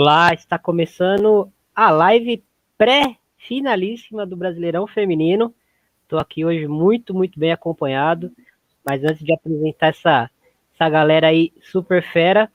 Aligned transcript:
Olá, 0.00 0.32
está 0.32 0.56
começando 0.56 1.52
a 1.74 1.90
live 1.90 2.44
pré-finalíssima 2.78 4.24
do 4.24 4.36
Brasileirão 4.36 4.86
Feminino. 4.86 5.52
Estou 6.04 6.20
aqui 6.20 6.44
hoje 6.44 6.68
muito, 6.68 7.12
muito 7.12 7.36
bem 7.36 7.50
acompanhado. 7.50 8.30
Mas 8.84 9.02
antes 9.02 9.24
de 9.24 9.34
apresentar 9.34 9.88
essa, 9.88 10.30
essa 10.72 10.88
galera 10.88 11.26
aí 11.26 11.52
super 11.60 12.00
fera, 12.00 12.48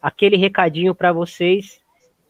aquele 0.00 0.38
recadinho 0.38 0.94
para 0.94 1.12
vocês. 1.12 1.82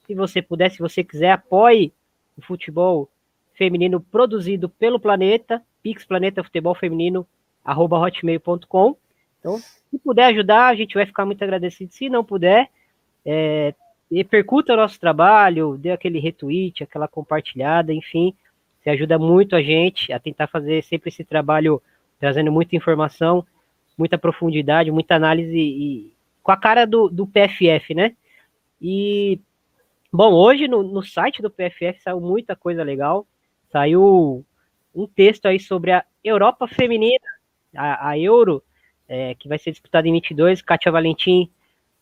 Se 0.05 0.17
você 0.17 0.43
puder, 0.43 0.69
se 0.73 0.81
você 0.81 1.05
quiser, 1.05 1.31
apoie 1.31 1.93
o 2.37 2.43
futebol 2.43 3.09
feminino 3.55 4.01
produzido 4.01 4.69
pelo 4.69 4.99
Planeta, 4.99 5.63
Pix 5.81 6.05
Planeta 6.05 6.43
Futebol 6.43 6.75
Feminino, 6.75 7.25
arroba 7.65 8.01
hotmail.com. 8.01 8.97
Então, 9.39 9.59
se 9.59 9.99
puder 10.03 10.25
ajudar, 10.25 10.67
a 10.67 10.75
gente 10.75 10.95
vai 10.95 11.07
ficar 11.07 11.25
muito 11.25 11.45
agradecido. 11.45 11.93
Se 11.93 12.09
não 12.09 12.25
puder, 12.25 12.69
é, 13.25 13.73
repercuta 14.11 14.73
o 14.73 14.77
nosso 14.77 14.99
trabalho, 15.01 15.77
dê 15.77 15.91
aquele 15.91 16.19
retweet, 16.19 16.83
aquela 16.83 17.09
compartilhada, 17.09 17.93
enfim, 17.93 18.35
você 18.81 18.91
ajuda 18.91 19.19
muito 19.19 19.57
a 19.57 19.63
gente 19.63 20.13
a 20.13 20.21
tentar 20.21 20.47
fazer 20.47 20.83
sempre 20.85 21.09
esse 21.09 21.25
trabalho 21.25 21.83
trazendo 22.21 22.53
muita 22.53 22.77
informação, 22.77 23.45
muita 23.99 24.17
profundidade, 24.17 24.91
muita 24.91 25.17
análise 25.17 25.59
e 25.59 26.13
com 26.43 26.53
a 26.53 26.57
cara 26.57 26.87
do, 26.87 27.09
do 27.09 27.27
PFF, 27.27 27.95
né? 27.95 28.15
E, 28.81 29.41
bom, 30.13 30.33
hoje 30.33 30.69
no, 30.69 30.83
no 30.83 31.03
site 31.03 31.43
do 31.43 31.51
PFF 31.51 32.01
saiu 32.01 32.21
muita 32.21 32.55
coisa 32.55 32.85
legal, 32.85 33.27
saiu 33.73 34.45
um 34.95 35.07
texto 35.07 35.47
aí 35.47 35.59
sobre 35.59 35.91
a 35.91 36.05
Europa 36.23 36.69
Feminina, 36.69 37.27
a, 37.75 38.11
a 38.11 38.19
Euro, 38.19 38.63
é, 39.09 39.35
que 39.35 39.49
vai 39.49 39.59
ser 39.59 39.73
disputada 39.73 40.07
em 40.07 40.13
22, 40.13 40.63
Kátia 40.63 40.93
Valentim 40.93 41.51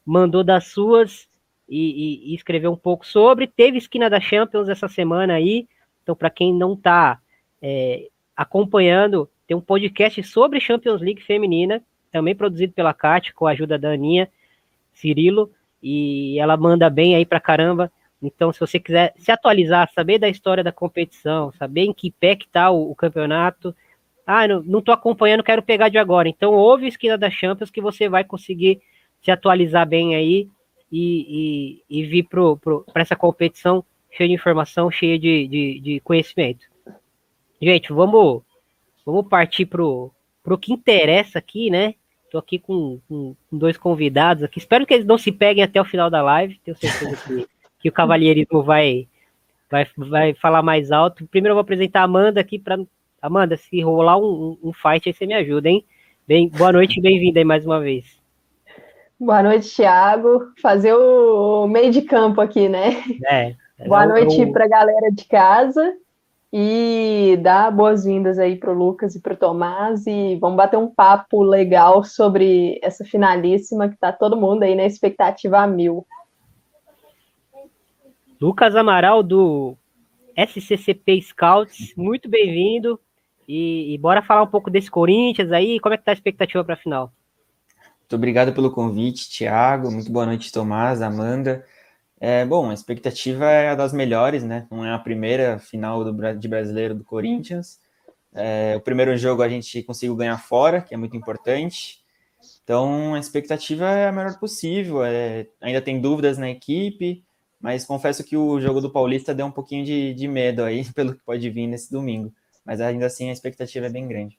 mandou 0.05 0.44
das 0.44 0.66
suas, 0.66 1.27
e, 1.68 2.28
e, 2.28 2.32
e 2.32 2.34
escrever 2.34 2.68
um 2.68 2.76
pouco 2.76 3.06
sobre. 3.06 3.46
Teve 3.46 3.78
esquina 3.78 4.08
da 4.10 4.20
Champions 4.20 4.68
essa 4.68 4.88
semana 4.88 5.34
aí, 5.34 5.66
então 6.02 6.14
para 6.14 6.30
quem 6.30 6.52
não 6.52 6.74
está 6.74 7.18
é, 7.60 8.08
acompanhando, 8.36 9.28
tem 9.46 9.56
um 9.56 9.60
podcast 9.60 10.22
sobre 10.22 10.60
Champions 10.60 11.00
League 11.00 11.22
feminina, 11.22 11.82
também 12.10 12.34
produzido 12.34 12.72
pela 12.72 12.94
Kátia, 12.94 13.32
com 13.34 13.46
a 13.46 13.50
ajuda 13.50 13.78
da 13.78 13.90
Aninha 13.90 14.28
Cirilo, 14.92 15.50
e 15.82 16.38
ela 16.38 16.56
manda 16.56 16.88
bem 16.88 17.14
aí 17.14 17.26
para 17.26 17.40
caramba. 17.40 17.90
Então, 18.22 18.52
se 18.52 18.60
você 18.60 18.80
quiser 18.80 19.12
se 19.18 19.30
atualizar, 19.30 19.90
saber 19.92 20.18
da 20.18 20.28
história 20.28 20.64
da 20.64 20.72
competição, 20.72 21.52
saber 21.52 21.82
em 21.82 21.92
que 21.92 22.10
pé 22.10 22.36
que 22.36 22.48
tá 22.48 22.70
o, 22.70 22.90
o 22.90 22.94
campeonato, 22.94 23.74
ah, 24.26 24.48
não, 24.48 24.62
não 24.62 24.80
tô 24.80 24.92
acompanhando, 24.92 25.42
quero 25.42 25.62
pegar 25.62 25.90
de 25.90 25.98
agora. 25.98 26.28
Então, 26.28 26.54
ouve 26.54 26.86
Esquina 26.86 27.18
da 27.18 27.30
Champions 27.30 27.70
que 27.70 27.82
você 27.82 28.08
vai 28.08 28.24
conseguir 28.24 28.80
se 29.20 29.30
atualizar 29.30 29.86
bem 29.86 30.14
aí 30.14 30.48
e, 30.97 31.83
e, 31.91 32.00
e 32.00 32.06
vir 32.06 32.28
para 32.28 33.03
essa 33.03 33.17
competição 33.17 33.84
cheia 34.12 34.28
de 34.28 34.34
informação, 34.34 34.92
cheia 34.92 35.19
de, 35.19 35.48
de, 35.48 35.81
de, 35.81 36.00
conhecimento. 36.00 36.67
Gente, 37.61 37.92
vamos, 37.92 38.42
vamos 39.05 39.27
partir 39.28 39.67
para 39.67 39.83
o 39.83 40.12
que 40.61 40.72
interessa 40.72 41.41
aqui, 41.41 41.69
né? 41.69 41.97
Estou 42.25 42.39
aqui 42.39 42.61
com, 42.61 43.00
com, 43.09 43.34
dois 43.50 43.77
convidados 43.77 44.45
aqui. 44.45 44.61
Espero 44.61 44.87
que 44.87 44.95
eles 44.95 45.06
não 45.06 45.19
se 45.19 45.33
peguem 45.33 45.65
até 45.65 45.81
o 45.81 45.84
final 45.84 46.09
da 46.09 46.22
live. 46.22 46.60
Tenho 46.65 46.77
certeza 46.77 47.16
que, 47.27 47.49
que 47.81 47.88
o 47.88 47.93
cavalheirismo 47.93 48.62
vai, 48.62 49.09
vai, 49.69 49.88
vai 49.97 50.34
falar 50.34 50.62
mais 50.62 50.93
alto. 50.93 51.27
Primeiro 51.27 51.53
eu 51.53 51.56
vou 51.56 51.62
apresentar 51.62 52.03
a 52.03 52.04
Amanda 52.04 52.41
aqui 52.41 52.56
para 52.56 52.78
Amanda, 53.21 53.56
se 53.56 53.81
rolar 53.81 54.16
um, 54.19 54.56
um 54.62 54.72
fight 54.72 55.09
aí, 55.09 55.15
você 55.15 55.27
me 55.27 55.34
ajuda, 55.34 55.69
hein? 55.69 55.84
Bem, 56.28 56.49
boa 56.49 56.72
noite 56.72 56.99
e 56.99 57.03
bem-vinda 57.03 57.41
aí 57.41 57.44
mais 57.44 57.66
uma 57.66 57.81
vez. 57.81 58.23
Boa 59.19 59.42
noite, 59.42 59.75
Thiago. 59.75 60.52
Fazer 60.60 60.94
o 60.94 61.66
meio 61.69 61.91
de 61.91 62.02
campo 62.02 62.41
aqui, 62.41 62.69
né? 62.69 63.02
É. 63.26 63.54
Boa 63.86 64.06
noite 64.06 64.41
eu... 64.41 64.52
para 64.52 64.64
a 64.64 64.69
galera 64.69 65.10
de 65.12 65.25
casa 65.25 65.97
e 66.52 67.36
dar 67.42 67.72
boas-vindas 67.72 68.38
aí 68.38 68.56
para 68.56 68.70
o 68.70 68.74
Lucas 68.74 69.16
e 69.16 69.20
para 69.20 69.34
o 69.34 69.36
Tomás 69.36 70.06
e 70.06 70.36
vamos 70.36 70.56
bater 70.56 70.76
um 70.76 70.88
papo 70.88 71.42
legal 71.42 72.04
sobre 72.04 72.78
essa 72.80 73.04
finalíssima 73.04 73.88
que 73.88 73.94
está 73.94 74.12
todo 74.12 74.36
mundo 74.36 74.62
aí 74.62 74.76
na 74.76 74.84
expectativa 74.84 75.58
a 75.58 75.66
mil. 75.66 76.06
Lucas 78.41 78.76
Amaral 78.76 79.22
do 79.22 79.76
SCCP 80.36 81.22
Scouts, 81.22 81.92
muito 81.97 82.28
bem-vindo 82.28 83.00
e, 83.48 83.92
e, 83.92 83.98
bora 83.98 84.22
falar 84.22 84.42
um 84.42 84.47
pouco 84.47 84.70
desse 84.70 84.91
Corinthians 84.91 85.50
aí, 85.50 85.80
como 85.80 85.94
é 85.94 85.98
que 85.98 86.04
tá 86.04 86.12
a 86.12 86.14
expectativa 86.14 86.64
para 86.64 86.74
a 86.74 86.78
final? 86.78 87.12
Muito 88.04 88.16
obrigado 88.16 88.53
pelo 88.53 88.70
convite, 88.70 89.31
Thiago. 89.31 89.91
Muito 89.91 90.12
boa 90.12 90.26
noite, 90.26 90.53
Tomás, 90.53 91.00
Amanda. 91.00 91.65
É, 92.20 92.44
bom, 92.44 92.69
a 92.69 92.75
expectativa 92.75 93.47
é 93.50 93.70
a 93.70 93.75
das 93.75 93.94
melhores, 93.94 94.44
né? 94.44 94.66
Não 94.70 94.84
é 94.84 94.92
a 94.92 94.98
primeira 94.98 95.59
final 95.59 96.04
do, 96.04 96.34
de 96.34 96.47
brasileiro 96.47 96.94
do 96.94 97.03
Corinthians. 97.03 97.81
É, 98.34 98.75
o 98.76 98.81
primeiro 98.82 99.16
jogo 99.16 99.42
a 99.42 99.48
gente 99.48 99.82
conseguiu 99.84 100.15
ganhar 100.16 100.37
fora, 100.37 100.82
que 100.82 100.92
é 100.92 100.98
muito 100.98 101.16
importante. 101.16 102.04
Então, 102.62 103.15
a 103.15 103.19
expectativa 103.19 103.91
é 103.91 104.09
a 104.09 104.12
melhor 104.12 104.38
possível. 104.38 105.03
É, 105.03 105.47
ainda 105.59 105.81
tem 105.81 105.98
dúvidas 105.98 106.36
na 106.36 106.50
equipe, 106.50 107.25
mas 107.59 107.86
confesso 107.86 108.22
que 108.22 108.36
o 108.36 108.60
jogo 108.60 108.82
do 108.82 108.91
Paulista 108.91 109.34
deu 109.34 109.47
um 109.47 109.50
pouquinho 109.50 109.82
de, 109.82 110.12
de 110.12 110.28
medo 110.28 110.62
aí, 110.62 110.84
pelo 110.92 111.15
que 111.15 111.25
pode 111.25 111.48
vir 111.48 111.66
nesse 111.66 111.91
domingo. 111.91 112.31
Mas 112.66 112.82
ainda 112.82 113.06
assim, 113.06 113.31
a 113.31 113.32
expectativa 113.32 113.86
é 113.86 113.91
bem 113.91 114.06
grande. 114.06 114.38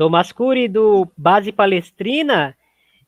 Tomás 0.00 0.32
Cury, 0.32 0.66
do 0.66 1.06
Base 1.14 1.52
Palestrina, 1.52 2.56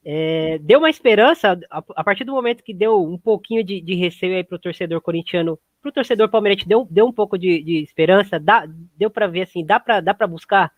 é, 0.04 0.58
deu 0.58 0.78
uma 0.78 0.90
esperança, 0.90 1.58
a, 1.70 1.78
a, 1.78 2.04
partir 2.04 2.22
do 2.22 2.34
momento 2.34 2.62
que 2.62 2.74
deu 2.74 3.02
um 3.02 3.16
pouquinho 3.16 3.64
de, 3.64 3.80
de 3.80 3.94
receio 3.94 4.36
aí 4.36 4.44
para 4.44 4.56
o 4.56 4.58
torcedor 4.58 5.00
corintiano, 5.00 5.58
para 5.80 5.88
o 5.88 5.92
torcedor 5.92 6.28
palmeirense, 6.28 6.68
deu, 6.68 6.86
deu 6.90 7.06
um 7.06 7.12
pouco 7.12 7.38
de, 7.38 7.62
de 7.62 7.82
esperança, 7.82 8.38
dá, 8.38 8.66
deu 8.94 9.08
para 9.08 9.26
ver 9.26 9.40
assim, 9.40 9.64
dá 9.64 9.80
para 9.80 10.00
dá 10.00 10.12
buscar? 10.26 10.70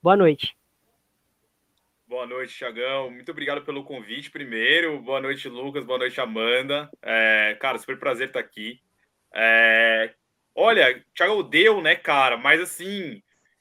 Boa 0.00 0.16
noite. 0.16 0.56
Boa 2.06 2.28
noite, 2.28 2.54
Tiagão. 2.54 3.10
Muito 3.10 3.32
obrigado 3.32 3.62
pelo 3.62 3.82
convite 3.82 4.30
primeiro. 4.30 5.00
Boa 5.00 5.20
noite, 5.20 5.48
Lucas. 5.48 5.84
Boa 5.84 5.98
noite, 5.98 6.20
Amanda. 6.20 6.88
É, 7.02 7.56
cara, 7.60 7.76
super 7.76 7.98
prazer 7.98 8.28
estar 8.28 8.38
aqui. 8.38 8.80
É, 9.34 10.14
olha, 10.54 11.04
Thiago 11.12 11.42
deu, 11.42 11.82
né, 11.82 11.96
cara? 11.96 12.36
Mas 12.36 12.60
assim, 12.60 13.20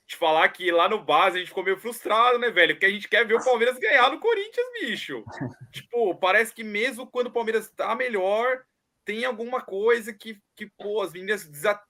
te 0.09 0.15
falar 0.15 0.49
que 0.49 0.71
lá 0.71 0.89
no 0.89 1.03
base 1.03 1.37
a 1.37 1.39
gente 1.39 1.49
ficou 1.49 1.63
meio 1.63 1.77
frustrado, 1.77 2.39
né, 2.39 2.49
velho? 2.49 2.73
Porque 2.73 2.87
a 2.87 2.89
gente 2.89 3.07
quer 3.07 3.27
ver 3.27 3.35
o 3.35 3.45
Palmeiras 3.45 3.77
ganhar 3.77 4.09
no 4.09 4.19
Corinthians, 4.19 4.65
bicho. 4.81 5.23
tipo, 5.71 6.15
parece 6.15 6.51
que 6.51 6.63
mesmo 6.63 7.05
quando 7.05 7.27
o 7.27 7.31
Palmeiras 7.31 7.69
tá 7.69 7.93
melhor, 7.93 8.63
tem 9.05 9.23
alguma 9.23 9.61
coisa 9.61 10.11
que, 10.11 10.41
que 10.55 10.65
pô, 10.65 11.03
as 11.03 11.13
meninas. 11.13 11.47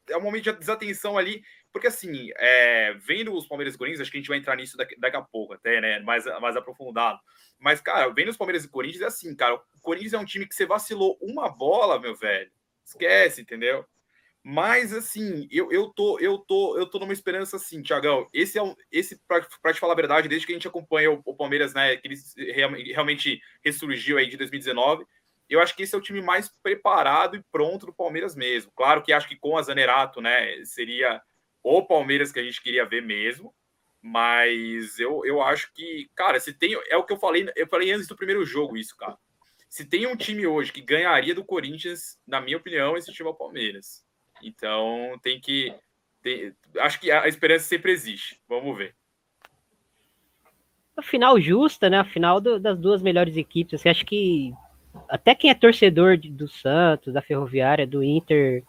É 0.10 0.18
um 0.18 0.22
momento 0.22 0.52
de 0.52 0.60
desatenção 0.60 1.18
ali. 1.18 1.42
Porque, 1.72 1.88
assim, 1.88 2.30
é, 2.36 2.94
vendo 2.96 3.34
os 3.34 3.48
Palmeiras 3.48 3.76
e 3.76 3.78
Corinthians, 3.78 4.02
acho 4.02 4.12
que 4.12 4.18
a 4.18 4.20
gente 4.20 4.28
vai 4.28 4.38
entrar 4.38 4.58
nisso 4.58 4.76
daqui, 4.76 5.00
daqui 5.00 5.16
a 5.16 5.22
pouco, 5.22 5.54
até, 5.54 5.80
né? 5.80 6.00
Mais, 6.00 6.26
mais 6.42 6.58
aprofundado. 6.58 7.20
Mas, 7.58 7.80
cara, 7.80 8.10
vendo 8.10 8.30
os 8.30 8.38
Palmeiras 8.38 8.66
e 8.66 8.70
Corinthians, 8.70 9.02
é 9.02 9.06
assim, 9.06 9.34
cara. 9.34 9.56
O 9.56 9.82
Corinthians 9.82 10.14
é 10.14 10.18
um 10.18 10.26
time 10.26 10.46
que 10.46 10.56
você 10.56 10.66
vacilou 10.66 11.18
uma 11.22 11.48
bola, 11.48 12.00
meu 12.00 12.16
velho. 12.16 12.52
Esquece, 12.84 13.42
entendeu? 13.42 13.86
Mas 14.52 14.92
assim, 14.92 15.48
eu, 15.52 15.72
eu 15.72 15.90
tô 15.90 16.18
eu 16.18 16.40
tô 16.40 16.76
eu 16.76 16.88
tô 16.88 16.98
numa 16.98 17.14
esperança 17.14 17.58
assim, 17.58 17.84
Tiagão. 17.84 18.28
Esse 18.34 18.58
é 18.58 18.64
um 18.64 18.76
esse 18.92 19.22
para 19.28 19.44
te 19.72 19.80
falar 19.80 19.94
a 19.94 19.96
verdade, 19.96 20.28
desde 20.28 20.48
que 20.48 20.52
a 20.52 20.56
gente 20.56 20.68
acompanha 20.68 21.12
o, 21.12 21.22
o 21.24 21.36
Palmeiras, 21.36 21.72
né, 21.76 21.96
que 21.98 22.08
ele 22.08 22.92
realmente 22.92 23.40
ressurgiu 23.64 24.18
aí 24.18 24.28
de 24.28 24.38
2019, 24.38 25.06
eu 25.48 25.62
acho 25.62 25.76
que 25.76 25.84
esse 25.84 25.94
é 25.94 25.98
o 26.00 26.02
time 26.02 26.20
mais 26.20 26.50
preparado 26.64 27.36
e 27.36 27.44
pronto 27.52 27.86
do 27.86 27.94
Palmeiras 27.94 28.36
mesmo. 28.36 28.72
Claro 28.76 29.04
que 29.04 29.14
acho 29.14 29.28
que 29.28 29.36
com 29.36 29.56
a 29.56 29.62
Zanerato, 29.62 30.20
né, 30.20 30.66
seria 30.66 31.22
o 31.62 31.86
Palmeiras 31.86 32.32
que 32.32 32.40
a 32.40 32.44
gente 32.44 32.60
queria 32.60 32.88
ver 32.88 33.04
mesmo. 33.04 33.54
Mas 34.02 34.98
eu, 34.98 35.24
eu 35.26 35.44
acho 35.44 35.72
que, 35.76 36.10
cara, 36.16 36.40
se 36.40 36.54
tem. 36.54 36.74
É 36.90 36.98
o 36.98 37.04
que 37.04 37.14
eu 37.14 37.20
falei, 37.20 37.48
eu 37.56 37.68
falei 37.68 37.92
antes 37.92 38.08
do 38.08 38.16
primeiro 38.16 38.44
jogo, 38.44 38.78
isso, 38.78 38.98
cara. 38.98 39.16
Se 39.70 39.86
tem 39.86 40.08
um 40.08 40.16
time 40.16 40.48
hoje 40.48 40.74
que 40.74 40.82
ganharia 40.82 41.36
do 41.36 41.46
Corinthians, 41.46 42.18
na 42.26 42.42
minha 42.42 42.58
opinião, 42.58 42.98
esse 42.98 43.14
time 43.14 43.30
é 43.30 43.32
o 43.32 43.36
Palmeiras. 43.36 44.09
Então 44.42 45.20
tem 45.22 45.40
que. 45.40 45.74
Tem, 46.22 46.54
acho 46.80 47.00
que 47.00 47.12
a 47.12 47.28
esperança 47.28 47.66
sempre 47.66 47.92
existe. 47.92 48.40
Vamos 48.48 48.78
ver. 48.78 48.96
A 50.98 51.02
final 51.02 51.40
justa, 51.40 51.90
né? 51.90 52.00
A 52.00 52.04
final 52.04 52.42
do, 52.42 52.60
das 52.60 52.78
duas 52.78 53.02
melhores 53.02 53.38
equipes. 53.38 53.80
Você 53.80 53.90
acha 53.90 54.04
que 54.04 54.54
até 55.08 55.34
quem 55.36 55.50
é 55.50 55.54
torcedor 55.54 56.18
de, 56.18 56.30
do 56.30 56.48
Santos, 56.48 57.14
da 57.14 57.22
Ferroviária, 57.22 57.88
do 57.88 58.04
Inter, 58.04 58.64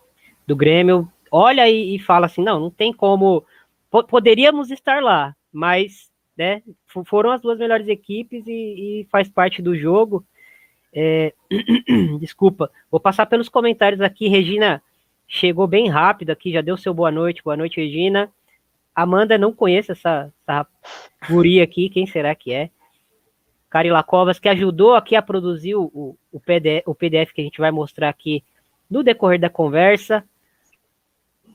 do 0.47 0.55
Grêmio, 0.55 1.11
olha 1.31 1.69
e, 1.69 1.97
e 1.97 1.99
fala 1.99 2.27
assim: 2.27 2.43
não, 2.43 2.61
não 2.61 2.71
tem 2.71 2.93
como. 2.93 3.45
Poderíamos 4.09 4.71
estar 4.71 5.03
lá, 5.03 5.35
mas 5.53 6.11
né, 6.37 6.63
foram 7.05 7.33
as 7.33 7.41
duas 7.43 7.59
melhores 7.59 7.89
equipes 7.89 8.47
e, 8.47 8.53
e 9.01 9.09
faz 9.11 9.29
parte 9.29 9.61
do 9.61 9.77
jogo. 9.77 10.25
É, 10.93 11.35
desculpa, 12.21 12.71
vou 12.91 13.01
passar 13.01 13.27
pelos 13.27 13.49
comentários 13.49 14.01
aqui, 14.01 14.29
Regina 14.29 14.83
chegou 15.31 15.69
bem 15.69 15.89
rápido 15.89 16.31
aqui, 16.31 16.53
já 16.53 16.61
deu 16.61 16.77
seu 16.77 16.93
boa 16.93 17.11
noite, 17.11 17.43
boa 17.43 17.57
noite, 17.57 17.81
Regina. 17.81 18.29
Amanda 18.93 19.39
não 19.39 19.53
conhece 19.53 19.93
essa, 19.93 20.31
essa 20.43 20.67
guria 21.29 21.63
aqui, 21.63 21.89
quem 21.89 22.05
será 22.05 22.35
que 22.35 22.53
é? 22.53 22.69
Carila 23.71 24.03
Covas, 24.03 24.41
que 24.41 24.49
ajudou 24.49 24.97
aqui 24.97 25.15
a 25.15 25.23
produzir 25.23 25.77
o, 25.77 26.19
o, 26.33 26.41
PDF, 26.41 26.83
o 26.85 26.95
PDF 26.97 27.33
que 27.33 27.41
a 27.41 27.45
gente 27.45 27.61
vai 27.61 27.71
mostrar 27.71 28.09
aqui 28.09 28.43
no 28.91 29.05
decorrer 29.05 29.39
da 29.39 29.49
conversa. 29.49 30.25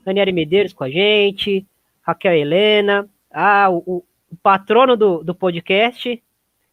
Daniele 0.02 0.32
Medeiros 0.32 0.72
com 0.72 0.84
a 0.84 0.90
gente, 0.90 1.66
Raquel 2.00 2.32
Helena, 2.32 3.06
ah, 3.30 3.68
o, 3.70 4.02
o 4.30 4.36
patrono 4.42 4.96
do, 4.96 5.22
do 5.22 5.34
podcast, 5.34 6.22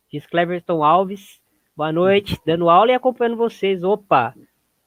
diz 0.10 0.26
Cleverton 0.26 0.82
Alves. 0.82 1.42
Boa 1.76 1.92
noite, 1.92 2.40
dando 2.46 2.70
aula 2.70 2.92
e 2.92 2.96
acompanhando 2.96 3.36
vocês. 3.36 3.84
Opa! 3.84 4.34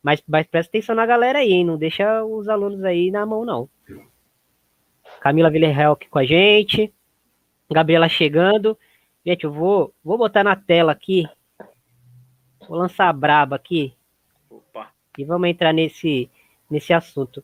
Mas, 0.06 0.23
mas 0.25 0.47
presta 0.47 0.70
atenção 0.70 0.94
na 0.94 1.05
galera 1.05 1.41
aí, 1.41 1.53
hein? 1.53 1.64
Não 1.64 1.76
deixa 1.76 2.25
os 2.25 2.49
alunos 2.49 2.85
aí 2.85 3.11
na 3.11 3.26
mão, 3.26 3.44
não. 3.44 3.69
Camila 5.20 5.50
Villarreal 5.50 5.94
aqui 5.94 6.08
com 6.08 6.20
a 6.20 6.25
gente. 6.25 6.94
Gabriela 7.69 8.08
chegando. 8.08 8.79
Gente, 9.26 9.43
eu 9.43 9.53
vou, 9.53 9.93
vou 10.05 10.17
botar 10.17 10.44
na 10.44 10.55
tela 10.55 10.93
aqui. 10.93 11.29
Vou 12.69 12.79
lançar 12.79 13.08
a 13.08 13.12
braba 13.12 13.56
aqui. 13.56 13.94
Opa. 14.49 14.93
E 15.19 15.25
vamos 15.25 15.49
entrar 15.49 15.73
nesse, 15.73 16.31
nesse 16.70 16.93
assunto. 16.93 17.43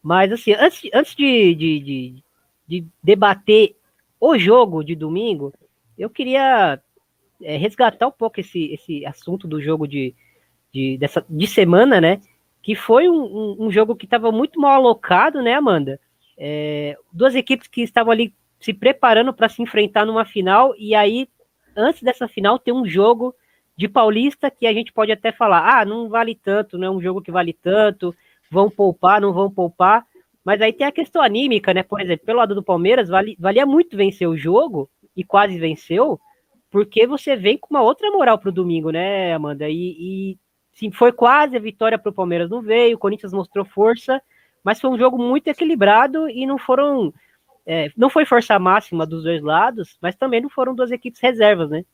Mas, 0.00 0.30
assim, 0.30 0.52
antes, 0.52 0.88
antes 0.94 1.16
de, 1.16 1.52
de, 1.56 1.80
de, 1.80 2.24
de 2.68 2.86
debater 3.02 3.74
o 4.20 4.38
jogo 4.38 4.84
de 4.84 4.94
domingo, 4.94 5.52
eu 5.98 6.08
queria 6.08 6.80
é, 7.42 7.56
resgatar 7.56 8.06
um 8.06 8.12
pouco 8.12 8.38
esse, 8.38 8.72
esse 8.72 9.04
assunto 9.04 9.48
do 9.48 9.60
jogo 9.60 9.88
de, 9.88 10.14
de, 10.74 10.98
dessa, 10.98 11.24
de 11.28 11.46
semana, 11.46 12.00
né? 12.00 12.20
Que 12.60 12.74
foi 12.74 13.08
um, 13.08 13.22
um, 13.22 13.56
um 13.66 13.70
jogo 13.70 13.94
que 13.94 14.04
estava 14.06 14.32
muito 14.32 14.60
mal 14.60 14.72
alocado, 14.72 15.40
né, 15.40 15.54
Amanda? 15.54 16.00
É, 16.36 16.96
duas 17.12 17.34
equipes 17.34 17.68
que 17.68 17.82
estavam 17.82 18.12
ali 18.12 18.34
se 18.58 18.72
preparando 18.72 19.32
para 19.32 19.48
se 19.48 19.62
enfrentar 19.62 20.04
numa 20.04 20.24
final, 20.24 20.74
e 20.78 20.94
aí, 20.94 21.28
antes 21.76 22.02
dessa 22.02 22.26
final, 22.26 22.58
tem 22.58 22.72
um 22.72 22.86
jogo 22.86 23.34
de 23.76 23.88
Paulista 23.88 24.50
que 24.50 24.66
a 24.66 24.72
gente 24.72 24.92
pode 24.92 25.12
até 25.12 25.30
falar, 25.30 25.80
ah, 25.80 25.84
não 25.84 26.08
vale 26.08 26.34
tanto, 26.34 26.78
não 26.78 26.86
é 26.86 26.90
um 26.90 27.00
jogo 27.00 27.20
que 27.20 27.30
vale 27.30 27.52
tanto, 27.52 28.14
vão 28.50 28.70
poupar, 28.70 29.20
não 29.20 29.32
vão 29.32 29.50
poupar, 29.50 30.06
mas 30.44 30.60
aí 30.60 30.72
tem 30.72 30.86
a 30.86 30.92
questão 30.92 31.22
anímica, 31.22 31.74
né? 31.74 31.82
Por 31.82 32.00
exemplo, 32.00 32.24
pelo 32.24 32.38
lado 32.38 32.54
do 32.54 32.62
Palmeiras, 32.62 33.08
vale, 33.08 33.36
valia 33.38 33.66
muito 33.66 33.96
vencer 33.96 34.28
o 34.28 34.36
jogo, 34.36 34.88
e 35.16 35.22
quase 35.22 35.58
venceu, 35.58 36.18
porque 36.70 37.06
você 37.06 37.36
vem 37.36 37.56
com 37.56 37.68
uma 37.70 37.82
outra 37.82 38.10
moral 38.10 38.38
para 38.38 38.48
o 38.48 38.52
domingo, 38.52 38.90
né, 38.90 39.32
Amanda? 39.32 39.68
E, 39.68 39.74
e 39.98 40.38
sim, 40.74 40.90
foi 40.90 41.12
quase 41.12 41.56
a 41.56 41.60
vitória 41.60 41.98
para 41.98 42.10
o 42.10 42.14
Palmeiras, 42.14 42.50
não 42.50 42.60
veio, 42.60 42.96
o 42.96 42.98
Corinthians 42.98 43.32
mostrou 43.32 43.64
força, 43.64 44.20
mas 44.62 44.80
foi 44.80 44.90
um 44.90 44.98
jogo 44.98 45.18
muito 45.18 45.48
equilibrado 45.48 46.28
e 46.28 46.46
não 46.46 46.58
foram 46.58 47.12
é, 47.66 47.88
não 47.96 48.10
foi 48.10 48.26
força 48.26 48.58
máxima 48.58 49.06
dos 49.06 49.24
dois 49.24 49.42
lados, 49.42 49.96
mas 50.00 50.14
também 50.16 50.40
não 50.40 50.50
foram 50.50 50.74
duas 50.74 50.90
equipes 50.90 51.20
reservas, 51.20 51.70
né? 51.70 51.84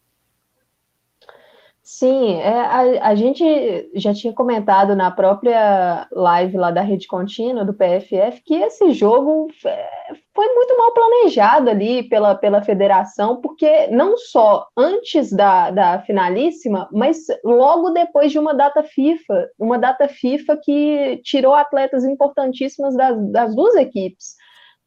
Sim, 1.82 2.34
é, 2.34 2.60
a, 2.60 3.08
a, 3.08 3.14
gente 3.14 3.90
já 3.94 4.12
tinha 4.12 4.32
comentado 4.32 4.94
na 4.94 5.10
própria 5.10 6.06
live 6.12 6.56
lá 6.56 6.70
da 6.70 6.82
Rede 6.82 7.06
Contínua, 7.06 7.64
do 7.64 7.72
PFF, 7.72 8.42
que 8.44 8.54
esse 8.54 8.92
jogo 8.92 9.48
é, 9.64 10.12
foi 10.40 10.54
muito 10.54 10.74
mal 10.78 10.94
planejado 10.94 11.68
ali 11.68 12.08
pela, 12.08 12.34
pela 12.34 12.62
federação, 12.62 13.42
porque 13.42 13.88
não 13.88 14.16
só 14.16 14.66
antes 14.74 15.30
da, 15.30 15.70
da 15.70 16.00
finalíssima, 16.00 16.88
mas 16.90 17.18
logo 17.44 17.90
depois 17.90 18.32
de 18.32 18.38
uma 18.38 18.54
data 18.54 18.82
FIFA, 18.82 19.50
uma 19.58 19.78
data 19.78 20.08
FIFA 20.08 20.56
que 20.64 21.20
tirou 21.22 21.52
atletas 21.52 22.04
importantíssimas 22.04 22.96
das, 22.96 23.30
das 23.30 23.54
duas 23.54 23.74
equipes 23.74 24.34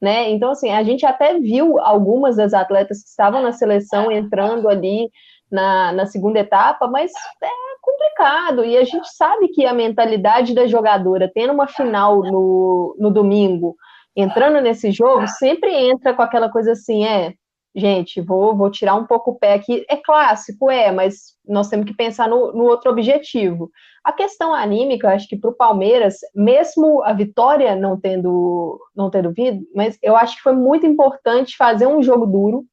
né? 0.02 0.30
Então, 0.32 0.52
assim, 0.52 0.70
a 0.70 0.84
gente 0.84 1.06
até 1.06 1.40
viu 1.40 1.80
algumas 1.80 2.36
das 2.36 2.54
atletas 2.54 3.02
que 3.02 3.08
estavam 3.08 3.42
na 3.42 3.54
seleção 3.54 4.12
entrando 4.12 4.68
ali 4.68 5.10
na, 5.50 5.94
na 5.94 6.06
segunda 6.06 6.40
etapa, 6.40 6.88
mas 6.88 7.10
é 7.42 7.48
complicado, 7.82 8.66
e 8.66 8.76
a 8.76 8.84
gente 8.84 9.08
sabe 9.16 9.48
que 9.48 9.66
a 9.66 9.74
mentalidade 9.74 10.54
da 10.54 10.68
jogadora, 10.68 11.32
tendo 11.34 11.54
uma 11.54 11.68
final 11.68 12.22
no, 12.22 12.98
no 13.00 13.10
domingo, 13.12 13.78
entrando 14.16 14.62
nesse 14.62 14.92
jogo, 14.92 15.28
sempre 15.28 15.74
entra 15.74 16.14
com 16.14 16.22
aquela 16.22 16.50
coisa 16.50 16.74
assim, 16.74 17.06
é, 17.06 17.34
gente, 17.76 18.22
vou, 18.22 18.56
vou 18.56 18.70
tirar 18.70 18.96
um 18.96 19.06
pouco 19.06 19.32
o 19.32 19.40
pé 19.40 19.54
aqui. 19.54 19.86
É 19.90 19.98
clássico, 19.98 20.70
é, 20.70 20.92
mas 20.92 21.36
nós 21.48 21.68
temos 21.70 21.86
que 21.86 21.96
pensar 21.96 22.30
no, 22.30 22.54
no 22.54 22.64
outro 22.64 22.92
objetivo. 22.92 23.72
A 24.04 24.12
questão 24.12 24.54
anímica, 24.54 25.10
acho 25.10 25.28
que 25.28 25.38
para 25.38 25.50
o 25.50 25.56
Palmeiras, 25.56 26.18
mesmo 26.36 27.04
a 27.04 27.14
vitória 27.14 27.76
não 27.76 28.00
tendo, 28.00 28.80
não 28.96 29.10
tendo 29.10 29.32
vindo, 29.32 29.66
mas 29.74 29.98
eu 30.02 30.16
acho 30.16 30.36
que 30.36 30.44
foi 30.44 30.54
muito 30.54 30.86
importante 30.86 31.58
fazer 31.58 31.88
um 31.88 32.04
jogo 32.04 32.26
duro, 32.26 32.66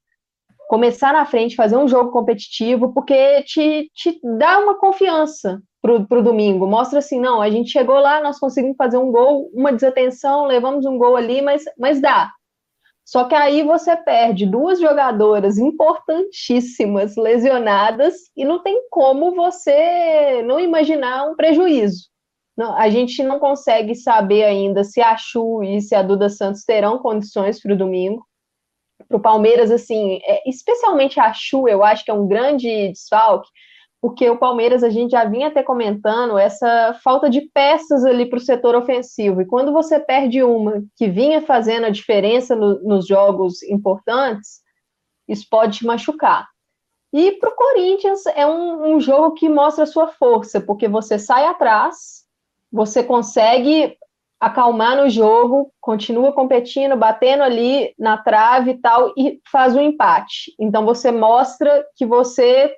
começar 0.69 1.13
na 1.13 1.25
frente, 1.25 1.57
fazer 1.57 1.77
um 1.77 1.89
jogo 1.89 2.11
competitivo, 2.11 2.93
porque 2.93 3.43
te, 3.43 3.91
te 3.95 4.21
dá 4.39 4.59
uma 4.59 4.79
confiança 4.79 5.61
para 5.83 6.19
o 6.19 6.23
domingo. 6.23 6.67
Mostra 6.67 6.99
assim, 6.99 7.21
não, 7.21 7.41
a 7.41 7.51
gente 7.51 7.71
chegou 7.71 7.99
lá, 7.99 8.21
nós 8.21 8.39
conseguimos 8.39 8.77
fazer 8.77 8.99
um 8.99 9.11
gol, 9.11 9.51
uma 9.55 9.73
desatenção, 9.73 10.47
levamos 10.47 10.85
um 10.85 10.99
gol 10.99 11.17
ali, 11.17 11.41
mas, 11.41 11.65
mas 11.79 12.01
dá. 12.01 12.31
Só 13.05 13.25
que 13.25 13.35
aí 13.35 13.63
você 13.63 13.97
perde 13.97 14.47
duas 14.47 14.79
jogadoras 14.79 15.59
importantíssimas 15.59 17.17
lesionadas 17.17 18.15
e 18.37 18.45
não 18.45 18.63
tem 18.63 18.87
como 18.89 19.35
você 19.35 20.43
não 20.43 20.61
imaginar 20.61 21.29
um 21.29 21.35
prejuízo. 21.35 22.09
Não, 22.57 22.77
a 22.77 22.89
gente 22.91 23.23
não 23.23 23.39
consegue 23.39 23.95
saber 23.95 24.45
ainda 24.45 24.85
se 24.85 25.01
a 25.01 25.17
Chu 25.17 25.63
e 25.63 25.81
se 25.81 25.95
a 25.95 26.03
Duda 26.03 26.29
Santos 26.29 26.63
terão 26.63 26.99
condições 26.99 27.61
para 27.61 27.73
o 27.73 27.77
domingo. 27.77 28.25
Para 29.09 29.17
o 29.17 29.21
Palmeiras, 29.21 29.71
assim, 29.71 30.21
é, 30.23 30.49
especialmente 30.49 31.19
a 31.19 31.33
Chu, 31.33 31.67
eu 31.67 31.83
acho 31.83 32.05
que 32.05 32.11
é 32.11 32.15
um 32.15 32.29
grande 32.29 32.91
desfalque, 32.91 33.49
porque 34.01 34.29
o 34.31 34.39
Palmeiras 34.39 34.83
a 34.83 34.89
gente 34.89 35.11
já 35.11 35.25
vinha 35.25 35.49
até 35.49 35.63
comentando 35.63 36.39
essa 36.39 36.99
falta 37.05 37.29
de 37.29 37.43
peças 37.53 38.05
ali 38.05 38.27
para 38.27 38.39
o 38.39 38.41
setor 38.41 38.75
ofensivo. 38.75 39.43
E 39.43 39.47
quando 39.47 39.73
você 39.73 40.01
perde 40.01 40.43
uma 40.43 40.83
que 40.97 41.07
vinha 41.07 41.43
fazendo 41.43 41.85
a 41.85 41.91
diferença 41.91 42.57
no, 42.57 42.83
nos 42.83 43.07
jogos 43.07 43.63
importantes, 43.63 44.61
isso 45.29 45.47
pode 45.51 45.79
te 45.79 45.87
machucar. 45.87 46.49
E 47.13 47.33
para 47.33 47.51
o 47.51 47.55
Corinthians 47.55 48.25
é 48.27 48.47
um, 48.47 48.95
um 48.95 49.01
jogo 49.01 49.35
que 49.35 49.49
mostra 49.49 49.85
sua 49.85 50.09
força, 50.09 50.61
porque 50.61 50.89
você 50.89 51.19
sai 51.19 51.45
atrás, 51.45 52.25
você 52.73 53.03
consegue 53.03 53.99
acalmar 54.41 54.97
no 54.97 55.11
jogo, 55.11 55.71
continua 55.79 56.33
competindo, 56.33 56.97
batendo 56.97 57.43
ali 57.43 57.95
na 57.99 58.17
trave 58.17 58.71
e 58.71 58.79
tal, 58.79 59.13
e 59.15 59.39
faz 59.53 59.75
o 59.75 59.79
um 59.79 59.83
empate. 59.83 60.55
Então 60.59 60.87
você 60.87 61.13
mostra 61.13 61.85
que 61.95 62.07
você 62.07 62.75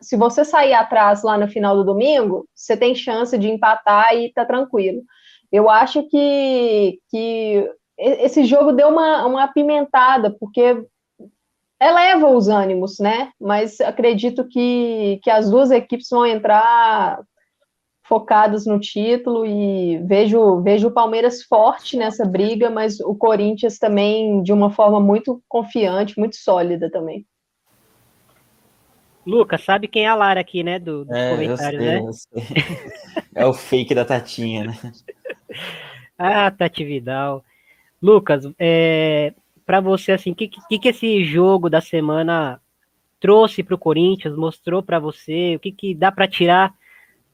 se 0.00 0.16
você 0.16 0.44
sair 0.44 0.74
atrás 0.74 1.22
lá 1.22 1.38
no 1.38 1.48
final 1.48 1.76
do 1.76 1.84
domingo, 1.84 2.46
você 2.54 2.76
tem 2.76 2.94
chance 2.94 3.36
de 3.38 3.48
empatar 3.48 4.14
e 4.14 4.32
tá 4.32 4.44
tranquilo. 4.44 5.02
Eu 5.50 5.68
acho 5.68 6.02
que, 6.08 6.98
que 7.10 7.70
esse 7.98 8.44
jogo 8.44 8.72
deu 8.72 8.88
uma, 8.88 9.26
uma 9.26 9.44
apimentada, 9.44 10.34
porque 10.38 10.84
eleva 11.80 12.28
os 12.28 12.48
ânimos, 12.48 12.98
né? 12.98 13.30
Mas 13.40 13.80
acredito 13.80 14.46
que, 14.46 15.20
que 15.22 15.30
as 15.30 15.50
duas 15.50 15.70
equipes 15.70 16.08
vão 16.10 16.24
entrar 16.24 17.20
focadas 18.04 18.66
no 18.66 18.78
título 18.78 19.46
e 19.46 19.98
vejo, 20.04 20.60
vejo 20.60 20.88
o 20.88 20.92
Palmeiras 20.92 21.42
forte 21.42 21.96
nessa 21.96 22.24
briga, 22.24 22.68
mas 22.70 23.00
o 23.00 23.14
Corinthians 23.14 23.78
também 23.78 24.42
de 24.42 24.52
uma 24.52 24.70
forma 24.70 25.00
muito 25.00 25.42
confiante, 25.48 26.18
muito 26.18 26.36
sólida 26.36 26.90
também. 26.90 27.26
Lucas, 29.26 29.62
sabe 29.62 29.86
quem 29.88 30.04
é 30.04 30.08
a 30.08 30.14
Lara 30.14 30.40
aqui, 30.40 30.62
né? 30.62 30.78
Do, 30.78 31.04
do 31.04 31.14
é, 31.14 31.30
comentário, 31.30 31.80
né? 31.80 32.00
É 33.34 33.46
o 33.46 33.54
fake 33.54 33.94
da 33.94 34.04
Tatinha, 34.04 34.64
né? 34.64 34.92
ah, 36.18 36.50
Tati 36.50 36.84
Vidal. 36.84 37.42
Lucas, 38.00 38.44
é, 38.58 39.32
para 39.64 39.80
você, 39.80 40.12
assim, 40.12 40.32
o 40.32 40.34
que, 40.34 40.48
que, 40.48 40.78
que 40.78 40.88
esse 40.88 41.24
jogo 41.24 41.70
da 41.70 41.80
semana 41.80 42.60
trouxe 43.20 43.62
para 43.62 43.74
o 43.74 43.78
Corinthians, 43.78 44.36
mostrou 44.36 44.82
para 44.82 44.98
você? 44.98 45.54
O 45.56 45.60
que, 45.60 45.72
que 45.72 45.94
dá 45.94 46.10
para 46.10 46.28
tirar 46.28 46.74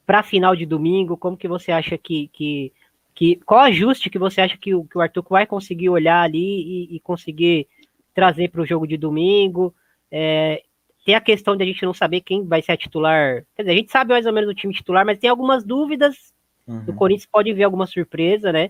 para 0.05 0.19
a 0.19 0.23
final 0.23 0.55
de 0.55 0.65
domingo? 0.65 1.17
Como 1.17 1.35
que 1.35 1.47
você 1.47 1.71
acha 1.71 1.97
que, 1.97 2.29
que, 2.29 2.71
que 3.13 3.35
qual 3.45 3.61
ajuste 3.61 4.09
que 4.09 4.19
você 4.19 4.41
acha 4.41 4.57
que 4.57 4.73
o, 4.73 4.85
que 4.85 4.97
o 4.97 5.01
Arthur 5.01 5.25
vai 5.29 5.45
conseguir 5.45 5.89
olhar 5.89 6.21
ali 6.21 6.87
e, 6.91 6.95
e 6.95 6.99
conseguir 6.99 7.67
trazer 8.13 8.49
para 8.49 8.61
o 8.61 8.65
jogo 8.65 8.87
de 8.87 8.95
domingo? 8.95 9.73
É, 10.11 10.63
tem 11.09 11.15
a 11.15 11.21
questão 11.21 11.57
de 11.57 11.63
a 11.63 11.65
gente 11.65 11.83
não 11.83 11.91
saber 11.91 12.21
quem 12.21 12.45
vai 12.45 12.61
ser 12.61 12.73
a 12.73 12.77
titular. 12.77 13.43
Quer 13.55 13.63
dizer, 13.63 13.71
a 13.71 13.77
gente 13.77 13.91
sabe 13.91 14.13
mais 14.13 14.27
ou 14.27 14.31
menos 14.31 14.47
o 14.47 14.53
time 14.53 14.71
titular, 14.71 15.03
mas 15.03 15.17
tem 15.17 15.27
algumas 15.27 15.63
dúvidas. 15.63 16.35
Uhum. 16.67 16.83
O 16.85 16.93
Corinthians 16.93 17.25
pode 17.25 17.51
ver 17.51 17.63
alguma 17.63 17.87
surpresa, 17.87 18.51
né? 18.51 18.69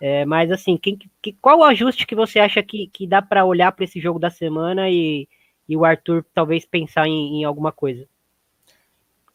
É, 0.00 0.24
mas 0.24 0.52
assim, 0.52 0.76
quem, 0.76 0.96
que, 1.20 1.32
qual 1.40 1.58
o 1.58 1.64
ajuste 1.64 2.06
que 2.06 2.14
você 2.14 2.38
acha 2.38 2.62
que, 2.62 2.86
que 2.86 3.04
dá 3.04 3.20
para 3.20 3.44
olhar 3.44 3.72
para 3.72 3.84
esse 3.84 3.98
jogo 3.98 4.20
da 4.20 4.30
semana 4.30 4.88
e, 4.88 5.28
e 5.68 5.76
o 5.76 5.84
Arthur 5.84 6.24
talvez 6.32 6.64
pensar 6.64 7.08
em, 7.08 7.40
em 7.40 7.44
alguma 7.44 7.72
coisa? 7.72 8.06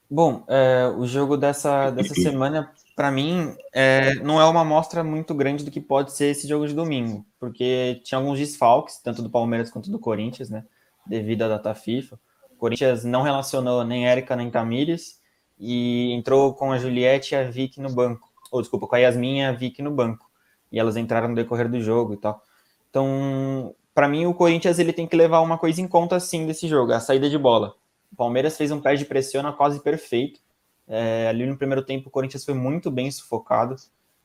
Bom, 0.10 0.46
é, 0.48 0.88
o 0.98 1.06
jogo 1.06 1.36
dessa, 1.36 1.92
dessa 1.92 2.14
semana, 2.14 2.72
para 2.96 3.12
mim, 3.12 3.54
é, 3.74 4.16
não 4.16 4.40
é 4.40 4.46
uma 4.46 4.62
amostra 4.62 5.04
muito 5.04 5.36
grande 5.36 5.66
do 5.66 5.72
que 5.72 5.82
pode 5.82 6.14
ser 6.14 6.28
esse 6.28 6.48
jogo 6.48 6.66
de 6.66 6.74
domingo, 6.74 7.26
porque 7.38 8.00
tinha 8.06 8.18
alguns 8.18 8.40
desfalques, 8.40 9.02
tanto 9.04 9.22
do 9.22 9.30
Palmeiras 9.30 9.70
quanto 9.70 9.92
do 9.92 10.00
Corinthians, 10.00 10.50
né? 10.50 10.64
Devido 11.06 11.42
à 11.42 11.50
data 11.50 11.76
FIFA. 11.76 12.18
Corinthians 12.58 13.04
não 13.04 13.22
relacionou 13.22 13.84
nem 13.84 14.08
Érica 14.08 14.36
nem 14.36 14.50
Tamires 14.50 15.20
e 15.60 16.12
entrou 16.14 16.54
com 16.54 16.72
a 16.72 16.78
Juliette 16.78 17.34
e 17.34 17.38
a 17.38 17.44
Vicky 17.50 17.82
no 17.82 17.90
banco. 17.90 18.30
Ou 18.52 18.62
desculpa, 18.62 18.88
com 18.88 18.96
a 18.96 19.00
Yasmin 19.00 19.40
e 19.40 19.46
a 19.46 19.52
Vicky 19.52 19.82
no 19.82 19.92
banco. 19.92 20.30
E 20.72 20.80
elas 20.80 20.98
entraram 20.98 21.30
no 21.30 21.36
decorrer 21.36 21.70
do 21.70 21.82
jogo 21.82 22.14
e 22.14 22.18
tal. 22.18 22.42
Então, 22.90 23.76
para 23.94 24.08
mim, 24.08 24.26
o 24.26 24.34
Corinthians 24.34 24.80
ele 24.80 24.94
tem 24.94 25.08
que 25.08 25.16
levar 25.16 25.40
uma 25.42 25.58
coisa 25.58 25.82
em 25.82 25.88
conta 25.88 26.20
sim 26.20 26.46
desse 26.46 26.68
jogo, 26.68 26.92
a 26.94 27.00
saída 27.00 27.30
de 27.30 27.38
bola. 27.38 27.76
O 28.12 28.16
Palmeiras 28.16 28.58
fez 28.58 28.72
um 28.72 28.80
pé 28.80 28.96
de 28.96 29.06
pressiona 29.06 29.52
quase 29.52 29.80
perfeito. 29.82 30.40
É, 30.88 31.28
ali 31.28 31.46
no 31.46 31.58
primeiro 31.58 31.84
tempo, 31.84 32.08
o 32.08 32.12
Corinthians 32.12 32.46
foi 32.46 32.54
muito 32.54 32.90
bem 32.90 33.10
sufocado. 33.12 33.76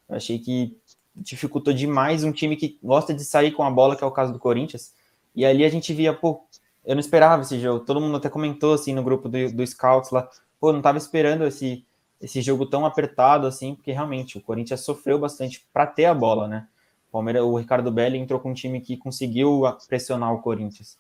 Eu 0.09 0.17
achei 0.17 0.39
que 0.39 0.77
dificultou 1.15 1.73
demais 1.73 2.25
um 2.25 2.33
time 2.33 2.57
que 2.57 2.79
gosta 2.83 3.12
de 3.12 3.25
sair 3.25 3.53
com 3.53 3.62
a 3.62 3.71
bola, 3.71 3.97
que 3.97 4.05
é 4.05 4.07
o 4.07 4.12
caso 4.12 4.33
do 4.33 4.39
Corinthians. 4.39 4.95
E 5.35 5.45
ali 5.45 5.65
a 5.65 5.69
gente 5.69 5.93
via, 5.93 6.12
pô, 6.12 6.45
eu 6.85 6.95
não 6.95 7.01
esperava 7.01 7.43
esse 7.43 7.59
jogo. 7.61 7.85
Todo 7.85 8.01
mundo 8.01 8.17
até 8.17 8.29
comentou 8.29 8.75
assim 8.75 8.93
no 8.93 9.03
grupo 9.03 9.29
do, 9.29 9.53
do 9.53 9.67
Scouts 9.67 10.11
lá, 10.11 10.29
pô, 10.61 10.73
não 10.73 10.81
estava 10.81 10.99
esperando 10.99 11.45
esse, 11.47 11.85
esse 12.21 12.41
jogo 12.41 12.67
tão 12.67 12.87
apertado 12.87 13.47
assim, 13.47 13.75
porque 13.75 13.93
realmente 13.93 14.39
o 14.39 14.41
Corinthians 14.41 14.81
sofreu 14.81 15.19
bastante 15.19 15.67
para 15.73 15.87
ter 15.87 16.07
a 16.07 16.15
bola, 16.15 16.49
né? 16.49 16.67
O 17.09 17.12
Palmeiras, 17.12 17.43
o 17.43 17.57
Ricardo 17.57 17.91
Belli 17.91 18.19
entrou 18.19 18.41
com 18.41 18.51
um 18.51 18.55
time 18.55 18.81
que 18.81 18.97
conseguiu 18.97 19.62
pressionar 19.89 20.33
o 20.33 20.41
Corinthians. 20.41 20.97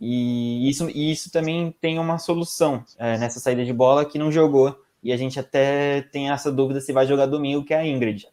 E 0.00 0.68
isso, 0.68 0.90
e 0.90 1.12
isso 1.12 1.30
também 1.30 1.74
tem 1.80 1.98
uma 1.98 2.18
solução 2.18 2.84
é, 2.98 3.16
nessa 3.16 3.38
saída 3.38 3.64
de 3.64 3.72
bola 3.72 4.04
que 4.04 4.18
não 4.18 4.32
jogou. 4.32 4.76
E 5.02 5.12
a 5.12 5.16
gente 5.16 5.38
até 5.38 6.02
tem 6.02 6.30
essa 6.30 6.50
dúvida 6.50 6.80
se 6.80 6.92
vai 6.92 7.06
jogar 7.06 7.26
domingo, 7.26 7.64
que 7.64 7.74
é 7.74 7.78
a 7.78 7.86
Ingrid. 7.86 8.26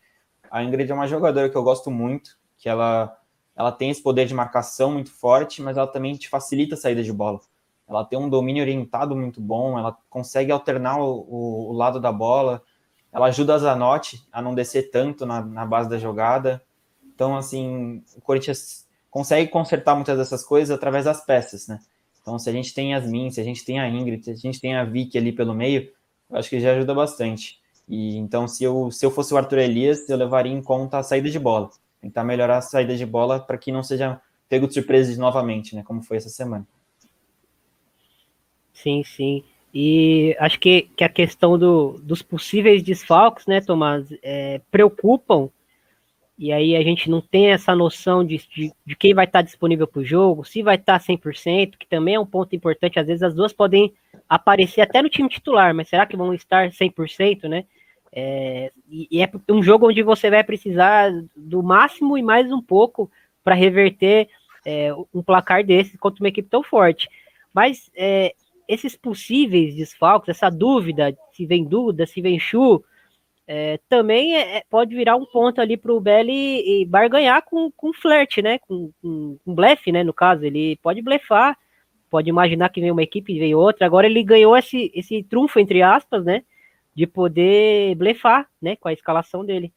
A 0.50 0.64
Ingrid 0.64 0.90
é 0.90 0.96
uma 0.96 1.08
jogadora 1.08 1.50
que 1.50 1.56
eu 1.56 1.64
gosto 1.64 1.92
muito, 1.92 2.38
que 2.58 2.68
ela, 2.68 3.16
ela 3.56 3.72
tem 3.72 3.90
esse 3.90 4.02
poder 4.02 4.26
de 4.26 4.34
marcação 4.34 4.92
muito 4.92 5.12
forte, 5.12 5.62
mas 5.62 5.78
ela 5.78 5.88
também 5.88 6.16
te 6.16 6.30
facilita 6.30 6.76
a 6.76 6.78
saída 6.78 7.04
de 7.04 7.12
bola. 7.12 7.40
Ela 7.88 8.06
tem 8.06 8.18
um 8.18 8.30
domínio 8.30 8.64
orientado 8.64 9.16
muito 9.16 9.42
bom, 9.42 9.78
ela 9.78 9.98
consegue 10.10 10.52
alternar 10.52 11.00
o, 11.00 11.70
o, 11.70 11.74
lado 11.74 12.00
da 12.00 12.12
bola, 12.12 12.64
ela 13.12 13.28
ajuda 13.28 13.56
a 13.56 13.58
Zanotti 13.58 14.26
a 14.32 14.42
não 14.42 14.56
descer 14.56 14.90
tanto 14.90 15.26
na, 15.26 15.42
na 15.42 15.66
base 15.66 15.90
da 15.90 15.98
jogada. 15.98 16.64
Então, 17.14 17.36
assim, 17.36 18.02
o 18.16 18.22
Corinthians 18.22 18.88
consegue 19.10 19.50
consertar 19.50 19.94
muitas 19.96 20.18
dessas 20.18 20.44
coisas 20.44 20.74
através 20.74 21.04
das 21.04 21.26
peças, 21.26 21.68
né? 21.68 21.80
Então, 22.22 22.40
se 22.40 22.50
a 22.50 22.54
gente 22.54 22.74
tem 22.74 22.94
Yasmin, 22.94 23.30
se 23.32 23.42
a 23.42 23.44
gente 23.44 23.66
tem 23.66 23.80
a 23.80 23.90
Ingrid, 23.90 24.24
se 24.24 24.32
a 24.32 24.36
gente 24.36 24.62
tem 24.62 24.76
a 24.76 24.86
Vicky 24.86 25.18
ali 25.18 25.34
pelo 25.34 25.54
meio, 25.54 25.92
eu 26.30 26.38
acho 26.38 26.50
que 26.50 26.60
já 26.60 26.72
ajuda 26.72 26.94
bastante. 26.94 27.60
E 27.90 28.16
então, 28.16 28.48
se 28.48 28.64
eu, 28.64 28.90
se 28.90 29.06
eu 29.06 29.12
fosse 29.12 29.34
o 29.34 29.38
Arthur 29.38 29.60
Elias, 29.60 30.08
eu 30.08 30.16
levaria 30.16 30.54
em 30.54 30.62
conta 30.62 31.00
a 31.00 31.04
saída 31.04 31.30
de 31.30 31.40
bola. 31.40 31.70
Tentar 32.02 32.24
melhorar 32.24 32.58
a 32.58 32.62
saída 32.62 32.96
de 32.96 33.06
bola 33.06 33.40
para 33.40 33.58
que 33.58 33.72
não 33.72 33.84
seja 33.84 34.20
pego 34.50 34.68
de 34.68 34.74
surpresa 34.74 35.18
novamente, 35.20 35.76
né? 35.76 35.84
Como 35.84 36.02
foi 36.02 36.18
essa 36.18 36.30
semana. 36.30 36.68
Sim, 38.74 39.04
sim. 39.04 39.44
E 39.74 40.36
acho 40.40 40.60
que, 40.60 40.90
que 40.98 41.04
a 41.04 41.10
questão 41.10 41.58
do, 41.58 42.00
dos 42.04 42.22
possíveis 42.22 42.84
desfalques, 42.84 43.46
né, 43.46 43.62
Tomás, 43.62 44.08
é, 44.22 44.60
preocupam. 44.70 45.50
E 46.38 46.52
aí 46.52 46.76
a 46.76 46.82
gente 46.82 47.10
não 47.10 47.22
tem 47.22 47.52
essa 47.52 47.76
noção 47.76 48.26
de, 48.26 48.38
de, 48.54 48.74
de 48.86 48.96
quem 48.96 49.14
vai 49.14 49.26
estar 49.26 49.42
disponível 49.42 49.88
para 49.88 50.02
o 50.02 50.06
jogo, 50.06 50.44
se 50.44 50.64
vai 50.64 50.76
estar 50.76 51.00
100%, 51.00 51.78
que 51.78 51.88
também 51.88 52.16
é 52.16 52.20
um 52.20 52.26
ponto 52.26 52.56
importante. 52.56 53.00
Às 53.00 53.08
vezes 53.08 53.24
as 53.24 53.36
duas 53.36 53.54
podem 53.54 53.94
aparecer 54.28 54.82
até 54.82 55.02
no 55.02 55.10
time 55.10 55.30
titular, 55.30 55.74
mas 55.74 55.88
será 55.88 56.06
que 56.06 56.18
vão 56.18 56.34
estar 56.34 56.72
100%, 56.72 57.48
né? 57.48 57.66
É, 58.14 58.72
e, 58.90 59.22
é 59.22 59.30
um 59.50 59.64
jogo 59.64 59.88
onde 59.88 60.04
você 60.04 60.30
vai 60.30 60.44
precisar 60.44 61.12
do 61.36 61.64
máximo 61.64 62.18
e 62.18 62.22
mais 62.22 62.52
um 62.52 62.62
pouco 62.62 63.10
para 63.44 63.56
reverter 63.56 64.28
é, 64.66 64.94
um 65.14 65.24
placar 65.24 65.64
desse 65.64 65.98
contra 65.98 66.24
uma 66.24 66.30
equipe 66.30 66.50
tão 66.50 66.62
forte. 66.62 67.10
Mas 67.54 67.90
é, 67.96 68.34
esses 68.68 68.96
possíveis 68.96 69.76
desfalques, 69.76 70.30
essa 70.30 70.50
dúvida, 70.50 71.16
se 71.32 71.46
vem 71.46 71.64
Duda, 71.64 72.06
se 72.06 72.22
vem 72.22 72.40
Chu, 72.40 72.84
é, 73.48 73.80
também 73.90 74.36
é, 74.36 74.58
é, 74.58 74.64
pode 74.70 74.96
virar 74.96 75.16
um 75.16 75.26
ponto 75.26 75.60
ali 75.60 75.76
para 75.76 75.92
o 75.92 76.00
Belly 76.00 76.86
barganhar 76.86 77.44
com, 77.44 77.72
com 77.72 77.92
flerte, 77.92 78.42
né? 78.42 78.60
Com, 78.60 78.92
com, 79.02 79.38
com 79.44 79.56
blefe, 79.56 79.92
né? 79.92 80.04
No 80.04 80.14
caso, 80.14 80.46
ele 80.46 80.78
pode 80.78 81.02
blefar, 81.02 81.58
pode 82.10 82.30
imaginar 82.30 82.70
que 82.70 82.80
vem 82.80 82.92
uma 82.92 83.04
equipe 83.04 83.34
e 83.34 83.40
vem 83.40 83.56
outra. 83.56 83.86
Agora 83.86 84.08
ele 84.08 84.24
ganhou 84.24 84.56
esse, 84.56 84.92
esse 84.96 85.24
trunfo, 85.24 85.60
entre 85.60 85.82
aspas, 85.82 86.24
né? 86.24 86.44
De 86.94 87.08
poder 87.08 87.96
blefar, 87.96 88.50
né, 88.62 88.76
com 88.76 88.88
a 88.88 88.94
escalação 88.94 89.46
dele. 89.46 89.74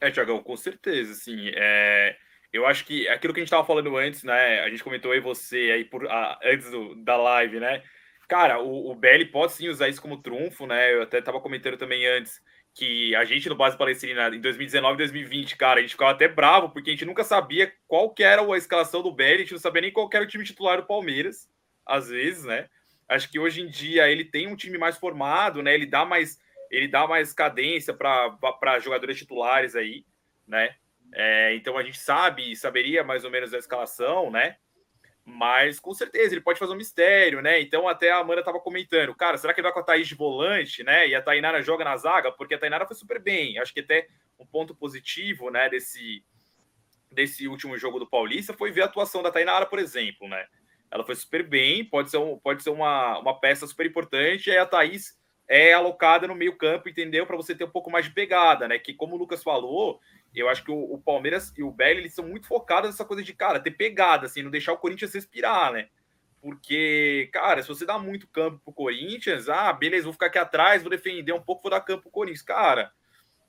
É, 0.00 0.10
Tiagão, 0.10 0.42
com 0.42 0.56
certeza, 0.56 1.12
assim, 1.12 1.50
é, 1.54 2.16
eu 2.52 2.66
acho 2.66 2.84
que 2.84 3.08
aquilo 3.08 3.32
que 3.32 3.40
a 3.40 3.42
gente 3.42 3.48
estava 3.48 3.66
falando 3.66 3.96
antes, 3.96 4.22
né, 4.24 4.60
a 4.60 4.68
gente 4.68 4.84
comentou 4.84 5.12
aí 5.12 5.20
você 5.20 5.70
aí 5.72 5.84
por, 5.84 6.06
a, 6.06 6.38
antes 6.44 6.70
do, 6.70 6.94
da 6.96 7.16
live, 7.16 7.60
né, 7.60 7.82
cara, 8.28 8.60
o, 8.60 8.90
o 8.90 9.00
pode 9.32 9.52
sim 9.52 9.68
usar 9.68 9.88
isso 9.88 10.02
como 10.02 10.20
trunfo, 10.20 10.66
né, 10.66 10.94
eu 10.94 11.02
até 11.02 11.18
estava 11.18 11.40
comentando 11.40 11.78
também 11.78 12.06
antes 12.06 12.42
que 12.74 13.14
a 13.16 13.24
gente 13.24 13.48
no 13.48 13.56
Base 13.56 13.76
Palestrina 13.76 14.28
em 14.28 14.40
2019 14.40 14.94
e 14.94 14.98
2020, 14.98 15.56
cara, 15.56 15.78
a 15.78 15.82
gente 15.82 15.92
ficava 15.92 16.10
até 16.10 16.28
bravo, 16.28 16.68
porque 16.68 16.90
a 16.90 16.92
gente 16.92 17.06
nunca 17.06 17.24
sabia 17.24 17.72
qual 17.88 18.10
que 18.10 18.22
era 18.22 18.42
a 18.42 18.58
escalação 18.58 19.02
do 19.02 19.10
Belly, 19.10 19.36
a 19.36 19.38
gente 19.38 19.52
não 19.52 19.58
sabia 19.58 19.80
nem 19.80 19.90
qual 19.90 20.10
era 20.12 20.22
o 20.22 20.28
time 20.28 20.44
titular 20.44 20.76
do 20.76 20.86
Palmeiras, 20.86 21.48
às 21.86 22.10
vezes, 22.10 22.44
né, 22.44 22.68
Acho 23.08 23.30
que 23.30 23.38
hoje 23.38 23.62
em 23.62 23.68
dia 23.68 24.10
ele 24.10 24.24
tem 24.24 24.48
um 24.48 24.56
time 24.56 24.78
mais 24.78 24.96
formado, 24.96 25.62
né? 25.62 25.74
Ele 25.74 25.86
dá 25.86 26.04
mais, 26.04 26.38
ele 26.70 26.88
dá 26.88 27.06
mais 27.06 27.32
cadência 27.32 27.94
para 27.94 28.78
jogadores 28.80 29.16
titulares 29.16 29.76
aí, 29.76 30.04
né? 30.46 30.74
É, 31.12 31.54
então 31.54 31.78
a 31.78 31.82
gente 31.82 31.98
sabe, 31.98 32.54
saberia 32.56 33.04
mais 33.04 33.24
ou 33.24 33.30
menos 33.30 33.54
a 33.54 33.58
escalação, 33.58 34.30
né? 34.30 34.56
Mas 35.24 35.80
com 35.80 35.92
certeza 35.92 36.34
ele 36.34 36.40
pode 36.40 36.58
fazer 36.58 36.72
um 36.72 36.76
mistério, 36.76 37.40
né? 37.40 37.60
Então 37.60 37.88
até 37.88 38.10
a 38.10 38.18
Amanda 38.18 38.40
estava 38.40 38.60
comentando, 38.60 39.14
cara, 39.14 39.38
será 39.38 39.54
que 39.54 39.60
ele 39.60 39.66
vai 39.66 39.72
com 39.72 39.80
a 39.80 39.84
Thaís 39.84 40.06
de 40.08 40.14
volante, 40.14 40.82
né? 40.82 41.08
E 41.08 41.14
a 41.14 41.22
Tainara 41.22 41.62
joga 41.62 41.84
na 41.84 41.96
zaga? 41.96 42.32
Porque 42.32 42.54
a 42.54 42.58
Tainara 42.58 42.86
foi 42.86 42.96
super 42.96 43.20
bem. 43.20 43.58
Acho 43.58 43.72
que 43.72 43.80
até 43.80 44.08
um 44.38 44.46
ponto 44.46 44.74
positivo, 44.74 45.50
né, 45.50 45.68
desse, 45.68 46.22
desse 47.10 47.48
último 47.48 47.76
jogo 47.78 47.98
do 47.98 48.06
Paulista 48.06 48.52
foi 48.52 48.70
ver 48.70 48.82
a 48.82 48.84
atuação 48.84 49.22
da 49.22 49.30
Tainara, 49.32 49.66
por 49.66 49.78
exemplo, 49.78 50.28
né? 50.28 50.46
Ela 50.90 51.04
foi 51.04 51.14
super 51.14 51.42
bem, 51.42 51.84
pode 51.84 52.10
ser, 52.10 52.18
um, 52.18 52.38
pode 52.38 52.62
ser 52.62 52.70
uma, 52.70 53.18
uma 53.18 53.38
peça 53.38 53.66
super 53.66 53.86
importante. 53.86 54.50
E 54.50 54.56
a 54.56 54.66
Thaís 54.66 55.18
é 55.48 55.72
alocada 55.72 56.26
no 56.26 56.34
meio-campo, 56.34 56.88
entendeu? 56.88 57.26
Para 57.26 57.36
você 57.36 57.54
ter 57.54 57.64
um 57.64 57.70
pouco 57.70 57.90
mais 57.90 58.06
de 58.06 58.12
pegada, 58.12 58.66
né? 58.66 58.78
Que, 58.78 58.94
como 58.94 59.14
o 59.14 59.18
Lucas 59.18 59.42
falou, 59.42 60.00
eu 60.34 60.48
acho 60.48 60.64
que 60.64 60.70
o, 60.70 60.94
o 60.94 60.98
Palmeiras 60.98 61.52
e 61.56 61.62
o 61.62 61.70
Belly 61.70 62.00
eles 62.00 62.14
são 62.14 62.26
muito 62.26 62.46
focados 62.46 62.90
nessa 62.90 63.04
coisa 63.04 63.22
de, 63.22 63.32
cara, 63.32 63.60
ter 63.60 63.70
pegada, 63.72 64.26
assim, 64.26 64.42
não 64.42 64.50
deixar 64.50 64.72
o 64.72 64.78
Corinthians 64.78 65.14
respirar, 65.14 65.72
né? 65.72 65.88
Porque, 66.40 67.28
cara, 67.32 67.62
se 67.62 67.68
você 67.68 67.84
dá 67.84 67.98
muito 67.98 68.28
campo 68.28 68.60
pro 68.64 68.72
Corinthians, 68.72 69.48
ah, 69.48 69.72
beleza, 69.72 70.04
vou 70.04 70.12
ficar 70.12 70.26
aqui 70.26 70.38
atrás, 70.38 70.82
vou 70.82 70.90
defender 70.90 71.32
um 71.32 71.42
pouco, 71.42 71.62
vou 71.62 71.70
dar 71.70 71.80
campo 71.80 72.02
pro 72.02 72.10
Corinthians. 72.10 72.42
Cara, 72.42 72.92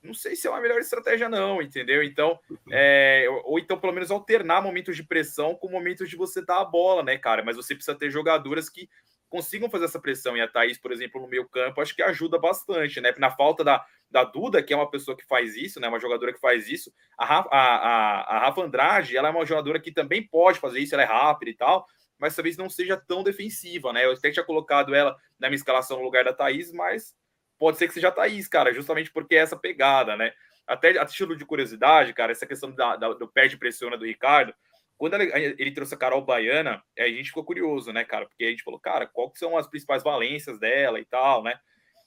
não 0.07 0.13
sei 0.13 0.35
se 0.35 0.47
é 0.47 0.49
uma 0.49 0.61
melhor 0.61 0.79
estratégia, 0.79 1.29
não, 1.29 1.61
entendeu? 1.61 2.01
Então, 2.01 2.39
é, 2.71 3.27
ou 3.43 3.59
então, 3.59 3.79
pelo 3.79 3.93
menos, 3.93 4.09
alternar 4.09 4.61
momentos 4.61 4.95
de 4.95 5.03
pressão 5.03 5.53
com 5.53 5.69
momentos 5.69 6.09
de 6.09 6.15
você 6.15 6.43
dar 6.43 6.61
a 6.61 6.65
bola, 6.65 7.03
né, 7.03 7.17
cara? 7.17 7.43
Mas 7.43 7.55
você 7.55 7.75
precisa 7.75 7.97
ter 7.97 8.09
jogadoras 8.09 8.69
que 8.69 8.89
consigam 9.29 9.69
fazer 9.69 9.85
essa 9.85 9.99
pressão. 9.99 10.35
E 10.35 10.41
a 10.41 10.47
Thaís, 10.47 10.77
por 10.77 10.91
exemplo, 10.91 11.21
no 11.21 11.27
meio 11.27 11.47
campo, 11.47 11.81
acho 11.81 11.95
que 11.95 12.01
ajuda 12.01 12.39
bastante, 12.39 12.99
né? 13.01 13.13
Na 13.17 13.29
falta 13.29 13.63
da, 13.63 13.85
da 14.09 14.23
Duda, 14.23 14.63
que 14.63 14.73
é 14.73 14.75
uma 14.75 14.89
pessoa 14.89 15.15
que 15.15 15.25
faz 15.25 15.55
isso, 15.55 15.79
né? 15.79 15.87
Uma 15.87 15.99
jogadora 15.99 16.33
que 16.33 16.39
faz 16.39 16.67
isso. 16.67 16.91
A, 17.17 17.25
Rafa, 17.25 17.49
a, 17.51 17.57
a, 17.57 18.37
a 18.37 18.39
Rafa 18.39 18.61
Andrade, 18.61 19.17
ela 19.17 19.27
é 19.27 19.31
uma 19.31 19.45
jogadora 19.45 19.79
que 19.79 19.91
também 19.91 20.25
pode 20.25 20.59
fazer 20.59 20.79
isso, 20.79 20.95
ela 20.95 21.03
é 21.03 21.07
rápida 21.07 21.51
e 21.51 21.55
tal, 21.55 21.85
mas 22.17 22.35
talvez 22.35 22.57
não 22.57 22.69
seja 22.69 22.97
tão 22.97 23.23
defensiva, 23.23 23.91
né? 23.93 24.05
Eu 24.05 24.13
até 24.13 24.31
tinha 24.31 24.45
colocado 24.45 24.95
ela 24.95 25.15
na 25.39 25.49
minha 25.49 25.57
escalação 25.57 25.97
no 25.97 26.03
lugar 26.03 26.23
da 26.23 26.33
Thaís, 26.33 26.71
mas 26.71 27.15
pode 27.57 27.77
ser 27.77 27.87
que 27.87 27.93
seja 27.93 28.09
a 28.09 28.11
Thaís, 28.11 28.47
cara, 28.47 28.73
justamente 28.73 29.11
porque 29.11 29.35
é 29.35 29.39
essa 29.39 29.57
pegada, 29.57 30.15
né? 30.15 30.33
Até 30.65 30.97
a 30.99 31.05
título 31.05 31.35
de 31.35 31.45
curiosidade, 31.45 32.13
cara, 32.13 32.31
essa 32.31 32.45
questão 32.45 32.71
da, 32.71 32.95
da, 32.95 33.13
do 33.13 33.27
pé 33.27 33.47
de 33.47 33.57
pressiona 33.57 33.97
do 33.97 34.05
Ricardo, 34.05 34.53
quando 34.97 35.13
ele, 35.13 35.55
ele, 35.59 35.71
trouxe 35.71 35.93
a 35.93 35.97
Carol 35.97 36.21
Baiana, 36.21 36.83
a 36.97 37.07
gente 37.07 37.27
ficou 37.27 37.45
curioso, 37.45 37.93
né, 37.93 38.03
cara? 38.03 38.25
Porque 38.25 38.43
a 38.43 38.49
gente 38.49 38.63
falou, 38.63 38.79
cara, 38.79 39.05
qual 39.05 39.29
que 39.29 39.37
são 39.37 39.55
as 39.55 39.67
principais 39.67 40.03
valências 40.03 40.59
dela 40.59 40.99
e 40.99 41.05
tal, 41.05 41.43
né? 41.43 41.59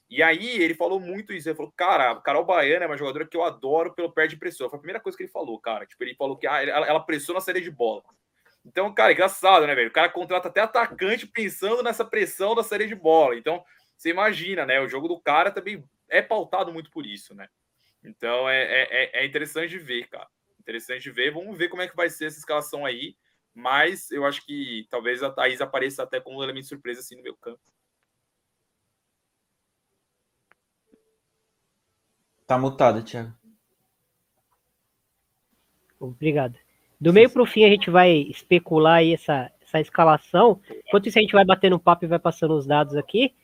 E 0.09 0.21
aí 0.21 0.61
ele 0.61 0.73
falou 0.73 0.99
muito 0.99 1.31
isso. 1.31 1.47
Ele 1.47 1.55
falou, 1.55 1.71
cara, 1.71 2.11
a 2.11 2.21
Carol 2.21 2.43
Baiana 2.43 2.83
é 2.83 2.87
uma 2.87 2.97
jogadora 2.97 3.25
que 3.25 3.37
eu 3.37 3.45
adoro 3.45 3.93
pelo 3.93 4.11
pé 4.11 4.27
de 4.27 4.35
pressão. 4.35 4.69
Foi 4.69 4.75
a 4.75 4.81
primeira 4.81 4.99
coisa 4.99 5.17
que 5.17 5.23
ele 5.23 5.31
falou, 5.31 5.57
cara. 5.57 5.85
Tipo, 5.85 6.03
ele 6.03 6.15
falou 6.15 6.35
que 6.35 6.45
ah, 6.45 6.61
ela, 6.61 6.85
ela 6.85 6.99
pressiona 6.99 7.37
a 7.37 7.41
série 7.41 7.61
de 7.61 7.71
bola. 7.71 8.03
Então, 8.65 8.93
cara, 8.93 9.13
engraçado, 9.13 9.65
né, 9.65 9.73
velho? 9.73 9.87
O 9.87 9.93
cara 9.93 10.09
contrata 10.09 10.49
até 10.49 10.59
atacante 10.59 11.25
pensando 11.25 11.81
nessa 11.81 12.03
pressão 12.03 12.53
da 12.53 12.61
série 12.61 12.87
de 12.87 12.93
bola. 12.93 13.37
Então, 13.37 13.63
você 14.01 14.09
imagina, 14.09 14.65
né? 14.65 14.81
O 14.81 14.87
jogo 14.87 15.07
do 15.07 15.19
cara 15.19 15.51
também 15.51 15.83
é 16.09 16.23
pautado 16.23 16.73
muito 16.73 16.89
por 16.89 17.05
isso, 17.05 17.35
né? 17.35 17.47
Então 18.03 18.49
é, 18.49 18.63
é, 18.63 18.87
é, 18.89 19.21
é 19.21 19.25
interessante 19.27 19.69
de 19.69 19.77
ver, 19.77 20.07
cara. 20.07 20.27
Interessante 20.59 21.03
de 21.03 21.11
ver. 21.11 21.31
Vamos 21.31 21.55
ver 21.55 21.69
como 21.69 21.83
é 21.83 21.87
que 21.87 21.95
vai 21.95 22.09
ser 22.09 22.25
essa 22.25 22.39
escalação 22.39 22.83
aí. 22.83 23.15
Mas 23.53 24.09
eu 24.09 24.25
acho 24.25 24.43
que 24.43 24.87
talvez 24.89 25.21
a 25.21 25.29
Thaís 25.29 25.61
apareça 25.61 26.01
até 26.01 26.19
como 26.19 26.39
um 26.39 26.43
elemento 26.43 26.63
de 26.63 26.69
surpresa 26.69 27.01
assim 27.01 27.15
no 27.15 27.21
meu 27.21 27.35
campo. 27.37 27.61
Tá 32.47 32.57
mutado, 32.57 33.03
Thiago. 33.03 33.31
Obrigado. 35.99 36.57
Do 36.99 37.13
meio 37.13 37.29
para 37.29 37.43
o 37.43 37.45
fim, 37.45 37.65
a 37.65 37.69
gente 37.69 37.91
vai 37.91 38.11
especular 38.11 38.95
aí 38.95 39.13
essa, 39.13 39.51
essa 39.61 39.79
escalação. 39.79 40.59
Enquanto 40.87 41.07
isso, 41.07 41.19
a 41.19 41.21
gente 41.21 41.33
vai 41.33 41.45
batendo 41.45 41.75
um 41.75 41.79
papo 41.79 42.05
e 42.05 42.07
vai 42.07 42.19
passando 42.19 42.55
os 42.55 42.65
dados 42.65 42.95
aqui. 42.95 43.35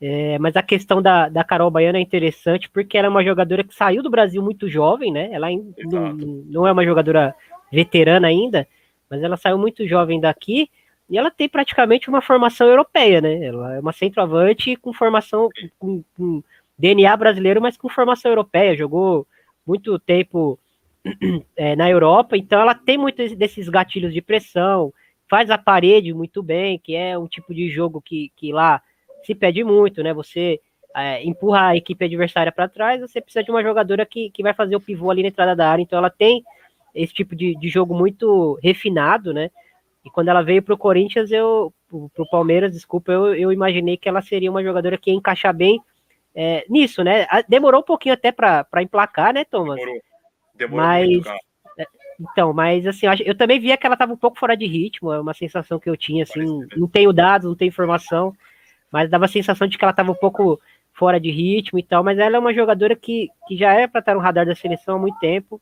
É, 0.00 0.38
mas 0.38 0.56
a 0.56 0.62
questão 0.62 1.00
da, 1.00 1.28
da 1.28 1.44
Carol 1.44 1.70
Baiana 1.70 1.98
é 1.98 2.00
interessante 2.00 2.68
porque 2.68 2.98
ela 2.98 3.06
é 3.06 3.10
uma 3.10 3.24
jogadora 3.24 3.64
que 3.64 3.74
saiu 3.74 4.02
do 4.02 4.10
Brasil 4.10 4.42
muito 4.42 4.68
jovem, 4.68 5.12
né? 5.12 5.30
Ela 5.32 5.48
não, 5.84 6.12
não 6.12 6.66
é 6.66 6.72
uma 6.72 6.84
jogadora 6.84 7.34
veterana 7.72 8.28
ainda, 8.28 8.66
mas 9.08 9.22
ela 9.22 9.36
saiu 9.36 9.56
muito 9.56 9.86
jovem 9.86 10.20
daqui 10.20 10.68
e 11.08 11.18
ela 11.18 11.30
tem 11.30 11.48
praticamente 11.48 12.08
uma 12.08 12.20
formação 12.20 12.66
europeia, 12.66 13.20
né? 13.20 13.44
Ela 13.44 13.76
é 13.76 13.80
uma 13.80 13.92
centroavante 13.92 14.76
com 14.76 14.92
formação, 14.92 15.48
com, 15.78 16.02
com 16.16 16.42
DNA 16.78 17.16
brasileiro, 17.16 17.60
mas 17.60 17.76
com 17.76 17.88
formação 17.88 18.30
europeia. 18.30 18.76
Jogou 18.76 19.26
muito 19.66 19.98
tempo 19.98 20.58
é, 21.56 21.76
na 21.76 21.88
Europa, 21.88 22.36
então 22.36 22.60
ela 22.60 22.74
tem 22.74 22.98
muitos 22.98 23.34
desses 23.36 23.68
gatilhos 23.68 24.12
de 24.12 24.22
pressão, 24.22 24.92
faz 25.28 25.50
a 25.50 25.58
parede 25.58 26.12
muito 26.12 26.42
bem, 26.42 26.78
que 26.78 26.94
é 26.94 27.18
um 27.18 27.26
tipo 27.26 27.54
de 27.54 27.68
jogo 27.68 28.00
que, 28.00 28.32
que 28.36 28.52
lá 28.52 28.82
se 29.24 29.34
pede 29.34 29.64
muito, 29.64 30.02
né? 30.02 30.12
Você 30.14 30.60
é, 30.94 31.24
empurra 31.24 31.68
a 31.68 31.76
equipe 31.76 32.04
adversária 32.04 32.52
para 32.52 32.68
trás, 32.68 33.00
você 33.00 33.20
precisa 33.20 33.42
de 33.42 33.50
uma 33.50 33.62
jogadora 33.62 34.06
que, 34.06 34.30
que 34.30 34.42
vai 34.42 34.54
fazer 34.54 34.76
o 34.76 34.80
pivô 34.80 35.10
ali 35.10 35.22
na 35.22 35.28
entrada 35.28 35.56
da 35.56 35.68
área, 35.68 35.82
então 35.82 35.98
ela 35.98 36.10
tem 36.10 36.44
esse 36.94 37.12
tipo 37.12 37.34
de, 37.34 37.56
de 37.56 37.68
jogo 37.68 37.94
muito 37.94 38.58
refinado, 38.62 39.32
né? 39.34 39.50
E 40.04 40.10
quando 40.10 40.28
ela 40.28 40.42
veio 40.42 40.62
para 40.62 40.74
o 40.74 40.78
Corinthians, 40.78 41.32
eu, 41.32 41.72
para 42.14 42.22
o 42.22 42.30
Palmeiras, 42.30 42.72
desculpa, 42.72 43.10
eu, 43.10 43.34
eu 43.34 43.52
imaginei 43.52 43.96
que 43.96 44.08
ela 44.08 44.20
seria 44.20 44.50
uma 44.50 44.62
jogadora 44.62 44.98
que 44.98 45.10
ia 45.10 45.16
encaixar 45.16 45.54
bem 45.54 45.80
é, 46.34 46.64
nisso, 46.68 47.02
né? 47.02 47.26
Demorou 47.48 47.80
um 47.80 47.84
pouquinho 47.84 48.14
até 48.14 48.30
para 48.30 48.82
emplacar, 48.82 49.32
né, 49.32 49.44
Thomas? 49.44 49.76
Demorou. 49.76 50.02
Demorou 50.56 50.86
mas, 50.86 51.08
muito, 51.08 51.28
é, 51.78 51.86
então, 52.20 52.52
mas 52.52 52.86
assim, 52.86 53.06
eu 53.24 53.34
também 53.34 53.58
via 53.58 53.76
que 53.76 53.86
ela 53.86 53.94
estava 53.94 54.12
um 54.12 54.16
pouco 54.16 54.38
fora 54.38 54.56
de 54.56 54.66
ritmo, 54.66 55.12
é 55.12 55.20
uma 55.20 55.34
sensação 55.34 55.80
que 55.80 55.90
eu 55.90 55.96
tinha, 55.96 56.22
assim, 56.22 56.44
não 56.76 56.86
tenho 56.86 57.12
dados, 57.12 57.48
não 57.48 57.56
tenho 57.56 57.70
informação, 57.70 58.32
mas 58.94 59.10
dava 59.10 59.24
a 59.24 59.28
sensação 59.28 59.66
de 59.66 59.76
que 59.76 59.84
ela 59.84 59.90
estava 59.90 60.12
um 60.12 60.14
pouco 60.14 60.60
fora 60.92 61.18
de 61.18 61.28
ritmo 61.28 61.80
e 61.80 61.82
tal, 61.82 62.04
mas 62.04 62.16
ela 62.16 62.36
é 62.36 62.38
uma 62.38 62.54
jogadora 62.54 62.94
que, 62.94 63.28
que 63.48 63.56
já 63.56 63.72
é 63.72 63.88
para 63.88 63.98
estar 63.98 64.14
no 64.14 64.20
radar 64.20 64.46
da 64.46 64.54
seleção 64.54 64.94
há 64.94 64.98
muito 65.00 65.18
tempo. 65.18 65.60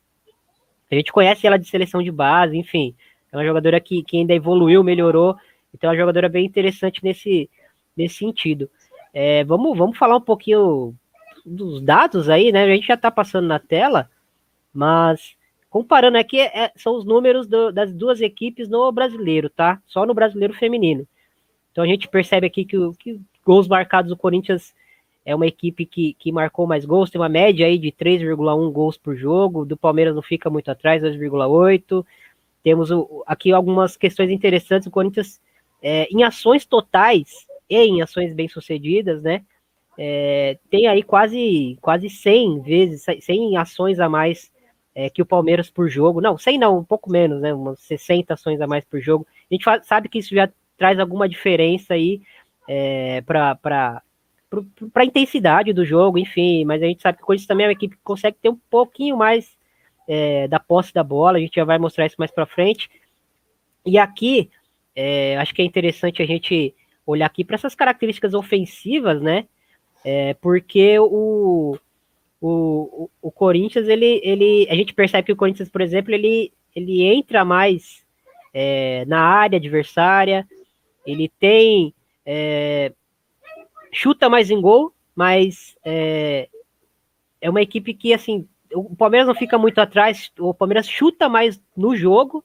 A 0.91 0.93
gente 0.93 1.11
conhece 1.11 1.47
ela 1.47 1.57
de 1.57 1.67
seleção 1.67 2.03
de 2.03 2.11
base, 2.11 2.55
enfim. 2.55 2.93
É 3.31 3.35
uma 3.35 3.43
jogadora 3.43 3.79
que, 3.79 4.03
que 4.03 4.17
ainda 4.17 4.35
evoluiu, 4.35 4.83
melhorou. 4.83 5.35
Então 5.73 5.89
é 5.89 5.93
uma 5.93 5.99
jogadora 5.99 6.29
bem 6.29 6.45
interessante 6.45 7.03
nesse, 7.03 7.49
nesse 7.97 8.17
sentido. 8.17 8.69
É, 9.11 9.43
vamos, 9.43 9.75
vamos 9.75 9.97
falar 9.97 10.15
um 10.15 10.21
pouquinho 10.21 10.93
dos 11.43 11.81
dados 11.81 12.29
aí, 12.29 12.51
né? 12.51 12.65
A 12.65 12.67
gente 12.67 12.85
já 12.85 12.93
está 12.93 13.09
passando 13.09 13.47
na 13.47 13.57
tela, 13.57 14.11
mas 14.71 15.35
comparando 15.71 16.19
aqui, 16.19 16.39
é, 16.39 16.71
são 16.75 16.95
os 16.95 17.03
números 17.03 17.47
do, 17.47 17.71
das 17.71 17.91
duas 17.91 18.21
equipes 18.21 18.69
no 18.69 18.91
brasileiro, 18.91 19.49
tá? 19.49 19.81
Só 19.87 20.05
no 20.05 20.13
brasileiro 20.13 20.53
feminino. 20.53 21.07
Então 21.73 21.83
a 21.83 21.87
gente 21.87 22.07
percebe 22.07 22.47
aqui 22.47 22.63
que, 22.63 22.77
que 22.99 23.19
gols 23.43 23.67
marcados 23.67 24.09
do 24.09 24.15
Corinthians 24.15 24.73
é 25.25 25.33
uma 25.33 25.47
equipe 25.47 25.85
que, 25.85 26.13
que 26.13 26.31
marcou 26.31 26.67
mais 26.67 26.85
gols, 26.85 27.09
tem 27.09 27.19
uma 27.19 27.27
média 27.27 27.65
aí 27.65 27.77
de 27.77 27.91
3,1 27.91 28.71
gols 28.71 28.95
por 28.95 29.15
jogo, 29.15 29.65
do 29.65 29.75
Palmeiras 29.75 30.13
não 30.13 30.21
fica 30.21 30.49
muito 30.49 30.69
atrás, 30.69 31.01
2,8. 31.01 32.05
Temos 32.63 32.91
o, 32.91 33.23
aqui 33.25 33.51
algumas 33.51 33.97
questões 33.97 34.29
interessantes, 34.29 34.87
o 34.87 34.91
Corinthians 34.91 35.41
é, 35.81 36.07
em 36.11 36.23
ações 36.23 36.65
totais 36.65 37.47
e 37.69 37.77
em 37.77 38.01
ações 38.01 38.33
bem-sucedidas, 38.33 39.23
né, 39.23 39.41
é, 39.97 40.57
tem 40.69 40.87
aí 40.87 41.03
quase, 41.03 41.77
quase 41.81 42.09
100 42.09 42.61
vezes, 42.61 43.05
100 43.21 43.57
ações 43.57 43.99
a 43.99 44.07
mais 44.07 44.51
é, 44.95 45.09
que 45.09 45.21
o 45.21 45.25
Palmeiras 45.25 45.69
por 45.69 45.89
jogo, 45.89 46.21
não, 46.21 46.37
100 46.37 46.57
não, 46.57 46.77
um 46.79 46.83
pouco 46.83 47.11
menos, 47.11 47.41
né, 47.41 47.53
umas 47.53 47.79
60 47.81 48.33
ações 48.33 48.61
a 48.61 48.67
mais 48.67 48.85
por 48.85 48.99
jogo, 49.01 49.27
a 49.49 49.53
gente 49.53 49.65
sabe 49.85 50.09
que 50.09 50.19
isso 50.19 50.33
já 50.33 50.49
traz 50.83 50.99
alguma 50.99 51.29
diferença 51.29 51.93
aí 51.93 52.21
é, 52.67 53.21
para 53.21 54.03
a 54.95 55.05
intensidade 55.05 55.71
do 55.71 55.85
jogo, 55.85 56.17
enfim, 56.17 56.65
mas 56.65 56.83
a 56.83 56.85
gente 56.85 57.01
sabe 57.01 57.17
que 57.17 57.23
o 57.23 57.25
Corinthians 57.25 57.47
também 57.47 57.63
é 57.63 57.69
uma 57.69 57.73
equipe 57.73 57.95
que 57.95 58.03
consegue 58.03 58.35
ter 58.41 58.49
um 58.49 58.59
pouquinho 58.69 59.15
mais 59.15 59.57
é, 60.05 60.45
da 60.49 60.59
posse 60.59 60.93
da 60.93 61.01
bola, 61.01 61.37
a 61.37 61.39
gente 61.39 61.55
já 61.55 61.63
vai 61.63 61.77
mostrar 61.79 62.05
isso 62.05 62.17
mais 62.19 62.31
para 62.31 62.45
frente. 62.45 62.91
E 63.85 63.97
aqui, 63.97 64.49
é, 64.93 65.37
acho 65.37 65.53
que 65.55 65.61
é 65.61 65.65
interessante 65.65 66.21
a 66.21 66.25
gente 66.25 66.75
olhar 67.07 67.27
aqui 67.27 67.45
para 67.45 67.55
essas 67.55 67.75
características 67.75 68.33
ofensivas, 68.33 69.21
né? 69.21 69.45
É, 70.03 70.33
porque 70.33 70.99
o, 70.99 71.77
o, 72.41 73.09
o 73.21 73.31
Corinthians, 73.31 73.87
ele, 73.87 74.19
ele, 74.21 74.67
a 74.69 74.75
gente 74.75 74.93
percebe 74.93 75.27
que 75.27 75.31
o 75.31 75.37
Corinthians, 75.37 75.69
por 75.69 75.79
exemplo, 75.79 76.13
ele, 76.13 76.51
ele 76.75 77.03
entra 77.03 77.45
mais 77.45 78.03
é, 78.53 79.05
na 79.05 79.21
área 79.21 79.55
adversária, 79.55 80.45
ele 81.05 81.31
tem 81.39 81.93
é, 82.25 82.91
chuta 83.91 84.29
mais 84.29 84.49
em 84.49 84.59
gol, 84.59 84.93
mas 85.15 85.75
é, 85.83 86.49
é 87.41 87.49
uma 87.49 87.61
equipe 87.61 87.93
que, 87.93 88.13
assim, 88.13 88.47
o 88.73 88.95
Palmeiras 88.95 89.27
não 89.27 89.35
fica 89.35 89.57
muito 89.57 89.79
atrás, 89.79 90.31
o 90.39 90.53
Palmeiras 90.53 90.87
chuta 90.87 91.29
mais 91.29 91.61
no 91.75 91.95
jogo, 91.95 92.43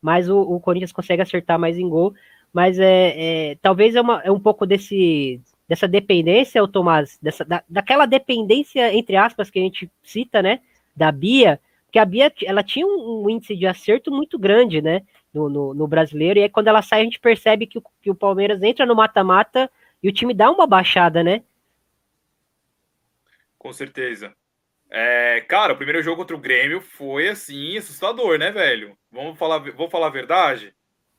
mas 0.00 0.28
o, 0.28 0.38
o 0.38 0.60
Corinthians 0.60 0.92
consegue 0.92 1.22
acertar 1.22 1.58
mais 1.58 1.78
em 1.78 1.88
gol. 1.88 2.14
Mas 2.52 2.78
é, 2.78 3.52
é 3.52 3.54
talvez 3.60 3.96
é, 3.96 4.00
uma, 4.00 4.20
é 4.22 4.30
um 4.30 4.38
pouco 4.38 4.64
desse, 4.64 5.40
dessa 5.68 5.88
dependência, 5.88 6.62
o 6.62 6.68
Tomás, 6.68 7.18
dessa, 7.20 7.44
da, 7.44 7.64
daquela 7.68 8.06
dependência, 8.06 8.94
entre 8.94 9.16
aspas, 9.16 9.50
que 9.50 9.58
a 9.58 9.62
gente 9.62 9.90
cita, 10.02 10.40
né? 10.40 10.60
Da 10.94 11.10
Bia, 11.10 11.58
que 11.90 11.98
a 11.98 12.04
Bia 12.04 12.32
ela 12.44 12.62
tinha 12.62 12.86
um, 12.86 13.24
um 13.24 13.30
índice 13.30 13.56
de 13.56 13.66
acerto 13.66 14.12
muito 14.12 14.38
grande, 14.38 14.80
né? 14.80 15.02
No, 15.34 15.48
no, 15.48 15.74
no, 15.74 15.88
brasileiro, 15.88 16.38
e 16.38 16.44
aí 16.44 16.48
quando 16.48 16.68
ela 16.68 16.80
sai, 16.80 17.00
a 17.00 17.04
gente 17.04 17.18
percebe 17.18 17.66
que 17.66 17.78
o, 17.78 17.82
que 18.00 18.10
o 18.10 18.14
Palmeiras 18.14 18.62
entra 18.62 18.86
no 18.86 18.94
mata-mata 18.94 19.68
e 20.00 20.08
o 20.08 20.12
time 20.12 20.32
dá 20.32 20.48
uma 20.48 20.64
baixada, 20.64 21.24
né? 21.24 21.42
Com 23.58 23.72
certeza. 23.72 24.32
É, 24.90 25.40
cara, 25.40 25.72
o 25.72 25.76
primeiro 25.76 26.02
jogo 26.02 26.18
contra 26.18 26.36
o 26.36 26.40
Grêmio 26.40 26.80
foi 26.80 27.28
assim, 27.28 27.76
assustador, 27.76 28.38
né, 28.38 28.52
velho? 28.52 28.96
Vamos 29.10 29.36
falar, 29.36 29.58
vou 29.72 29.90
falar 29.90 30.06
a 30.06 30.10
verdade? 30.10 30.72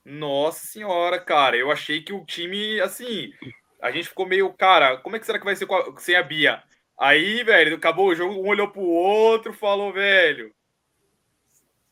Nossa 0.06 0.65
senhora, 0.65 1.19
cara, 1.19 1.58
eu 1.58 1.71
achei 1.71 2.01
que 2.01 2.13
o 2.13 2.23
time, 2.23 2.80
assim, 2.80 3.34
a 3.82 3.91
gente 3.91 4.08
ficou 4.08 4.25
meio, 4.25 4.54
cara, 4.54 4.97
como 4.97 5.15
é 5.15 5.19
que 5.19 5.25
será 5.25 5.39
que 5.39 5.45
vai 5.45 5.56
ser 5.56 5.67
sem 5.97 6.15
a 6.15 6.23
Bia? 6.23 6.63
Aí, 6.97 7.43
velho, 7.43 7.75
acabou 7.75 8.08
o 8.10 8.15
jogo, 8.15 8.34
um 8.36 8.47
olhou 8.47 8.69
pro 8.69 8.82
outro, 8.82 9.51
falou, 9.51 9.91
velho, 9.91 10.54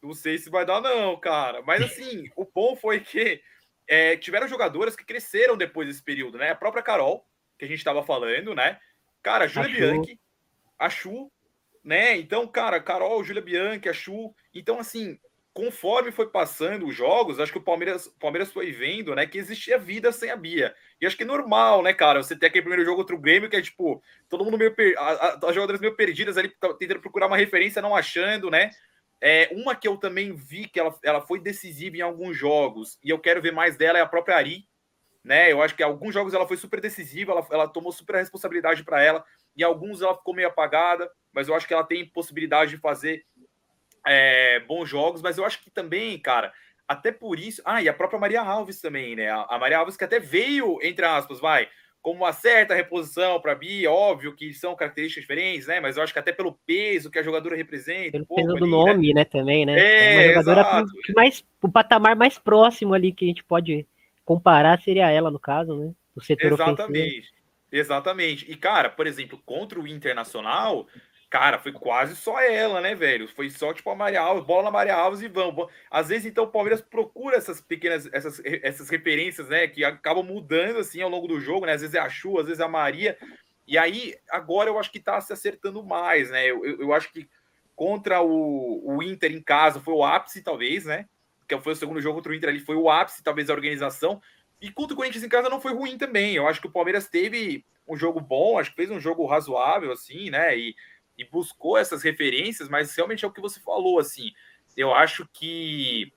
não 0.04 0.14
sei 0.14 0.38
se 0.38 0.50
vai 0.50 0.66
dar 0.66 0.82
não, 0.82 1.18
cara. 1.20 1.62
Mas 1.62 1.82
assim, 1.82 2.30
o 2.36 2.46
bom 2.46 2.76
foi 2.76 3.00
que 3.00 3.42
é, 3.88 4.18
tiveram 4.18 4.48
jogadoras 4.48 4.96
que 4.96 5.06
cresceram 5.06 5.58
depois 5.58 5.88
desse 5.88 6.04
período, 6.04 6.38
né? 6.38 6.52
A 6.52 6.56
própria 6.56 6.84
Carol, 6.84 7.26
que 7.58 7.66
a 7.66 7.68
gente 7.68 7.78
estava 7.78 8.04
falando, 8.04 8.54
né? 8.54 8.80
Cara, 9.22 9.46
a 9.46 9.48
Júlia 9.48 9.70
Bianchi, 9.70 10.20
a 10.78 10.90
Chu, 10.90 11.32
né? 11.84 12.18
Então, 12.18 12.46
cara, 12.48 12.82
Carol, 12.82 13.24
Júlia 13.24 13.42
Bianchi, 13.42 13.88
a 13.88 13.94
Chu. 13.94 14.36
Então, 14.54 14.80
assim, 14.80 15.18
conforme 15.54 16.12
foi 16.12 16.28
passando 16.30 16.88
os 16.88 16.96
jogos, 16.96 17.40
acho 17.40 17.52
que 17.52 17.58
o 17.58 17.64
Palmeiras, 17.64 18.08
Palmeiras 18.20 18.52
foi 18.52 18.72
vendo, 18.72 19.14
né, 19.14 19.28
que 19.28 19.38
existia 19.38 19.78
vida 19.78 20.12
sem 20.12 20.32
a 20.32 20.36
Bia. 20.36 20.74
E 21.00 21.06
acho 21.06 21.16
que 21.16 21.24
é 21.24 21.28
normal, 21.28 21.84
né, 21.84 21.94
cara? 21.94 22.24
Você 22.24 22.36
ter 22.36 22.48
aquele 22.48 22.64
primeiro 22.64 22.84
jogo 22.84 23.02
contra 23.02 23.16
o 23.16 23.20
Grêmio, 23.20 23.50
que 23.50 23.56
é 23.56 23.62
tipo, 23.62 24.02
todo 24.28 24.44
mundo 24.44 24.58
meio. 24.58 24.74
Per... 24.74 24.96
As 24.98 25.54
jogadoras 25.54 25.80
meio 25.80 25.96
perdidas 25.96 26.38
ali, 26.38 26.52
tentando 26.80 27.00
procurar 27.00 27.28
uma 27.28 27.38
referência, 27.38 27.82
não 27.82 27.96
achando, 27.96 28.50
né? 28.50 28.72
É, 29.26 29.48
uma 29.54 29.74
que 29.74 29.88
eu 29.88 29.96
também 29.96 30.34
vi 30.34 30.68
que 30.68 30.78
ela, 30.78 30.94
ela 31.02 31.22
foi 31.22 31.40
decisiva 31.40 31.96
em 31.96 32.02
alguns 32.02 32.36
jogos, 32.36 33.00
e 33.02 33.10
eu 33.10 33.18
quero 33.18 33.42
ver 33.42 33.54
mais 33.54 33.78
dela, 33.78 33.98
é 33.98 34.02
a 34.02 34.06
própria 34.06 34.36
Ari. 34.36 34.68
Né? 35.24 35.50
Eu 35.50 35.62
acho 35.62 35.74
que 35.74 35.82
alguns 35.82 36.14
jogos 36.14 36.34
ela 36.34 36.46
foi 36.46 36.58
super 36.58 36.82
decisiva, 36.82 37.32
ela, 37.32 37.48
ela 37.50 37.68
tomou 37.70 37.94
super 37.94 38.18
responsabilidade 38.18 38.84
para 38.84 39.02
ela, 39.02 39.24
e 39.56 39.64
alguns 39.64 40.02
ela 40.02 40.14
ficou 40.14 40.36
meio 40.36 40.50
apagada, 40.50 41.10
mas 41.32 41.48
eu 41.48 41.56
acho 41.56 41.66
que 41.66 41.74
ela 41.74 41.86
tem 41.86 42.06
possibilidade 42.06 42.72
de 42.72 42.82
fazer 42.82 43.26
é, 44.06 44.60
bons 44.60 44.90
jogos, 44.90 45.22
mas 45.22 45.38
eu 45.38 45.46
acho 45.46 45.64
que 45.64 45.72
também, 45.72 46.20
cara, 46.20 46.54
até 46.86 47.10
por 47.10 47.40
isso. 47.40 47.62
Ah, 47.64 47.82
e 47.82 47.88
a 47.88 47.94
própria 47.94 48.20
Maria 48.20 48.42
Alves 48.42 48.82
também, 48.82 49.16
né? 49.16 49.30
A, 49.30 49.44
a 49.44 49.58
Maria 49.58 49.78
Alves 49.78 49.96
que 49.96 50.04
até 50.04 50.20
veio, 50.20 50.80
entre 50.82 51.06
aspas, 51.06 51.40
vai, 51.40 51.70
como 52.04 52.20
uma 52.20 52.34
certa 52.34 52.76
reposição 52.76 53.40
para 53.40 53.54
a 53.54 53.56
Bia, 53.56 53.90
óbvio 53.90 54.36
que 54.36 54.54
são 54.54 54.76
características 54.76 55.24
diferentes, 55.24 55.68
né? 55.68 55.80
Mas 55.80 55.96
eu 55.96 56.04
acho 56.04 56.12
que 56.12 56.20
até 56.20 56.34
pelo 56.34 56.60
peso 56.66 57.10
que 57.10 57.18
a 57.18 57.24
jogadora 57.24 57.56
representa. 57.56 58.12
Pelo 58.12 58.26
um 58.30 58.36
peso 58.36 58.56
do 58.56 58.66
né? 58.66 58.72
nome, 58.72 59.08
né? 59.08 59.22
né? 59.22 59.26
Também, 59.26 59.66
né? 59.66 59.80
É, 59.80 60.26
é 60.26 60.34
jogadora 60.34 60.86
que 61.02 61.14
mais, 61.14 61.46
o 61.62 61.72
patamar 61.72 62.14
mais 62.14 62.38
próximo 62.38 62.94
ali 62.94 63.14
que 63.14 63.24
a 63.24 63.28
gente 63.30 63.42
pode 63.42 63.88
comparar 64.26 64.82
seria 64.82 65.10
ela, 65.10 65.32
no 65.32 65.40
caso, 65.40 65.78
né? 65.78 65.94
O 66.14 66.22
setor 66.22 66.52
Exatamente. 66.52 67.20
Ofensivo. 67.20 67.44
Exatamente. 67.72 68.52
E, 68.52 68.56
cara, 68.58 68.90
por 68.90 69.08
exemplo, 69.08 69.42
contra 69.46 69.80
o 69.80 69.88
Internacional, 69.88 70.86
Cara, 71.34 71.58
foi 71.58 71.72
quase 71.72 72.16
só 72.16 72.40
ela, 72.40 72.80
né, 72.80 72.94
velho? 72.94 73.28
Foi 73.28 73.50
só 73.50 73.74
tipo 73.74 73.90
a 73.90 73.96
Maria 73.96 74.22
Alves, 74.22 74.46
bola 74.46 74.66
na 74.66 74.70
Maria 74.70 74.94
Alves 74.94 75.20
e 75.24 75.28
vamos. 75.28 75.68
Às 75.90 76.10
vezes, 76.10 76.28
então, 76.28 76.44
o 76.44 76.52
Palmeiras 76.52 76.80
procura 76.80 77.36
essas 77.36 77.60
pequenas, 77.60 78.08
essas, 78.14 78.40
essas 78.46 78.88
referências, 78.88 79.50
né, 79.50 79.68
que 79.68 79.84
acabam 79.84 80.24
mudando 80.24 80.78
assim 80.78 81.02
ao 81.02 81.10
longo 81.10 81.28
do 81.28 81.40
jogo, 81.40 81.66
né? 81.66 81.74
Às 81.74 81.82
vezes 81.82 81.96
é 81.96 82.00
a 82.00 82.08
Chu, 82.08 82.38
às 82.38 82.46
vezes 82.46 82.60
é 82.60 82.64
a 82.64 82.68
Maria. 82.68 83.18
E 83.68 83.80
aí, 83.80 84.16
agora 84.30 84.70
eu 84.70 84.78
acho 84.78 84.92
que 84.92 85.00
tá 85.00 85.20
se 85.22 85.34
acertando 85.34 85.84
mais, 85.84 86.30
né? 86.30 86.46
Eu, 86.46 86.64
eu, 86.64 86.82
eu 86.82 86.94
acho 86.94 87.12
que 87.12 87.28
contra 87.76 88.22
o, 88.22 88.84
o 88.86 89.02
Inter 89.02 89.32
em 89.32 89.42
casa 89.42 89.80
foi 89.80 89.96
o 89.96 90.06
ápice, 90.06 90.44
talvez, 90.44 90.86
né? 90.86 91.08
que 91.48 91.60
foi 91.62 91.74
o 91.74 91.76
segundo 91.76 92.00
jogo 92.00 92.18
contra 92.18 92.32
o 92.32 92.36
Inter 92.36 92.50
ali, 92.50 92.60
foi 92.60 92.76
o 92.76 92.92
ápice, 92.92 93.24
talvez, 93.24 93.48
da 93.48 93.56
organização. 93.56 94.22
E 94.62 94.72
contra 94.72 94.94
o 94.94 94.98
Corinthians 94.98 95.24
em 95.24 95.30
casa 95.30 95.50
não 95.50 95.60
foi 95.60 95.74
ruim 95.74 95.98
também. 95.98 96.36
Eu 96.36 96.48
acho 96.48 96.62
que 96.62 96.68
o 96.68 96.72
Palmeiras 96.72 97.08
teve 97.08 97.66
um 97.88 97.98
jogo 97.98 98.22
bom, 98.22 98.60
acho 98.60 98.70
que 98.70 98.76
fez 98.76 98.92
um 98.92 99.00
jogo 99.00 99.26
razoável, 99.26 99.92
assim, 99.92 100.30
né? 100.30 100.56
E, 100.56 100.76
e 101.24 101.30
buscou 101.32 101.78
essas 101.78 102.04
referências, 102.04 102.70
mas 102.70 102.96
realmente 102.96 103.24
é 103.26 103.28
o 103.28 103.32
que 103.32 103.42
você 103.42 103.60
falou, 103.60 104.00
assim. 104.00 104.32
Eu 104.76 104.94
acho 104.94 105.28
que 105.32 106.12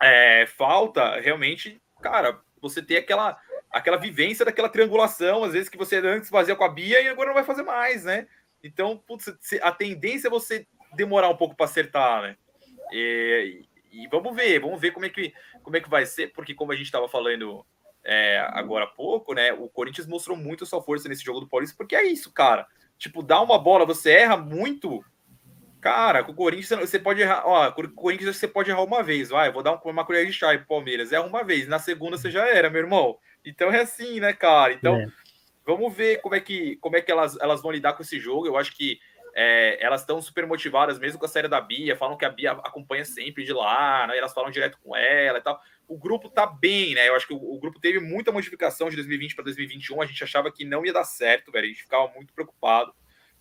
é, 0.00 0.46
falta 0.46 1.20
realmente, 1.20 1.80
cara, 2.00 2.40
você 2.60 2.82
ter 2.82 2.98
aquela, 2.98 3.38
aquela 3.70 3.96
vivência 3.96 4.44
daquela 4.44 4.68
triangulação, 4.68 5.44
às 5.44 5.52
vezes 5.52 5.68
que 5.68 5.78
você 5.78 5.96
antes 5.96 6.30
fazia 6.30 6.56
com 6.56 6.64
a 6.64 6.68
Bia 6.68 7.00
e 7.00 7.08
agora 7.08 7.28
não 7.28 7.34
vai 7.34 7.44
fazer 7.44 7.62
mais, 7.62 8.04
né? 8.04 8.26
Então, 8.62 8.98
putz, 8.98 9.32
a 9.62 9.72
tendência 9.72 10.28
é 10.28 10.30
você 10.30 10.66
demorar 10.94 11.28
um 11.28 11.36
pouco 11.36 11.54
para 11.54 11.66
acertar, 11.66 12.22
né? 12.22 12.36
E, 12.92 13.64
e, 13.92 14.06
vamos 14.08 14.34
ver, 14.34 14.60
vamos 14.60 14.80
ver 14.80 14.92
como 14.92 15.06
é 15.06 15.08
que, 15.08 15.32
como 15.62 15.76
é 15.76 15.80
que 15.80 15.88
vai 15.88 16.06
ser, 16.06 16.32
porque 16.32 16.54
como 16.54 16.72
a 16.72 16.76
gente 16.76 16.86
estava 16.86 17.08
falando 17.08 17.64
é, 18.04 18.38
agora 18.52 18.84
há 18.84 18.88
pouco, 18.88 19.34
né? 19.34 19.52
O 19.52 19.68
Corinthians 19.68 20.06
mostrou 20.06 20.36
muito 20.36 20.66
sua 20.66 20.82
força 20.82 21.08
nesse 21.08 21.24
jogo 21.24 21.40
do 21.40 21.48
Paulista, 21.48 21.76
porque 21.76 21.96
é 21.96 22.04
isso, 22.04 22.32
cara. 22.32 22.66
Tipo, 22.98 23.22
dá 23.22 23.40
uma 23.40 23.58
bola, 23.58 23.84
você 23.84 24.10
erra 24.10 24.36
muito. 24.36 25.04
Cara, 25.80 26.24
com 26.24 26.32
o 26.32 26.34
Corinthians 26.34 26.80
você 26.80 26.98
pode 26.98 27.20
errar. 27.20 27.42
Ó, 27.44 27.70
com 27.70 27.82
o 27.82 27.90
Corinthians 27.90 28.36
você 28.36 28.48
pode 28.48 28.70
errar 28.70 28.82
uma 28.82 29.02
vez, 29.02 29.28
vai. 29.28 29.52
Vou 29.52 29.62
dar 29.62 29.80
uma 29.84 30.04
colher 30.04 30.26
de 30.26 30.32
chá 30.32 30.48
pro 30.56 30.66
Palmeiras. 30.66 31.12
Erra 31.12 31.24
uma 31.24 31.44
vez, 31.44 31.68
na 31.68 31.78
segunda 31.78 32.16
você 32.16 32.30
já 32.30 32.46
era, 32.46 32.70
meu 32.70 32.80
irmão. 32.80 33.18
Então 33.44 33.70
é 33.70 33.82
assim, 33.82 34.18
né, 34.18 34.32
cara? 34.32 34.72
Então, 34.72 34.96
é. 34.96 35.06
vamos 35.64 35.94
ver 35.94 36.20
como 36.20 36.34
é 36.34 36.40
que, 36.40 36.76
como 36.76 36.96
é 36.96 37.00
que 37.00 37.12
elas, 37.12 37.38
elas 37.40 37.62
vão 37.62 37.70
lidar 37.70 37.92
com 37.92 38.02
esse 38.02 38.18
jogo. 38.18 38.46
Eu 38.46 38.56
acho 38.56 38.76
que 38.76 38.98
é, 39.38 39.76
elas 39.84 40.00
estão 40.00 40.20
super 40.22 40.46
motivadas, 40.46 40.98
mesmo 40.98 41.18
com 41.18 41.26
a 41.26 41.28
série 41.28 41.46
da 41.46 41.60
Bia, 41.60 41.94
falam 41.94 42.16
que 42.16 42.24
a 42.24 42.30
Bia 42.30 42.52
acompanha 42.52 43.04
sempre 43.04 43.44
de 43.44 43.52
lá, 43.52 44.06
né? 44.06 44.16
Elas 44.16 44.32
falam 44.32 44.50
direto 44.50 44.78
com 44.82 44.96
ela 44.96 45.36
e 45.36 45.42
tal. 45.42 45.60
O 45.86 45.98
grupo 45.98 46.30
tá 46.30 46.46
bem, 46.46 46.94
né? 46.94 47.06
Eu 47.06 47.14
acho 47.14 47.26
que 47.26 47.34
o, 47.34 47.36
o 47.36 47.60
grupo 47.60 47.78
teve 47.78 48.00
muita 48.00 48.32
modificação 48.32 48.88
de 48.88 48.96
2020 48.96 49.34
para 49.34 49.44
2021. 49.44 50.00
A 50.00 50.06
gente 50.06 50.24
achava 50.24 50.50
que 50.50 50.64
não 50.64 50.86
ia 50.86 50.92
dar 50.92 51.04
certo, 51.04 51.52
velho. 51.52 51.66
A 51.66 51.68
gente 51.68 51.82
ficava 51.82 52.10
muito 52.14 52.32
preocupado. 52.32 52.94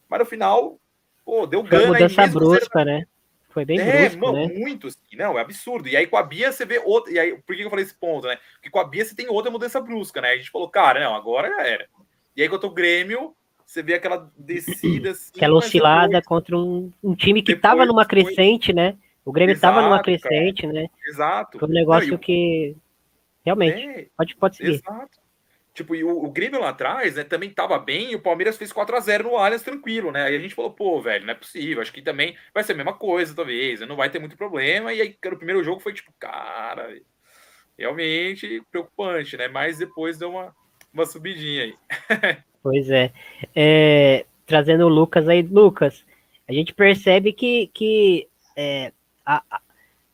Mas 0.09 0.19
no 0.19 0.25
final, 0.25 0.81
pô, 1.23 1.47
deu 1.47 1.61
Foi 1.61 1.69
gana. 1.69 1.93
mudança 1.93 2.27
brusca, 2.27 2.83
né? 2.83 3.05
Foi 3.51 3.63
bem 3.63 3.79
é, 3.79 4.01
brusco, 4.01 4.19
mano, 4.19 4.47
né? 4.49 4.53
muito, 4.53 4.87
assim, 4.87 4.99
não, 5.13 5.39
é 5.39 5.41
absurdo. 5.41 5.87
E 5.87 5.95
aí 5.95 6.05
com 6.05 6.17
a 6.17 6.23
Bia 6.23 6.51
você 6.51 6.65
vê 6.65 6.77
outra. 6.83 7.13
E 7.13 7.17
aí, 7.17 7.41
por 7.41 7.55
que 7.55 7.61
eu 7.61 7.69
falei 7.69 7.85
esse 7.85 7.95
ponto, 7.95 8.27
né? 8.27 8.37
Porque 8.55 8.69
com 8.69 8.79
a 8.79 8.83
Bia 8.83 9.05
você 9.05 9.15
tem 9.15 9.29
outra 9.29 9.49
mudança 9.49 9.79
brusca, 9.79 10.19
né? 10.19 10.31
A 10.31 10.35
gente 10.35 10.51
falou, 10.51 10.69
cara, 10.69 10.99
não, 10.99 11.15
agora 11.15 11.47
já 11.47 11.65
era. 11.65 11.87
E 12.35 12.41
aí 12.41 12.49
contra 12.49 12.67
o 12.67 12.73
Grêmio, 12.73 13.33
você 13.75 13.83
vê 13.83 13.95
aquela 13.95 14.31
descida 14.37 15.11
assim, 15.11 15.31
Aquela 15.35 15.55
oscilada 15.55 16.07
depois, 16.07 16.25
contra 16.25 16.57
um, 16.57 16.91
um, 17.03 17.13
time 17.13 17.41
que 17.41 17.51
estava 17.51 17.85
numa 17.85 18.05
crescente, 18.05 18.67
foi... 18.67 18.73
né? 18.73 18.97
O 19.25 19.31
Grêmio 19.31 19.53
estava 19.53 19.81
numa 19.81 20.01
crescente, 20.01 20.61
cara. 20.61 20.73
né? 20.73 20.87
Exato. 21.07 21.59
Foi 21.59 21.67
um 21.67 21.71
negócio 21.71 22.11
Não, 22.11 22.17
que. 22.17 22.75
Realmente. 23.43 23.81
É, 23.81 24.07
pode, 24.15 24.35
pode 24.35 24.55
seguir. 24.55 24.75
Exato. 24.75 25.19
Tipo, 25.73 25.93
e 25.93 26.05
o, 26.05 26.09
o 26.09 26.31
Grêmio 26.31 26.61
lá 26.61 26.69
atrás, 26.69 27.15
né, 27.15 27.25
também 27.25 27.49
estava 27.49 27.77
bem, 27.77 28.11
e 28.11 28.15
o 28.15 28.21
Palmeiras 28.21 28.55
fez 28.55 28.71
4 28.71 28.95
a 28.95 28.99
0 29.01 29.25
no 29.25 29.35
Allianz 29.35 29.61
tranquilo, 29.61 30.09
né? 30.09 30.23
Aí 30.23 30.35
a 30.37 30.39
gente 30.39 30.55
falou, 30.55 30.71
pô, 30.71 31.01
velho, 31.01 31.25
não 31.25 31.33
é 31.33 31.35
possível, 31.35 31.81
acho 31.81 31.91
que 31.91 32.01
também 32.01 32.37
vai 32.53 32.63
ser 32.63 32.71
a 32.71 32.75
mesma 32.75 32.93
coisa, 32.93 33.35
talvez, 33.35 33.81
não 33.81 33.97
vai 33.97 34.09
ter 34.09 34.19
muito 34.19 34.37
problema. 34.37 34.93
E 34.93 35.01
aí, 35.01 35.17
no 35.25 35.37
primeiro 35.37 35.61
jogo 35.63 35.81
foi 35.81 35.91
tipo, 35.91 36.13
cara, 36.17 36.97
realmente 37.77 38.63
preocupante, 38.71 39.35
né? 39.35 39.49
Mas 39.49 39.79
depois 39.79 40.17
deu 40.17 40.29
uma, 40.29 40.55
uma 40.93 41.05
subidinha 41.05 41.63
aí. 41.63 41.75
pois 42.65 42.89
é. 42.89 43.13
é. 43.55 44.25
Trazendo 44.43 44.85
o 44.85 44.89
Lucas 44.89 45.29
aí, 45.29 45.43
Lucas, 45.43 46.03
a 46.47 46.53
gente 46.53 46.73
percebe 46.73 47.31
que, 47.31 47.67
que 47.67 48.27
é, 48.55 48.91
a, 49.23 49.43
a, 49.49 49.61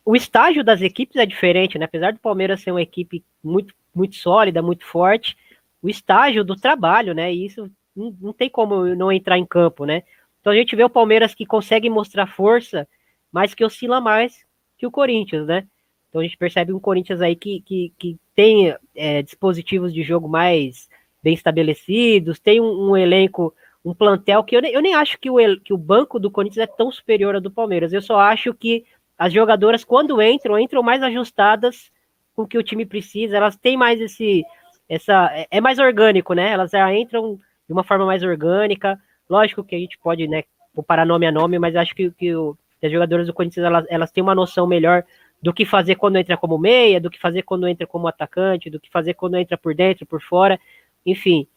o 0.04 0.18
estágio 0.18 0.62
das 0.62 0.82
equipes 0.82 1.16
é 1.16 1.26
diferente, 1.26 1.80
né? 1.80 1.86
Apesar 1.86 2.12
do 2.12 2.20
Palmeiras 2.20 2.62
ser 2.62 2.72
uma 2.72 2.82
equipe 2.82 3.24
muito, 3.42 3.74
muito 3.96 4.16
sólida, 4.16 4.62
muito 4.62 4.84
forte, 4.86 5.38
o 5.82 5.88
estágio 5.88 6.44
do 6.44 6.58
trabalho, 6.58 7.14
né? 7.14 7.34
E 7.34 7.46
isso 7.46 7.72
não, 7.96 8.14
não 8.20 8.34
tem 8.34 8.50
como 8.50 8.86
não 8.96 9.10
entrar 9.14 9.38
em 9.38 9.46
campo, 9.46 9.86
né? 9.86 10.04
Então 10.42 10.52
a 10.52 10.56
gente 10.56 10.76
vê 10.76 10.84
o 10.84 10.90
Palmeiras 10.90 11.34
que 11.34 11.46
consegue 11.46 11.90
mostrar 11.90 12.28
força, 12.28 12.86
mas 13.32 13.54
que 13.54 13.64
oscila 13.64 14.02
mais 14.02 14.44
que 14.78 14.86
o 14.86 14.92
Corinthians, 14.92 15.48
né? 15.48 15.66
Então 16.10 16.20
a 16.20 16.24
gente 16.26 16.38
percebe 16.38 16.74
um 16.74 16.80
Corinthians 16.82 17.22
aí 17.22 17.34
que, 17.34 17.62
que, 17.62 17.94
que 17.98 18.18
tem 18.36 18.76
é, 18.94 19.22
dispositivos 19.22 19.94
de 19.94 20.04
jogo 20.04 20.28
mais 20.28 20.90
bem 21.22 21.34
estabelecidos, 21.34 22.40
tem 22.40 22.60
um, 22.60 22.92
um 22.92 22.98
elenco, 22.98 23.54
um 23.84 23.94
plantel 23.94 24.44
que 24.44 24.56
eu, 24.56 24.62
nem, 24.62 24.74
eu 24.74 24.82
nem 24.82 24.96
acho 24.96 25.20
que 25.20 25.30
o, 25.30 25.38
que 25.60 25.74
o 25.74 25.78
banco 25.78 26.20
do 26.20 26.32
Corinthians 26.32 26.68
é 26.68 26.68
tão 26.68 26.92
superior 26.92 27.36
ao 27.36 27.42
do 27.42 27.52
Palmeiras. 27.52 27.94
Eu 27.94 28.02
só 28.02 28.20
acho 28.20 28.54
que 28.54 28.86
as 29.18 29.32
jogadoras, 29.32 29.84
quando 29.84 30.22
entram, 30.22 30.58
entram 30.58 30.82
mais 30.82 31.04
ajustadas 31.04 31.92
com 32.36 32.44
o 32.44 32.48
que 32.48 32.58
o 32.58 32.64
time 32.64 32.86
precisa, 32.86 33.38
elas 33.38 33.56
têm 33.56 33.78
mais 33.78 34.02
esse. 34.02 34.44
Essa, 34.90 35.30
é, 35.34 35.48
é 35.52 35.62
mais 35.62 35.80
orgânico, 35.80 36.34
né? 36.34 36.50
Elas 36.50 36.72
já 36.72 36.94
entram 36.94 37.40
de 37.68 37.74
uma 37.74 37.84
forma 37.84 38.06
mais 38.06 38.24
orgânica. 38.24 39.00
Lógico 39.30 39.64
que 39.64 39.76
a 39.76 39.80
gente 39.80 39.98
pode, 40.00 40.28
né, 40.28 40.44
comparar 40.76 41.06
nome 41.06 41.26
a 41.26 41.32
nome, 41.32 41.58
mas 41.60 41.76
acho 41.76 41.96
que, 41.96 42.12
que, 42.12 42.36
o, 42.36 42.58
que 42.80 42.88
as 42.88 42.92
jogadoras 42.92 43.28
do 43.28 43.34
Corinthians 43.34 43.66
elas, 43.66 43.86
elas 43.90 44.12
têm 44.12 44.22
uma 44.22 44.36
noção 44.36 44.68
melhor 44.68 45.06
do 45.42 45.54
que 45.54 45.66
fazer 45.66 45.96
quando 45.96 46.18
entra 46.18 46.38
como 46.38 46.58
meia, 46.58 47.00
do 47.00 47.10
que 47.10 47.20
fazer 47.20 47.42
quando 47.44 47.68
entra 47.68 47.88
como 47.88 48.08
atacante, 48.08 48.70
do 48.70 48.80
que 48.80 48.90
fazer 48.92 49.14
quando 49.14 49.38
entra 49.38 49.58
por 49.58 49.74
dentro, 49.74 50.06
por 50.06 50.22
fora, 50.22 50.60
enfim. 51.06 51.48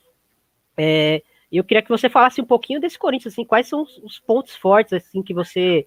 É, 0.77 1.23
eu 1.53 1.63
queria 1.63 1.83
que 1.83 1.89
você 1.89 2.09
falasse 2.09 2.41
um 2.41 2.47
pouquinho 2.47 2.81
desse 2.81 2.99
Corinthians, 2.99 3.33
assim, 3.33 3.45
quais 3.45 3.69
são 3.69 3.83
os, 3.83 3.99
os 3.99 4.19
pontos 4.19 4.57
fortes 4.57 4.93
assim 4.93 5.23
que 5.23 5.33
você 5.33 5.87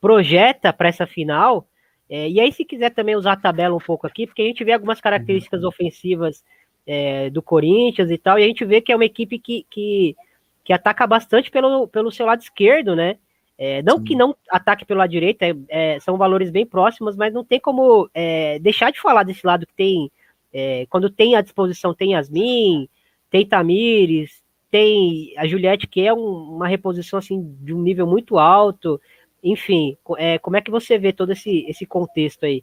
projeta 0.00 0.72
para 0.72 0.88
essa 0.88 1.06
final. 1.06 1.66
É, 2.08 2.28
e 2.28 2.40
aí, 2.40 2.52
se 2.52 2.64
quiser 2.64 2.90
também 2.90 3.16
usar 3.16 3.32
a 3.32 3.36
tabela 3.36 3.74
um 3.74 3.80
pouco 3.80 4.06
aqui, 4.06 4.26
porque 4.26 4.42
a 4.42 4.46
gente 4.46 4.64
vê 4.64 4.72
algumas 4.72 5.00
características 5.00 5.62
uhum. 5.62 5.68
ofensivas 5.68 6.44
é, 6.86 7.30
do 7.30 7.40
Corinthians 7.40 8.10
e 8.10 8.18
tal, 8.18 8.38
e 8.38 8.44
a 8.44 8.46
gente 8.46 8.64
vê 8.64 8.80
que 8.80 8.92
é 8.92 8.96
uma 8.96 9.04
equipe 9.04 9.38
que, 9.38 9.66
que, 9.70 10.16
que 10.64 10.72
ataca 10.72 11.06
bastante 11.06 11.50
pelo, 11.50 11.86
pelo 11.88 12.10
seu 12.10 12.26
lado 12.26 12.40
esquerdo, 12.40 12.96
né? 12.96 13.16
É, 13.56 13.82
não 13.82 13.98
Sim. 13.98 14.04
que 14.04 14.16
não 14.16 14.34
ataque 14.50 14.84
pelo 14.84 14.98
lado 14.98 15.10
direito, 15.10 15.42
é, 15.42 15.54
é, 15.68 16.00
são 16.00 16.16
valores 16.16 16.50
bem 16.50 16.66
próximos, 16.66 17.16
mas 17.16 17.32
não 17.32 17.44
tem 17.44 17.60
como 17.60 18.10
é, 18.12 18.58
deixar 18.58 18.90
de 18.90 19.00
falar 19.00 19.22
desse 19.22 19.46
lado 19.46 19.66
que 19.66 19.74
tem, 19.74 20.10
é, 20.52 20.86
quando 20.90 21.10
tem 21.10 21.34
à 21.34 21.40
disposição, 21.40 21.94
tem 21.94 22.12
Yasmin, 22.12 22.88
tem 23.30 23.46
Tamires, 23.46 24.42
tem 24.70 25.34
a 25.36 25.46
Juliette, 25.46 25.86
que 25.86 26.00
é 26.06 26.12
um, 26.12 26.54
uma 26.54 26.68
reposição 26.68 27.18
assim 27.18 27.56
de 27.60 27.74
um 27.74 27.82
nível 27.82 28.06
muito 28.06 28.38
alto, 28.38 29.00
enfim, 29.42 29.96
é, 30.18 30.38
como 30.38 30.56
é 30.56 30.60
que 30.60 30.70
você 30.70 30.96
vê 30.96 31.12
todo 31.12 31.32
esse, 31.32 31.64
esse 31.68 31.84
contexto 31.84 32.44
aí? 32.44 32.62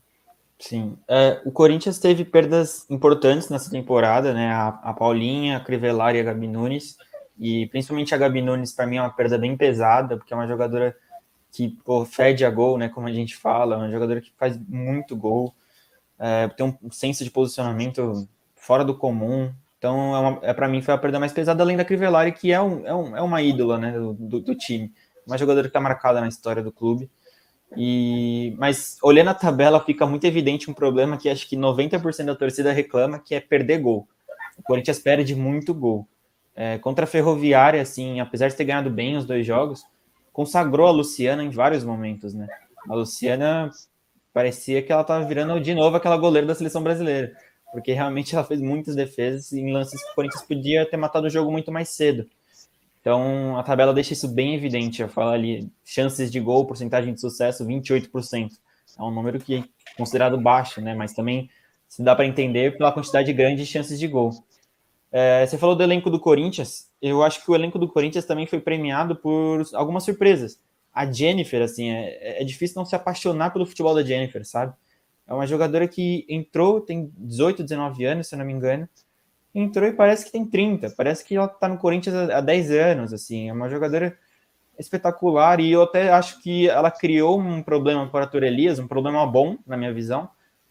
Sim, 0.58 0.98
é, 1.08 1.42
o 1.46 1.52
Corinthians 1.52 2.00
teve 2.00 2.26
perdas 2.26 2.86
importantes 2.90 3.50
nessa 3.50 3.70
temporada, 3.72 4.34
né? 4.34 4.52
A, 4.52 4.68
a 4.68 4.94
Paulinha, 4.94 5.58
a 5.58 5.60
Crivellari 5.60 6.18
e 6.18 6.22
a 6.22 6.24
Gabi 6.24 6.48
Nunes, 6.48 6.98
e 7.38 7.68
principalmente 7.68 8.14
a 8.14 8.18
Gabi 8.18 8.42
Nunes, 8.42 8.74
para 8.74 8.86
mim, 8.86 8.98
é 8.98 9.02
uma 9.02 9.10
perda 9.10 9.38
bem 9.38 9.56
pesada, 9.56 10.18
porque 10.18 10.34
é 10.34 10.36
uma 10.36 10.48
jogadora 10.48 10.96
que 11.52 11.70
pô, 11.86 12.06
fede 12.06 12.46
a 12.46 12.50
gol, 12.50 12.78
né? 12.78 12.90
Como 12.90 13.08
a 13.08 13.12
gente 13.12 13.36
fala, 13.36 13.76
é 13.76 13.78
uma 13.78 13.92
jogadora 13.92 14.20
que 14.20 14.32
faz 14.38 14.60
muito 14.68 15.16
gol, 15.16 15.54
é, 16.20 16.48
tem 16.50 16.78
um 16.84 16.92
senso 16.92 17.24
de 17.24 17.32
posicionamento 17.32 18.28
fora 18.56 18.84
do 18.84 18.96
comum. 18.96 19.52
Então, 19.78 20.40
é, 20.44 20.50
é 20.50 20.54
para 20.54 20.68
mim, 20.68 20.82
foi 20.82 20.94
a 20.94 20.98
perda 20.98 21.20
mais 21.20 21.32
pesada, 21.32 21.64
além 21.64 21.78
da 21.78 21.86
Crivellari, 21.86 22.32
que 22.34 22.52
é, 22.52 22.62
um, 22.62 22.86
é, 22.86 22.94
um, 22.94 23.18
é 23.18 23.22
uma 23.22 23.42
ídola 23.42 23.78
né, 23.78 23.92
do, 23.92 24.14
do, 24.14 24.40
do 24.40 24.56
time 24.56 24.92
uma 25.30 25.38
jogadora 25.38 25.68
que 25.68 25.70
está 25.70 25.80
marcada 25.80 26.20
na 26.20 26.28
história 26.28 26.62
do 26.62 26.72
clube. 26.72 27.10
E, 27.78 28.56
mas 28.58 28.98
olhando 29.04 29.30
a 29.30 29.34
tabela, 29.34 29.80
fica 29.80 30.06
muito 30.06 30.26
evidente 30.26 30.70
um 30.70 30.74
problema 30.74 31.18
que 31.18 31.30
acho 31.30 31.48
que 31.48 31.56
90% 31.56 32.26
da 32.26 32.36
torcida 32.36 32.72
reclama, 32.72 33.20
que 33.20 33.36
é 33.36 33.40
perder 33.40 33.80
gol. 33.80 34.08
O 34.58 34.64
Corinthians 34.64 35.00
perde 35.00 35.36
muito 35.36 35.74
gol. 35.74 36.08
É, 36.56 36.78
contra 36.80 37.06
a 37.06 37.08
Ferroviária, 37.08 37.82
assim, 37.82 38.20
apesar 38.20 38.50
de 38.50 38.56
ter 38.56 38.66
ganhado 38.66 38.90
bem 38.90 39.16
os 39.16 39.24
dois 39.24 39.46
jogos, 39.46 39.84
consagrou 40.34 40.88
a 40.88 40.92
Luciana 40.92 41.44
em 41.44 41.50
vários 41.52 41.84
momentos, 41.84 42.34
né? 42.34 42.48
A 42.90 42.96
Luciana 42.96 43.70
parecia 44.34 44.82
que 44.82 44.92
ela 44.92 45.02
estava 45.02 45.26
virando 45.26 45.60
de 45.60 45.74
novo 45.74 45.96
aquela 45.96 46.18
goleira 46.18 46.48
da 46.48 46.56
seleção 46.56 46.82
brasileira, 46.84 47.36
porque 47.72 47.94
realmente 47.94 48.36
ela 48.36 48.44
fez 48.44 48.62
muitas 48.62 48.96
defesas 48.96 49.54
em 49.54 49.72
lances 49.72 50.04
que 50.04 50.12
o 50.12 50.16
Corinthians 50.16 50.44
podia 50.44 50.86
ter 50.86 50.98
matado 50.98 51.28
o 51.28 51.30
jogo 51.30 51.52
muito 51.52 51.72
mais 51.72 51.90
cedo. 51.90 52.28
Então, 53.02 53.58
a 53.58 53.64
tabela 53.64 53.94
deixa 53.94 54.14
isso 54.14 54.28
bem 54.28 54.56
evidente. 54.56 55.02
Eu 55.02 55.10
falo 55.10 55.32
ali, 55.32 55.72
chances 55.86 56.32
de 56.32 56.40
gol, 56.40 56.66
porcentagem 56.66 57.14
de 57.14 57.22
sucesso, 57.22 57.66
28%. 57.66 58.52
É 58.98 59.02
um 59.02 59.12
número 59.12 59.40
que 59.40 59.56
é 59.56 59.64
considerado 59.96 60.38
baixo, 60.38 60.82
né? 60.82 60.94
Mas 60.94 61.14
também 61.14 61.50
se 61.88 62.04
dá 62.04 62.16
para 62.16 62.26
entender 62.26 62.78
pela 62.78 62.92
quantidade 62.92 63.32
grande 63.32 63.64
de 63.64 63.66
chances 63.66 63.98
de 63.98 64.08
gol. 64.08 64.32
É, 65.12 65.46
você 65.46 65.58
falou 65.58 65.76
do 65.76 65.84
elenco 65.84 66.10
do 66.10 66.20
Corinthians. 66.20 66.90
Eu 67.02 67.24
acho 67.24 67.44
que 67.44 67.50
o 67.50 67.56
elenco 67.56 67.80
do 67.80 67.88
Corinthians 67.88 68.26
também 68.26 68.46
foi 68.46 68.60
premiado 68.60 69.16
por 69.16 69.64
algumas 69.74 70.04
surpresas. 70.04 70.60
A 71.00 71.12
Jennifer, 71.12 71.62
assim, 71.62 71.90
é, 71.90 72.42
é 72.42 72.44
difícil 72.44 72.76
não 72.78 72.86
se 72.86 72.96
apaixonar 72.96 73.52
pelo 73.52 73.66
futebol 73.66 73.96
da 73.96 74.04
Jennifer, 74.04 74.46
sabe? 74.46 74.74
É 75.26 75.34
uma 75.34 75.48
jogadora 75.48 75.88
que 75.88 76.26
entrou, 76.28 76.82
tem 76.82 77.12
18, 77.18 77.64
19 77.64 78.04
anos, 78.04 78.28
se 78.28 78.36
eu 78.36 78.40
não 78.40 78.46
me 78.46 78.52
engano, 78.52 78.90
entrou 79.56 79.88
e 79.88 79.94
parece 79.94 80.26
que 80.26 80.32
tem 80.32 80.46
30, 80.46 80.90
parece 80.92 81.24
que 81.24 81.36
ela 81.36 81.48
tá 81.48 81.70
no 81.70 81.78
Corinthians 81.78 82.30
há 82.30 82.42
10 82.42 82.72
anos, 82.72 83.14
assim, 83.14 83.48
é 83.50 83.54
uma 83.54 83.70
jogadora 83.70 84.18
espetacular 84.78 85.60
e 85.60 85.72
eu 85.72 85.84
até 85.84 86.12
acho 86.12 86.42
que 86.42 86.68
ela 86.70 86.92
criou 86.92 87.40
um 87.40 87.62
problema 87.62 88.08
para 88.08 88.30
a 88.32 88.46
Elias, 88.46 88.80
um 88.80 88.88
problema 88.88 89.26
bom, 89.26 89.58
na 89.66 89.78
minha 89.78 89.94
visão, 89.94 90.30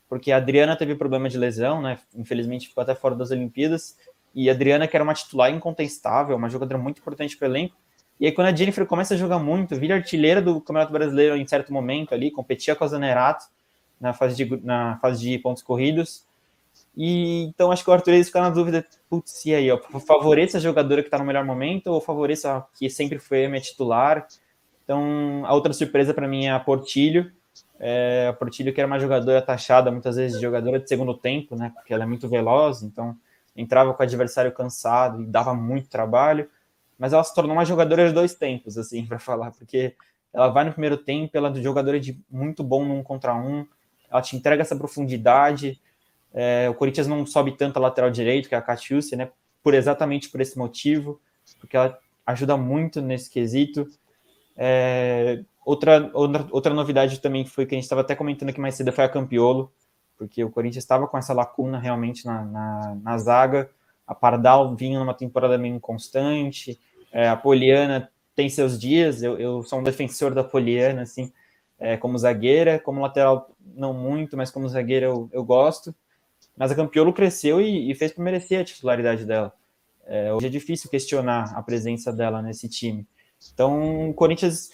porque 0.08 0.30
a 0.30 0.36
Adriana 0.36 0.76
teve 0.76 0.94
problema 0.94 1.28
de 1.28 1.38
lesão, 1.38 1.80
né? 1.80 1.98
Infelizmente 2.14 2.68
ficou 2.68 2.82
até 2.82 2.94
fora 2.94 3.14
das 3.14 3.30
Olimpíadas. 3.30 3.96
E 4.34 4.48
a 4.48 4.52
Adriana, 4.52 4.88
que 4.88 4.96
era 4.96 5.04
uma 5.04 5.12
titular 5.12 5.52
incontestável, 5.52 6.36
uma 6.36 6.48
jogadora 6.48 6.78
muito 6.78 7.00
importante 7.00 7.36
para 7.36 7.48
o 7.48 7.50
elenco. 7.50 7.76
E 8.20 8.26
aí, 8.26 8.32
quando 8.32 8.48
a 8.48 8.54
Jennifer 8.54 8.84
começa 8.86 9.14
a 9.14 9.16
jogar 9.16 9.38
muito, 9.38 9.76
vira 9.76 9.94
artilheira 9.94 10.42
do 10.42 10.60
Campeonato 10.60 10.92
Brasileiro 10.92 11.36
em 11.36 11.46
certo 11.46 11.72
momento 11.72 12.14
ali, 12.14 12.30
competia 12.30 12.74
com 12.74 12.84
a 12.84 12.88
Zanerato 12.88 13.46
na 14.00 14.12
fase 14.12 14.36
de, 14.36 14.64
na 14.64 14.98
fase 14.98 15.20
de 15.20 15.38
pontos 15.38 15.62
corridos. 15.62 16.26
E 16.96 17.44
então 17.44 17.70
acho 17.70 17.84
que 17.84 17.90
o 17.90 17.92
Arthur 17.92 18.12
Reis 18.12 18.26
fica 18.26 18.40
na 18.40 18.50
dúvida, 18.50 18.84
putz, 19.08 19.44
e 19.46 19.54
aí, 19.54 19.70
ó, 19.70 19.78
favoreça 20.00 20.58
a 20.58 20.60
jogadora 20.60 21.02
que 21.02 21.06
está 21.06 21.18
no 21.18 21.24
melhor 21.24 21.44
momento 21.44 21.88
ou 21.88 22.00
favoreça 22.00 22.56
a 22.56 22.66
que 22.76 22.90
sempre 22.90 23.18
foi 23.18 23.44
a 23.44 23.48
minha 23.48 23.60
titular? 23.60 24.26
Então, 24.82 25.44
a 25.44 25.54
outra 25.54 25.72
surpresa 25.72 26.12
para 26.12 26.26
mim 26.26 26.46
é 26.46 26.50
a 26.50 26.58
Portilho. 26.58 27.30
É, 27.78 28.28
a 28.30 28.32
Portilho 28.32 28.72
que 28.72 28.80
era 28.80 28.86
uma 28.86 28.98
jogadora 28.98 29.40
taxada 29.40 29.90
muitas 29.92 30.16
vezes 30.16 30.36
de 30.38 30.42
jogadora 30.42 30.80
de 30.80 30.88
segundo 30.88 31.14
tempo, 31.14 31.54
né? 31.54 31.70
Porque 31.74 31.94
ela 31.94 32.02
é 32.02 32.06
muito 32.06 32.28
veloz, 32.28 32.82
então 32.82 33.16
entrava 33.56 33.92
com 33.94 34.02
o 34.02 34.06
adversário 34.06 34.50
cansado 34.52 35.22
e 35.22 35.26
dava 35.26 35.54
muito 35.54 35.88
trabalho. 35.88 36.48
Mas 36.98 37.12
ela 37.12 37.22
se 37.22 37.34
tornou 37.34 37.54
uma 37.54 37.64
jogadora 37.64 38.08
de 38.08 38.14
dois 38.14 38.34
tempos, 38.34 38.76
assim, 38.76 39.04
para 39.06 39.18
falar, 39.18 39.52
porque 39.52 39.94
ela 40.32 40.48
vai 40.48 40.64
no 40.64 40.72
primeiro 40.72 40.96
tempo, 40.96 41.36
ela 41.36 41.50
é 41.50 41.62
jogadora 41.62 41.98
de 41.98 42.20
muito 42.30 42.62
bom 42.62 42.84
num 42.84 43.02
contra 43.02 43.34
um, 43.34 43.66
ela 44.10 44.22
te 44.22 44.36
entrega 44.36 44.62
essa 44.62 44.76
profundidade, 44.76 45.80
é, 46.32 46.68
o 46.68 46.74
Corinthians 46.74 47.06
não 47.06 47.24
sobe 47.26 47.52
tanto 47.52 47.78
a 47.78 47.80
lateral 47.80 48.10
direito, 48.10 48.48
que 48.48 48.54
é 48.54 48.58
a 48.58 48.62
Catiúcia, 48.62 49.16
né? 49.16 49.30
Por 49.62 49.74
exatamente 49.74 50.30
por 50.30 50.40
esse 50.40 50.56
motivo, 50.58 51.20
porque 51.58 51.76
ela 51.76 51.98
ajuda 52.26 52.56
muito 52.56 53.00
nesse 53.00 53.30
quesito. 53.30 53.86
É, 54.56 55.42
outra, 55.64 56.10
outra, 56.12 56.46
outra 56.50 56.74
novidade 56.74 57.20
também 57.20 57.44
foi 57.44 57.66
que 57.66 57.74
a 57.74 57.76
gente 57.76 57.84
estava 57.84 58.02
até 58.02 58.14
comentando 58.14 58.50
aqui 58.50 58.60
mais 58.60 58.74
cedo 58.74 58.92
foi 58.92 59.04
a 59.04 59.08
Campiolo, 59.08 59.72
porque 60.16 60.42
o 60.44 60.50
Corinthians 60.50 60.84
estava 60.84 61.06
com 61.06 61.16
essa 61.16 61.32
lacuna 61.32 61.78
realmente 61.78 62.26
na, 62.26 62.44
na, 62.44 62.94
na 63.02 63.18
zaga. 63.18 63.70
A 64.08 64.14
Pardal 64.14 64.74
vinha 64.74 64.98
numa 64.98 65.14
temporada 65.14 65.56
meio 65.58 65.76
inconstante, 65.76 66.80
é, 67.12 67.28
a 67.28 67.36
Poliana 67.36 68.10
tem 68.34 68.48
seus 68.48 68.78
dias, 68.78 69.22
eu, 69.22 69.38
eu 69.38 69.62
sou 69.62 69.80
um 69.80 69.82
defensor 69.82 70.34
da 70.34 70.42
Poliana, 70.42 71.02
assim, 71.02 71.32
é, 71.78 71.96
como 71.96 72.18
zagueira, 72.18 72.78
como 72.78 73.00
lateral 73.00 73.50
não 73.74 73.92
muito, 73.92 74.36
mas 74.36 74.50
como 74.50 74.68
zagueira 74.68 75.06
eu, 75.06 75.28
eu 75.32 75.44
gosto. 75.44 75.94
Mas 76.56 76.70
a 76.70 76.74
Campiolo 76.74 77.12
cresceu 77.12 77.60
e, 77.60 77.90
e 77.90 77.94
fez 77.94 78.12
para 78.12 78.24
merecer 78.24 78.60
a 78.60 78.64
titularidade 78.64 79.24
dela. 79.24 79.52
É, 80.06 80.32
hoje 80.32 80.46
é 80.46 80.50
difícil 80.50 80.90
questionar 80.90 81.52
a 81.56 81.62
presença 81.62 82.12
dela 82.12 82.40
nesse 82.40 82.68
time. 82.68 83.06
Então, 83.52 84.10
o 84.10 84.14
Corinthians 84.14 84.70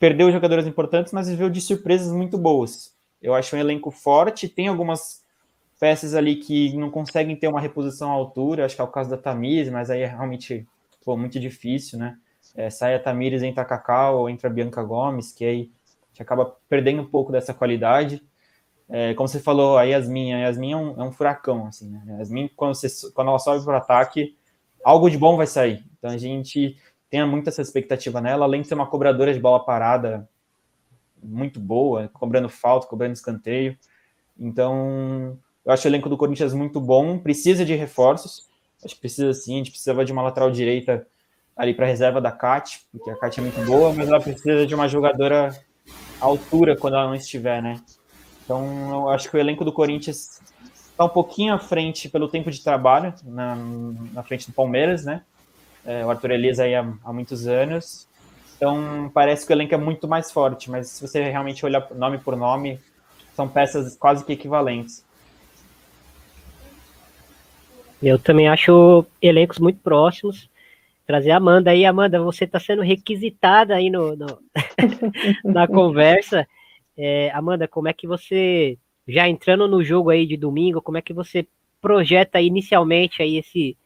perdeu 0.00 0.32
jogadores 0.32 0.66
importantes, 0.66 1.12
mas 1.12 1.28
viveu 1.28 1.48
de 1.48 1.60
surpresas 1.60 2.12
muito 2.12 2.36
boas. 2.36 2.92
Eu 3.20 3.34
acho 3.34 3.54
um 3.54 3.58
elenco 3.58 3.90
forte, 3.90 4.48
tem 4.48 4.66
algumas 4.66 5.21
peças 5.82 6.14
ali 6.14 6.36
que 6.36 6.76
não 6.76 6.88
conseguem 6.88 7.34
ter 7.34 7.48
uma 7.48 7.60
reposição 7.60 8.12
à 8.12 8.14
altura, 8.14 8.64
acho 8.64 8.76
que 8.76 8.80
é 8.80 8.84
o 8.84 8.88
caso 8.88 9.10
da 9.10 9.16
Tamires, 9.16 9.68
mas 9.68 9.90
aí 9.90 10.02
é 10.02 10.06
realmente 10.06 10.64
pô, 11.04 11.16
muito 11.16 11.40
difícil, 11.40 11.98
né? 11.98 12.16
É, 12.54 12.70
sai 12.70 12.94
a 12.94 13.00
Tamires, 13.00 13.42
entra 13.42 13.64
a 13.64 13.66
Cacau 13.66 14.20
ou 14.20 14.30
entra 14.30 14.48
a 14.48 14.52
Bianca 14.52 14.80
Gomes, 14.84 15.32
que 15.32 15.44
aí 15.44 15.72
a 16.16 16.22
acaba 16.22 16.56
perdendo 16.68 17.02
um 17.02 17.04
pouco 17.04 17.32
dessa 17.32 17.52
qualidade. 17.52 18.22
É, 18.88 19.12
como 19.14 19.26
você 19.26 19.40
falou, 19.40 19.76
a 19.76 19.82
Yasmin, 19.82 20.32
a 20.34 20.38
Yasmin 20.46 20.70
é 20.70 20.76
um, 20.76 21.02
é 21.02 21.04
um 21.04 21.10
furacão, 21.10 21.66
assim, 21.66 21.90
né? 21.90 22.00
A 22.10 22.18
Yasmin, 22.18 22.48
quando, 22.54 22.76
você, 22.76 23.10
quando 23.10 23.30
ela 23.30 23.40
sobe 23.40 23.64
para 23.64 23.74
o 23.74 23.76
ataque, 23.76 24.36
algo 24.84 25.10
de 25.10 25.18
bom 25.18 25.36
vai 25.36 25.48
sair. 25.48 25.84
Então 25.98 26.10
a 26.10 26.16
gente 26.16 26.76
tem 27.10 27.26
muito 27.26 27.48
essa 27.48 27.60
expectativa 27.60 28.20
nela, 28.20 28.44
além 28.44 28.62
de 28.62 28.68
ser 28.68 28.74
uma 28.74 28.86
cobradora 28.86 29.34
de 29.34 29.40
bola 29.40 29.64
parada 29.64 30.28
muito 31.20 31.58
boa, 31.58 32.08
cobrando 32.12 32.48
falta, 32.48 32.86
cobrando 32.86 33.14
escanteio. 33.14 33.76
Então, 34.38 35.36
eu 35.64 35.72
acho 35.72 35.86
o 35.86 35.90
elenco 35.90 36.08
do 36.08 36.16
Corinthians 36.16 36.52
muito 36.52 36.80
bom, 36.80 37.18
precisa 37.18 37.64
de 37.64 37.74
reforços, 37.74 38.48
acho 38.84 38.94
que 38.94 39.00
precisa 39.00 39.32
sim, 39.32 39.54
a 39.54 39.58
gente 39.58 39.70
precisava 39.70 40.04
de 40.04 40.12
uma 40.12 40.22
lateral 40.22 40.50
direita 40.50 41.06
ali 41.56 41.74
para 41.74 41.86
reserva 41.86 42.20
da 42.20 42.32
Cat, 42.32 42.80
porque 42.90 43.10
a 43.10 43.16
Cat 43.16 43.38
é 43.38 43.42
muito 43.42 43.64
boa, 43.64 43.92
mas 43.92 44.08
ela 44.08 44.20
precisa 44.20 44.66
de 44.66 44.74
uma 44.74 44.88
jogadora 44.88 45.56
à 46.20 46.24
altura 46.24 46.76
quando 46.76 46.94
ela 46.94 47.06
não 47.06 47.14
estiver, 47.14 47.62
né? 47.62 47.80
Então, 48.44 48.90
eu 48.90 49.08
acho 49.10 49.30
que 49.30 49.36
o 49.36 49.40
elenco 49.40 49.64
do 49.64 49.72
Corinthians 49.72 50.40
está 50.90 51.04
um 51.04 51.08
pouquinho 51.08 51.54
à 51.54 51.58
frente 51.58 52.08
pelo 52.08 52.28
tempo 52.28 52.50
de 52.50 52.62
trabalho, 52.62 53.14
na, 53.24 53.56
na 54.12 54.22
frente 54.22 54.46
do 54.46 54.52
Palmeiras, 54.52 55.04
né? 55.04 55.22
É, 55.84 56.04
o 56.04 56.10
Arthur 56.10 56.32
Elias 56.32 56.58
aí 56.58 56.74
há, 56.74 56.86
há, 57.04 57.12
muitos 57.12 57.46
anos. 57.46 58.08
Então, 58.56 59.10
parece 59.12 59.46
que 59.46 59.52
o 59.52 59.54
elenco 59.54 59.74
é 59.74 59.78
muito 59.78 60.06
mais 60.06 60.30
forte, 60.30 60.70
mas 60.70 60.88
se 60.88 61.06
você 61.06 61.22
realmente 61.24 61.64
olhar 61.64 61.88
nome 61.94 62.18
por 62.18 62.36
nome, 62.36 62.80
são 63.34 63.48
peças 63.48 63.96
quase 63.96 64.24
que 64.24 64.32
equivalentes. 64.32 65.04
Eu 68.02 68.18
também 68.18 68.48
acho 68.48 69.06
elencos 69.20 69.58
muito 69.58 69.78
próximos. 69.78 70.50
Trazer 71.06 71.30
a 71.30 71.36
Amanda 71.36 71.70
aí, 71.70 71.84
Amanda, 71.84 72.20
você 72.20 72.44
está 72.44 72.58
sendo 72.58 72.82
requisitada 72.82 73.74
aí 73.74 73.88
no, 73.88 74.16
no 74.16 74.38
na 75.44 75.68
conversa. 75.68 76.46
É, 76.96 77.30
Amanda, 77.30 77.68
como 77.68 77.88
é 77.88 77.92
que 77.92 78.06
você, 78.06 78.76
já 79.06 79.28
entrando 79.28 79.68
no 79.68 79.84
jogo 79.84 80.10
aí 80.10 80.26
de 80.26 80.36
domingo, 80.36 80.82
como 80.82 80.98
é 80.98 81.02
que 81.02 81.12
você 81.12 81.46
projeta 81.80 82.40
inicialmente 82.40 83.22
aí 83.22 83.36
esse, 83.36 83.76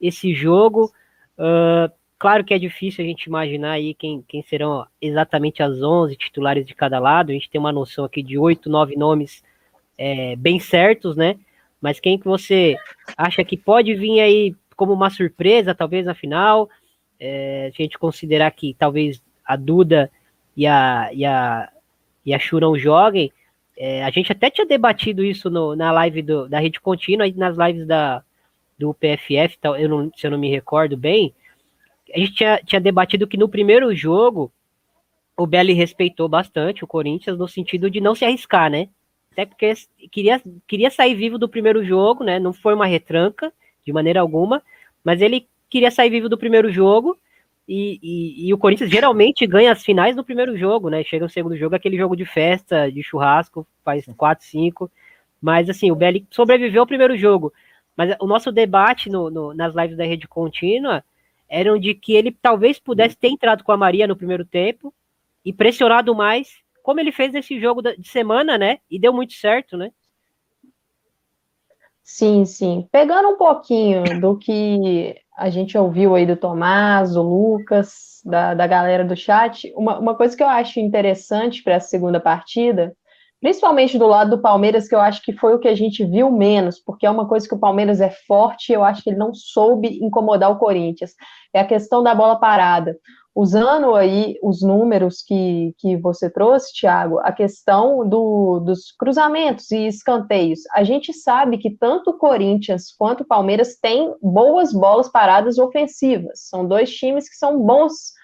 esse 0.00 0.32
jogo? 0.32 0.92
Uh, 1.38 1.92
claro 2.18 2.44
que 2.44 2.54
é 2.54 2.58
difícil 2.58 3.04
a 3.04 3.08
gente 3.08 3.24
imaginar 3.24 3.72
aí 3.72 3.94
quem, 3.94 4.22
quem 4.26 4.42
serão 4.42 4.86
exatamente 5.00 5.62
as 5.62 5.82
11 5.82 6.16
titulares 6.16 6.66
de 6.66 6.74
cada 6.74 6.98
lado, 6.98 7.30
a 7.30 7.34
gente 7.34 7.50
tem 7.50 7.60
uma 7.60 7.72
noção 7.72 8.04
aqui 8.04 8.22
de 8.22 8.38
oito, 8.38 8.70
nove 8.70 8.96
nomes 8.96 9.42
é, 9.98 10.36
bem 10.36 10.58
certos, 10.58 11.16
né? 11.16 11.36
Mas 11.80 12.00
quem 12.00 12.18
que 12.18 12.24
você 12.24 12.76
acha 13.16 13.44
que 13.44 13.56
pode 13.56 13.94
vir 13.94 14.20
aí 14.20 14.54
como 14.76 14.92
uma 14.92 15.10
surpresa, 15.10 15.74
talvez 15.74 16.06
na 16.06 16.14
final? 16.14 16.68
É, 17.18 17.70
a 17.72 17.82
gente 17.82 17.98
considerar 17.98 18.50
que 18.50 18.74
talvez 18.78 19.22
a 19.44 19.56
Duda 19.56 20.10
e 20.56 20.66
a, 20.66 21.10
e 21.12 21.24
a 21.24 21.70
e 22.26 22.34
a 22.34 22.38
Chu 22.40 22.58
não 22.58 22.76
joguem. 22.76 23.32
É, 23.78 24.02
a 24.04 24.10
gente 24.10 24.32
até 24.32 24.50
tinha 24.50 24.66
debatido 24.66 25.24
isso 25.24 25.48
no, 25.48 25.76
na 25.76 25.92
live 25.92 26.22
do, 26.22 26.48
da 26.48 26.58
rede 26.58 26.80
contínua 26.80 27.28
e 27.28 27.32
nas 27.34 27.56
lives 27.56 27.86
da, 27.86 28.22
do 28.76 28.92
PFF, 28.92 29.58
eu 29.78 29.88
não, 29.88 30.10
se 30.16 30.26
eu 30.26 30.30
não 30.32 30.38
me 30.38 30.50
recordo 30.50 30.96
bem. 30.96 31.32
A 32.12 32.18
gente 32.18 32.32
tinha, 32.32 32.60
tinha 32.64 32.80
debatido 32.80 33.26
que 33.26 33.36
no 33.36 33.48
primeiro 33.48 33.94
jogo 33.94 34.50
o 35.36 35.46
Belli 35.46 35.72
respeitou 35.72 36.28
bastante 36.28 36.82
o 36.82 36.86
Corinthians 36.86 37.38
no 37.38 37.46
sentido 37.46 37.90
de 37.90 38.00
não 38.00 38.14
se 38.14 38.24
arriscar, 38.24 38.70
né? 38.70 38.88
Até 39.36 39.44
porque 39.44 39.74
queria, 40.10 40.40
queria 40.66 40.90
sair 40.90 41.14
vivo 41.14 41.36
do 41.36 41.46
primeiro 41.46 41.84
jogo, 41.84 42.24
né? 42.24 42.38
Não 42.38 42.54
foi 42.54 42.72
uma 42.72 42.86
retranca 42.86 43.52
de 43.84 43.92
maneira 43.92 44.18
alguma, 44.18 44.62
mas 45.04 45.20
ele 45.20 45.46
queria 45.68 45.90
sair 45.90 46.08
vivo 46.08 46.26
do 46.26 46.38
primeiro 46.38 46.72
jogo 46.72 47.18
e, 47.68 48.00
e, 48.02 48.48
e, 48.48 48.54
o 48.54 48.56
Corinthians 48.56 48.90
geralmente 48.90 49.46
ganha 49.46 49.72
as 49.72 49.84
finais 49.84 50.16
no 50.16 50.24
primeiro 50.24 50.56
jogo, 50.56 50.88
né? 50.88 51.04
Chega 51.04 51.26
no 51.26 51.30
segundo 51.30 51.54
jogo, 51.54 51.74
aquele 51.74 51.98
jogo 51.98 52.16
de 52.16 52.24
festa, 52.24 52.90
de 52.90 53.02
churrasco, 53.02 53.66
faz 53.84 54.06
4, 54.16 54.42
5. 54.42 54.90
Mas 55.38 55.68
assim, 55.68 55.90
o 55.90 55.96
Belli 55.96 56.26
sobreviveu 56.30 56.80
ao 56.80 56.86
primeiro 56.86 57.14
jogo. 57.14 57.52
Mas 57.94 58.16
o 58.18 58.26
nosso 58.26 58.50
debate 58.50 59.10
no, 59.10 59.28
no, 59.28 59.52
nas 59.52 59.74
lives 59.74 59.98
da 59.98 60.04
rede 60.04 60.26
contínua 60.26 61.04
eram 61.46 61.78
de 61.78 61.92
que 61.92 62.14
ele 62.14 62.32
talvez 62.32 62.78
pudesse 62.78 63.18
ter 63.18 63.28
entrado 63.28 63.62
com 63.62 63.72
a 63.72 63.76
Maria 63.76 64.06
no 64.06 64.16
primeiro 64.16 64.46
tempo 64.46 64.94
e 65.44 65.52
pressionado 65.52 66.14
mais, 66.14 66.64
como 66.86 67.00
ele 67.00 67.10
fez 67.10 67.32
nesse 67.32 67.58
jogo 67.58 67.82
de 67.82 68.08
semana, 68.08 68.56
né? 68.56 68.78
E 68.88 68.96
deu 68.96 69.12
muito 69.12 69.32
certo, 69.32 69.76
né? 69.76 69.90
Sim, 72.00 72.44
sim. 72.44 72.88
Pegando 72.92 73.30
um 73.30 73.36
pouquinho 73.36 74.20
do 74.20 74.38
que 74.38 75.16
a 75.36 75.50
gente 75.50 75.76
ouviu 75.76 76.14
aí 76.14 76.24
do 76.24 76.36
Tomás, 76.36 77.14
do 77.14 77.22
Lucas, 77.22 78.20
da, 78.24 78.54
da 78.54 78.68
galera 78.68 79.04
do 79.04 79.16
chat. 79.16 79.72
Uma, 79.76 79.98
uma 79.98 80.14
coisa 80.14 80.36
que 80.36 80.44
eu 80.44 80.48
acho 80.48 80.78
interessante 80.78 81.60
para 81.60 81.74
essa 81.74 81.88
segunda 81.88 82.20
partida, 82.20 82.96
principalmente 83.40 83.98
do 83.98 84.06
lado 84.06 84.36
do 84.36 84.40
Palmeiras, 84.40 84.86
que 84.86 84.94
eu 84.94 85.00
acho 85.00 85.20
que 85.22 85.32
foi 85.32 85.56
o 85.56 85.58
que 85.58 85.66
a 85.66 85.74
gente 85.74 86.04
viu 86.04 86.30
menos, 86.30 86.78
porque 86.78 87.04
é 87.04 87.10
uma 87.10 87.26
coisa 87.26 87.48
que 87.48 87.54
o 87.56 87.58
Palmeiras 87.58 88.00
é 88.00 88.10
forte 88.28 88.72
eu 88.72 88.84
acho 88.84 89.02
que 89.02 89.10
ele 89.10 89.18
não 89.18 89.34
soube 89.34 89.98
incomodar 90.00 90.52
o 90.52 90.58
Corinthians, 90.58 91.16
é 91.52 91.58
a 91.58 91.66
questão 91.66 92.00
da 92.00 92.14
bola 92.14 92.36
parada 92.38 92.96
usando 93.36 93.94
aí 93.94 94.38
os 94.42 94.62
números 94.62 95.22
que, 95.22 95.74
que 95.76 95.94
você 95.98 96.30
trouxe, 96.30 96.72
Thiago, 96.72 97.18
a 97.18 97.30
questão 97.30 98.08
do, 98.08 98.60
dos 98.60 98.90
cruzamentos 98.98 99.70
e 99.70 99.86
escanteios. 99.86 100.60
A 100.72 100.82
gente 100.82 101.12
sabe 101.12 101.58
que 101.58 101.70
tanto 101.70 102.10
o 102.12 102.18
Corinthians 102.18 102.94
quanto 102.98 103.20
o 103.24 103.26
Palmeiras 103.26 103.76
têm 103.76 104.14
boas 104.22 104.72
bolas 104.72 105.10
paradas 105.10 105.58
ofensivas. 105.58 106.48
São 106.48 106.66
dois 106.66 106.90
times 106.90 107.28
que 107.28 107.36
são 107.36 107.60
bons 107.60 108.14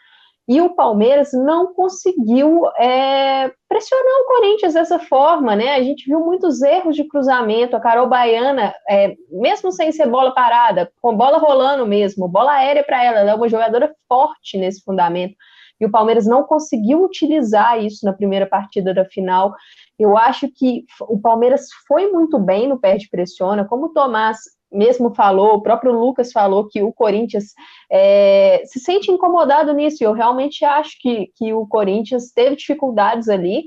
e 0.49 0.61
o 0.61 0.75
Palmeiras 0.75 1.31
não 1.33 1.73
conseguiu 1.73 2.67
é, 2.77 3.51
pressionar 3.69 4.21
o 4.21 4.27
Corinthians 4.27 4.75
dessa 4.75 4.99
forma, 4.99 5.55
né? 5.55 5.77
A 5.77 5.83
gente 5.83 6.05
viu 6.05 6.19
muitos 6.21 6.61
erros 6.63 6.97
de 6.97 7.05
cruzamento. 7.05 7.77
A 7.77 7.81
Carol 7.81 8.09
Baiana, 8.09 8.75
é, 8.89 9.15
mesmo 9.31 9.71
sem 9.71 9.93
ser 9.93 10.09
bola 10.09 10.35
parada, 10.35 10.91
com 11.01 11.17
bola 11.17 11.39
rolando 11.39 11.87
mesmo, 11.87 12.29
bola 12.29 12.53
aérea 12.53 12.83
para 12.83 13.03
ela, 13.05 13.21
ela 13.21 13.31
é 13.31 13.35
uma 13.35 13.49
jogadora 13.49 13.95
forte 14.09 14.59
nesse 14.59 14.83
fundamento. 14.83 15.35
E 15.81 15.87
o 15.87 15.91
Palmeiras 15.91 16.27
não 16.27 16.43
conseguiu 16.43 17.03
utilizar 17.03 17.83
isso 17.83 18.05
na 18.05 18.13
primeira 18.13 18.47
partida 18.47 18.93
da 18.93 19.05
final. 19.05 19.55
Eu 19.99 20.17
acho 20.17 20.49
que 20.55 20.85
o 21.03 21.21
Palmeiras 21.21 21.67
foi 21.87 22.11
muito 22.11 22.39
bem 22.39 22.69
no 22.69 22.81
perde 22.81 23.09
pressiona, 23.09 23.65
como 23.65 23.87
o 23.87 23.93
Tomás 23.93 24.39
mesmo 24.73 25.15
falou, 25.15 25.55
o 25.55 25.63
próprio 25.63 25.93
Lucas 25.93 26.33
falou 26.33 26.67
que 26.67 26.83
o 26.83 26.93
Corinthians 26.93 27.53
é, 27.91 28.63
se 28.65 28.81
sente 28.81 29.11
incomodado 29.11 29.73
nisso. 29.73 30.03
Eu 30.03 30.13
realmente 30.13 30.65
acho 30.65 30.97
que, 31.01 31.31
que 31.37 31.53
o 31.53 31.67
Corinthians 31.67 32.33
teve 32.33 32.57
dificuldades 32.57 33.29
ali, 33.29 33.65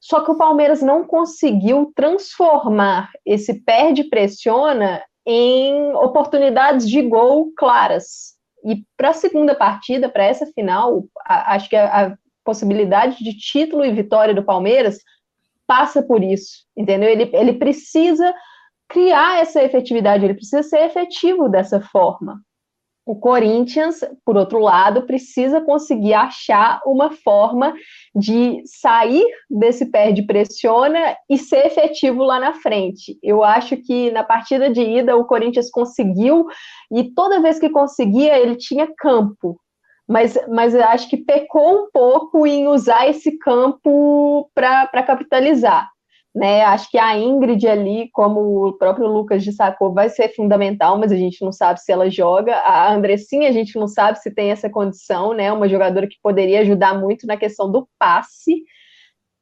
só 0.00 0.20
que 0.20 0.30
o 0.30 0.36
Palmeiras 0.36 0.82
não 0.82 1.04
conseguiu 1.04 1.92
transformar 1.94 3.10
esse 3.24 3.54
perde-pressiona 3.62 5.02
em 5.26 5.92
oportunidades 5.94 6.88
de 6.88 7.02
gol 7.02 7.52
claras. 7.56 8.36
E 8.64 8.84
para 8.96 9.10
a 9.10 9.14
segunda 9.14 9.54
partida, 9.54 10.08
para 10.08 10.24
essa 10.24 10.46
final, 10.46 11.04
a, 11.24 11.54
acho 11.54 11.68
que 11.68 11.76
a, 11.76 12.06
a 12.06 12.18
possibilidade 12.44 13.22
de 13.22 13.36
título 13.36 13.84
e 13.84 13.92
vitória 13.92 14.34
do 14.34 14.44
Palmeiras 14.44 14.98
passa 15.66 16.00
por 16.02 16.22
isso, 16.22 16.64
entendeu? 16.76 17.08
Ele, 17.08 17.28
ele 17.32 17.54
precisa 17.54 18.32
criar 18.88 19.40
essa 19.40 19.62
efetividade, 19.62 20.24
ele 20.24 20.34
precisa 20.34 20.62
ser 20.62 20.84
efetivo 20.84 21.48
dessa 21.48 21.80
forma. 21.80 22.40
O 23.06 23.14
Corinthians, 23.14 24.00
por 24.24 24.36
outro 24.36 24.58
lado, 24.58 25.06
precisa 25.06 25.60
conseguir 25.60 26.12
achar 26.12 26.80
uma 26.84 27.12
forma 27.12 27.72
de 28.12 28.60
sair 28.66 29.24
desse 29.48 29.86
perde 29.86 30.22
pressiona 30.22 31.16
e 31.30 31.38
ser 31.38 31.66
efetivo 31.66 32.24
lá 32.24 32.40
na 32.40 32.54
frente. 32.54 33.16
Eu 33.22 33.44
acho 33.44 33.76
que 33.76 34.10
na 34.10 34.24
partida 34.24 34.68
de 34.68 34.82
ida 34.82 35.16
o 35.16 35.24
Corinthians 35.24 35.70
conseguiu 35.70 36.46
e 36.92 37.04
toda 37.14 37.40
vez 37.40 37.60
que 37.60 37.70
conseguia 37.70 38.36
ele 38.36 38.56
tinha 38.56 38.92
campo. 38.98 39.56
Mas, 40.08 40.36
mas 40.48 40.74
eu 40.74 40.82
acho 40.82 41.08
que 41.08 41.16
pecou 41.16 41.84
um 41.84 41.90
pouco 41.92 42.44
em 42.44 42.66
usar 42.66 43.08
esse 43.08 43.38
campo 43.38 44.50
para 44.52 45.02
capitalizar. 45.04 45.88
Né, 46.36 46.62
acho 46.64 46.90
que 46.90 46.98
a 46.98 47.16
Ingrid 47.16 47.66
ali, 47.66 48.10
como 48.12 48.66
o 48.66 48.72
próprio 48.74 49.06
Lucas 49.06 49.42
destacou, 49.42 49.94
vai 49.94 50.10
ser 50.10 50.34
fundamental, 50.34 50.98
mas 50.98 51.10
a 51.10 51.16
gente 51.16 51.42
não 51.42 51.50
sabe 51.50 51.80
se 51.80 51.90
ela 51.90 52.10
joga. 52.10 52.54
A 52.56 52.92
Andressinha, 52.92 53.48
a 53.48 53.52
gente 53.52 53.78
não 53.78 53.88
sabe 53.88 54.18
se 54.18 54.30
tem 54.30 54.50
essa 54.50 54.68
condição, 54.68 55.32
né? 55.32 55.50
Uma 55.50 55.66
jogadora 55.66 56.06
que 56.06 56.20
poderia 56.22 56.60
ajudar 56.60 57.00
muito 57.00 57.26
na 57.26 57.38
questão 57.38 57.72
do 57.72 57.88
passe. 57.98 58.52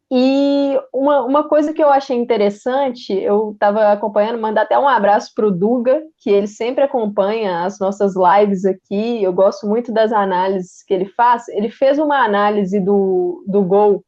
E 0.09 0.79
uma, 0.93 1.23
uma 1.25 1.49
coisa 1.49 1.73
que 1.73 1.83
eu 1.83 1.89
achei 1.89 2.17
interessante, 2.17 3.13
eu 3.13 3.51
estava 3.51 3.91
acompanhando, 3.91 4.41
mandar 4.41 4.63
até 4.63 4.79
um 4.79 4.87
abraço 4.87 5.33
para 5.35 5.49
o 5.49 5.51
Duga, 5.51 6.01
que 6.19 6.31
ele 6.31 6.47
sempre 6.47 6.85
acompanha 6.85 7.65
as 7.65 7.81
nossas 7.81 8.13
lives 8.15 8.65
aqui. 8.65 9.21
Eu 9.21 9.33
gosto 9.33 9.67
muito 9.67 9.93
das 9.93 10.13
análises 10.13 10.85
que 10.87 10.95
ele 10.95 11.07
faz. 11.07 11.49
Ele 11.49 11.69
fez 11.69 11.99
uma 11.99 12.25
análise 12.25 12.79
do, 12.79 13.43
do 13.49 13.65
gol 13.65 14.05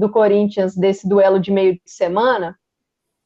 do 0.00 0.10
Corinthians 0.10 0.74
desse 0.74 1.08
duelo 1.08 1.38
de 1.38 1.52
meio 1.52 1.74
de 1.74 1.82
semana, 1.84 2.56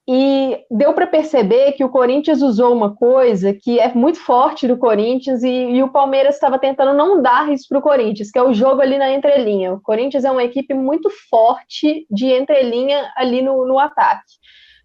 e 0.06 0.58
deu 0.70 0.92
para 0.92 1.06
perceber 1.06 1.72
que 1.72 1.82
o 1.82 1.88
Corinthians 1.88 2.42
usou 2.42 2.74
uma 2.74 2.94
coisa 2.94 3.54
que 3.54 3.80
é 3.80 3.92
muito 3.94 4.18
forte 4.18 4.68
do 4.68 4.76
Corinthians 4.76 5.42
e, 5.42 5.48
e 5.48 5.82
o 5.82 5.90
Palmeiras 5.90 6.34
estava 6.34 6.58
tentando 6.58 6.92
não 6.92 7.22
dar 7.22 7.50
isso 7.50 7.66
para 7.68 7.78
o 7.78 7.82
Corinthians, 7.82 8.30
que 8.30 8.38
é 8.38 8.42
o 8.42 8.52
jogo 8.52 8.82
ali 8.82 8.98
na 8.98 9.10
entrelinha. 9.10 9.72
O 9.72 9.80
Corinthians 9.80 10.24
é 10.24 10.30
uma 10.30 10.44
equipe 10.44 10.74
muito 10.74 11.08
forte 11.30 12.06
de 12.10 12.26
entrelinha 12.26 13.10
ali 13.16 13.40
no, 13.40 13.66
no 13.66 13.78
ataque. 13.78 14.34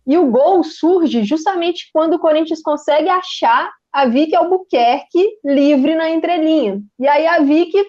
E 0.08 0.17
o 0.17 0.32
gol 0.32 0.63
surge 0.63 1.23
justamente 1.23 1.89
quando 1.91 2.13
o 2.13 2.19
Corinthians 2.19 2.62
consegue 2.62 3.10
achar 3.10 3.69
a 3.91 4.06
Vicky 4.06 4.36
Albuquerque 4.36 5.28
livre 5.43 5.95
na 5.95 6.10
entrelinha. 6.10 6.82
E 6.97 7.08
aí 7.08 7.28
a 7.28 7.39
Vicky 7.39 7.84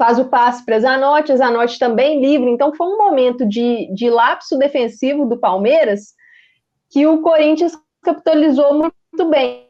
faz 0.00 0.18
o 0.18 0.24
passe 0.24 0.64
para 0.64 0.80
Zanotti, 0.80 1.36
Zanotti 1.36 1.78
também 1.78 2.22
livre. 2.22 2.48
Então 2.48 2.74
foi 2.74 2.86
um 2.86 2.96
momento 2.96 3.46
de, 3.46 3.92
de 3.92 4.08
lapso 4.08 4.56
defensivo 4.56 5.26
do 5.26 5.38
Palmeiras 5.38 6.14
que 6.88 7.06
o 7.06 7.20
Corinthians 7.20 7.76
capitalizou 8.02 8.72
muito 8.72 9.28
bem. 9.28 9.68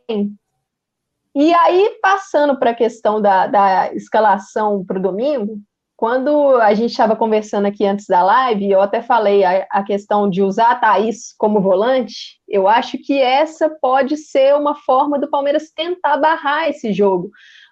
E 1.35 1.53
aí, 1.53 1.99
passando 2.01 2.57
para 2.57 2.71
a 2.71 2.75
questão 2.75 3.21
da, 3.21 3.49
da 3.49 3.93
escalação 3.93 4.85
para 4.85 5.01
o 5.01 5.03
domingo, 5.03 5.59
quando 5.97 6.57
a 6.57 6.75
gente 6.75 6.93
estava 6.93 7.17
conversando 7.17 7.67
aqui 7.67 7.85
antes 7.85 8.07
da 8.07 8.23
live, 8.23 8.71
eu 8.71 8.81
até 8.81 9.03
falei 9.03 9.43
a, 9.45 9.67
a, 9.69 9.83
questão 9.83 10.31
de 10.31 10.43
usar 10.43 10.71
a 10.71 10.75
Thaís 10.77 11.35
como 11.37 11.61
volante, 11.61 12.41
eu 12.49 12.69
acho 12.69 12.99
que 12.99 13.21
essa 13.21 13.69
pode 13.69 14.17
ser 14.17 14.55
uma 14.55 14.77
forma 14.77 15.19
do 15.19 15.29
Palmeiras 15.29 15.73
tentar 15.75 16.17
barrar 16.19 16.69
esse 16.69 16.93
jogo. 16.93 17.31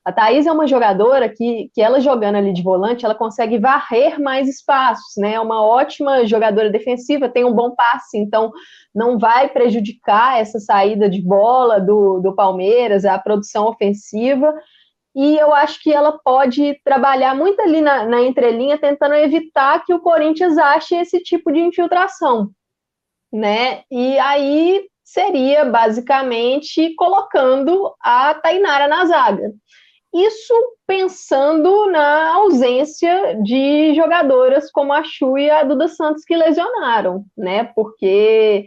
A 0.09 0.13
Thaís 0.13 0.47
é 0.47 0.53
uma 0.53 0.67
jogadora 0.67 1.29
que, 1.29 1.71
que 1.75 1.83
ela 1.83 2.01
jogando 2.01 2.37
ali 2.37 2.51
de 2.55 2.63
volante, 2.63 3.05
ela 3.05 3.15
consegue 3.15 3.59
varrer 3.59 4.19
mais 4.19 4.49
espaços, 4.49 5.13
né? 5.19 5.35
É 5.35 5.41
uma 5.41 5.63
ótima 5.63 6.25
jogadora 6.25 6.71
defensiva, 6.71 7.29
tem 7.29 7.45
um 7.45 7.53
bom 7.53 7.75
passe, 7.75 8.17
então 8.17 8.51
não 8.95 9.19
vai 9.19 9.51
prejudicar 9.51 10.41
essa 10.41 10.59
saída 10.59 11.11
de 11.11 11.21
bola 11.21 11.79
do, 11.79 12.21
do 12.21 12.35
Palmeiras, 12.35 13.05
a 13.05 13.19
produção 13.19 13.67
ofensiva. 13.67 14.55
E 15.15 15.37
eu 15.37 15.53
acho 15.53 15.79
que 15.83 15.93
ela 15.93 16.19
pode 16.25 16.81
trabalhar 16.83 17.35
muito 17.35 17.61
ali 17.61 17.83
na, 17.83 18.07
na 18.07 18.23
entrelinha, 18.23 18.79
tentando 18.79 19.15
evitar 19.15 19.85
que 19.85 19.93
o 19.93 20.01
Corinthians 20.01 20.57
ache 20.57 20.95
esse 20.95 21.23
tipo 21.23 21.53
de 21.53 21.61
infiltração, 21.61 22.49
né? 23.31 23.83
E 23.91 24.19
aí 24.19 24.87
seria 25.05 25.67
basicamente 25.67 26.95
colocando 26.95 27.95
a 28.01 28.33
Tainara 28.33 28.89
na 28.89 29.05
zaga. 29.05 29.53
Isso 30.13 30.55
pensando 30.87 31.87
na 31.91 32.35
ausência 32.35 33.39
de 33.43 33.95
jogadoras 33.95 34.71
como 34.71 34.93
a 34.93 35.05
Chu 35.05 35.37
e 35.37 35.51
a 35.51 35.63
Duda 35.63 35.87
Santos 35.87 36.25
que 36.25 36.35
lesionaram, 36.35 37.25
né? 37.37 37.65
Porque 37.75 38.67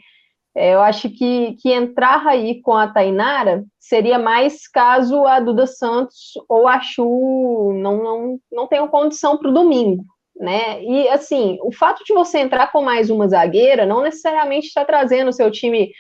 é, 0.56 0.74
eu 0.74 0.82
acho 0.82 1.10
que, 1.10 1.56
que 1.60 1.72
entrar 1.72 2.26
aí 2.28 2.62
com 2.62 2.74
a 2.74 2.88
Tainara 2.88 3.64
seria 3.80 4.20
mais 4.20 4.68
caso 4.68 5.26
a 5.26 5.40
Duda 5.40 5.66
Santos 5.66 6.34
ou 6.48 6.68
a 6.68 6.80
Chu 6.82 7.74
não, 7.76 8.04
não, 8.04 8.40
não 8.52 8.68
tenham 8.68 8.88
condição 8.88 9.38
para 9.38 9.50
o 9.50 9.54
domingo, 9.54 10.04
né? 10.36 10.84
E 10.84 11.08
assim, 11.08 11.58
o 11.64 11.72
fato 11.72 12.04
de 12.04 12.14
você 12.14 12.40
entrar 12.40 12.72
com 12.72 12.82
mais 12.82 13.10
uma 13.10 13.28
zagueira 13.28 13.86
não 13.86 14.04
necessariamente 14.04 14.68
está 14.68 14.86
trazendo 14.86 15.30
o 15.30 15.34
seu 15.34 15.50
time 15.50 15.92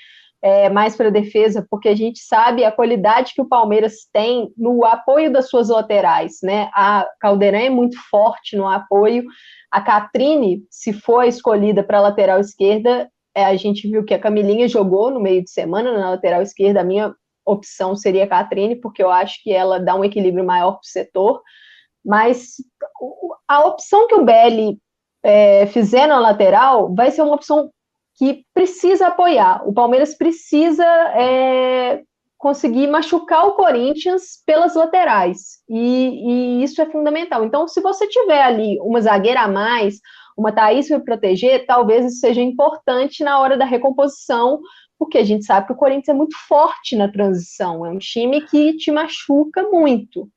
é, 0.41 0.69
mais 0.69 0.95
para 0.95 1.11
defesa, 1.11 1.65
porque 1.69 1.87
a 1.87 1.95
gente 1.95 2.19
sabe 2.19 2.65
a 2.65 2.71
qualidade 2.71 3.33
que 3.33 3.41
o 3.41 3.47
Palmeiras 3.47 4.07
tem 4.11 4.51
no 4.57 4.83
apoio 4.83 5.31
das 5.31 5.49
suas 5.49 5.69
laterais, 5.69 6.39
né? 6.41 6.69
A 6.73 7.07
Caldeirão 7.19 7.59
é 7.59 7.69
muito 7.69 7.97
forte 8.09 8.57
no 8.57 8.67
apoio. 8.67 9.23
A 9.69 9.79
Catrine, 9.81 10.63
se 10.69 10.91
for 10.91 11.23
escolhida 11.23 11.83
para 11.83 12.01
lateral 12.01 12.39
esquerda, 12.39 13.09
é, 13.35 13.45
a 13.45 13.55
gente 13.55 13.87
viu 13.89 14.03
que 14.03 14.13
a 14.13 14.19
Camilinha 14.19 14.67
jogou 14.67 15.11
no 15.11 15.19
meio 15.19 15.43
de 15.43 15.51
semana 15.51 15.93
na 15.93 16.09
lateral 16.09 16.41
esquerda. 16.41 16.81
A 16.81 16.85
minha 16.85 17.13
opção 17.45 17.95
seria 17.95 18.23
a 18.23 18.27
Catrine, 18.27 18.75
porque 18.75 19.03
eu 19.03 19.11
acho 19.11 19.41
que 19.43 19.51
ela 19.51 19.79
dá 19.79 19.95
um 19.95 20.03
equilíbrio 20.03 20.43
maior 20.43 20.71
para 20.71 20.81
o 20.81 20.85
setor. 20.85 21.41
Mas 22.03 22.55
a 23.47 23.65
opção 23.67 24.07
que 24.07 24.15
o 24.15 24.25
Belli 24.25 24.79
é, 25.23 25.67
fizer 25.67 26.07
na 26.07 26.19
lateral 26.19 26.93
vai 26.95 27.11
ser 27.11 27.21
uma 27.21 27.35
opção 27.35 27.69
que 28.17 28.45
precisa 28.53 29.07
apoiar. 29.07 29.67
O 29.67 29.73
Palmeiras 29.73 30.15
precisa 30.15 30.85
é, 30.85 32.03
conseguir 32.37 32.87
machucar 32.87 33.47
o 33.47 33.53
Corinthians 33.53 34.41
pelas 34.45 34.75
laterais. 34.75 35.59
E, 35.69 36.59
e, 36.59 36.63
isso 36.63 36.81
é 36.81 36.85
fundamental. 36.85 37.43
Então, 37.43 37.67
se 37.67 37.81
você 37.81 38.07
tiver 38.07 38.41
ali 38.41 38.79
uma 38.81 39.01
zagueira 39.01 39.41
a 39.41 39.47
mais, 39.47 39.99
uma 40.37 40.51
Thaís 40.51 40.87
para 40.87 40.99
proteger, 40.99 41.65
talvez 41.65 42.05
isso 42.05 42.19
seja 42.19 42.41
importante 42.41 43.23
na 43.23 43.39
hora 43.39 43.57
da 43.57 43.65
recomposição, 43.65 44.59
porque 44.97 45.17
a 45.17 45.23
gente 45.23 45.45
sabe 45.45 45.67
que 45.67 45.73
o 45.73 45.77
Corinthians 45.77 46.09
é 46.09 46.13
muito 46.13 46.35
forte 46.47 46.95
na 46.95 47.11
transição. 47.11 47.85
É 47.85 47.89
um 47.89 47.97
time 47.97 48.41
que 48.41 48.75
te 48.75 48.91
machuca 48.91 49.63
muito. 49.69 50.27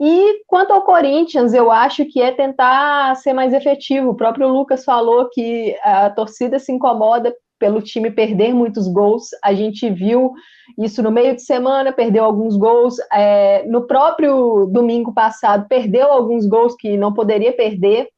E 0.00 0.42
quanto 0.46 0.72
ao 0.72 0.80
Corinthians, 0.80 1.52
eu 1.52 1.70
acho 1.70 2.06
que 2.06 2.22
é 2.22 2.32
tentar 2.32 3.14
ser 3.16 3.34
mais 3.34 3.52
efetivo. 3.52 4.10
O 4.10 4.16
próprio 4.16 4.48
Lucas 4.48 4.82
falou 4.82 5.28
que 5.28 5.76
a 5.82 6.08
torcida 6.08 6.58
se 6.58 6.72
incomoda 6.72 7.34
pelo 7.58 7.82
time 7.82 8.10
perder 8.10 8.54
muitos 8.54 8.88
gols. 8.88 9.28
A 9.44 9.52
gente 9.52 9.90
viu 9.90 10.32
isso 10.78 11.02
no 11.02 11.10
meio 11.10 11.36
de 11.36 11.42
semana, 11.42 11.92
perdeu 11.92 12.24
alguns 12.24 12.56
gols. 12.56 12.96
É, 13.12 13.62
no 13.66 13.86
próprio 13.86 14.64
domingo 14.72 15.12
passado, 15.12 15.68
perdeu 15.68 16.10
alguns 16.10 16.46
gols 16.46 16.74
que 16.76 16.96
não 16.96 17.12
poderia 17.12 17.52
perder. 17.52 18.08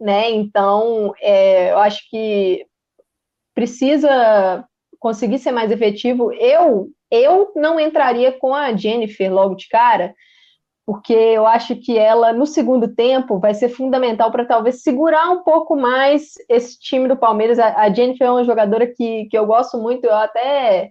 Né? 0.00 0.30
Então, 0.30 1.12
é, 1.20 1.72
eu 1.72 1.78
acho 1.78 2.08
que 2.08 2.64
precisa 3.52 4.64
conseguir 5.00 5.40
ser 5.40 5.50
mais 5.50 5.72
efetivo. 5.72 6.32
Eu, 6.34 6.88
eu 7.10 7.50
não 7.56 7.80
entraria 7.80 8.30
com 8.30 8.54
a 8.54 8.72
Jennifer 8.76 9.32
logo 9.32 9.56
de 9.56 9.66
cara 9.68 10.14
porque 10.90 11.12
eu 11.12 11.46
acho 11.46 11.76
que 11.76 11.96
ela, 11.96 12.32
no 12.32 12.44
segundo 12.44 12.92
tempo, 12.92 13.38
vai 13.38 13.54
ser 13.54 13.68
fundamental 13.68 14.32
para 14.32 14.44
talvez 14.44 14.82
segurar 14.82 15.30
um 15.30 15.44
pouco 15.44 15.76
mais 15.76 16.32
esse 16.48 16.76
time 16.80 17.06
do 17.06 17.16
Palmeiras. 17.16 17.60
A, 17.60 17.82
a 17.82 17.94
Jennifer 17.94 18.26
é 18.26 18.30
uma 18.32 18.42
jogadora 18.42 18.88
que, 18.88 19.26
que 19.26 19.38
eu 19.38 19.46
gosto 19.46 19.78
muito, 19.78 20.04
eu 20.04 20.16
até 20.16 20.90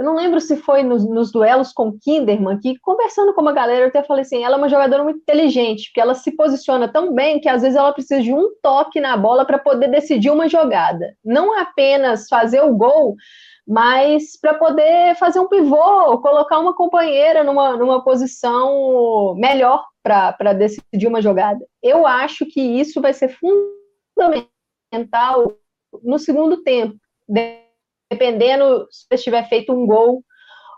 eu 0.00 0.06
não 0.06 0.16
lembro 0.16 0.40
se 0.40 0.56
foi 0.56 0.82
nos, 0.82 1.06
nos, 1.06 1.30
duelos 1.30 1.74
com 1.74 1.92
Kinderman, 1.92 2.58
que 2.58 2.78
conversando 2.78 3.34
com 3.34 3.42
uma 3.42 3.52
galera, 3.52 3.82
eu 3.82 3.88
até 3.88 4.02
falei 4.02 4.22
assim, 4.22 4.42
ela 4.42 4.54
é 4.54 4.56
uma 4.56 4.70
jogadora 4.70 5.04
muito 5.04 5.18
inteligente, 5.18 5.88
porque 5.88 6.00
ela 6.00 6.14
se 6.14 6.34
posiciona 6.34 6.90
tão 6.90 7.12
bem 7.12 7.38
que 7.38 7.50
às 7.50 7.60
vezes 7.60 7.76
ela 7.76 7.92
precisa 7.92 8.22
de 8.22 8.32
um 8.32 8.48
toque 8.62 8.98
na 8.98 9.14
bola 9.14 9.44
para 9.44 9.58
poder 9.58 9.88
decidir 9.88 10.30
uma 10.30 10.48
jogada. 10.48 11.14
Não 11.22 11.54
apenas 11.54 12.28
fazer 12.28 12.62
o 12.62 12.74
gol, 12.74 13.14
mas 13.68 14.40
para 14.40 14.54
poder 14.54 15.16
fazer 15.16 15.38
um 15.38 15.48
pivô, 15.48 16.18
colocar 16.22 16.58
uma 16.60 16.74
companheira 16.74 17.44
numa, 17.44 17.76
numa 17.76 18.02
posição 18.02 19.34
melhor 19.36 19.84
para 20.02 20.54
decidir 20.54 21.08
uma 21.08 21.20
jogada. 21.20 21.62
Eu 21.82 22.06
acho 22.06 22.46
que 22.46 22.58
isso 22.58 23.02
vai 23.02 23.12
ser 23.12 23.36
fundamental 24.16 25.52
no 26.02 26.18
segundo 26.18 26.62
tempo 26.62 26.96
dependendo 28.10 28.86
se 28.90 29.22
tiver 29.22 29.48
feito 29.48 29.72
um 29.72 29.86
gol 29.86 30.24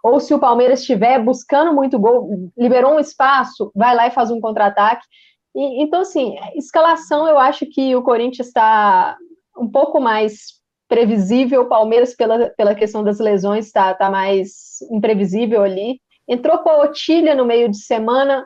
ou 0.02 0.20
se 0.20 0.34
o 0.34 0.38
Palmeiras 0.38 0.80
estiver 0.80 1.18
buscando 1.22 1.72
muito 1.72 1.98
gol, 1.98 2.50
liberou 2.58 2.94
um 2.94 3.00
espaço, 3.00 3.70
vai 3.74 3.94
lá 3.94 4.06
e 4.06 4.10
faz 4.10 4.30
um 4.30 4.40
contra-ataque. 4.40 5.06
então, 5.54 6.00
assim, 6.00 6.36
escalação, 6.56 7.28
eu 7.28 7.38
acho 7.38 7.64
que 7.66 7.94
o 7.94 8.02
Corinthians 8.02 8.48
está 8.48 9.16
um 9.56 9.70
pouco 9.70 10.00
mais 10.00 10.60
previsível, 10.88 11.62
o 11.62 11.68
Palmeiras, 11.68 12.14
pela, 12.14 12.50
pela 12.50 12.74
questão 12.74 13.04
das 13.04 13.18
lesões, 13.18 13.66
está 13.66 13.94
tá 13.94 14.10
mais 14.10 14.82
imprevisível 14.90 15.62
ali. 15.62 16.00
Entrou 16.28 16.58
com 16.58 16.68
a 16.68 16.82
Otília 16.82 17.34
no 17.34 17.46
meio 17.46 17.68
de 17.68 17.78
semana, 17.78 18.44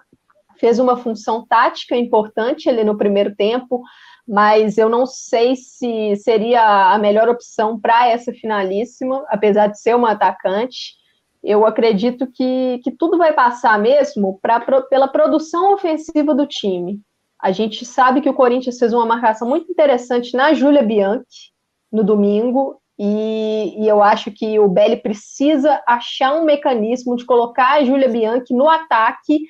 fez 0.59 0.79
uma 0.79 0.97
função 0.97 1.45
tática 1.47 1.97
importante 1.97 2.69
ali 2.69 2.85
no 2.85 2.97
primeiro 2.97 3.35
tempo, 3.35 3.83
mas 4.27 4.77
eu 4.77 4.89
não 4.89 5.07
sei 5.07 5.55
se 5.55 6.17
seria 6.17 6.93
a 6.93 6.99
melhor 6.99 7.29
opção 7.29 7.79
para 7.79 8.09
essa 8.09 8.33
finalíssima, 8.33 9.25
apesar 9.29 9.69
de 9.69 9.81
ser 9.81 9.95
uma 9.95 10.13
atacante. 10.13 10.95
Eu 11.43 11.65
acredito 11.65 12.27
que, 12.27 12.81
que 12.83 12.91
tudo 12.91 13.17
vai 13.17 13.33
passar 13.33 13.79
mesmo 13.79 14.39
pra, 14.43 14.61
pela 14.61 15.07
produção 15.07 15.73
ofensiva 15.73 16.35
do 16.35 16.47
time. 16.47 17.01
A 17.41 17.53
gente 17.53 17.85
sabe 17.85 18.21
que 18.21 18.29
o 18.29 18.35
Corinthians 18.35 18.79
fez 18.79 18.93
uma 18.93 19.07
marcação 19.07 19.49
muito 19.49 19.71
interessante 19.71 20.35
na 20.35 20.53
Júlia 20.55 20.83
Bianchi 20.83 21.53
no 21.93 22.03
domingo, 22.03 22.81
e, 22.99 23.75
e, 23.79 23.87
eu 23.87 24.03
acho 24.03 24.33
que 24.33 24.59
o 24.59 24.69
Belli 24.69 24.97
precisa 24.97 25.83
achar 25.87 26.35
um 26.35 26.45
mecanismo 26.45 27.15
de 27.15 27.27
colocar 27.27 27.75
a 27.75 27.85
Júlia 27.85 28.09
Bianchi 28.09 28.55
no 28.55 28.69
ataque 28.69 29.41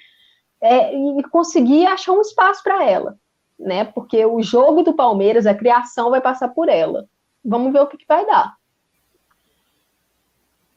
é, 0.61 0.93
e 0.93 1.23
conseguir 1.31 1.87
achar 1.87 2.13
um 2.13 2.21
espaço 2.21 2.61
para 2.65 2.85
ela 2.85 3.17
né? 3.59 3.85
Porque 3.85 4.25
o 4.25 4.43
jogo 4.43 4.83
do 4.83 4.95
Palmeiras, 4.95 5.47
a 5.47 5.55
criação 5.55 6.11
vai 6.11 6.21
passar 6.21 6.49
por 6.49 6.69
ela. 6.69 7.07
Vamos 7.45 7.73
ver 7.73 7.81
o 7.81 7.87
que, 7.87 7.97
que 7.97 8.07
vai 8.07 8.27
dar. 8.27 8.55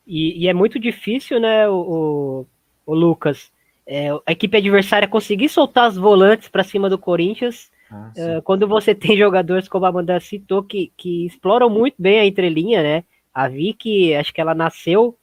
E, 0.05 0.43
e, 0.43 0.47
é 0.47 0.53
muito 0.53 0.79
difícil, 0.79 1.39
né, 1.39 1.69
o, 1.69 2.45
o, 2.85 2.91
o 2.91 2.95
Lucas, 2.95 3.51
é, 3.85 4.09
a 4.25 4.31
equipe 4.31 4.57
adversária 4.57 5.07
conseguir 5.07 5.49
soltar 5.49 5.85
as 5.85 5.97
volantes 5.97 6.47
para 6.47 6.63
cima 6.63 6.89
do 6.89 6.97
Corinthians. 6.97 7.71
Ah, 7.91 8.11
é, 8.15 8.41
quando 8.41 8.67
você 8.67 8.93
tem 8.95 9.17
jogadores 9.17 9.67
como 9.67 9.85
a 9.85 9.89
Amanda 9.89 10.19
citou 10.19 10.63
que, 10.63 10.91
que 10.97 11.25
exploram 11.25 11.69
muito 11.69 11.95
bem 11.99 12.19
a 12.19 12.25
entrelinha, 12.25 12.81
né? 12.81 13.03
A 13.33 13.47
Vicky, 13.47 14.13
acho 14.15 14.33
que 14.33 14.41
ela 14.41 14.55
nasceu 14.55 15.15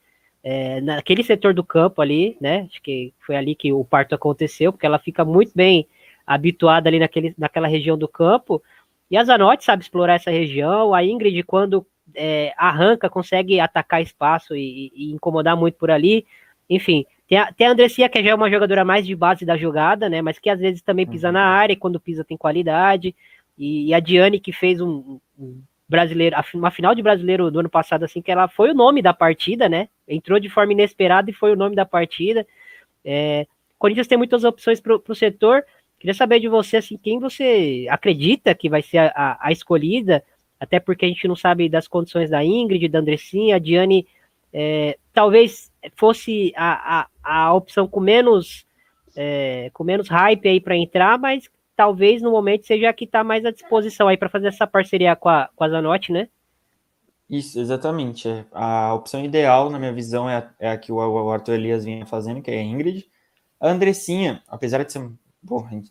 é, 0.42 0.80
naquele 0.80 1.24
setor 1.24 1.52
do 1.52 1.64
campo 1.64 2.00
ali, 2.00 2.36
né? 2.40 2.66
Acho 2.70 2.80
que 2.80 3.12
foi 3.24 3.36
ali 3.36 3.54
que 3.56 3.72
o 3.72 3.84
parto 3.84 4.14
aconteceu, 4.14 4.72
porque 4.72 4.86
ela 4.86 4.98
fica 4.98 5.24
muito 5.24 5.52
bem 5.54 5.88
habituada 6.26 6.88
ali 6.88 6.98
naquele, 6.98 7.34
naquela 7.38 7.68
região 7.68 7.96
do 7.96 8.08
campo. 8.08 8.62
E 9.10 9.16
a 9.16 9.24
Zanotti 9.24 9.64
sabe 9.64 9.82
explorar 9.82 10.14
essa 10.14 10.30
região. 10.30 10.92
A 10.92 11.04
Ingrid, 11.04 11.42
quando 11.44 11.86
é, 12.14 12.52
arranca, 12.56 13.08
consegue 13.08 13.60
atacar 13.60 14.02
espaço 14.02 14.56
e, 14.56 14.90
e, 14.94 15.12
incomodar 15.12 15.56
muito 15.56 15.76
por 15.76 15.90
ali. 15.90 16.26
Enfim, 16.68 17.06
tem 17.28 17.38
a, 17.38 17.52
tem 17.52 17.66
a 17.66 17.70
Andressia, 17.70 18.08
que 18.08 18.22
já 18.22 18.30
é 18.30 18.34
uma 18.34 18.50
jogadora 18.50 18.84
mais 18.84 19.06
de 19.06 19.14
base 19.14 19.44
da 19.44 19.56
jogada, 19.56 20.08
né? 20.08 20.20
Mas 20.20 20.38
que 20.38 20.50
às 20.50 20.58
vezes 20.58 20.82
também 20.82 21.06
pisa 21.06 21.28
uhum. 21.28 21.34
na 21.34 21.44
área 21.44 21.72
e 21.72 21.76
quando 21.76 22.00
pisa 22.00 22.24
tem 22.24 22.36
qualidade. 22.36 23.14
E, 23.56 23.88
e 23.88 23.94
a 23.94 24.00
Diane, 24.00 24.40
que 24.40 24.52
fez 24.52 24.80
um, 24.80 25.20
um, 25.38 25.62
brasileiro, 25.88 26.36
uma 26.54 26.70
final 26.70 26.94
de 26.94 27.02
brasileiro 27.02 27.50
do 27.50 27.60
ano 27.60 27.70
passado, 27.70 28.04
assim, 28.04 28.20
que 28.20 28.30
ela 28.30 28.48
foi 28.48 28.70
o 28.70 28.74
nome 28.74 29.00
da 29.00 29.14
partida, 29.14 29.68
né? 29.68 29.88
Entrou 30.08 30.40
de 30.40 30.48
forma 30.48 30.72
inesperada 30.72 31.30
e 31.30 31.34
foi 31.34 31.52
o 31.52 31.56
nome 31.56 31.76
da 31.76 31.86
partida. 31.86 32.46
É, 33.04 33.46
Corinthians 33.78 34.06
tem 34.08 34.18
muitas 34.18 34.44
opções 34.44 34.80
para 34.80 34.96
o 34.96 35.14
setor. 35.14 35.64
Queria 35.98 36.14
saber 36.14 36.40
de 36.40 36.48
você, 36.48 36.78
assim, 36.78 36.96
quem 36.96 37.18
você 37.18 37.86
acredita 37.90 38.54
que 38.54 38.68
vai 38.68 38.82
ser 38.82 38.98
a, 38.98 39.38
a, 39.40 39.50
escolhida, 39.50 40.22
até 40.60 40.78
porque 40.78 41.04
a 41.04 41.08
gente 41.08 41.26
não 41.26 41.36
sabe 41.36 41.68
das 41.68 41.88
condições 41.88 42.30
da 42.30 42.44
Ingrid, 42.44 42.88
da 42.88 42.98
Andressinha, 42.98 43.56
a 43.56 43.58
Diane 43.58 44.06
é, 44.52 44.98
talvez 45.12 45.72
fosse 45.96 46.52
a, 46.56 47.00
a, 47.00 47.08
a 47.22 47.54
opção 47.54 47.88
com 47.88 48.00
menos 48.00 48.66
é, 49.16 49.70
com 49.72 49.82
menos 49.82 50.08
hype 50.08 50.46
aí 50.46 50.60
para 50.60 50.76
entrar, 50.76 51.18
mas 51.18 51.48
talvez 51.74 52.22
no 52.22 52.30
momento 52.30 52.66
seja 52.66 52.90
a 52.90 52.92
que 52.92 53.04
está 53.04 53.24
mais 53.24 53.44
à 53.44 53.50
disposição 53.50 54.08
aí 54.08 54.16
para 54.16 54.28
fazer 54.28 54.48
essa 54.48 54.66
parceria 54.66 55.16
com 55.16 55.28
a, 55.28 55.48
com 55.56 55.64
a 55.64 55.68
Zanotti, 55.68 56.12
né? 56.12 56.28
Isso, 57.28 57.58
exatamente. 57.58 58.28
A 58.52 58.94
opção 58.94 59.24
ideal, 59.24 59.68
na 59.68 59.78
minha 59.78 59.92
visão, 59.92 60.30
é 60.30 60.36
a, 60.36 60.50
é 60.60 60.70
a 60.70 60.78
que 60.78 60.92
o 60.92 61.30
Arthur 61.30 61.54
Elias 61.54 61.84
vinha 61.84 62.06
fazendo, 62.06 62.40
que 62.40 62.50
é 62.50 62.58
a 62.58 62.62
Ingrid. 62.62 63.08
A 63.60 63.68
Andressinha, 63.68 64.42
apesar 64.46 64.84
de 64.84 64.92
ser 64.92 65.10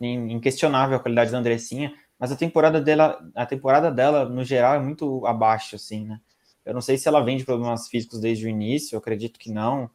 inquestionável 0.00 0.96
a 0.96 1.00
qualidade 1.00 1.30
da 1.30 1.38
Andressinha, 1.38 1.94
mas 2.18 2.32
a 2.32 2.36
temporada 2.36 2.80
dela, 2.80 3.18
a 3.34 3.46
temporada 3.46 3.90
dela, 3.90 4.24
no 4.28 4.44
geral, 4.44 4.74
é 4.74 4.80
muito 4.80 5.26
abaixo, 5.26 5.76
assim, 5.76 6.04
né? 6.04 6.20
Eu 6.64 6.74
não 6.74 6.80
sei 6.80 6.98
se 6.98 7.06
ela 7.06 7.22
vem 7.22 7.36
de 7.36 7.44
problemas 7.44 7.88
físicos 7.88 8.20
desde 8.20 8.46
o 8.46 8.48
início, 8.48 8.94
eu 8.94 8.98
acredito 8.98 9.38
que 9.38 9.52
não, 9.52 9.88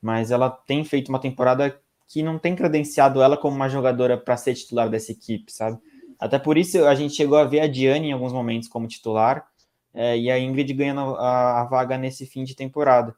mas 0.00 0.30
ela 0.30 0.50
tem 0.50 0.84
feito 0.84 1.08
uma 1.08 1.20
temporada 1.20 1.80
que 2.08 2.22
não 2.22 2.38
tem 2.38 2.54
credenciado 2.54 3.22
ela 3.22 3.36
como 3.36 3.56
uma 3.56 3.68
jogadora 3.68 4.16
para 4.16 4.36
ser 4.36 4.54
titular 4.54 4.88
dessa 4.88 5.12
equipe, 5.12 5.52
sabe? 5.52 5.78
Até 6.18 6.38
por 6.38 6.56
isso 6.56 6.84
a 6.86 6.94
gente 6.94 7.14
chegou 7.14 7.38
a 7.38 7.44
ver 7.44 7.60
a 7.60 7.66
Diane 7.66 8.08
em 8.08 8.12
alguns 8.12 8.32
momentos 8.32 8.68
como 8.68 8.88
titular 8.88 9.46
é, 9.92 10.16
e 10.16 10.30
a 10.30 10.38
Ingrid 10.38 10.72
ganhando 10.72 11.14
a, 11.16 11.62
a, 11.62 11.64
vaga 11.64 11.98
nesse 11.98 12.26
fim 12.26 12.44
de 12.44 12.54
temporada. 12.54 13.14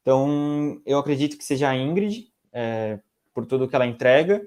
Então 0.00 0.80
eu 0.86 0.98
acredito 0.98 1.36
que 1.36 1.44
seja 1.44 1.68
a 1.68 1.76
Ingrid, 1.76 2.28
é, 2.52 2.98
por 3.34 3.46
tudo 3.46 3.68
que 3.68 3.74
ela 3.74 3.86
entrega, 3.86 4.46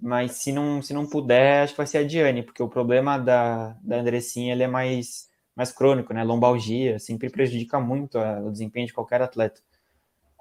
mas 0.00 0.32
se 0.32 0.52
não, 0.52 0.80
se 0.80 0.94
não 0.94 1.06
puder, 1.06 1.62
acho 1.62 1.74
que 1.74 1.78
vai 1.78 1.86
ser 1.86 1.98
a 1.98 2.04
Diane, 2.04 2.42
porque 2.42 2.62
o 2.62 2.68
problema 2.68 3.18
da, 3.18 3.76
da 3.82 3.96
Andressinha 4.00 4.52
ele 4.52 4.62
é 4.62 4.68
mais, 4.68 5.28
mais 5.54 5.72
crônico, 5.72 6.14
né? 6.14 6.24
Lombalgia, 6.24 6.98
sempre 6.98 7.28
prejudica 7.28 7.78
muito 7.78 8.18
a, 8.18 8.40
o 8.40 8.50
desempenho 8.50 8.86
de 8.86 8.94
qualquer 8.94 9.20
atleta. 9.22 9.60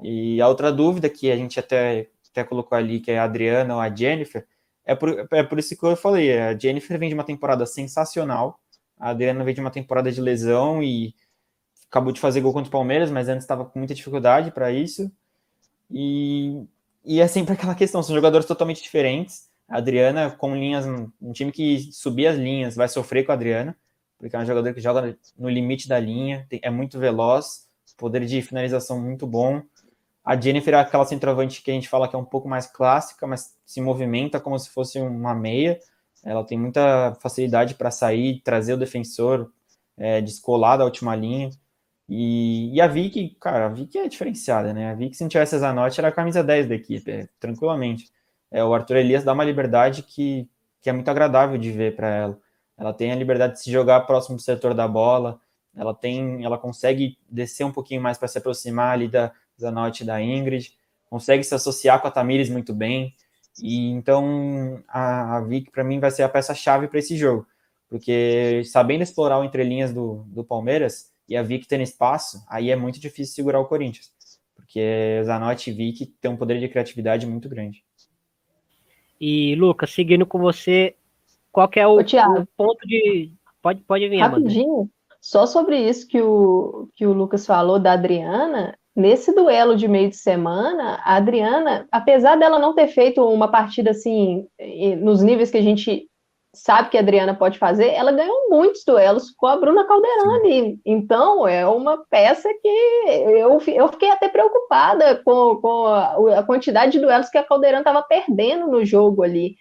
E 0.02 0.42
a 0.42 0.48
outra 0.48 0.72
dúvida 0.72 1.10
que 1.10 1.32
a 1.32 1.36
gente 1.36 1.60
até, 1.60 2.08
até 2.32 2.44
colocou 2.44 2.78
ali, 2.78 3.00
que 3.02 3.12
é 3.12 3.20
a 3.20 3.26
Adriana 3.26 3.76
ou 3.76 3.82
a 3.82 3.94
Jennifer, 3.94 4.48
é 4.86 4.96
por, 4.96 5.28
é 5.32 5.44
por 5.44 5.60
isso 5.60 5.78
que 5.78 5.86
eu 5.86 5.96
falei, 5.96 6.40
a 6.40 6.58
Jennifer 6.58 6.98
vem 6.98 7.10
de 7.10 7.16
uma 7.16 7.24
temporada 7.24 7.66
sensacional, 7.66 8.60
a 8.98 9.10
Adriana 9.10 9.44
vem 9.44 9.54
de 9.54 9.62
uma 9.62 9.72
temporada 9.72 10.12
de 10.12 10.22
lesão 10.22 10.82
e 10.82 11.14
acabou 11.90 12.14
de 12.14 12.20
fazer 12.20 12.42
gol 12.42 12.54
contra 12.54 12.70
o 12.70 12.72
Palmeiras, 12.72 13.12
mas 13.12 13.28
antes 13.28 13.44
estava 13.44 13.66
com 13.66 13.80
muita 13.80 13.94
dificuldade 13.94 14.52
para 14.52 14.72
isso. 14.72 15.12
E, 15.92 16.64
e 17.04 17.20
é 17.20 17.28
sempre 17.28 17.54
aquela 17.54 17.76
questão, 17.76 18.04
são 18.04 18.16
jogadores 18.16 18.46
totalmente 18.46 18.82
diferentes. 18.82 19.49
A 19.70 19.78
Adriana 19.78 20.32
com 20.32 20.56
linhas, 20.56 20.86
um 21.22 21.32
time 21.32 21.52
que 21.52 21.92
subir 21.92 22.28
as 22.28 22.38
linhas 22.38 22.76
vai 22.76 22.88
sofrer 22.88 23.24
com 23.24 23.32
a 23.32 23.36
Adriana, 23.36 23.78
porque 24.18 24.36
é 24.36 24.40
um 24.40 24.46
jogador 24.46 24.74
que 24.74 24.82
joga 24.82 25.18
no 25.38 25.48
limite 25.48 25.88
da 25.88 26.00
linha, 26.00 26.48
é 26.62 26.70
muito 26.70 26.98
veloz, 26.98 27.68
poder 28.00 28.26
de 28.26 28.42
finalização 28.42 29.00
muito 29.00 29.28
bom. 29.28 29.62
A 30.24 30.40
Jennifer 30.40 30.74
é 30.74 30.78
aquela 30.78 31.06
centroavante 31.06 31.62
que 31.62 31.70
a 31.70 31.74
gente 31.74 31.90
fala 31.90 32.08
que 32.08 32.16
é 32.16 32.20
um 32.20 32.26
pouco 32.26 32.48
mais 32.48 32.66
clássica, 32.66 33.28
mas 33.28 33.56
se 33.66 33.82
movimenta 33.82 34.40
como 34.40 34.58
se 34.58 34.70
fosse 34.70 35.00
uma 35.00 35.36
meia. 35.36 35.80
Ela 36.24 36.44
tem 36.44 36.58
muita 36.58 37.16
facilidade 37.22 37.76
para 37.76 37.92
sair, 37.92 38.42
trazer 38.42 38.74
o 38.74 38.78
defensor, 38.78 39.52
é, 39.98 40.22
descolar 40.22 40.78
da 40.78 40.86
última 40.86 41.16
linha. 41.16 41.50
E, 42.08 42.74
e, 42.74 42.82
a 42.82 42.88
Vicky, 42.88 43.38
cara, 43.40 43.68
a 43.68 43.70
Vicky 43.70 44.00
é 44.00 44.08
diferenciada, 44.08 44.74
né? 44.74 44.92
A 44.92 44.96
Vicky, 44.96 45.16
se 45.16 45.24
não 45.24 45.30
tivesse 45.30 45.56
essa 45.56 45.72
nota, 45.72 46.02
era 46.02 46.08
a 46.08 46.12
camisa 46.12 46.44
10 46.44 46.68
da 46.68 46.76
equipe, 46.76 47.12
é, 47.12 47.30
tranquilamente 47.40 48.12
é, 48.52 48.64
o 48.64 48.74
Arthur 48.74 48.98
Elias 48.98 49.24
dá 49.24 49.34
uma 49.34 49.44
liberdade 49.44 50.04
que, 50.04 50.50
que 50.82 50.90
é 50.90 50.94
muito 50.94 51.10
agradável 51.10 51.58
de 51.58 51.72
ver 51.72 51.96
para 51.96 52.10
ela. 52.10 52.40
Ela 52.78 52.94
tem 52.94 53.12
a 53.12 53.16
liberdade 53.16 53.54
de 53.54 53.62
se 53.62 53.72
jogar 53.72 54.02
próximo 54.02 54.38
do 54.38 54.42
setor 54.42 54.74
da 54.74 54.88
bola, 54.88 55.40
ela 55.76 55.94
tem, 55.94 56.44
ela 56.44 56.58
consegue 56.58 57.18
descer 57.30 57.66
um 57.66 57.72
pouquinho 57.72 58.02
mais 58.02 58.18
para 58.18 58.28
se 58.28 58.38
aproximar 58.38 58.94
ali 58.94 59.08
da 59.08 59.32
Zanotti 59.60 60.04
e 60.04 60.06
da 60.06 60.22
Ingrid, 60.22 60.74
consegue 61.10 61.44
se 61.44 61.54
associar 61.54 62.02
com 62.02 62.08
a 62.08 62.12
Tamires 62.12 62.50
muito 62.50 62.74
bem. 62.74 63.14
E 63.62 63.90
então 63.92 64.82
a, 64.88 65.38
a 65.38 65.42
Vic 65.42 65.72
para 65.72 65.84
mim 65.84 66.00
vai 66.00 66.12
ser 66.12 66.24
a 66.24 66.30
peça 66.30 66.54
chave 66.56 66.88
para 66.88 67.00
esse 67.00 67.18
jogo, 67.18 67.46
porque 67.90 68.62
sabendo 68.66 69.04
explorar 69.04 69.40
o 69.40 69.44
entrelinhas 69.44 69.94
do, 69.94 70.24
do 70.28 70.44
Palmeiras 70.44 71.12
e 71.28 71.36
a 71.36 71.44
Vic 71.44 71.68
tendo 71.68 71.84
espaço, 71.84 72.44
aí 72.48 72.72
é 72.72 72.76
muito 72.76 73.00
difícil 73.00 73.36
segurar 73.36 73.60
o 73.60 73.66
Corinthians, 73.66 74.12
porque 74.56 75.22
Zanotti 75.26 75.72
e 75.72 75.74
Vic 75.74 76.06
têm 76.22 76.32
um 76.32 76.38
poder 76.38 76.60
de 76.60 76.70
criatividade 76.70 77.28
muito 77.28 77.50
grande. 77.50 77.84
E, 79.20 79.56
Lucas, 79.56 79.92
seguindo 79.92 80.26
com 80.26 80.40
você, 80.40 80.96
qual 81.52 81.70
é 81.76 81.88
o, 81.88 82.00
o 82.00 82.48
ponto 82.56 82.88
de. 82.88 83.32
Pode, 83.62 83.82
pode 83.82 84.08
vir, 84.08 84.20
Rapidinho, 84.20 84.74
Amanda. 84.74 84.90
só 85.20 85.46
sobre 85.46 85.78
isso 85.78 86.08
que 86.08 86.22
o, 86.22 86.88
que 86.96 87.06
o 87.06 87.12
Lucas 87.12 87.46
falou 87.46 87.78
da 87.78 87.94
Adriana, 87.94 88.78
nesse 88.96 89.34
duelo 89.34 89.76
de 89.76 89.88
meio 89.88 90.10
de 90.10 90.16
semana, 90.16 91.00
a 91.04 91.16
Adriana, 91.16 91.88
apesar 91.92 92.38
dela 92.38 92.60
não 92.60 92.74
ter 92.74 92.88
feito 92.88 93.24
uma 93.24 93.50
partida 93.50 93.92
assim, 93.92 94.48
nos 95.02 95.22
níveis 95.22 95.52
que 95.52 95.58
a 95.58 95.62
gente 95.62 96.09
sabe 96.54 96.90
que 96.90 96.98
a 96.98 97.02
Adriana 97.02 97.36
pode 97.36 97.60
fazer, 97.60 97.90
ela 97.90 98.12
ganhou 98.12 98.50
muitos 98.50 98.84
duelos 98.84 99.32
com 99.32 99.46
a 99.46 99.56
Bruna 99.56 99.86
Calderani. 99.86 100.80
Então, 100.86 101.48
é 101.48 101.66
uma 101.68 102.04
peça 102.10 102.50
que 102.62 102.68
eu, 103.08 103.62
eu 103.68 103.88
fiquei 103.90 104.10
até 104.10 104.28
preocupada 104.28 105.22
com, 105.24 105.58
com 105.58 105.86
a, 105.86 106.40
a 106.40 106.44
quantidade 106.44 106.94
de 106.94 107.00
duelos 107.00 107.30
que 107.30 107.38
a 107.38 107.44
Calderani 107.44 107.82
estava 107.82 108.02
perdendo 108.02 108.68
no 108.68 108.84
jogo 108.84 109.24
ali. 109.24 109.56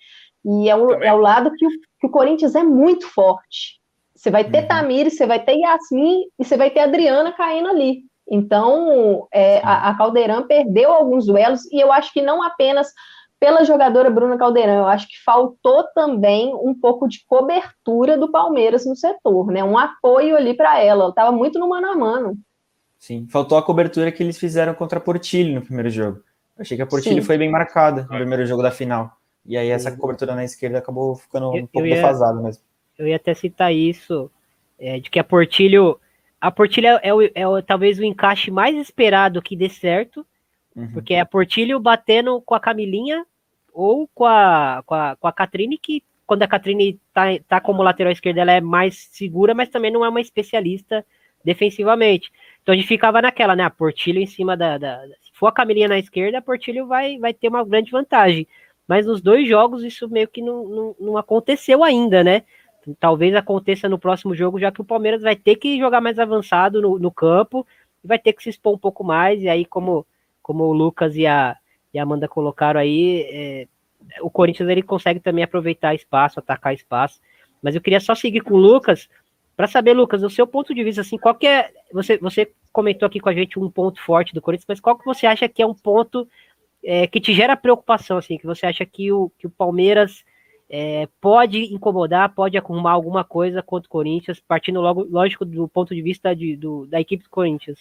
E 0.44 0.68
é 0.68 0.76
o, 0.76 0.92
é 0.92 1.12
o 1.12 1.18
lado 1.18 1.52
que 1.56 1.66
o, 1.66 1.70
que 2.00 2.06
o 2.06 2.10
Corinthians 2.10 2.54
é 2.54 2.62
muito 2.62 3.06
forte. 3.06 3.78
Você 4.14 4.30
vai 4.30 4.44
ter 4.44 4.62
uhum. 4.62 4.68
Tamires, 4.68 5.16
você 5.16 5.26
vai 5.26 5.38
ter 5.38 5.56
Yasmin 5.56 6.22
e 6.38 6.44
você 6.44 6.56
vai 6.56 6.70
ter 6.70 6.80
Adriana 6.80 7.32
caindo 7.32 7.68
ali. 7.68 8.02
Então, 8.30 9.26
é, 9.32 9.58
a, 9.58 9.90
a 9.90 9.96
Caldeirão 9.96 10.46
perdeu 10.46 10.92
alguns 10.92 11.26
duelos, 11.26 11.64
e 11.72 11.80
eu 11.80 11.92
acho 11.92 12.12
que 12.12 12.20
não 12.20 12.42
apenas 12.42 12.92
pela 13.40 13.64
jogadora 13.64 14.10
Bruna 14.10 14.36
Caldeirão, 14.36 14.78
eu 14.78 14.86
acho 14.86 15.06
que 15.08 15.22
faltou 15.22 15.84
também 15.94 16.54
um 16.54 16.74
pouco 16.74 17.08
de 17.08 17.24
cobertura 17.26 18.18
do 18.18 18.30
Palmeiras 18.30 18.84
no 18.84 18.96
setor, 18.96 19.46
né? 19.48 19.62
Um 19.62 19.78
apoio 19.78 20.36
ali 20.36 20.54
para 20.54 20.78
ela. 20.80 21.04
Ela 21.04 21.10
estava 21.10 21.32
muito 21.32 21.58
no 21.58 21.68
mano 21.68 21.88
a 21.88 21.96
mano. 21.96 22.38
Sim, 22.98 23.26
faltou 23.30 23.56
a 23.56 23.62
cobertura 23.62 24.10
que 24.10 24.22
eles 24.22 24.38
fizeram 24.38 24.74
contra 24.74 24.98
a 24.98 25.02
Portilho 25.02 25.54
no 25.54 25.62
primeiro 25.64 25.88
jogo. 25.88 26.18
Eu 26.56 26.62
achei 26.62 26.76
que 26.76 26.82
a 26.82 26.86
Portilho 26.86 27.22
Sim. 27.22 27.26
foi 27.26 27.38
bem 27.38 27.50
marcada 27.50 28.02
no 28.02 28.16
primeiro 28.16 28.44
jogo 28.44 28.62
da 28.62 28.72
final. 28.72 29.12
E 29.46 29.56
aí 29.56 29.70
essa 29.70 29.96
cobertura 29.96 30.34
na 30.34 30.44
esquerda 30.44 30.78
acabou 30.78 31.14
ficando 31.14 31.50
um 31.50 31.66
pouco 31.66 31.86
ia, 31.86 31.94
defasada 31.94 32.40
mesmo. 32.40 32.62
Eu 32.98 33.06
ia 33.06 33.16
até 33.16 33.32
citar 33.34 33.72
isso, 33.72 34.30
é, 34.78 34.98
de 34.98 35.08
que 35.08 35.18
a 35.18 35.24
Portilho 35.24 35.98
a 36.40 36.50
Portilha 36.50 37.00
é, 37.02 37.12
o, 37.12 37.22
é 37.34 37.48
o, 37.48 37.60
talvez 37.62 37.98
o 37.98 38.04
encaixe 38.04 38.50
mais 38.50 38.76
esperado 38.76 39.42
que 39.42 39.56
dê 39.56 39.68
certo, 39.68 40.24
uhum. 40.74 40.92
porque 40.92 41.14
é 41.14 41.20
a 41.20 41.26
Portilho 41.26 41.78
batendo 41.80 42.40
com 42.40 42.54
a 42.54 42.60
Camilinha 42.60 43.24
ou 43.72 44.08
com 44.14 44.24
a, 44.24 44.82
com 44.84 44.94
a, 44.94 45.16
com 45.16 45.28
a 45.28 45.32
Catrine, 45.32 45.78
que 45.78 46.02
quando 46.26 46.42
a 46.42 46.48
Catrine 46.48 47.00
tá, 47.12 47.24
tá 47.46 47.60
como 47.60 47.82
lateral 47.82 48.12
esquerda, 48.12 48.40
ela 48.40 48.52
é 48.52 48.60
mais 48.60 49.08
segura, 49.10 49.54
mas 49.54 49.68
também 49.68 49.90
não 49.90 50.04
é 50.04 50.08
uma 50.08 50.20
especialista 50.20 51.04
defensivamente. 51.44 52.30
Então 52.62 52.72
a 52.72 52.76
gente 52.76 52.88
ficava 52.88 53.22
naquela, 53.22 53.56
né? 53.56 53.64
A 53.64 53.70
Portilho 53.70 54.20
em 54.20 54.26
cima 54.26 54.56
da, 54.56 54.76
da. 54.76 55.00
se 55.22 55.32
for 55.32 55.46
a 55.46 55.52
Camilinha 55.52 55.88
na 55.88 55.98
esquerda, 55.98 56.38
a 56.38 56.42
Portilho 56.42 56.86
vai, 56.86 57.18
vai 57.18 57.32
ter 57.32 57.48
uma 57.48 57.64
grande 57.64 57.90
vantagem. 57.90 58.46
Mas 58.86 59.06
nos 59.06 59.20
dois 59.20 59.48
jogos 59.48 59.82
isso 59.84 60.08
meio 60.08 60.28
que 60.28 60.42
não, 60.42 60.66
não, 60.66 60.96
não 60.98 61.16
aconteceu 61.16 61.82
ainda, 61.82 62.22
né? 62.24 62.42
talvez 62.98 63.34
aconteça 63.34 63.88
no 63.88 63.98
próximo 63.98 64.34
jogo, 64.34 64.58
já 64.58 64.70
que 64.70 64.80
o 64.80 64.84
Palmeiras 64.84 65.22
vai 65.22 65.36
ter 65.36 65.56
que 65.56 65.78
jogar 65.78 66.00
mais 66.00 66.18
avançado 66.18 66.80
no, 66.80 66.98
no 66.98 67.10
campo 67.10 67.66
e 68.02 68.08
vai 68.08 68.18
ter 68.18 68.32
que 68.32 68.42
se 68.42 68.50
expor 68.50 68.74
um 68.74 68.78
pouco 68.78 69.04
mais. 69.04 69.42
E 69.42 69.48
aí, 69.48 69.64
como, 69.64 70.06
como 70.48 70.64
o 70.64 70.72
Lucas 70.72 71.14
e 71.14 71.26
a, 71.26 71.54
e 71.92 71.98
a 71.98 72.02
Amanda 72.02 72.26
colocaram 72.26 72.80
aí, 72.80 73.20
é, 73.30 73.68
o 74.22 74.30
Corinthians 74.30 74.66
ele 74.70 74.82
consegue 74.82 75.20
também 75.20 75.44
aproveitar 75.44 75.94
espaço, 75.94 76.38
atacar 76.38 76.72
espaço. 76.72 77.20
Mas 77.62 77.74
eu 77.74 77.82
queria 77.82 78.00
só 78.00 78.14
seguir 78.14 78.40
com 78.40 78.54
o 78.54 78.56
Lucas 78.56 79.10
para 79.54 79.66
saber, 79.66 79.92
Lucas, 79.92 80.22
o 80.22 80.30
seu 80.30 80.46
ponto 80.46 80.74
de 80.74 80.82
vista, 80.82 81.02
assim, 81.02 81.18
qual 81.18 81.34
que 81.34 81.46
é. 81.46 81.70
Você, 81.92 82.16
você 82.16 82.50
comentou 82.72 83.04
aqui 83.04 83.20
com 83.20 83.28
a 83.28 83.34
gente 83.34 83.58
um 83.58 83.70
ponto 83.70 84.00
forte 84.00 84.32
do 84.32 84.40
Corinthians, 84.40 84.64
mas 84.66 84.80
qual 84.80 84.96
que 84.96 85.04
você 85.04 85.26
acha 85.26 85.46
que 85.50 85.60
é 85.60 85.66
um 85.66 85.74
ponto 85.74 86.26
é, 86.82 87.06
que 87.06 87.20
te 87.20 87.34
gera 87.34 87.54
preocupação, 87.54 88.16
assim, 88.16 88.38
que 88.38 88.46
você 88.46 88.64
acha 88.64 88.86
que 88.86 89.12
o, 89.12 89.30
que 89.38 89.46
o 89.46 89.50
Palmeiras 89.50 90.24
é, 90.70 91.06
pode 91.20 91.74
incomodar, 91.74 92.34
pode 92.34 92.56
arrumar 92.56 92.92
alguma 92.92 93.22
coisa 93.22 93.62
contra 93.62 93.86
o 93.86 93.90
Corinthians, 93.90 94.40
partindo 94.40 94.80
logo, 94.80 95.06
lógico, 95.10 95.44
do 95.44 95.68
ponto 95.68 95.94
de 95.94 96.00
vista 96.00 96.34
de, 96.34 96.56
do, 96.56 96.86
da 96.86 96.98
equipe 96.98 97.24
do 97.24 97.30
Corinthians. 97.30 97.78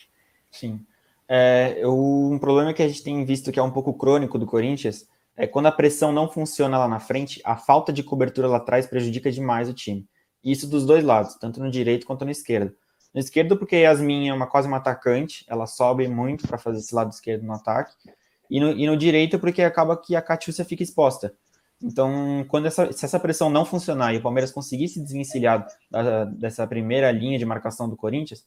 Sim. 0.52 0.82
É, 1.30 1.76
eu, 1.80 1.94
um 1.96 2.40
problema 2.40 2.74
que 2.74 2.82
a 2.82 2.88
gente 2.88 3.04
tem 3.04 3.26
visto 3.26 3.52
que 3.52 3.60
é 3.60 3.64
um 3.64 3.72
pouco 3.72 3.94
crônico 3.94 4.40
do 4.40 4.46
Corinthians 4.46 5.08
é 5.36 5.46
quando 5.46 5.68
a 5.68 5.72
pressão 5.72 6.12
não 6.12 6.28
funciona 6.28 6.78
lá 6.78 6.88
na 6.88 7.00
frente, 7.00 7.42
a 7.44 7.56
falta 7.56 7.94
de 7.94 8.02
cobertura 8.02 8.48
lá 8.48 8.58
atrás 8.58 8.88
prejudica 8.88 9.32
demais 9.32 9.70
o 9.70 9.74
time. 9.74 10.08
Isso 10.44 10.68
dos 10.68 10.86
dois 10.86 11.04
lados, 11.04 11.36
tanto 11.36 11.60
no 11.60 11.70
direito 11.70 12.08
quanto 12.08 12.26
no 12.26 12.32
esquerdo. 12.32 12.74
No 13.14 13.20
esquerdo, 13.20 13.58
porque 13.58 13.76
Yasmin 13.76 14.30
é 14.30 14.34
uma, 14.34 14.48
quase 14.48 14.68
uma 14.68 14.78
atacante, 14.78 15.46
ela 15.48 15.68
sobe 15.68 16.08
muito 16.08 16.48
para 16.48 16.58
fazer 16.58 16.80
esse 16.80 16.94
lado 16.94 17.12
esquerdo 17.12 17.44
no 17.44 17.54
ataque. 17.54 17.94
E 18.50 18.60
no, 18.60 18.72
e 18.72 18.88
no 18.88 18.98
direito, 18.98 19.38
porque 19.38 19.62
acaba 19.62 19.98
que 19.98 20.16
a 20.16 20.22
Catiúcia 20.22 20.64
fica 20.64 20.82
exposta. 20.82 21.34
Então, 21.82 22.44
quando 22.48 22.66
essa, 22.66 22.92
se 22.92 23.06
essa 23.06 23.20
pressão 23.20 23.50
não 23.50 23.66
funcionar 23.66 24.14
e 24.14 24.18
o 24.18 24.22
Palmeiras 24.22 24.52
conseguir 24.52 24.88
se 24.88 25.00
desvencilhar 25.00 25.68
da, 25.92 26.26
dessa 26.26 26.66
primeira 26.66 27.12
linha 27.12 27.38
de 27.38 27.46
marcação 27.46 27.88
do 27.88 27.96
Corinthians, 27.96 28.46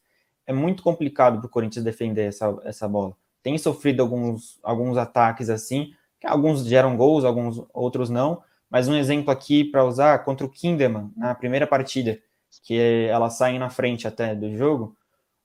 é 0.50 0.52
muito 0.52 0.82
complicado 0.82 1.38
para 1.38 1.46
o 1.46 1.50
Corinthians 1.50 1.84
defender 1.84 2.24
essa, 2.24 2.60
essa 2.64 2.88
bola. 2.88 3.16
Tem 3.40 3.56
sofrido 3.56 4.02
alguns, 4.02 4.58
alguns 4.64 4.98
ataques 4.98 5.48
assim, 5.48 5.92
que 6.20 6.26
alguns 6.26 6.64
geram 6.66 6.96
gols, 6.96 7.24
alguns 7.24 7.62
outros 7.72 8.10
não, 8.10 8.42
mas 8.68 8.88
um 8.88 8.96
exemplo 8.96 9.30
aqui 9.30 9.64
para 9.64 9.84
usar 9.84 10.24
contra 10.24 10.44
o 10.44 10.50
Kinderman, 10.50 11.12
na 11.16 11.36
primeira 11.36 11.68
partida, 11.68 12.18
que 12.64 12.76
ela 13.08 13.30
sai 13.30 13.58
na 13.60 13.70
frente 13.70 14.08
até 14.08 14.34
do 14.34 14.52
jogo, 14.56 14.96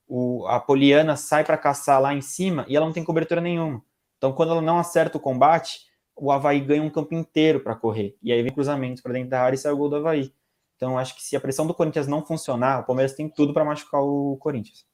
o, 0.07 0.45
a 0.47 0.59
Poliana 0.59 1.15
sai 1.15 1.43
para 1.43 1.57
caçar 1.57 2.01
lá 2.01 2.11
em 2.11 2.21
cima 2.21 2.65
e 2.67 2.75
ela 2.75 2.85
não 2.87 2.93
tem 2.93 3.03
cobertura 3.03 3.39
nenhuma. 3.39 3.83
Então, 4.17 4.33
quando 4.33 4.53
ela 4.53 4.61
não 4.61 4.79
acerta 4.79 5.17
o 5.17 5.21
combate, 5.21 5.81
o 6.15 6.31
Havaí 6.31 6.59
ganha 6.61 6.81
um 6.81 6.89
campo 6.89 7.13
inteiro 7.13 7.59
para 7.59 7.75
correr. 7.75 8.17
E 8.23 8.31
aí 8.31 8.41
vem 8.41 8.51
cruzamento 8.51 9.03
para 9.03 9.13
dentro 9.13 9.29
da 9.29 9.41
área 9.41 9.55
e 9.55 9.59
sai 9.59 9.71
o 9.71 9.77
gol 9.77 9.89
do 9.89 9.97
Havaí. 9.97 10.33
Então, 10.75 10.97
acho 10.97 11.15
que 11.15 11.23
se 11.23 11.35
a 11.35 11.39
pressão 11.39 11.65
do 11.65 11.73
Corinthians 11.73 12.07
não 12.07 12.25
funcionar, 12.25 12.81
o 12.81 12.83
Palmeiras 12.83 13.13
tem 13.13 13.29
tudo 13.29 13.53
para 13.53 13.63
machucar 13.63 14.01
o 14.01 14.35
Corinthians. 14.37 14.85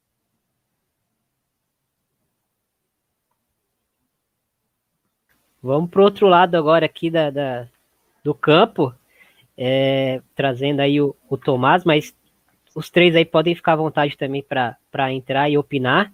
Vamos 5.62 5.90
para 5.90 6.02
o 6.02 6.06
outro 6.06 6.28
lado 6.28 6.56
agora 6.56 6.86
aqui 6.86 7.10
da, 7.10 7.30
da 7.30 7.68
do 8.24 8.34
campo, 8.34 8.94
é, 9.58 10.22
trazendo 10.36 10.80
aí 10.80 11.02
o, 11.02 11.16
o 11.30 11.38
Tomás, 11.38 11.84
mas 11.84 12.16
os 12.76 12.90
três 12.90 13.16
aí 13.16 13.26
podem 13.26 13.56
ficar 13.56 13.74
à 13.74 13.78
vontade 13.78 14.18
também 14.18 14.44
para 14.44 15.14
entrar 15.14 15.50
e 15.50 15.58
opinar. 15.58 16.12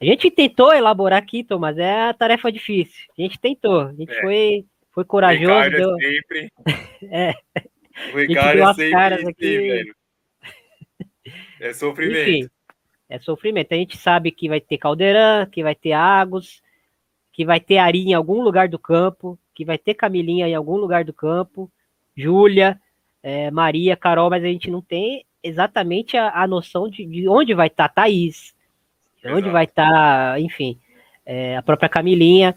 A 0.00 0.04
gente 0.04 0.30
tentou 0.30 0.72
elaborar 0.72 1.18
aqui, 1.18 1.42
Thomas, 1.42 1.76
é 1.76 2.08
a 2.08 2.14
tarefa 2.14 2.52
difícil. 2.52 3.06
A 3.18 3.22
gente 3.22 3.38
tentou, 3.38 3.80
a 3.80 3.92
gente 3.92 4.12
é. 4.12 4.20
foi, 4.20 4.64
foi 4.92 5.04
corajoso. 5.04 5.68
O 5.68 5.70
deu... 5.70 5.96
é 5.96 6.00
sempre. 6.00 6.52
é. 7.10 7.34
O 8.14 8.18
Ricardo 8.18 8.62
é 8.62 8.74
sempre 8.74 8.90
caras 8.90 9.26
aqui. 9.26 9.58
Velho. 9.58 9.94
É 11.60 11.72
sofrimento. 11.72 12.30
Enfim, 12.30 12.48
é 13.08 13.18
sofrimento. 13.18 13.72
A 13.72 13.76
gente 13.76 13.96
sabe 13.96 14.30
que 14.30 14.48
vai 14.48 14.60
ter 14.60 14.78
Caldeirão, 14.78 15.46
que 15.46 15.62
vai 15.62 15.74
ter 15.74 15.92
Agos, 15.92 16.62
que 17.38 17.44
vai 17.44 17.60
ter 17.60 17.78
Ari 17.78 18.00
em 18.00 18.14
algum 18.14 18.42
lugar 18.42 18.68
do 18.68 18.80
campo, 18.80 19.38
que 19.54 19.64
vai 19.64 19.78
ter 19.78 19.94
Camilinha 19.94 20.48
em 20.48 20.56
algum 20.56 20.76
lugar 20.76 21.04
do 21.04 21.12
campo, 21.12 21.70
Júlia, 22.16 22.80
é, 23.22 23.48
Maria, 23.48 23.96
Carol, 23.96 24.28
mas 24.28 24.42
a 24.42 24.48
gente 24.48 24.68
não 24.68 24.82
tem 24.82 25.24
exatamente 25.40 26.16
a, 26.16 26.42
a 26.42 26.48
noção 26.48 26.90
de, 26.90 27.06
de 27.06 27.28
onde 27.28 27.54
vai 27.54 27.68
estar 27.68 27.90
tá 27.90 27.94
Thaís, 27.94 28.56
Exato. 29.22 29.36
onde 29.36 29.50
vai 29.50 29.66
estar, 29.66 29.88
tá, 29.88 30.40
enfim, 30.40 30.80
é, 31.24 31.56
a 31.56 31.62
própria 31.62 31.88
Camilinha, 31.88 32.56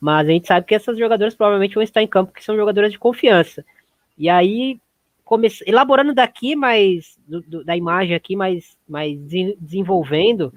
mas 0.00 0.26
a 0.26 0.32
gente 0.32 0.46
sabe 0.46 0.66
que 0.66 0.74
essas 0.74 0.96
jogadoras 0.96 1.34
provavelmente 1.34 1.74
vão 1.74 1.82
estar 1.82 2.02
em 2.02 2.08
campo, 2.08 2.32
que 2.32 2.42
são 2.42 2.56
jogadoras 2.56 2.90
de 2.90 2.98
confiança. 2.98 3.62
E 4.16 4.30
aí, 4.30 4.80
comece... 5.26 5.62
elaborando 5.66 6.14
daqui, 6.14 6.56
mas 6.56 7.18
do, 7.28 7.42
do, 7.42 7.64
da 7.66 7.76
imagem 7.76 8.16
aqui, 8.16 8.34
mais, 8.34 8.78
mais 8.88 9.14
desenvolvendo, 9.60 10.54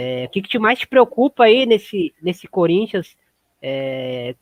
é, 0.00 0.26
o 0.26 0.28
que, 0.28 0.40
que 0.42 0.60
mais 0.60 0.78
te 0.78 0.86
preocupa 0.86 1.42
aí 1.42 1.66
nesse, 1.66 2.14
nesse 2.22 2.46
Corinthians, 2.46 3.16
é, 3.60 4.36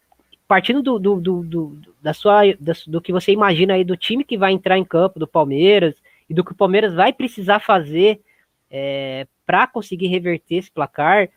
partindo 0.46 0.82
do, 0.82 0.98
do, 0.98 1.18
do, 1.18 1.42
do, 1.42 1.78
da 2.02 2.12
sua, 2.12 2.42
do 2.86 3.00
que 3.00 3.10
você 3.10 3.32
imagina 3.32 3.72
aí 3.72 3.82
do 3.82 3.96
time 3.96 4.22
que 4.22 4.36
vai 4.36 4.52
entrar 4.52 4.76
em 4.76 4.84
campo, 4.84 5.18
do 5.18 5.26
Palmeiras, 5.26 5.94
e 6.28 6.34
do 6.34 6.44
que 6.44 6.52
o 6.52 6.54
Palmeiras 6.54 6.92
vai 6.92 7.10
precisar 7.10 7.60
fazer 7.60 8.20
é, 8.70 9.26
para 9.46 9.66
conseguir 9.66 10.08
reverter 10.08 10.56
esse 10.56 10.70
placar? 10.70 11.30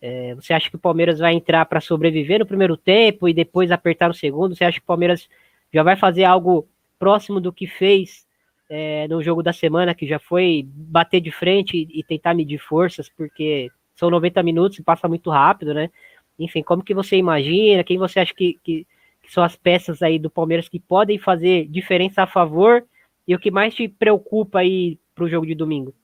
É, 0.00 0.36
você 0.36 0.52
acha 0.52 0.70
que 0.70 0.76
o 0.76 0.78
Palmeiras 0.78 1.18
vai 1.18 1.34
entrar 1.34 1.66
para 1.66 1.80
sobreviver 1.80 2.38
no 2.38 2.46
primeiro 2.46 2.76
tempo 2.76 3.28
e 3.28 3.34
depois 3.34 3.72
apertar 3.72 4.06
no 4.06 4.14
segundo? 4.14 4.54
Você 4.54 4.64
acha 4.64 4.78
que 4.78 4.84
o 4.84 4.86
Palmeiras 4.86 5.28
já 5.72 5.82
vai 5.82 5.96
fazer 5.96 6.22
algo 6.22 6.68
próximo 6.96 7.40
do 7.40 7.52
que 7.52 7.66
fez 7.66 8.24
é, 8.68 9.06
no 9.08 9.22
jogo 9.22 9.42
da 9.42 9.52
semana, 9.52 9.94
que 9.94 10.06
já 10.06 10.18
foi 10.18 10.64
bater 10.66 11.20
de 11.20 11.30
frente 11.30 11.86
e, 11.90 12.02
tentar 12.02 12.34
medir 12.34 12.58
forças, 12.58 13.08
porque 13.08 13.70
são 13.94 14.10
90 14.10 14.42
minutos 14.42 14.78
e 14.78 14.82
passa 14.82 15.08
muito 15.08 15.30
rápido, 15.30 15.74
né? 15.74 15.90
Enfim, 16.38 16.62
como 16.62 16.82
que 16.82 16.94
você 16.94 17.16
imagina? 17.16 17.84
Quem 17.84 17.98
você 17.98 18.20
acha 18.20 18.34
que, 18.34 18.58
que, 18.62 18.86
que 19.22 19.32
são 19.32 19.44
as 19.44 19.54
peças 19.56 20.02
aí 20.02 20.18
do 20.18 20.30
Palmeiras 20.30 20.68
que 20.68 20.80
podem 20.80 21.18
fazer 21.18 21.66
diferença 21.68 22.22
a 22.22 22.26
favor? 22.26 22.84
E 23.26 23.34
o 23.34 23.38
que 23.38 23.50
mais 23.50 23.74
te 23.74 23.88
preocupa 23.88 24.60
aí 24.60 24.98
para 25.14 25.24
o 25.24 25.28
jogo 25.28 25.46
de 25.46 25.54
domingo? 25.54 25.94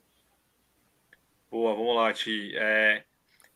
Boa, 1.51 1.75
vamos 1.75 1.97
lá, 1.97 2.13
Ti. 2.13 2.53
É, 2.55 3.03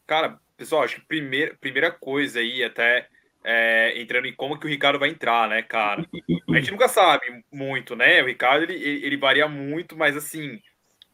cara, 0.07 0.39
pessoal, 0.57 0.83
acho 0.83 0.97
que 0.97 1.07
primeira, 1.07 1.55
primeira 1.61 1.93
coisa 1.93 2.41
aí, 2.41 2.65
até 2.65 3.09
é, 3.45 4.01
entrando 4.01 4.27
em 4.27 4.35
como 4.35 4.59
que 4.59 4.67
o 4.67 4.71
Ricardo 4.71 4.99
vai 4.99 5.11
entrar, 5.11 5.49
né, 5.49 5.63
cara? 5.63 6.05
A 6.49 6.57
gente 6.57 6.71
nunca 6.71 6.89
sabe 6.89 7.45
muito, 7.53 7.95
né? 7.95 8.23
O 8.23 8.27
Ricardo, 8.27 8.63
ele, 8.65 8.75
ele 9.05 9.17
varia 9.17 9.47
muito, 9.47 9.97
mas 9.97 10.17
assim, 10.17 10.59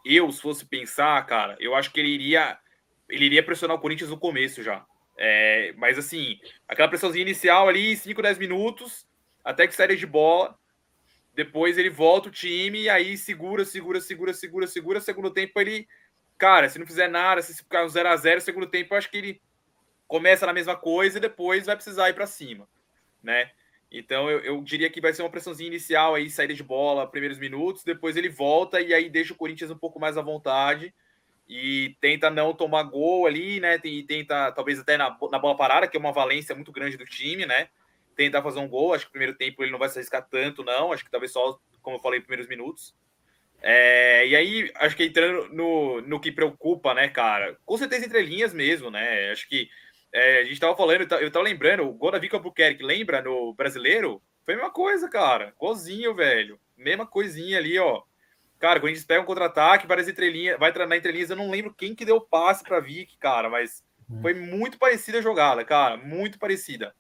eu, 0.04 0.30
se 0.30 0.40
fosse 0.40 0.64
pensar, 0.64 1.24
cara, 1.26 1.56
eu 1.58 1.74
acho 1.74 1.92
que 1.92 1.98
ele 1.98 2.10
iria 2.10 2.56
ele 3.08 3.24
iria 3.24 3.42
pressionar 3.42 3.76
o 3.76 3.80
Corinthians 3.80 4.10
no 4.10 4.18
começo 4.18 4.62
já. 4.62 4.84
É, 5.18 5.74
mas 5.76 5.98
assim, 5.98 6.38
aquela 6.66 6.88
pressãozinha 6.88 7.22
inicial 7.22 7.68
ali, 7.68 7.96
5, 7.96 8.22
10 8.22 8.38
minutos, 8.38 9.04
até 9.44 9.66
que 9.66 9.74
saída 9.74 9.96
de 9.96 10.06
bola. 10.06 10.56
Depois 11.34 11.76
ele 11.76 11.90
volta 11.90 12.28
o 12.28 12.32
time 12.32 12.88
aí 12.88 13.16
segura, 13.16 13.64
segura, 13.64 14.00
segura, 14.00 14.32
segura, 14.32 14.66
segura. 14.66 15.00
Segundo 15.00 15.30
tempo 15.30 15.60
ele, 15.60 15.86
cara, 16.38 16.68
se 16.68 16.78
não 16.78 16.86
fizer 16.86 17.08
nada, 17.08 17.42
se 17.42 17.56
ficar 17.56 17.86
0 17.86 18.08
a 18.08 18.16
0 18.16 18.40
segundo 18.40 18.66
tempo 18.66 18.94
eu 18.94 18.98
acho 18.98 19.10
que 19.10 19.18
ele 19.18 19.42
começa 20.10 20.44
na 20.44 20.52
mesma 20.52 20.74
coisa 20.74 21.18
e 21.18 21.20
depois 21.20 21.66
vai 21.66 21.76
precisar 21.76 22.10
ir 22.10 22.14
para 22.14 22.26
cima, 22.26 22.68
né? 23.22 23.52
Então 23.92 24.28
eu, 24.28 24.40
eu, 24.40 24.60
diria 24.60 24.90
que 24.90 25.00
vai 25.00 25.14
ser 25.14 25.22
uma 25.22 25.30
pressãozinha 25.30 25.68
inicial 25.68 26.16
aí, 26.16 26.28
saída 26.28 26.52
de 26.52 26.64
bola, 26.64 27.06
primeiros 27.06 27.38
minutos, 27.38 27.84
depois 27.84 28.16
ele 28.16 28.28
volta 28.28 28.80
e 28.80 28.92
aí 28.92 29.08
deixa 29.08 29.32
o 29.32 29.36
Corinthians 29.36 29.70
um 29.70 29.78
pouco 29.78 30.00
mais 30.00 30.18
à 30.18 30.20
vontade 30.20 30.92
e 31.48 31.96
tenta 32.00 32.28
não 32.28 32.52
tomar 32.52 32.82
gol 32.82 33.24
ali, 33.24 33.60
né? 33.60 33.78
E 33.84 34.02
tenta, 34.02 34.50
talvez 34.50 34.80
até 34.80 34.96
na, 34.96 35.16
na 35.30 35.38
bola 35.38 35.56
parada, 35.56 35.86
que 35.86 35.96
é 35.96 36.00
uma 36.00 36.12
valência 36.12 36.56
muito 36.56 36.72
grande 36.72 36.96
do 36.96 37.04
time, 37.04 37.46
né? 37.46 37.68
Tentar 38.16 38.42
fazer 38.42 38.58
um 38.58 38.68
gol. 38.68 38.92
Acho 38.92 39.04
que 39.04 39.10
no 39.10 39.12
primeiro 39.12 39.38
tempo 39.38 39.62
ele 39.62 39.70
não 39.70 39.78
vai 39.78 39.88
se 39.88 39.96
arriscar 39.96 40.26
tanto, 40.28 40.64
não. 40.64 40.92
Acho 40.92 41.04
que 41.04 41.10
talvez 41.10 41.32
só, 41.32 41.56
como 41.82 41.96
eu 41.96 42.00
falei, 42.00 42.20
primeiros 42.20 42.48
minutos. 42.48 42.96
É, 43.62 44.26
e 44.26 44.34
aí, 44.34 44.72
acho 44.74 44.96
que 44.96 45.04
entrando 45.04 45.52
no, 45.52 46.00
no 46.00 46.20
que 46.20 46.32
preocupa, 46.32 46.94
né, 46.94 47.08
cara? 47.08 47.56
Com 47.64 47.76
certeza 47.76 48.06
entre 48.06 48.22
linhas 48.22 48.52
mesmo, 48.52 48.90
né? 48.90 49.30
Acho 49.30 49.48
que 49.48 49.68
é, 50.12 50.40
a 50.40 50.44
gente 50.44 50.58
tava 50.58 50.76
falando, 50.76 51.02
eu 51.20 51.30
tava 51.30 51.44
lembrando, 51.44 51.84
o 51.84 51.92
gol 51.92 52.10
da 52.10 52.18
Vica 52.18 52.36
Albuquerque, 52.36 52.82
lembra 52.82 53.22
no 53.22 53.54
brasileiro? 53.54 54.20
Foi 54.44 54.54
a 54.54 54.56
mesma 54.56 54.72
coisa, 54.72 55.08
cara. 55.08 55.54
Golzinho, 55.58 56.14
velho. 56.14 56.58
Mesma 56.76 57.06
coisinha 57.06 57.58
ali, 57.58 57.78
ó. 57.78 58.02
Cara, 58.58 58.80
quando 58.80 58.92
a 58.92 58.94
gente 58.94 59.06
pega 59.06 59.22
um 59.22 59.24
contra-ataque, 59.24 59.86
várias 59.86 60.08
entrelinhas, 60.08 60.58
vai 60.58 60.72
na 60.86 60.96
entrelinhas, 60.96 61.30
eu 61.30 61.36
não 61.36 61.50
lembro 61.50 61.72
quem 61.72 61.94
que 61.94 62.04
deu 62.04 62.16
o 62.16 62.20
passe 62.20 62.62
pra 62.62 62.80
Vic, 62.80 63.16
cara, 63.16 63.48
mas 63.48 63.82
hum. 64.10 64.20
foi 64.20 64.34
muito 64.34 64.78
parecida 64.78 65.18
a 65.18 65.22
jogada, 65.22 65.64
cara. 65.64 65.96
Muito 65.96 66.38
parecida. 66.38 66.94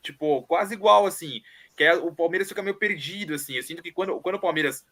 Tipo, 0.00 0.42
quase 0.44 0.74
igual, 0.74 1.04
assim. 1.04 1.42
Que 1.76 1.84
é, 1.84 1.94
o 1.94 2.14
Palmeiras 2.14 2.48
fica 2.48 2.62
meio 2.62 2.76
perdido, 2.76 3.34
assim. 3.34 3.54
Eu 3.54 3.62
sinto 3.62 3.82
que 3.82 3.92
quando, 3.92 4.18
quando 4.20 4.36
o 4.36 4.40
Palmeiras. 4.40 4.86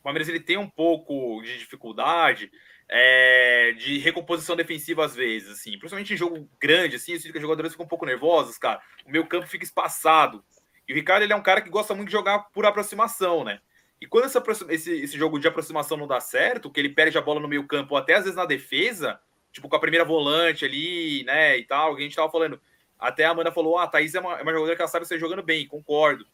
O 0.00 0.02
Palmeiras 0.02 0.28
ele 0.28 0.40
tem 0.40 0.56
um 0.56 0.68
pouco 0.68 1.40
de 1.42 1.58
dificuldade, 1.58 2.50
é, 2.88 3.72
de 3.78 3.98
recomposição 3.98 4.54
defensiva 4.54 5.04
às 5.04 5.14
vezes, 5.14 5.50
assim, 5.50 5.72
principalmente 5.72 6.14
em 6.14 6.16
jogo 6.16 6.48
grande, 6.60 6.96
assim, 6.96 7.12
eu 7.12 7.20
sinto 7.20 7.32
que 7.32 7.38
os 7.38 7.42
jogadores 7.42 7.72
ficam 7.72 7.86
um 7.86 7.88
pouco 7.88 8.06
nervosos, 8.06 8.58
cara. 8.58 8.80
O 9.06 9.10
meu 9.10 9.26
campo 9.26 9.46
fica 9.46 9.64
espaçado. 9.64 10.44
E 10.86 10.92
o 10.92 10.96
Ricardo 10.96 11.22
ele 11.22 11.32
é 11.32 11.36
um 11.36 11.42
cara 11.42 11.60
que 11.60 11.70
gosta 11.70 11.94
muito 11.94 12.08
de 12.08 12.12
jogar 12.12 12.40
por 12.52 12.66
aproximação, 12.66 13.44
né? 13.44 13.60
E 14.00 14.06
quando 14.06 14.24
essa, 14.24 14.42
esse, 14.68 14.92
esse 15.00 15.16
jogo 15.16 15.38
de 15.38 15.46
aproximação 15.46 15.96
não 15.96 16.08
dá 16.08 16.18
certo, 16.18 16.70
que 16.70 16.80
ele 16.80 16.88
perde 16.88 17.16
a 17.16 17.22
bola 17.22 17.38
no 17.38 17.46
meio 17.46 17.66
campo, 17.66 17.94
ou 17.94 17.98
até 17.98 18.14
às 18.14 18.24
vezes 18.24 18.36
na 18.36 18.44
defesa, 18.44 19.20
tipo 19.52 19.68
com 19.68 19.76
a 19.76 19.80
primeira 19.80 20.04
volante 20.04 20.64
ali, 20.64 21.22
né, 21.24 21.56
e 21.56 21.64
tal, 21.64 21.94
que 21.94 22.00
a 22.00 22.04
gente 22.04 22.16
tava 22.16 22.30
falando. 22.30 22.60
Até 22.98 23.24
a 23.24 23.30
Amanda 23.30 23.52
falou, 23.52 23.78
ah, 23.78 23.84
a 23.84 23.86
Thaís 23.86 24.14
é 24.14 24.20
uma, 24.20 24.38
é 24.38 24.42
uma 24.42 24.52
jogadora 24.52 24.74
que 24.74 24.82
ela 24.82 24.90
sabe 24.90 25.06
ser 25.06 25.20
jogando 25.20 25.42
bem, 25.42 25.66
concordo. 25.66 26.26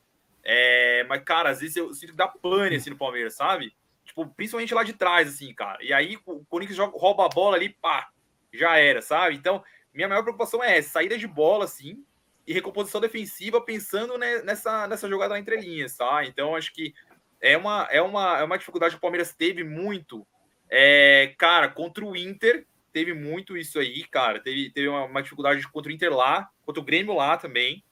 É, 0.42 1.04
mas, 1.08 1.22
cara, 1.24 1.50
às 1.50 1.60
vezes 1.60 1.76
eu 1.76 1.92
sinto 1.92 2.12
que 2.12 2.16
dá 2.16 2.26
pane 2.26 2.76
assim 2.76 2.88
no 2.88 2.96
Palmeiras, 2.96 3.34
sabe? 3.34 3.74
Tipo, 4.18 4.34
principalmente 4.34 4.74
lá 4.74 4.82
de 4.82 4.92
trás, 4.92 5.28
assim, 5.28 5.54
cara. 5.54 5.78
E 5.82 5.92
aí 5.92 6.18
o 6.26 6.44
Corinthians 6.46 6.76
joga, 6.76 6.98
rouba 6.98 7.26
a 7.26 7.28
bola 7.28 7.56
ali, 7.56 7.68
pá, 7.68 8.08
já 8.52 8.76
era, 8.76 9.00
sabe? 9.00 9.36
Então, 9.36 9.62
minha 9.94 10.08
maior 10.08 10.22
preocupação 10.22 10.62
é 10.62 10.78
essa, 10.78 10.90
saída 10.90 11.16
de 11.16 11.26
bola, 11.26 11.64
assim, 11.64 12.04
e 12.46 12.52
recomposição 12.52 13.00
defensiva 13.00 13.60
pensando 13.60 14.18
nessa, 14.18 14.88
nessa 14.88 15.08
jogada 15.08 15.38
entre 15.38 15.56
linhas, 15.58 15.96
tá? 15.96 16.24
Então, 16.24 16.56
acho 16.56 16.72
que 16.72 16.92
é 17.40 17.56
uma, 17.56 17.86
é 17.90 18.02
uma, 18.02 18.38
é 18.38 18.42
uma 18.42 18.58
dificuldade 18.58 18.94
que 18.94 18.98
o 18.98 19.00
Palmeiras 19.00 19.32
teve 19.32 19.62
muito. 19.62 20.26
É, 20.68 21.34
cara, 21.38 21.68
contra 21.68 22.04
o 22.04 22.16
Inter, 22.16 22.66
teve 22.92 23.14
muito 23.14 23.56
isso 23.56 23.78
aí, 23.78 24.04
cara. 24.04 24.40
Teve, 24.40 24.70
teve 24.70 24.88
uma, 24.88 25.04
uma 25.04 25.22
dificuldade 25.22 25.62
contra 25.70 25.92
o 25.92 25.94
Inter 25.94 26.12
lá, 26.12 26.50
contra 26.66 26.80
o 26.80 26.84
Grêmio 26.84 27.14
lá 27.14 27.36
também 27.36 27.84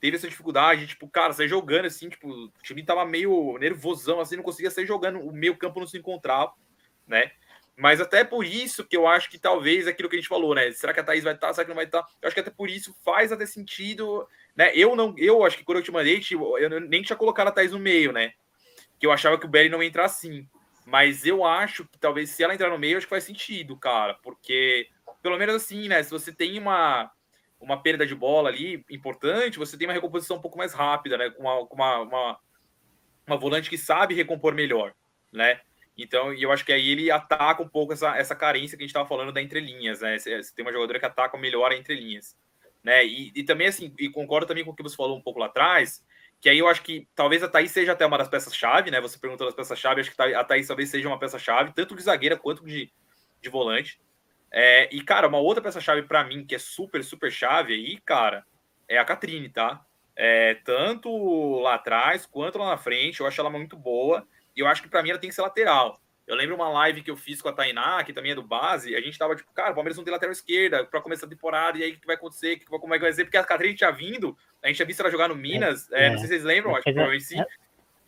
teve 0.00 0.16
essa 0.16 0.28
dificuldade, 0.28 0.86
tipo, 0.86 1.08
cara, 1.08 1.32
sair 1.32 1.48
jogando 1.48 1.86
assim, 1.86 2.08
tipo, 2.08 2.28
o 2.28 2.52
time 2.62 2.84
tava 2.84 3.04
meio 3.04 3.56
nervosão, 3.58 4.20
assim, 4.20 4.36
não 4.36 4.42
conseguia 4.42 4.70
sair 4.70 4.86
jogando, 4.86 5.20
o 5.20 5.32
meio 5.32 5.56
campo 5.56 5.80
não 5.80 5.86
se 5.86 5.98
encontrava, 5.98 6.52
né? 7.06 7.32
Mas 7.76 8.00
até 8.00 8.24
por 8.24 8.44
isso 8.44 8.84
que 8.84 8.96
eu 8.96 9.06
acho 9.06 9.30
que 9.30 9.38
talvez 9.38 9.86
aquilo 9.86 10.08
que 10.08 10.16
a 10.16 10.18
gente 10.18 10.28
falou, 10.28 10.52
né? 10.52 10.72
Será 10.72 10.92
que 10.92 10.98
a 10.98 11.04
Thaís 11.04 11.22
vai 11.22 11.34
estar? 11.34 11.46
Tá? 11.46 11.54
Será 11.54 11.64
que 11.64 11.68
não 11.68 11.76
vai 11.76 11.84
estar? 11.84 12.02
Tá? 12.02 12.08
Eu 12.20 12.26
acho 12.26 12.34
que 12.34 12.40
até 12.40 12.50
por 12.50 12.68
isso 12.68 12.92
faz 13.04 13.30
até 13.30 13.46
sentido, 13.46 14.26
né? 14.56 14.72
Eu 14.74 14.96
não, 14.96 15.14
eu 15.16 15.44
acho 15.44 15.56
que 15.56 15.62
quando 15.62 15.78
eu 15.78 15.84
te 15.84 15.92
mandei, 15.92 16.18
tipo, 16.18 16.58
eu 16.58 16.80
nem 16.80 17.02
tinha 17.02 17.16
colocado 17.16 17.48
a 17.48 17.52
Thaís 17.52 17.70
no 17.70 17.78
meio, 17.78 18.12
né? 18.12 18.32
Que 18.98 19.06
eu 19.06 19.12
achava 19.12 19.38
que 19.38 19.46
o 19.46 19.48
Belly 19.48 19.68
não 19.68 19.80
ia 19.80 19.88
entrar 19.88 20.06
assim. 20.06 20.44
Mas 20.84 21.24
eu 21.24 21.44
acho 21.44 21.84
que 21.84 21.98
talvez 21.98 22.30
se 22.30 22.42
ela 22.42 22.52
entrar 22.52 22.70
no 22.70 22.78
meio, 22.78 22.96
acho 22.96 23.06
que 23.06 23.10
faz 23.10 23.22
sentido, 23.22 23.76
cara. 23.76 24.14
Porque, 24.24 24.88
pelo 25.22 25.38
menos 25.38 25.54
assim, 25.54 25.86
né? 25.86 26.02
Se 26.02 26.10
você 26.10 26.32
tem 26.32 26.58
uma, 26.58 27.08
uma 27.60 27.82
perda 27.82 28.06
de 28.06 28.14
bola 28.14 28.48
ali 28.48 28.84
importante, 28.88 29.58
você 29.58 29.76
tem 29.76 29.86
uma 29.86 29.94
recomposição 29.94 30.36
um 30.36 30.40
pouco 30.40 30.58
mais 30.58 30.72
rápida, 30.72 31.16
né? 31.16 31.30
Com 31.30 31.42
uma, 31.42 31.60
uma, 31.60 31.98
uma, 32.00 32.38
uma 33.26 33.36
volante 33.36 33.68
que 33.68 33.78
sabe 33.78 34.14
recompor 34.14 34.54
melhor, 34.54 34.94
né? 35.32 35.60
Então, 35.96 36.32
eu 36.32 36.52
acho 36.52 36.64
que 36.64 36.72
aí 36.72 36.90
ele 36.90 37.10
ataca 37.10 37.60
um 37.60 37.68
pouco 37.68 37.92
essa, 37.92 38.16
essa 38.16 38.36
carência 38.36 38.76
que 38.76 38.84
a 38.84 38.86
gente 38.86 38.90
estava 38.90 39.08
falando 39.08 39.32
da 39.32 39.42
entrelinhas, 39.42 40.00
né? 40.00 40.16
Você 40.16 40.54
tem 40.54 40.64
uma 40.64 40.72
jogadora 40.72 41.00
que 41.00 41.06
ataca 41.06 41.36
melhor 41.36 41.72
a 41.72 41.76
entrelinhas, 41.76 42.36
né? 42.84 43.04
E, 43.04 43.32
e 43.34 43.42
também, 43.42 43.66
assim, 43.66 43.92
e 43.98 44.08
concordo 44.08 44.46
também 44.46 44.64
com 44.64 44.70
o 44.70 44.76
que 44.76 44.82
você 44.82 44.94
falou 44.94 45.18
um 45.18 45.22
pouco 45.22 45.40
lá 45.40 45.46
atrás, 45.46 46.04
que 46.40 46.48
aí 46.48 46.58
eu 46.58 46.68
acho 46.68 46.82
que 46.82 47.08
talvez 47.16 47.42
a 47.42 47.48
Thaís 47.48 47.72
seja 47.72 47.92
até 47.92 48.06
uma 48.06 48.16
das 48.16 48.28
peças-chave, 48.28 48.92
né? 48.92 49.00
Você 49.00 49.18
perguntou 49.18 49.44
das 49.44 49.56
peças-chave, 49.56 50.00
acho 50.00 50.14
que 50.14 50.22
a 50.22 50.44
Thaís 50.44 50.68
talvez 50.68 50.88
seja 50.88 51.08
uma 51.08 51.18
peça-chave, 51.18 51.72
tanto 51.74 51.96
de 51.96 52.02
zagueira 52.02 52.36
quanto 52.36 52.64
de, 52.64 52.92
de 53.42 53.48
volante. 53.48 54.00
É, 54.50 54.88
e, 54.94 55.02
cara, 55.02 55.28
uma 55.28 55.38
outra 55.38 55.62
peça-chave 55.62 56.02
para 56.02 56.24
mim, 56.24 56.44
que 56.44 56.54
é 56.54 56.58
super, 56.58 57.02
super 57.04 57.30
chave 57.30 57.74
aí, 57.74 57.98
cara, 58.00 58.44
é 58.88 58.98
a 58.98 59.04
Catrine, 59.04 59.48
tá? 59.48 59.84
É, 60.16 60.54
tanto 60.64 61.60
lá 61.60 61.74
atrás 61.74 62.26
quanto 62.26 62.58
lá 62.58 62.70
na 62.70 62.76
frente, 62.76 63.20
eu 63.20 63.26
acho 63.26 63.40
ela 63.40 63.50
muito 63.50 63.76
boa. 63.76 64.26
E 64.56 64.60
eu 64.60 64.66
acho 64.66 64.82
que 64.82 64.88
para 64.88 65.02
mim 65.02 65.10
ela 65.10 65.18
tem 65.18 65.30
que 65.30 65.36
ser 65.36 65.42
lateral. 65.42 66.00
Eu 66.26 66.36
lembro 66.36 66.56
uma 66.56 66.68
live 66.68 67.02
que 67.02 67.10
eu 67.10 67.16
fiz 67.16 67.40
com 67.40 67.48
a 67.48 67.52
Tainá, 67.52 68.04
que 68.04 68.12
também 68.12 68.32
é 68.32 68.34
do 68.34 68.42
base, 68.42 68.94
a 68.94 69.00
gente 69.00 69.18
tava 69.18 69.34
tipo, 69.34 69.50
cara, 69.54 69.70
o 69.70 69.74
Palmeiras 69.74 69.96
não 69.96 70.04
tem 70.04 70.12
lateral 70.12 70.32
esquerda 70.32 70.84
para 70.84 71.00
começar 71.00 71.24
a 71.24 71.28
temporada, 71.28 71.78
e 71.78 71.82
aí 71.82 71.92
o 71.92 71.98
que 71.98 72.06
vai 72.06 72.16
acontecer? 72.16 72.62
Como 72.66 72.94
é 72.94 72.98
que 72.98 73.04
vai 73.04 73.12
ser? 73.14 73.24
Porque 73.24 73.38
a 73.38 73.44
Catrine 73.44 73.74
tinha 73.74 73.90
vindo, 73.90 74.36
a 74.62 74.66
gente 74.66 74.76
tinha 74.76 74.84
visto 74.84 75.00
ela 75.00 75.10
jogar 75.10 75.28
no 75.28 75.34
Minas, 75.34 75.90
é, 75.90 76.06
é, 76.06 76.10
não 76.10 76.18
sei 76.18 76.26
se 76.26 76.34
vocês 76.34 76.44
lembram, 76.44 76.74
acho 76.74 76.84
que 76.84 76.92
provavelmente 76.92 77.24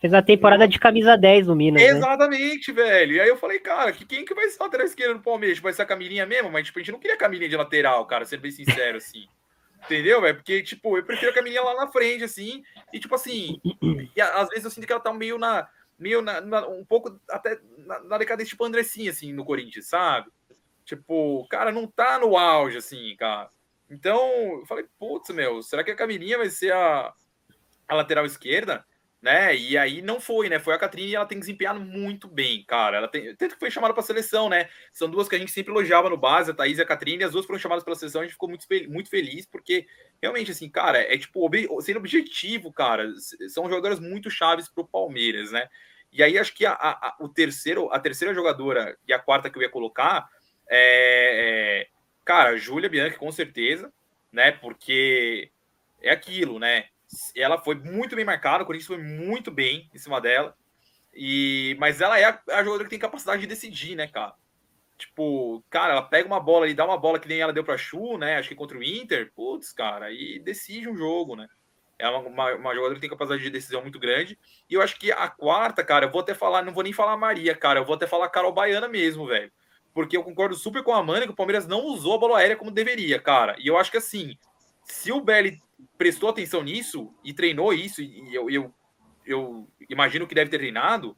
Fez 0.01 0.15
a 0.15 0.23
temporada 0.23 0.67
de 0.67 0.79
camisa 0.79 1.15
10 1.15 1.49
no 1.49 1.55
Minas. 1.55 1.83
Né? 1.83 1.89
Exatamente, 1.89 2.73
né? 2.73 2.83
velho. 2.83 3.13
E 3.13 3.21
aí 3.21 3.29
eu 3.29 3.37
falei, 3.37 3.59
cara, 3.59 3.93
que, 3.93 4.07
quem 4.07 4.25
que 4.25 4.35
vai 4.35 4.49
ser 4.49 4.63
lateral 4.63 4.87
esquerdo 4.87 5.15
no 5.15 5.23
Palmeiras? 5.23 5.59
Vai 5.59 5.75
ser 5.75 5.83
a 5.83 5.87
Camilinha 5.87 6.25
mesmo? 6.25 6.51
Mas, 6.51 6.65
tipo, 6.65 6.79
a 6.79 6.83
gente 6.83 6.93
não 6.93 6.99
queria 6.99 7.17
a 7.17 7.19
Camilinha 7.19 7.51
de 7.51 7.57
lateral, 7.57 8.07
cara, 8.07 8.25
sendo 8.25 8.41
bem 8.41 8.51
sincero, 8.51 8.97
assim. 8.97 9.27
Entendeu, 9.85 10.23
velho? 10.23 10.37
Porque, 10.37 10.63
tipo, 10.63 10.97
eu 10.97 11.05
prefiro 11.05 11.31
a 11.31 11.35
Camilinha 11.35 11.63
lá 11.63 11.75
na 11.75 11.93
frente, 11.93 12.25
assim. 12.25 12.63
E, 12.95 12.99
tipo, 12.99 13.15
assim, 13.15 13.61
e 14.17 14.21
às 14.21 14.49
vezes 14.49 14.65
eu 14.65 14.71
sinto 14.71 14.87
que 14.87 14.93
ela 14.93 15.03
tá 15.03 15.13
meio 15.13 15.39
na. 15.39 15.69
Meio 15.99 16.23
na, 16.23 16.41
na 16.41 16.67
um 16.67 16.83
pouco 16.83 17.21
até 17.29 17.59
na, 17.77 18.01
na 18.05 18.19
decadência, 18.19 18.51
tipo, 18.51 18.65
Andressinha, 18.65 19.11
assim, 19.11 19.35
no 19.35 19.45
Corinthians, 19.45 19.87
sabe? 19.87 20.31
Tipo, 20.83 21.47
cara, 21.51 21.71
não 21.71 21.87
tá 21.87 22.19
no 22.19 22.39
auge, 22.39 22.79
assim, 22.79 23.15
cara. 23.19 23.51
Então, 23.91 24.19
eu 24.61 24.67
falei, 24.67 24.87
putz, 24.99 25.29
meu, 25.29 25.63
será 25.63 25.85
que 25.85 25.91
a 25.91 25.97
Camilinha 25.97 26.39
vai 26.39 26.49
ser 26.49 26.73
a, 26.73 27.13
a 27.87 27.95
lateral 27.95 28.25
esquerda? 28.25 28.83
Né? 29.23 29.55
E 29.55 29.77
aí 29.77 30.01
não 30.01 30.19
foi, 30.21 30.49
né? 30.49 30.59
Foi 30.59 30.75
a 30.75 30.79
Catrine 30.79 31.11
e 31.11 31.15
ela 31.15 31.27
tem 31.27 31.39
desempenhado 31.39 31.79
muito 31.81 32.27
bem, 32.27 32.65
cara. 32.65 32.97
Ela 32.97 33.09
tem, 33.09 33.35
tanto 33.37 33.55
que 33.55 33.61
foi 33.61 33.71
chamada 33.71 33.93
para 33.93 34.03
seleção, 34.03 34.49
né? 34.49 34.69
São 34.93 35.11
duas 35.11 35.29
que 35.29 35.37
a 35.37 35.39
gente 35.39 35.53
sempre 35.53 35.73
elogiava 35.73 36.09
no 36.09 36.17
base, 36.17 36.51
a 36.51 36.55
Thaís 36.55 36.79
e 36.79 36.83
a 36.83 36.87
Catrine, 36.87 37.23
e 37.23 37.25
as 37.25 37.33
duas 37.33 37.45
foram 37.45 37.59
chamadas 37.59 37.85
para 37.85 37.95
seleção, 37.95 38.23
a 38.23 38.25
gente 38.25 38.33
ficou 38.33 38.49
muito, 38.49 38.67
muito 38.89 39.11
feliz, 39.11 39.45
porque 39.47 39.87
realmente, 40.23 40.51
assim, 40.51 40.71
cara, 40.71 40.99
é 40.99 41.19
tipo, 41.19 41.45
ob, 41.45 41.69
sendo 41.83 41.99
objetivo, 41.99 42.73
cara, 42.73 43.07
são 43.49 43.69
jogadoras 43.69 44.01
muito 44.01 44.31
chaves 44.31 44.69
para 44.69 44.83
o 44.83 44.89
Palmeiras, 44.89 45.53
né? 45.53 45.69
E 46.13 46.23
aí 46.23 46.39
acho 46.39 46.55
que 46.55 46.67
a, 46.67 46.73
a, 46.73 47.17
o 47.21 47.29
terceiro, 47.29 47.93
a 47.93 48.01
terceira 48.01 48.35
jogadora 48.35 48.97
e 49.07 49.13
a 49.13 49.19
quarta 49.19 49.51
que 49.51 49.59
eu 49.59 49.63
ia 49.63 49.69
colocar 49.69 50.29
é, 50.69 51.87
é 51.87 52.01
cara, 52.25 52.57
Júlia 52.57 52.89
Bianchi, 52.89 53.19
com 53.19 53.31
certeza, 53.31 53.93
né? 54.33 54.51
Porque 54.51 55.51
é 56.03 56.11
aquilo, 56.11 56.59
né? 56.59 56.87
Ela 57.35 57.59
foi 57.59 57.75
muito 57.75 58.17
bem 58.17 58.25
marcada, 58.25 58.63
o 58.63 58.67
Corinthians 58.67 58.87
foi 58.87 58.99
muito 58.99 59.51
bem 59.51 59.91
em 59.93 59.99
cima 59.99 60.21
dela. 60.21 60.55
E, 61.15 61.77
mas 61.79 62.01
ela 62.01 62.19
é 62.19 62.25
a, 62.25 62.41
a 62.51 62.59
jogadora 62.63 62.85
que 62.85 62.91
tem 62.91 62.99
capacidade 62.99 63.41
de 63.41 63.47
decidir, 63.47 63.97
né, 63.97 64.07
cara? 64.07 64.35
Tipo, 64.97 65.65
cara, 65.71 65.95
ela 65.95 66.03
pega 66.03 66.27
uma 66.27 66.39
bola 66.39 66.69
e 66.69 66.75
dá 66.75 66.85
uma 66.85 66.99
bola 66.99 67.19
que 67.19 67.27
nem 67.27 67.41
ela 67.41 67.53
deu 67.53 67.65
pra 67.65 67.79
Chu, 67.79 68.19
né? 68.19 68.37
Acho 68.37 68.51
que 68.51 68.55
contra 68.55 68.79
o 68.79 68.85
Inter, 68.85 69.33
putz, 69.35 69.73
cara, 69.73 70.13
e 70.13 70.39
decide 70.39 70.89
um 70.89 70.97
jogo, 70.97 71.35
né? 71.35 71.49
É 71.99 72.09
uma, 72.09 72.19
uma, 72.19 72.55
uma, 72.55 72.75
jogadora 72.75 72.95
que 72.95 73.01
tem 73.01 73.11
capacidade 73.11 73.43
de 73.43 73.51
decisão 73.51 73.83
muito 73.83 73.99
grande. 73.99 74.39
E 74.69 74.75
eu 74.75 74.83
acho 74.83 74.99
que 74.99 75.11
a 75.11 75.29
quarta, 75.29 75.83
cara, 75.83 76.07
eu 76.07 76.11
vou 76.11 76.21
até 76.21 76.35
falar, 76.35 76.63
não 76.63 76.73
vou 76.73 76.83
nem 76.83 76.93
falar 76.93 77.17
Maria, 77.17 77.55
cara, 77.55 77.81
eu 77.81 77.85
vou 77.85 77.95
até 77.95 78.07
falar 78.07 78.29
Carol 78.29 78.53
Baiana 78.53 78.89
mesmo, 78.89 79.27
velho. 79.27 79.51
Porque 79.93 80.17
eu 80.17 80.23
concordo 80.23 80.55
super 80.55 80.83
com 80.83 80.93
a 80.93 80.99
Amanda 80.99 81.27
que 81.27 81.33
o 81.33 81.37
Palmeiras 81.37 81.67
não 81.67 81.85
usou 81.87 82.15
a 82.15 82.19
bola 82.19 82.39
aérea 82.39 82.57
como 82.57 82.71
deveria, 82.71 83.19
cara. 83.19 83.57
E 83.59 83.67
eu 83.67 83.77
acho 83.77 83.91
que 83.91 83.97
assim, 83.97 84.37
se 84.85 85.11
o 85.11 85.21
Belly 85.21 85.61
prestou 85.97 86.29
atenção 86.29 86.63
nisso 86.63 87.15
e 87.25 87.33
treinou 87.33 87.73
isso, 87.73 88.03
e 88.03 88.35
eu, 88.35 88.51
eu, 88.51 88.75
eu 89.27 89.69
imagino 89.89 90.27
que 90.27 90.35
deve 90.35 90.51
ter 90.51 90.59
treinado, 90.59 91.17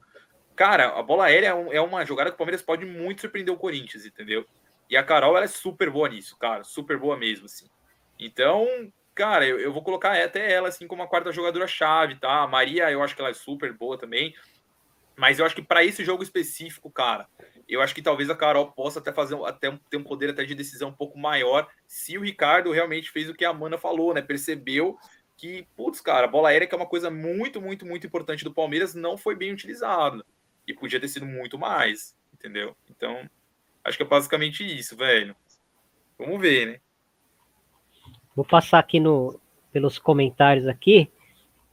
cara, 0.56 0.98
a 0.98 1.02
bola 1.02 1.26
aérea 1.26 1.48
é, 1.48 1.76
é 1.76 1.80
uma 1.80 2.04
jogada 2.04 2.30
que 2.30 2.34
o 2.34 2.38
Palmeiras 2.38 2.62
pode 2.62 2.84
muito 2.84 3.20
surpreender 3.20 3.54
o 3.54 3.58
Corinthians, 3.58 4.04
entendeu? 4.04 4.46
E 4.88 4.96
a 4.96 5.02
Carol, 5.02 5.36
ela 5.36 5.44
é 5.44 5.48
super 5.48 5.90
boa 5.90 6.08
nisso, 6.08 6.36
cara, 6.38 6.64
super 6.64 6.98
boa 6.98 7.16
mesmo, 7.16 7.46
assim. 7.46 7.66
Então, 8.18 8.66
cara, 9.14 9.46
eu, 9.46 9.58
eu 9.58 9.72
vou 9.72 9.82
colocar 9.82 10.12
até 10.22 10.52
ela, 10.52 10.68
assim, 10.68 10.86
como 10.86 11.02
a 11.02 11.08
quarta 11.08 11.32
jogadora-chave, 11.32 12.16
tá? 12.16 12.42
A 12.42 12.46
Maria, 12.46 12.90
eu 12.90 13.02
acho 13.02 13.14
que 13.14 13.20
ela 13.20 13.30
é 13.30 13.34
super 13.34 13.72
boa 13.72 13.96
também. 13.96 14.34
Mas 15.16 15.38
eu 15.38 15.46
acho 15.46 15.54
que 15.54 15.62
para 15.62 15.84
esse 15.84 16.04
jogo 16.04 16.22
específico, 16.22 16.90
cara, 16.90 17.28
eu 17.68 17.80
acho 17.80 17.94
que 17.94 18.02
talvez 18.02 18.28
a 18.30 18.36
Carol 18.36 18.72
possa 18.72 18.98
até 18.98 19.12
fazer 19.12 19.36
até 19.44 19.70
ter 19.90 19.96
um 19.96 20.02
poder 20.02 20.30
até 20.30 20.44
de 20.44 20.54
decisão 20.54 20.88
um 20.90 20.94
pouco 20.94 21.18
maior 21.18 21.68
se 21.86 22.16
o 22.18 22.22
Ricardo 22.22 22.70
realmente 22.70 23.10
fez 23.10 23.28
o 23.28 23.34
que 23.34 23.44
a 23.44 23.50
Amanda 23.50 23.78
falou, 23.78 24.14
né? 24.14 24.22
Percebeu 24.22 24.98
que, 25.36 25.66
putz, 25.76 26.00
cara, 26.00 26.26
a 26.26 26.30
bola 26.30 26.50
aérea, 26.50 26.66
que 26.66 26.74
é 26.74 26.78
uma 26.78 26.86
coisa 26.86 27.10
muito, 27.10 27.60
muito, 27.60 27.84
muito 27.84 28.06
importante 28.06 28.44
do 28.44 28.54
Palmeiras, 28.54 28.94
não 28.94 29.16
foi 29.16 29.34
bem 29.34 29.52
utilizada. 29.52 30.24
E 30.66 30.72
podia 30.72 31.00
ter 31.00 31.08
sido 31.08 31.26
muito 31.26 31.58
mais, 31.58 32.16
entendeu? 32.32 32.76
Então, 32.88 33.28
acho 33.82 33.96
que 33.96 34.04
é 34.04 34.06
basicamente 34.06 34.64
isso, 34.64 34.96
velho. 34.96 35.34
Vamos 36.16 36.40
ver, 36.40 36.66
né? 36.66 36.80
Vou 38.36 38.44
passar 38.44 38.78
aqui 38.78 39.00
no, 39.00 39.40
pelos 39.72 39.98
comentários 39.98 40.68
aqui. 40.68 41.10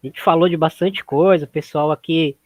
A 0.04 0.08
gente 0.08 0.22
falou 0.22 0.50
de 0.50 0.58
bastante 0.58 1.04
coisa, 1.04 1.46
o 1.46 1.48
pessoal 1.50 1.92
aqui 1.92 2.39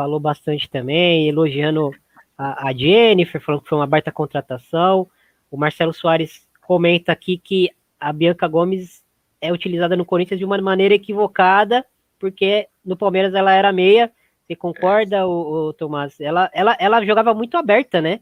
falou 0.00 0.18
bastante 0.18 0.70
também, 0.70 1.28
elogiando 1.28 1.90
a, 2.38 2.68
a 2.68 2.72
Jennifer, 2.72 3.38
falando 3.38 3.60
que 3.60 3.68
foi 3.68 3.76
uma 3.76 3.86
baita 3.86 4.10
contratação. 4.10 5.06
O 5.50 5.58
Marcelo 5.58 5.92
Soares 5.92 6.48
comenta 6.62 7.12
aqui 7.12 7.36
que 7.36 7.70
a 8.00 8.10
Bianca 8.10 8.48
Gomes 8.48 9.04
é 9.42 9.52
utilizada 9.52 9.94
no 9.98 10.06
Corinthians 10.06 10.38
de 10.38 10.44
uma 10.46 10.56
maneira 10.56 10.94
equivocada, 10.94 11.84
porque 12.18 12.66
no 12.82 12.96
Palmeiras 12.96 13.34
ela 13.34 13.52
era 13.52 13.70
meia. 13.74 14.10
Você 14.46 14.56
concorda, 14.56 15.16
é. 15.16 15.24
o, 15.24 15.68
o 15.68 15.72
Tomás? 15.74 16.18
Ela, 16.18 16.50
ela, 16.54 16.74
ela 16.80 17.04
jogava 17.04 17.34
muito 17.34 17.58
aberta, 17.58 18.00
né? 18.00 18.20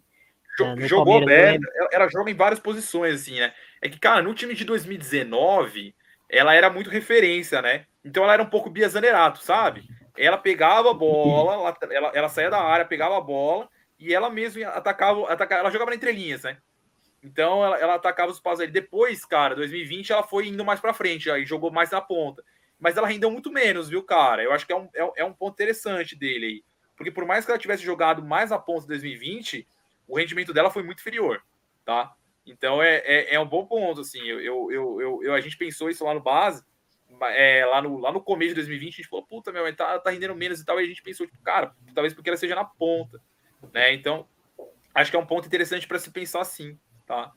Jogou 0.79 1.22
aberta, 1.22 1.64
ela, 1.76 1.89
ela 1.93 2.09
joga 2.09 2.29
em 2.29 2.35
várias 2.35 2.59
posições, 2.59 3.14
assim, 3.14 3.39
né? 3.39 3.53
É 3.81 3.89
que, 3.89 4.01
cara, 4.01 4.20
no 4.20 4.35
time 4.35 4.53
de 4.53 4.64
2019, 4.64 5.95
ela 6.29 6.53
era 6.53 6.68
muito 6.68 6.91
referência, 6.91 7.62
né? 7.62 7.85
Então 8.05 8.24
ela 8.24 8.35
era 8.35 8.43
um 8.43 8.51
pouco 8.51 8.68
Bia 8.68 8.89
Zanerato, 8.89 9.39
sabe? 9.45 9.85
Ela 10.18 10.36
pegava 10.36 10.90
a 10.90 10.94
bola, 10.94 11.54
ela, 11.54 11.78
ela, 11.90 12.12
ela, 12.14 12.28
saía 12.28 12.50
da 12.50 12.60
área, 12.60 12.84
pegava 12.84 13.16
a 13.16 13.20
bola 13.20 13.68
e 13.98 14.12
ela 14.12 14.28
mesmo 14.28 14.66
atacava, 14.66 15.32
atacava 15.32 15.60
ela 15.60 15.70
jogava 15.70 15.90
na 15.90 15.96
entrelinhas, 15.96 16.42
né? 16.42 16.58
Então 17.22 17.64
ela, 17.64 17.78
ela 17.78 17.94
atacava 17.94 18.30
os 18.30 18.40
passos 18.40 18.60
ali. 18.60 18.72
Depois, 18.72 19.24
cara, 19.24 19.54
2020 19.54 20.12
ela 20.12 20.22
foi 20.22 20.48
indo 20.48 20.64
mais 20.64 20.80
para 20.80 20.94
frente, 20.94 21.30
aí 21.30 21.44
jogou 21.44 21.70
mais 21.70 21.90
na 21.90 22.00
ponta. 22.00 22.42
Mas 22.78 22.96
ela 22.96 23.08
rendeu 23.08 23.30
muito 23.30 23.50
menos, 23.50 23.88
viu, 23.88 24.02
cara? 24.02 24.42
Eu 24.42 24.52
acho 24.52 24.66
que 24.66 24.72
é 24.72 24.76
um, 24.76 24.88
é, 24.94 25.10
é 25.16 25.24
um 25.24 25.32
ponto 25.32 25.54
interessante 25.54 26.14
dele 26.14 26.46
aí. 26.46 26.64
Porque 26.96 27.10
por 27.10 27.24
mais 27.24 27.44
que 27.44 27.50
ela 27.50 27.58
tivesse 27.58 27.82
jogado 27.82 28.24
mais 28.24 28.50
na 28.50 28.58
ponta 28.58 28.84
em 28.84 28.88
2020, 28.88 29.66
o 30.06 30.16
rendimento 30.16 30.52
dela 30.52 30.70
foi 30.70 30.82
muito 30.82 31.00
inferior, 31.00 31.42
tá? 31.84 32.12
Então 32.46 32.82
é, 32.82 32.98
é, 32.98 33.34
é 33.34 33.40
um 33.40 33.46
bom 33.46 33.66
ponto, 33.66 34.00
assim. 34.00 34.20
Eu, 34.20 34.40
eu, 34.40 34.72
eu, 34.72 35.22
eu, 35.22 35.34
a 35.34 35.40
gente 35.40 35.56
pensou 35.56 35.90
isso 35.90 36.04
lá 36.04 36.14
no 36.14 36.20
base, 36.20 36.64
é, 37.22 37.64
lá, 37.66 37.82
no, 37.82 37.98
lá 37.98 38.12
no 38.12 38.20
começo 38.20 38.50
de 38.50 38.56
2020, 38.56 38.92
a 38.92 38.96
gente 38.96 39.08
falou, 39.08 39.26
puta, 39.26 39.52
meu, 39.52 39.74
tá, 39.74 39.98
tá 39.98 40.10
rendendo 40.10 40.34
menos 40.34 40.60
e 40.60 40.64
tal, 40.64 40.80
e 40.80 40.84
a 40.84 40.86
gente 40.86 41.02
pensou, 41.02 41.26
tipo, 41.26 41.40
cara, 41.42 41.72
talvez 41.94 42.14
porque 42.14 42.30
ela 42.30 42.36
seja 42.36 42.54
na 42.54 42.64
ponta, 42.64 43.20
né? 43.72 43.92
Então, 43.92 44.26
acho 44.94 45.10
que 45.10 45.16
é 45.16 45.20
um 45.20 45.26
ponto 45.26 45.46
interessante 45.46 45.86
para 45.86 45.98
se 45.98 46.10
pensar 46.10 46.40
assim, 46.40 46.78
tá? 47.06 47.32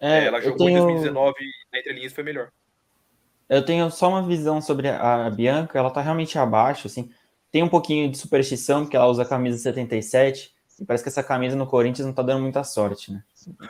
É, 0.00 0.26
ela 0.26 0.40
jogou 0.40 0.66
tenho... 0.66 0.78
em 0.78 0.82
2019 0.82 1.34
na 1.72 1.78
entrelinhas 1.78 2.12
foi 2.12 2.24
melhor. 2.24 2.50
Eu 3.48 3.64
tenho 3.64 3.90
só 3.90 4.08
uma 4.08 4.26
visão 4.26 4.60
sobre 4.60 4.88
a 4.88 5.28
Bianca, 5.30 5.78
ela 5.78 5.90
tá 5.90 6.00
realmente 6.00 6.38
abaixo, 6.38 6.86
assim. 6.86 7.10
Tem 7.50 7.62
um 7.62 7.68
pouquinho 7.68 8.10
de 8.10 8.18
superstição, 8.18 8.82
porque 8.82 8.96
ela 8.96 9.06
usa 9.06 9.22
a 9.22 9.26
camisa 9.28 9.58
77, 9.58 10.54
e 10.80 10.84
parece 10.84 11.04
que 11.04 11.08
essa 11.08 11.22
camisa 11.22 11.54
no 11.54 11.66
Corinthians 11.66 12.06
não 12.06 12.14
tá 12.14 12.22
dando 12.22 12.42
muita 12.42 12.64
sorte, 12.64 13.12
né? 13.12 13.22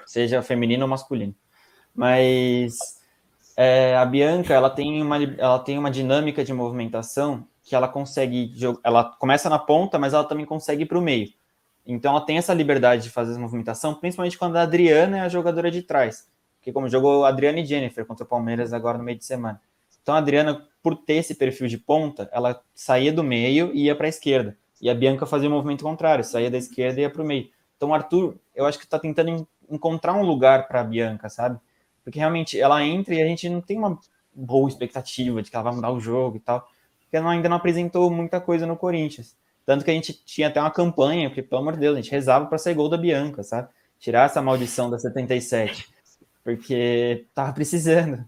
Seja 0.07 0.43
feminino 0.43 0.85
ou 0.85 0.89
masculino. 0.89 1.35
Mas 1.95 2.99
é, 3.57 3.97
a 3.97 4.05
Bianca, 4.05 4.53
ela 4.53 4.71
tem, 4.71 5.01
uma, 5.03 5.23
ela 5.23 5.59
tem 5.59 5.79
uma 5.79 5.91
dinâmica 5.91 6.45
de 6.45 6.53
movimentação 6.53 7.47
que 7.63 7.75
ela 7.75 7.89
consegue, 7.89 8.53
ela 8.83 9.05
começa 9.05 9.49
na 9.49 9.59
ponta, 9.59 9.99
mas 9.99 10.13
ela 10.13 10.25
também 10.25 10.45
consegue 10.45 10.83
ir 10.83 10.87
para 10.87 10.99
o 10.99 11.03
meio. 11.03 11.33
Então 11.87 12.13
ela 12.13 12.25
tem 12.25 12.39
essa 12.39 12.53
liberdade 12.55 13.05
de 13.05 13.11
fazer 13.11 13.39
movimentação, 13.39 13.95
principalmente 13.95 14.39
quando 14.39 14.57
a 14.57 14.63
Adriana 14.63 15.19
é 15.19 15.21
a 15.21 15.29
jogadora 15.29 15.71
de 15.71 15.83
trás. 15.83 16.29
Porque 16.59 16.73
como 16.73 16.89
jogou 16.89 17.25
Adriana 17.25 17.61
e 17.61 17.65
Jennifer 17.65 18.07
contra 18.07 18.25
o 18.25 18.29
Palmeiras 18.29 18.73
agora 18.73 18.99
no 18.99 19.05
meio 19.05 19.19
de 19.19 19.25
semana. 19.25 19.61
Então 20.03 20.15
a 20.15 20.19
Adriana, 20.19 20.67
por 20.83 20.97
ter 20.97 21.15
esse 21.15 21.35
perfil 21.35 21.67
de 21.67 21.79
ponta, 21.79 22.29
ela 22.33 22.61
saía 22.75 23.13
do 23.13 23.23
meio 23.23 23.71
e 23.75 23.85
ia 23.85 23.95
para 23.95 24.07
a 24.07 24.09
esquerda. 24.09 24.57
E 24.81 24.91
a 24.91 24.95
Bianca 24.95 25.27
fazia 25.27 25.49
o 25.49 25.53
movimento 25.53 25.85
contrário, 25.85 26.25
saía 26.25 26.51
da 26.51 26.59
esquerda 26.59 27.01
e 27.01 27.03
ia 27.03 27.11
para 27.11 27.23
o 27.23 27.25
meio. 27.25 27.49
Então 27.77 27.91
o 27.91 27.95
Arthur, 27.95 28.37
eu 28.55 28.67
acho 28.67 28.79
que 28.79 28.85
está 28.85 28.99
tentando 28.99 29.47
encontrar 29.71 30.15
um 30.15 30.23
lugar 30.23 30.69
para 30.69 30.81
a 30.81 30.85
Bianca, 30.85 31.29
sabe? 31.29 31.59
Porque 32.05 32.19
realmente 32.19 32.61
ela 32.61 32.85
entra 32.85 33.15
e 33.15 33.23
a 33.23 33.27
gente 33.27 33.49
não 33.49 33.61
tem 33.61 33.79
uma 33.79 33.99
boa 34.35 34.69
expectativa 34.69 35.43
de 35.43 35.51
que 35.51 35.57
ela 35.57 35.65
vai 35.65 35.75
mudar 35.75 35.91
o 35.91 36.01
jogo 36.01 36.37
e 36.37 36.41
tal. 36.41 36.69
Porque 37.01 37.17
ela 37.17 37.31
ainda 37.31 37.49
não 37.49 37.57
apresentou 37.57 38.11
muita 38.11 38.41
coisa 38.41 38.67
no 38.67 38.77
Corinthians. 38.77 39.37
Tanto 39.65 39.85
que 39.85 39.91
a 39.91 39.95
gente 39.95 40.13
tinha 40.25 40.49
até 40.49 40.61
uma 40.61 40.71
campanha, 40.71 41.31
porque, 41.31 41.43
pelo 41.43 41.63
amor 41.63 41.75
de 41.75 41.81
Deus, 41.81 41.97
a 41.97 42.01
gente 42.01 42.11
rezava 42.11 42.47
para 42.47 42.59
sair 42.59 42.75
gol 42.75 42.89
da 42.89 42.99
Bianca, 42.99 43.43
sabe? 43.43 43.69
Tirar 43.99 44.27
essa 44.27 44.43
maldição 44.43 44.91
da 44.91 44.99
77. 44.99 45.89
Porque 46.43 47.27
tava 47.35 47.53
precisando. 47.55 48.25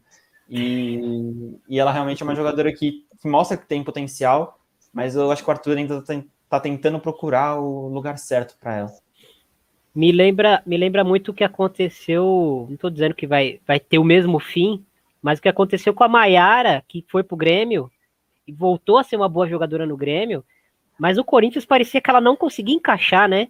E, 0.48 1.58
e 1.68 1.78
ela 1.78 1.92
realmente 1.92 2.22
é 2.22 2.24
uma 2.24 2.34
jogadora 2.34 2.72
que, 2.72 3.04
que 3.20 3.28
mostra 3.28 3.56
que 3.56 3.66
tem 3.66 3.84
potencial, 3.84 4.58
mas 4.92 5.14
eu 5.14 5.30
acho 5.30 5.42
que 5.42 5.50
o 5.50 5.52
Arthur 5.52 5.76
ainda 5.76 5.98
está 5.98 6.14
tá 6.48 6.60
tentando 6.60 7.00
procurar 7.00 7.58
o 7.60 7.88
lugar 7.88 8.18
certo 8.18 8.56
para 8.58 8.76
ela. 8.76 8.92
Me 9.96 10.12
lembra, 10.12 10.62
me 10.66 10.76
lembra 10.76 11.02
muito 11.02 11.30
o 11.30 11.34
que 11.34 11.42
aconteceu, 11.42 12.66
não 12.68 12.74
estou 12.74 12.90
dizendo 12.90 13.14
que 13.14 13.26
vai, 13.26 13.58
vai 13.66 13.80
ter 13.80 13.98
o 13.98 14.04
mesmo 14.04 14.38
fim, 14.38 14.84
mas 15.22 15.38
o 15.38 15.42
que 15.42 15.48
aconteceu 15.48 15.94
com 15.94 16.04
a 16.04 16.08
Maiara, 16.08 16.84
que 16.86 17.02
foi 17.08 17.22
pro 17.22 17.34
Grêmio 17.34 17.90
e 18.46 18.52
voltou 18.52 18.98
a 18.98 19.02
ser 19.02 19.16
uma 19.16 19.26
boa 19.26 19.48
jogadora 19.48 19.86
no 19.86 19.96
Grêmio, 19.96 20.44
mas 20.98 21.16
o 21.16 21.24
Corinthians 21.24 21.64
parecia 21.64 21.98
que 21.98 22.10
ela 22.10 22.20
não 22.20 22.36
conseguia 22.36 22.74
encaixar, 22.74 23.26
né? 23.26 23.48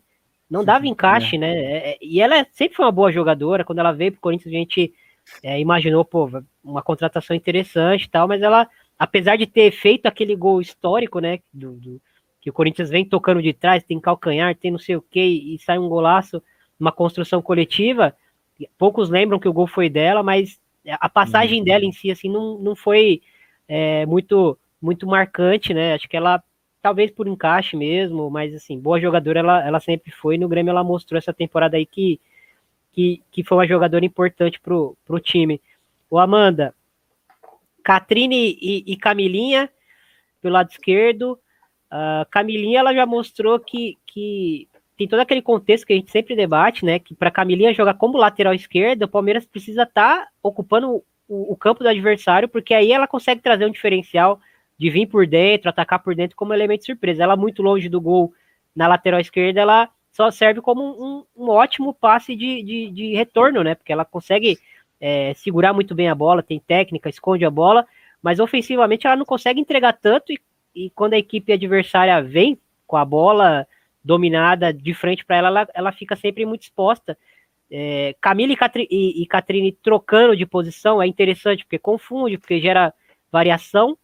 Não 0.49 0.65
dava 0.65 0.87
encaixe, 0.87 1.35
é. 1.35 1.39
né? 1.41 1.57
É, 1.57 1.91
é, 1.91 1.99
e 2.01 2.21
ela 2.21 2.47
sempre 2.53 2.77
foi 2.77 2.85
uma 2.85 2.93
boa 2.93 3.11
jogadora. 3.11 3.65
Quando 3.65 3.81
ela 3.81 3.91
veio 3.91 4.13
pro 4.13 4.21
Corinthians, 4.21 4.55
a 4.55 4.59
gente 4.59 4.95
é, 5.43 5.59
imaginou, 5.59 6.05
pô, 6.05 6.31
uma 6.63 6.81
contratação 6.81 7.35
interessante 7.35 8.05
e 8.05 8.09
tal, 8.09 8.29
mas 8.29 8.41
ela, 8.41 8.69
apesar 8.97 9.35
de 9.35 9.47
ter 9.47 9.73
feito 9.73 10.07
aquele 10.07 10.37
gol 10.37 10.61
histórico, 10.61 11.19
né? 11.19 11.41
Do, 11.53 11.73
do, 11.73 12.01
que 12.47 12.51
o 12.51 12.53
Corinthians 12.53 12.89
vem 12.89 13.05
tocando 13.05 13.43
de 13.43 13.53
trás, 13.53 13.83
tem 13.83 13.99
calcanhar, 13.99 14.55
tem 14.55 14.71
não 14.71 14.79
sei 14.79 14.95
o 14.95 15.03
que, 15.03 15.21
e 15.21 15.59
sai 15.59 15.81
um 15.81 15.89
golaço, 15.89 16.41
uma 16.79 16.93
construção 16.93 17.43
coletiva. 17.43 18.15
Poucos 18.79 19.11
lembram 19.11 19.41
que 19.41 19.49
o 19.49 19.53
gol 19.53 19.67
foi 19.67 19.91
dela, 19.91 20.23
mas 20.23 20.61
a 20.89 21.09
passagem 21.09 21.59
uhum. 21.59 21.65
dela 21.65 21.85
em 21.85 21.91
si, 21.91 22.09
assim, 22.09 22.31
não, 22.31 22.57
não 22.57 22.77
foi 22.77 23.21
é, 23.67 24.07
muito 24.07 24.57
muito 24.81 25.09
marcante, 25.09 25.75
né? 25.75 25.95
Acho 25.95 26.09
que 26.09 26.17
ela, 26.17 26.41
talvez 26.81 27.11
por 27.11 27.27
encaixe 27.27 27.77
mesmo, 27.77 28.31
mas 28.31 28.55
assim, 28.55 28.79
boa 28.79 29.01
jogadora 29.01 29.41
ela, 29.41 29.67
ela 29.67 29.81
sempre 29.81 30.13
foi. 30.13 30.39
No 30.39 30.47
Grêmio 30.47 30.71
ela 30.71 30.85
mostrou 30.85 31.19
essa 31.19 31.35
temporada 31.35 31.77
aí 31.77 31.85
que, 31.85 32.21
que, 32.93 33.25
que 33.33 33.43
foi 33.43 33.59
uma 33.59 33.67
jogadora 33.67 34.05
importante 34.05 34.61
pro, 34.61 34.97
pro 35.05 35.19
time. 35.19 35.61
O 36.09 36.17
Amanda, 36.17 36.73
Catrine 37.83 38.57
e, 38.63 38.85
e 38.87 38.97
Camilinha 38.97 39.69
pelo 40.41 40.55
lado 40.55 40.71
esquerdo, 40.71 41.37
a 41.91 42.27
Camilinha 42.31 42.81
ela 42.81 42.95
já 42.95 43.07
mostrou 43.07 43.59
que, 43.59 43.97
que 44.07 44.69
tem 44.97 45.07
todo 45.07 45.21
aquele 45.21 45.43
contexto 45.43 45.87
que 45.87 45.93
a 45.93 45.97
gente 45.97 46.11
sempre 46.11 46.35
debate, 46.35 46.85
né? 46.85 46.99
Que 46.99 47.15
para 47.15 47.31
Camilinha 47.31 47.75
jogar 47.75 47.95
como 47.95 48.19
lateral 48.19 48.55
esquerda, 48.55 49.05
o 49.05 49.09
Palmeiras 49.09 49.47
precisa 49.47 49.83
estar 49.83 50.25
tá 50.25 50.29
ocupando 50.43 51.03
o, 51.29 51.53
o, 51.53 51.57
campo 51.57 51.83
do 51.83 51.89
adversário, 51.89 52.49
porque 52.49 52.73
aí 52.73 52.93
ela 52.93 53.07
consegue 53.07 53.43
trazer 53.43 53.67
um 53.67 53.71
diferencial 53.71 54.41
de 54.79 54.91
vir 54.91 55.07
por 55.07 55.27
dentro, 55.27 55.69
atacar 55.69 56.03
por 56.03 56.15
dentro 56.15 56.37
como 56.37 56.55
elemento 56.55 56.81
de 56.81 56.87
surpresa. 56.87 57.23
Ela 57.23 57.37
muito 57.37 57.63
longe 57.63 57.89
do 57.89 58.01
gol 58.01 58.33
na 58.75 58.89
lateral 58.89 59.21
esquerda, 59.21 59.61
ela 59.61 59.89
só 60.13 60.31
serve 60.31 60.63
como 60.63 60.83
um, 60.83 61.25
um 61.37 61.51
ótimo 61.51 61.93
passe 61.93 62.35
de, 62.35 62.63
de, 62.63 62.91
de, 62.91 63.15
retorno, 63.15 63.63
né? 63.63 63.75
Porque 63.75 63.93
ela 63.93 64.05
consegue 64.05 64.59
é, 64.99 65.35
segurar 65.35 65.75
muito 65.75 65.95
bem 65.95 66.09
a 66.09 66.15
bola, 66.15 66.43
tem 66.43 66.59
técnica, 66.59 67.11
esconde 67.11 67.45
a 67.45 67.51
bola, 67.51 67.87
mas 68.23 68.41
ofensivamente 68.41 69.07
ela 69.07 69.17
não 69.17 69.27
consegue 69.27 69.61
entregar 69.61 69.93
tanto 69.93 70.33
e 70.33 70.41
e 70.77 70.91
quando 70.91 71.15
a 71.15 71.19
equipe 71.19 71.51
adversária 71.53 72.23
vem 72.23 72.59
com 72.87 72.99
a 72.99 73.05
bola 73.05 73.67
dominada 74.05 74.73
de 74.73 74.93
frente 74.93 75.25
para 75.25 75.37
ela, 75.37 75.49
ela, 75.49 75.69
ela, 75.75 75.93
fica 75.93 76.15
sempre 76.15 76.45
muito 76.45 76.63
exposta. 76.63 77.19
É, 77.71 78.15
Camila 78.21 78.53
e, 78.53 78.57
Catri, 78.57 78.87
e, 78.91 79.23
e 79.23 79.27
Catrine 79.27 79.73
trocando 79.73 80.37
de 80.37 80.45
posição 80.45 81.03
é 81.03 81.07
interessante, 81.07 81.65
porque 81.65 81.79
confunde, 81.79 82.39
porque 82.39 82.61
gera 82.61 82.95
variação, 83.33 83.99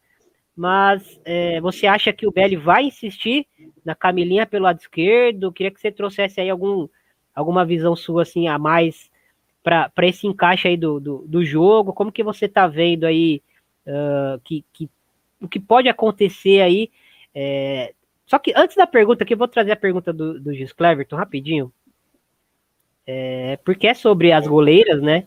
mas 0.56 1.20
é, 1.24 1.60
você 1.60 1.86
acha 1.86 2.12
que 2.12 2.26
o 2.26 2.32
Belli 2.32 2.56
vai 2.56 2.84
insistir 2.84 3.46
na 3.84 3.94
Camilinha 3.94 4.46
pelo 4.46 4.64
lado 4.64 4.80
esquerdo? 4.80 5.52
Queria 5.52 5.70
que 5.70 5.80
você 5.80 5.92
trouxesse 5.92 6.40
aí 6.40 6.50
algum, 6.50 6.88
alguma 7.34 7.64
visão 7.64 7.94
sua 7.94 8.22
assim 8.22 8.48
a 8.48 8.58
mais 8.58 9.10
para 9.62 9.92
esse 10.02 10.26
encaixe 10.26 10.68
aí 10.68 10.76
do, 10.76 10.98
do, 10.98 11.24
do, 11.28 11.44
jogo. 11.44 11.92
Como 11.92 12.10
que 12.10 12.24
você 12.24 12.46
está 12.46 12.66
vendo 12.66 13.04
aí 13.04 13.40
uh, 13.86 14.40
que, 14.42 14.64
que 14.72 14.90
o 15.42 15.48
que 15.48 15.60
pode 15.60 15.88
acontecer 15.88 16.60
aí. 16.60 16.90
É... 17.34 17.94
Só 18.26 18.38
que 18.38 18.52
antes 18.56 18.76
da 18.76 18.86
pergunta, 18.86 19.24
aqui 19.24 19.34
eu 19.34 19.38
vou 19.38 19.48
trazer 19.48 19.72
a 19.72 19.76
pergunta 19.76 20.12
do, 20.12 20.40
do 20.40 20.54
Gis 20.54 20.72
Cleverton 20.72 21.16
rapidinho. 21.16 21.72
é, 23.06 23.58
porque 23.64 23.86
é 23.88 23.94
sobre 23.94 24.32
as 24.32 24.46
goleiras, 24.46 25.02
né? 25.02 25.26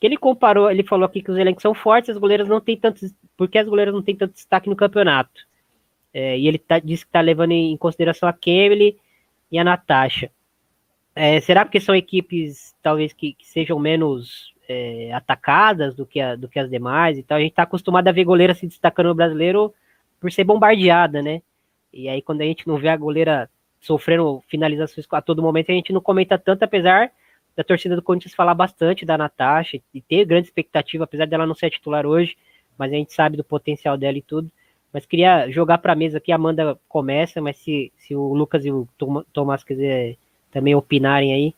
Que 0.00 0.06
ele 0.06 0.16
comparou, 0.16 0.70
ele 0.70 0.82
falou 0.82 1.04
aqui 1.06 1.22
que 1.22 1.30
os 1.30 1.38
elencos 1.38 1.62
são 1.62 1.74
fortes, 1.74 2.10
as 2.10 2.16
goleiras 2.18 2.48
não 2.48 2.60
têm 2.60 2.76
tanto, 2.76 3.06
porque 3.36 3.58
as 3.58 3.68
goleiras 3.68 3.94
não 3.94 4.02
têm 4.02 4.16
tanto 4.16 4.34
destaque 4.34 4.68
no 4.68 4.76
campeonato. 4.76 5.46
É, 6.12 6.38
e 6.38 6.48
ele 6.48 6.58
tá, 6.58 6.78
disse 6.78 7.04
que 7.04 7.10
está 7.10 7.20
levando 7.20 7.52
em 7.52 7.76
consideração 7.76 8.28
a 8.28 8.32
Kemily 8.32 8.98
e 9.52 9.58
a 9.58 9.64
Natasha. 9.64 10.30
É, 11.14 11.40
será 11.40 11.64
porque 11.64 11.80
são 11.80 11.94
equipes 11.94 12.74
talvez 12.82 13.12
que, 13.12 13.34
que 13.34 13.46
sejam 13.46 13.78
menos 13.78 14.52
é, 14.70 15.12
atacadas 15.12 15.94
do 15.94 16.06
que, 16.06 16.20
a, 16.20 16.36
do 16.36 16.48
que 16.48 16.58
as 16.58 16.70
demais? 16.70 17.18
Então 17.18 17.36
a 17.36 17.40
gente 17.40 17.50
está 17.50 17.64
acostumado 17.64 18.06
a 18.08 18.12
ver 18.12 18.24
goleira 18.24 18.54
se 18.54 18.66
destacando 18.66 19.08
no 19.08 19.14
brasileiro 19.14 19.74
por 20.20 20.30
ser 20.30 20.44
bombardeada, 20.44 21.20
né? 21.20 21.42
E 21.92 22.08
aí 22.08 22.22
quando 22.22 22.42
a 22.42 22.44
gente 22.44 22.68
não 22.68 22.76
vê 22.76 22.88
a 22.88 22.96
goleira 22.96 23.50
sofrendo 23.80 24.42
finalizações 24.46 25.06
a 25.10 25.22
todo 25.22 25.42
momento, 25.42 25.70
a 25.70 25.74
gente 25.74 25.92
não 25.92 26.00
comenta 26.00 26.38
tanto, 26.38 26.62
apesar 26.62 27.10
da 27.56 27.64
torcida 27.64 27.96
do 27.96 28.02
Corinthians 28.02 28.34
falar 28.34 28.54
bastante 28.54 29.04
da 29.04 29.18
Natasha 29.18 29.80
e 29.92 30.00
ter 30.00 30.24
grande 30.24 30.46
expectativa, 30.46 31.04
apesar 31.04 31.26
dela 31.26 31.46
não 31.46 31.54
ser 31.54 31.70
titular 31.70 32.06
hoje, 32.06 32.36
mas 32.78 32.92
a 32.92 32.96
gente 32.96 33.12
sabe 33.12 33.36
do 33.36 33.44
potencial 33.44 33.96
dela 33.96 34.18
e 34.18 34.22
tudo. 34.22 34.50
Mas 34.92 35.06
queria 35.06 35.50
jogar 35.50 35.78
para 35.78 35.92
a 35.92 35.96
mesa 35.96 36.18
aqui, 36.18 36.30
a 36.30 36.36
Amanda 36.36 36.78
começa, 36.88 37.40
mas 37.40 37.56
se, 37.56 37.92
se 37.96 38.14
o 38.14 38.32
Lucas 38.34 38.64
e 38.64 38.70
o 38.70 38.88
Tomás 39.32 39.64
quiser 39.64 40.16
também 40.50 40.74
opinarem 40.74 41.32
aí. 41.32 41.54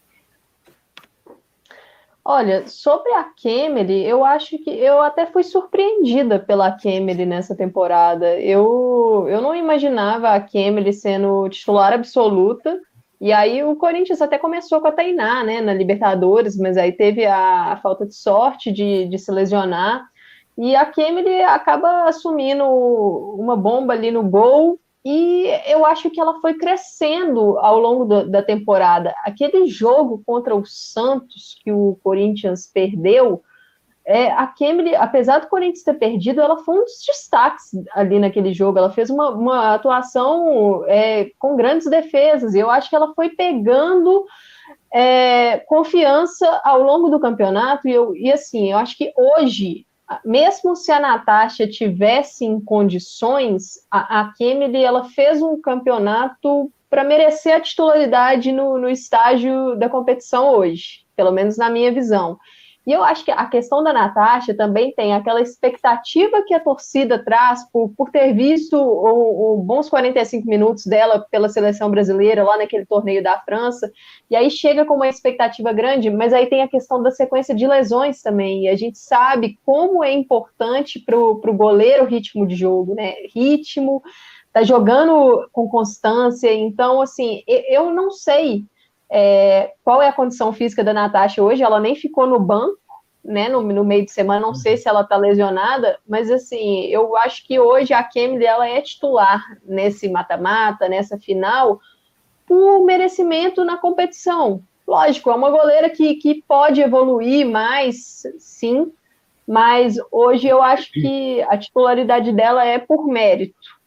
Olha, 2.24 2.68
sobre 2.68 3.12
a 3.14 3.24
Kemily, 3.24 4.04
eu 4.04 4.24
acho 4.24 4.56
que 4.58 4.70
eu 4.70 5.00
até 5.00 5.26
fui 5.26 5.42
surpreendida 5.42 6.38
pela 6.38 6.70
Kemily 6.70 7.26
nessa 7.26 7.56
temporada. 7.56 8.38
Eu, 8.40 9.26
eu 9.28 9.40
não 9.40 9.54
imaginava 9.56 10.28
a 10.30 10.40
Kemily 10.40 10.92
sendo 10.92 11.48
titular 11.48 11.92
absoluta. 11.92 12.80
E 13.20 13.32
aí 13.32 13.64
o 13.64 13.74
Corinthians 13.74 14.22
até 14.22 14.38
começou 14.38 14.80
com 14.80 14.88
a 14.88 14.92
Tainá, 14.92 15.42
né, 15.42 15.60
na 15.60 15.74
Libertadores, 15.74 16.56
mas 16.56 16.76
aí 16.76 16.92
teve 16.92 17.24
a, 17.26 17.72
a 17.72 17.76
falta 17.78 18.06
de 18.06 18.14
sorte 18.14 18.70
de, 18.70 19.06
de 19.06 19.18
se 19.18 19.30
lesionar. 19.32 20.04
E 20.56 20.76
a 20.76 20.86
Kemily 20.86 21.42
acaba 21.42 22.04
assumindo 22.04 22.64
uma 22.64 23.56
bomba 23.56 23.94
ali 23.94 24.12
no 24.12 24.22
gol, 24.22 24.78
e 25.04 25.48
eu 25.66 25.84
acho 25.84 26.10
que 26.10 26.20
ela 26.20 26.40
foi 26.40 26.54
crescendo 26.54 27.58
ao 27.58 27.78
longo 27.78 28.24
da 28.24 28.42
temporada. 28.42 29.12
Aquele 29.24 29.66
jogo 29.66 30.22
contra 30.24 30.54
o 30.54 30.64
Santos, 30.64 31.58
que 31.62 31.72
o 31.72 31.98
Corinthians 32.04 32.70
perdeu, 32.72 33.42
é, 34.04 34.30
a 34.32 34.46
Kemily, 34.46 34.94
apesar 34.96 35.40
do 35.40 35.48
Corinthians 35.48 35.84
ter 35.84 35.94
perdido, 35.94 36.40
ela 36.40 36.58
foi 36.58 36.76
um 36.76 36.84
dos 36.84 37.04
destaques 37.06 37.70
ali 37.94 38.18
naquele 38.18 38.52
jogo. 38.52 38.78
Ela 38.78 38.90
fez 38.90 39.10
uma, 39.10 39.30
uma 39.30 39.74
atuação 39.74 40.84
é, 40.86 41.30
com 41.38 41.56
grandes 41.56 41.88
defesas. 41.88 42.54
E 42.54 42.58
eu 42.58 42.70
acho 42.70 42.90
que 42.90 42.96
ela 42.96 43.14
foi 43.14 43.30
pegando 43.30 44.24
é, 44.92 45.58
confiança 45.58 46.60
ao 46.64 46.82
longo 46.82 47.10
do 47.10 47.20
campeonato. 47.20 47.88
E, 47.88 47.92
eu, 47.92 48.14
e 48.16 48.32
assim, 48.32 48.72
eu 48.72 48.78
acho 48.78 48.96
que 48.96 49.12
hoje 49.16 49.86
mesmo 50.24 50.74
se 50.74 50.90
a 50.90 51.00
Natasha 51.00 51.66
tivesse 51.66 52.44
em 52.44 52.60
condições, 52.60 53.74
a, 53.90 54.20
a 54.20 54.32
Kemily, 54.34 54.82
ela 54.82 55.04
fez 55.04 55.42
um 55.42 55.60
campeonato 55.60 56.70
para 56.90 57.04
merecer 57.04 57.56
a 57.56 57.60
titularidade 57.60 58.52
no, 58.52 58.78
no 58.78 58.88
estágio 58.88 59.76
da 59.76 59.88
competição 59.88 60.50
hoje, 60.54 61.04
pelo 61.16 61.32
menos 61.32 61.56
na 61.56 61.70
minha 61.70 61.90
visão. 61.92 62.38
E 62.84 62.90
eu 62.90 63.04
acho 63.04 63.24
que 63.24 63.30
a 63.30 63.46
questão 63.46 63.82
da 63.82 63.92
Natasha 63.92 64.54
também 64.54 64.92
tem 64.92 65.14
aquela 65.14 65.40
expectativa 65.40 66.42
que 66.44 66.52
a 66.52 66.58
torcida 66.58 67.22
traz 67.22 67.64
por, 67.70 67.90
por 67.96 68.10
ter 68.10 68.32
visto 68.32 68.76
o, 68.76 69.54
o 69.54 69.56
bons 69.58 69.88
45 69.88 70.48
minutos 70.48 70.84
dela 70.86 71.24
pela 71.30 71.48
seleção 71.48 71.88
brasileira 71.90 72.42
lá 72.42 72.58
naquele 72.58 72.84
torneio 72.84 73.22
da 73.22 73.38
França, 73.38 73.90
e 74.28 74.34
aí 74.34 74.50
chega 74.50 74.84
com 74.84 74.94
uma 74.94 75.08
expectativa 75.08 75.72
grande, 75.72 76.10
mas 76.10 76.32
aí 76.32 76.46
tem 76.46 76.62
a 76.62 76.68
questão 76.68 77.00
da 77.00 77.12
sequência 77.12 77.54
de 77.54 77.66
lesões 77.68 78.20
também, 78.20 78.64
e 78.64 78.68
a 78.68 78.74
gente 78.74 78.98
sabe 78.98 79.58
como 79.64 80.02
é 80.02 80.12
importante 80.12 80.98
para 80.98 81.16
o 81.16 81.54
goleiro 81.54 82.02
o 82.02 82.06
ritmo 82.06 82.46
de 82.46 82.56
jogo, 82.56 82.96
né? 82.96 83.14
Ritmo, 83.32 84.02
tá 84.52 84.64
jogando 84.64 85.48
com 85.52 85.68
constância, 85.68 86.52
então, 86.52 87.00
assim, 87.00 87.42
eu 87.46 87.90
não 87.92 88.10
sei 88.10 88.64
é, 89.14 89.74
qual 89.84 90.00
é 90.00 90.08
a 90.08 90.12
condição 90.12 90.54
física 90.54 90.82
da 90.82 90.94
Natasha 90.94 91.42
hoje? 91.42 91.62
Ela 91.62 91.78
nem 91.78 91.94
ficou 91.94 92.26
no 92.26 92.40
banco, 92.40 92.78
né, 93.22 93.46
no, 93.46 93.60
no 93.60 93.84
meio 93.84 94.06
de 94.06 94.10
semana, 94.10 94.40
não 94.40 94.54
sei 94.54 94.78
se 94.78 94.88
ela 94.88 95.04
tá 95.04 95.18
lesionada, 95.18 95.98
mas 96.08 96.30
assim, 96.30 96.86
eu 96.86 97.14
acho 97.18 97.46
que 97.46 97.60
hoje 97.60 97.92
a 97.92 98.02
Kemily, 98.02 98.46
ela 98.46 98.66
é 98.66 98.80
titular 98.80 99.44
nesse 99.64 100.08
mata-mata, 100.08 100.88
nessa 100.88 101.18
final, 101.18 101.78
por 102.46 102.84
merecimento 102.84 103.64
na 103.64 103.76
competição. 103.76 104.62
Lógico, 104.88 105.30
é 105.30 105.34
uma 105.34 105.50
goleira 105.50 105.90
que, 105.90 106.14
que 106.14 106.42
pode 106.48 106.80
evoluir 106.80 107.46
mais, 107.46 108.22
sim, 108.38 108.90
mas 109.46 109.96
hoje 110.10 110.48
eu 110.48 110.62
acho 110.62 110.90
que 110.90 111.42
a 111.42 111.58
titularidade 111.58 112.32
dela 112.32 112.64
é 112.64 112.78
por 112.78 113.06
mérito. 113.06 113.81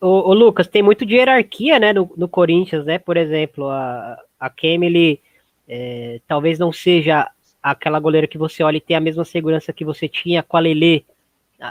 O, 0.00 0.30
o, 0.30 0.34
Lucas, 0.34 0.66
tem 0.66 0.82
muito 0.82 1.04
de 1.04 1.16
hierarquia, 1.16 1.78
né, 1.78 1.92
no, 1.92 2.10
no 2.16 2.28
Corinthians, 2.28 2.84
né? 2.86 2.98
Por 2.98 3.16
exemplo, 3.16 3.68
a, 3.68 4.18
a 4.38 4.48
Kemily 4.48 5.20
é, 5.68 6.20
talvez 6.26 6.58
não 6.58 6.72
seja 6.72 7.30
aquela 7.62 8.00
goleira 8.00 8.26
que 8.26 8.38
você 8.38 8.62
olha 8.62 8.78
e 8.78 8.80
tem 8.80 8.96
a 8.96 9.00
mesma 9.00 9.24
segurança 9.24 9.72
que 9.72 9.84
você 9.84 10.08
tinha 10.08 10.42
com 10.42 10.56
a 10.56 10.60
Lele 10.60 11.04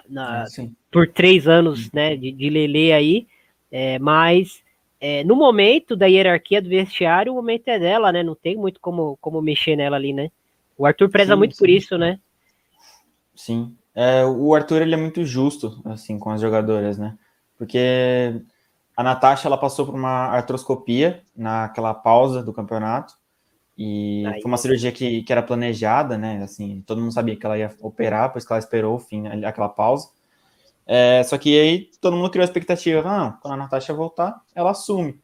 na, 0.08 0.44
é, 0.44 0.68
por 0.92 1.08
três 1.08 1.48
anos, 1.48 1.92
né, 1.92 2.16
de, 2.16 2.32
de 2.32 2.50
Lele 2.50 2.92
aí, 2.92 3.28
é, 3.72 3.98
mas 3.98 4.62
é, 5.02 5.24
no 5.24 5.36
momento 5.36 5.96
da 5.96 6.06
hierarquia 6.06 6.62
do 6.62 6.70
vestiário, 6.70 7.32
o 7.32 7.36
momento 7.36 7.68
é 7.68 7.80
dela, 7.80 8.12
né? 8.12 8.22
Não 8.22 8.36
tem 8.36 8.58
muito 8.58 8.80
como, 8.82 9.18
como 9.22 9.42
mexer 9.42 9.76
nela 9.76 9.96
ali, 9.96 10.12
né? 10.12 10.30
O 10.78 10.86
Arthur 10.86 11.10
preza 11.10 11.34
sim, 11.34 11.38
muito 11.38 11.56
sim. 11.56 11.60
por 11.60 11.70
isso, 11.70 11.98
né? 11.98 12.20
Sim. 13.34 13.74
É, 13.96 14.26
o 14.26 14.54
Arthur 14.54 14.82
ele 14.82 14.94
é 14.94 14.98
muito 14.98 15.24
justo 15.26 15.82
assim 15.86 16.20
com 16.20 16.30
as 16.30 16.42
jogadoras, 16.42 16.98
né? 16.98 17.18
Porque 17.60 18.42
a 18.96 19.04
Natasha 19.04 19.48
ela 19.48 19.58
passou 19.58 19.86
por 19.86 19.94
uma 19.94 20.28
artroscopia 20.30 21.22
naquela 21.36 21.94
pausa 21.94 22.42
do 22.42 22.54
campeonato 22.54 23.14
e 23.78 24.26
Aí. 24.26 24.42
foi 24.42 24.52
uma 24.52 24.58
cirurgia 24.58 24.92
que, 24.92 25.24
que 25.24 25.32
era 25.32 25.44
planejada, 25.44 26.18
né? 26.18 26.44
Assim, 26.44 26.84
todo 26.86 27.00
mundo 27.00 27.14
sabia 27.14 27.36
que 27.38 27.46
ela 27.46 27.58
ia 27.58 27.74
operar, 27.80 28.30
pois 28.30 28.46
que 28.46 28.52
ela 28.52 28.60
esperou 28.60 28.96
o 28.96 29.00
fim, 29.00 29.28
aquela 29.46 29.70
pausa. 29.70 30.10
É, 30.86 31.24
só 31.24 31.38
que 31.38 31.58
aí 31.58 31.90
todo 32.02 32.18
mundo 32.18 32.30
criou 32.30 32.44
a 32.44 32.46
expectativa, 32.46 33.02
ah, 33.06 33.38
quando 33.42 33.54
a 33.54 33.58
Natasha 33.58 33.94
voltar, 33.94 34.42
ela 34.56 34.72
assume. 34.72 35.22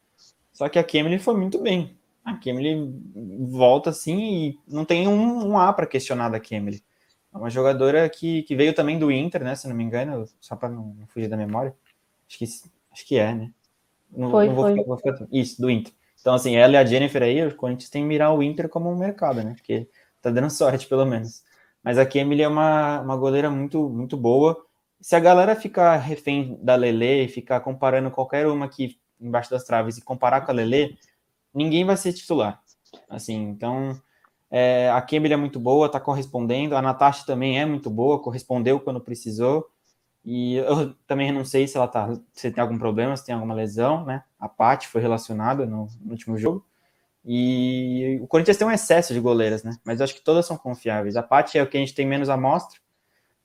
Só 0.52 0.68
que 0.70 0.78
a 0.78 0.84
Kemily 0.84 1.18
foi 1.18 1.36
muito 1.36 1.60
bem. 1.60 1.98
A 2.24 2.34
Kemily 2.38 2.94
volta 3.50 3.90
assim 3.90 4.18
e 4.18 4.58
não 4.66 4.84
tem 4.84 5.06
um, 5.06 5.48
um 5.48 5.58
A 5.58 5.70
para 5.72 5.86
questionar 5.86 6.30
da 6.30 6.40
Kemily. 6.40 6.82
É 7.34 7.36
uma 7.36 7.50
jogadora 7.50 8.08
que, 8.08 8.42
que 8.44 8.56
veio 8.56 8.72
também 8.72 8.98
do 8.98 9.12
Inter, 9.12 9.44
né? 9.44 9.54
Se 9.54 9.68
não 9.68 9.76
me 9.76 9.84
engano, 9.84 10.24
só 10.40 10.56
para 10.56 10.70
não, 10.70 10.94
não 10.98 11.06
fugir 11.08 11.28
da 11.28 11.36
memória. 11.36 11.74
Acho 12.28 12.38
que, 12.38 12.44
acho 12.92 13.06
que 13.06 13.18
é, 13.18 13.34
né? 13.34 13.52
Não, 14.10 14.30
foi, 14.30 14.46
não 14.46 14.54
vou, 14.54 14.64
foi. 14.64 14.74
Ficar, 14.74 14.86
vou 14.86 14.96
ficar, 14.98 15.28
Isso, 15.30 15.60
do 15.60 15.70
Inter. 15.70 15.92
Então, 16.20 16.34
assim, 16.34 16.56
ela 16.56 16.74
e 16.74 16.76
a 16.76 16.84
Jennifer 16.84 17.22
aí, 17.22 17.46
o 17.46 17.54
Corinthians 17.54 17.90
tem 17.90 18.02
que 18.02 18.08
mirar 18.08 18.34
o 18.34 18.42
Inter 18.42 18.68
como 18.68 18.90
um 18.90 18.96
mercado, 18.96 19.42
né? 19.42 19.54
Porque 19.54 19.88
tá 20.20 20.30
dando 20.30 20.50
sorte, 20.50 20.86
pelo 20.86 21.04
menos. 21.04 21.42
Mas 21.82 21.98
a 21.98 22.08
Emily 22.14 22.42
é 22.42 22.48
uma, 22.48 23.00
uma 23.00 23.16
goleira 23.16 23.48
muito, 23.48 23.88
muito 23.88 24.16
boa. 24.16 24.60
Se 25.00 25.14
a 25.14 25.20
galera 25.20 25.54
ficar 25.54 25.96
refém 25.98 26.58
da 26.60 26.74
Lele 26.74 27.24
e 27.24 27.28
ficar 27.28 27.60
comparando 27.60 28.10
qualquer 28.10 28.46
uma 28.48 28.66
aqui 28.66 28.98
embaixo 29.20 29.50
das 29.50 29.62
traves 29.62 29.96
e 29.96 30.02
comparar 30.02 30.40
com 30.40 30.50
a 30.50 30.54
Lele, 30.54 30.98
ninguém 31.54 31.84
vai 31.84 31.96
ser 31.96 32.12
titular. 32.12 32.60
Assim, 33.08 33.36
então, 33.36 34.00
é, 34.50 34.90
a 34.90 35.06
Emily 35.12 35.34
é 35.34 35.36
muito 35.36 35.60
boa, 35.60 35.88
tá 35.88 36.00
correspondendo. 36.00 36.76
A 36.76 36.82
Natasha 36.82 37.24
também 37.24 37.60
é 37.60 37.64
muito 37.64 37.88
boa, 37.88 38.20
correspondeu 38.20 38.80
quando 38.80 39.00
precisou. 39.00 39.70
E 40.26 40.56
eu 40.56 40.92
também 41.06 41.30
não 41.30 41.44
sei 41.44 41.68
se 41.68 41.76
ela 41.76 41.86
tá, 41.86 42.12
se 42.32 42.50
tem 42.50 42.60
algum 42.60 42.76
problema, 42.76 43.16
se 43.16 43.24
tem 43.24 43.32
alguma 43.32 43.54
lesão, 43.54 44.04
né? 44.04 44.24
A 44.40 44.48
Paty 44.48 44.88
foi 44.88 45.00
relacionada 45.00 45.64
no, 45.64 45.88
no, 46.00 46.10
último 46.10 46.36
jogo. 46.36 46.66
E 47.24 48.18
o 48.20 48.26
Corinthians 48.26 48.56
tem 48.56 48.66
um 48.66 48.72
excesso 48.72 49.14
de 49.14 49.20
goleiras, 49.20 49.62
né? 49.62 49.78
Mas 49.84 50.00
eu 50.00 50.04
acho 50.04 50.14
que 50.16 50.24
todas 50.24 50.44
são 50.44 50.58
confiáveis. 50.58 51.14
A 51.14 51.22
Paty 51.22 51.58
é 51.58 51.62
o 51.62 51.68
que 51.68 51.76
a 51.76 51.80
gente 51.80 51.94
tem 51.94 52.04
menos 52.04 52.28
amostra, 52.28 52.80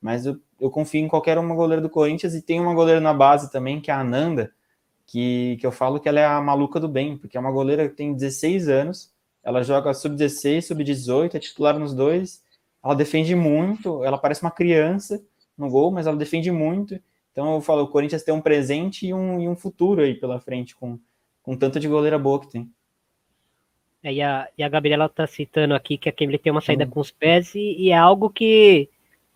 mas 0.02 0.26
eu, 0.26 0.40
eu 0.60 0.72
confio 0.72 1.02
em 1.02 1.08
qualquer 1.08 1.38
uma 1.38 1.54
goleira 1.54 1.84
do 1.84 1.90
Corinthians 1.90 2.34
e 2.34 2.42
tem 2.42 2.60
uma 2.60 2.74
goleira 2.74 3.00
na 3.00 3.14
base 3.14 3.52
também, 3.52 3.80
que 3.80 3.92
é 3.92 3.94
a 3.94 4.00
Ananda, 4.00 4.52
que, 5.06 5.58
que 5.60 5.68
eu 5.68 5.72
falo 5.72 6.00
que 6.00 6.10
ela 6.10 6.20
é 6.20 6.26
a 6.26 6.42
maluca 6.42 6.80
do 6.80 6.88
bem, 6.88 7.16
porque 7.16 7.38
é 7.38 7.40
uma 7.40 7.52
goleira 7.52 7.88
que 7.88 7.96
tem 7.96 8.16
16 8.16 8.70
anos, 8.70 9.14
ela 9.44 9.62
joga 9.62 9.94
sub-16, 9.94 10.64
sub-18, 10.64 11.36
é 11.36 11.40
titular 11.40 11.78
nos 11.78 11.94
dois, 11.94 12.42
ela 12.84 12.96
defende 12.96 13.36
muito, 13.36 14.04
ela 14.04 14.18
parece 14.18 14.42
uma 14.42 14.50
criança, 14.50 15.24
no 15.62 15.70
gol, 15.70 15.92
mas 15.92 16.08
ela 16.08 16.18
defende 16.18 16.52
muito. 16.52 17.00
Então 17.32 17.54
eu 17.56 17.62
falo, 17.62 17.84
o 17.84 17.88
Corinthians 17.88 18.24
tem 18.24 18.34
um 18.34 18.42
presente 18.42 19.08
e 19.08 19.14
um, 19.14 19.40
e 19.40 19.48
um 19.48 19.56
futuro 19.56 20.02
aí 20.02 20.14
pela 20.14 20.40
frente, 20.40 20.76
com, 20.76 21.00
com 21.42 21.56
tanto 21.56 21.80
de 21.80 21.88
goleira 21.88 22.20
boa 22.20 22.42
que 22.42 22.50
tem. 22.50 22.70
É, 24.04 24.12
e, 24.12 24.22
a, 24.22 24.50
e 24.58 24.64
a 24.64 24.70
Gabriela 24.70 25.08
tá 25.08 25.28
citando 25.28 25.76
aqui 25.76 25.98
que 25.98 26.10
a 26.10 26.12
Kemble 26.12 26.40
tem 26.40 26.52
uma 26.52 26.60
saída 26.60 26.88
com 26.88 27.00
os 27.00 27.12
pés 27.12 27.54
e, 27.54 27.76
e, 27.78 27.92
é 27.92 27.98
algo 27.98 28.30
que, 28.32 28.90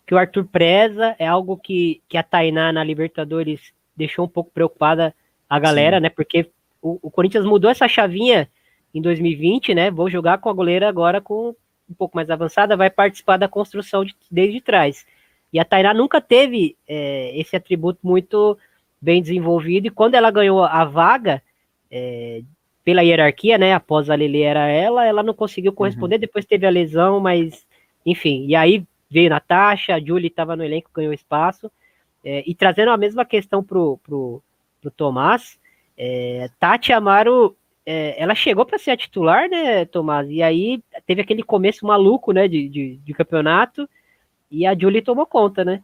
que 0.04 0.12
o 0.12 0.18
Arthur 0.18 0.44
preza, 0.44 1.14
é 1.18 1.26
algo 1.26 1.56
que, 1.56 2.02
que 2.08 2.18
a 2.18 2.22
Tainá 2.22 2.72
na 2.72 2.82
Libertadores 2.82 3.72
deixou 3.96 4.24
um 4.24 4.28
pouco 4.28 4.50
preocupada 4.50 5.14
a 5.48 5.58
galera, 5.58 5.98
Sim. 5.98 6.02
né? 6.02 6.08
Porque 6.08 6.50
o, 6.82 6.98
o, 7.00 7.10
Corinthians 7.10 7.44
mudou 7.44 7.70
essa 7.70 7.86
chavinha 7.86 8.50
em 8.92 9.00
2020, 9.00 9.72
né? 9.72 9.90
Vou 9.90 10.10
jogar 10.10 10.38
com 10.38 10.50
a 10.50 10.52
goleira 10.52 10.88
agora 10.88 11.20
com 11.20 11.54
um 11.88 11.94
pouco 11.94 12.16
mais 12.16 12.28
avançada, 12.28 12.76
vai 12.76 12.90
participar 12.90 13.36
da 13.36 13.48
construção 13.48 14.04
de, 14.04 14.14
desde 14.28 14.60
trás. 14.60 15.06
E 15.52 15.58
a 15.58 15.64
Tainá 15.64 15.94
nunca 15.94 16.20
teve 16.20 16.76
é, 16.86 17.38
esse 17.38 17.56
atributo 17.56 18.00
muito 18.02 18.58
bem 19.00 19.22
desenvolvido, 19.22 19.86
e 19.86 19.90
quando 19.90 20.14
ela 20.14 20.30
ganhou 20.30 20.64
a 20.64 20.84
vaga, 20.84 21.42
é, 21.90 22.42
pela 22.86 23.02
hierarquia, 23.02 23.58
né? 23.58 23.74
Após 23.74 24.08
a 24.08 24.14
Lele 24.14 24.42
era 24.42 24.68
ela, 24.68 25.04
ela 25.04 25.22
não 25.22 25.34
conseguiu 25.34 25.72
corresponder, 25.72 26.16
uhum. 26.16 26.20
depois 26.20 26.44
teve 26.44 26.64
a 26.66 26.70
lesão, 26.70 27.18
mas 27.18 27.66
enfim, 28.04 28.46
e 28.46 28.54
aí 28.54 28.84
veio 29.10 29.28
Natasha, 29.28 29.96
a 29.96 30.00
Julie 30.00 30.28
estava 30.28 30.54
no 30.54 30.64
elenco, 30.64 30.90
ganhou 30.94 31.12
espaço. 31.12 31.70
É, 32.24 32.44
e 32.46 32.54
trazendo 32.54 32.92
a 32.92 32.96
mesma 32.96 33.24
questão 33.24 33.62
pro, 33.62 33.98
pro, 33.98 34.40
pro 34.80 34.90
Tomás, 34.92 35.58
é, 35.98 36.48
Tati 36.60 36.92
Amaro, 36.92 37.56
é, 37.84 38.20
ela 38.22 38.34
chegou 38.36 38.64
para 38.64 38.78
ser 38.78 38.92
a 38.92 38.96
titular, 38.96 39.48
né, 39.48 39.84
Tomás? 39.84 40.28
E 40.30 40.40
aí 40.40 40.80
teve 41.06 41.20
aquele 41.20 41.42
começo 41.42 41.84
maluco, 41.84 42.30
né, 42.32 42.46
de, 42.46 42.68
de, 42.68 42.96
de 42.96 43.14
campeonato, 43.14 43.88
e 44.50 44.66
a 44.66 44.76
Julie 44.78 45.02
tomou 45.02 45.26
conta, 45.26 45.64
né? 45.64 45.82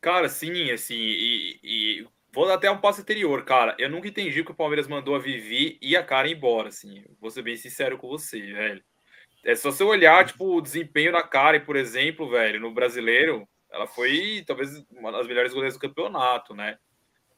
Cara, 0.00 0.28
sim, 0.28 0.70
assim, 0.70 0.94
e, 0.94 1.58
e, 1.62 2.06
vou 2.32 2.50
até 2.50 2.70
um 2.70 2.78
passo 2.78 3.00
anterior, 3.00 3.44
cara. 3.44 3.74
Eu 3.78 3.90
nunca 3.90 4.06
entendi 4.08 4.44
que 4.44 4.52
o 4.52 4.54
Palmeiras 4.54 4.86
mandou 4.86 5.16
a 5.16 5.18
Vivi 5.18 5.78
e 5.82 5.96
a 5.96 6.02
Karen 6.02 6.30
embora, 6.30 6.68
assim. 6.68 7.04
Vou 7.20 7.30
ser 7.30 7.42
bem 7.42 7.56
sincero 7.56 7.98
com 7.98 8.08
você, 8.08 8.40
velho. 8.40 8.84
É 9.44 9.54
só 9.54 9.70
você 9.70 9.82
olhar, 9.82 10.24
tipo, 10.26 10.56
o 10.56 10.60
desempenho 10.60 11.12
da 11.12 11.22
Karen, 11.22 11.60
por 11.60 11.76
exemplo, 11.76 12.28
velho, 12.28 12.60
no 12.60 12.72
brasileiro, 12.72 13.48
ela 13.70 13.86
foi 13.86 14.44
talvez 14.46 14.84
uma 14.90 15.12
das 15.12 15.26
melhores 15.26 15.52
goleiras 15.52 15.74
do 15.74 15.80
campeonato, 15.80 16.54
né? 16.54 16.78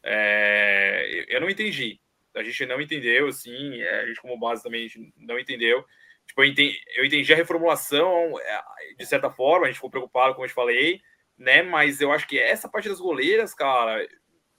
É, 0.02 1.24
eu 1.28 1.40
não 1.40 1.50
entendi. 1.50 2.00
A 2.34 2.42
gente 2.42 2.66
não 2.66 2.80
entendeu, 2.80 3.28
assim, 3.28 3.80
é, 3.80 4.00
a 4.00 4.06
gente 4.06 4.20
como 4.20 4.38
base 4.38 4.62
também 4.62 4.88
não 5.16 5.38
entendeu. 5.38 5.84
Tipo, 6.28 6.42
eu 6.42 6.46
entendi, 6.46 6.78
eu 6.94 7.04
entendi 7.04 7.32
a 7.32 7.36
reformulação, 7.36 8.38
é, 8.38 8.62
de 8.96 9.06
certa 9.06 9.30
forma, 9.30 9.64
a 9.64 9.68
gente 9.68 9.76
ficou 9.76 9.90
preocupado, 9.90 10.34
como 10.34 10.44
eu 10.44 10.48
te 10.48 10.54
falei, 10.54 11.00
né? 11.36 11.62
Mas 11.62 12.00
eu 12.00 12.12
acho 12.12 12.28
que 12.28 12.38
essa 12.38 12.68
parte 12.68 12.88
das 12.88 13.00
goleiras, 13.00 13.54
cara, 13.54 14.06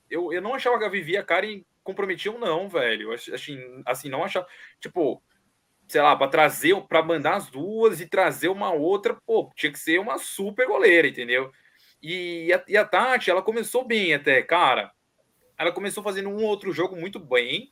eu, 0.10 0.34
eu 0.34 0.42
não 0.42 0.56
achava 0.56 0.80
que 0.80 0.86
a 0.86 0.90
Vivi 0.90 1.14
e 1.14 1.18
a 1.18 1.24
Karen 1.24 1.62
comprometiam, 1.84 2.40
não, 2.40 2.68
velho. 2.68 3.12
Assim, 3.14 3.60
assim, 3.86 4.10
não 4.10 4.24
achava. 4.24 4.48
Tipo, 4.80 5.22
sei 5.88 6.02
lá, 6.02 6.16
para 6.16 6.28
trazer, 6.28 6.76
para 6.88 7.04
mandar 7.04 7.36
as 7.36 7.50
duas 7.50 8.02
e 8.02 8.08
trazer 8.08 8.50
uma 8.50 8.72
outra, 8.72 9.16
pô, 9.26 9.52
tinha 9.56 9.72
que 9.72 9.80
ser 9.80 10.00
uma 10.00 10.18
super 10.18 10.68
goleira, 10.68 11.08
entendeu? 11.08 11.52
E 12.02 12.52
a, 12.52 12.64
e 12.68 12.78
a 12.78 12.86
Tati, 12.86 13.30
ela 13.30 13.42
começou 13.44 13.86
bem 13.86 14.14
até, 14.14 14.42
cara. 14.42 14.92
Ela 15.58 15.72
começou 15.72 16.04
fazendo 16.04 16.30
um 16.30 16.44
outro 16.44 16.72
jogo 16.72 16.96
muito 16.96 17.20
bem. 17.20 17.72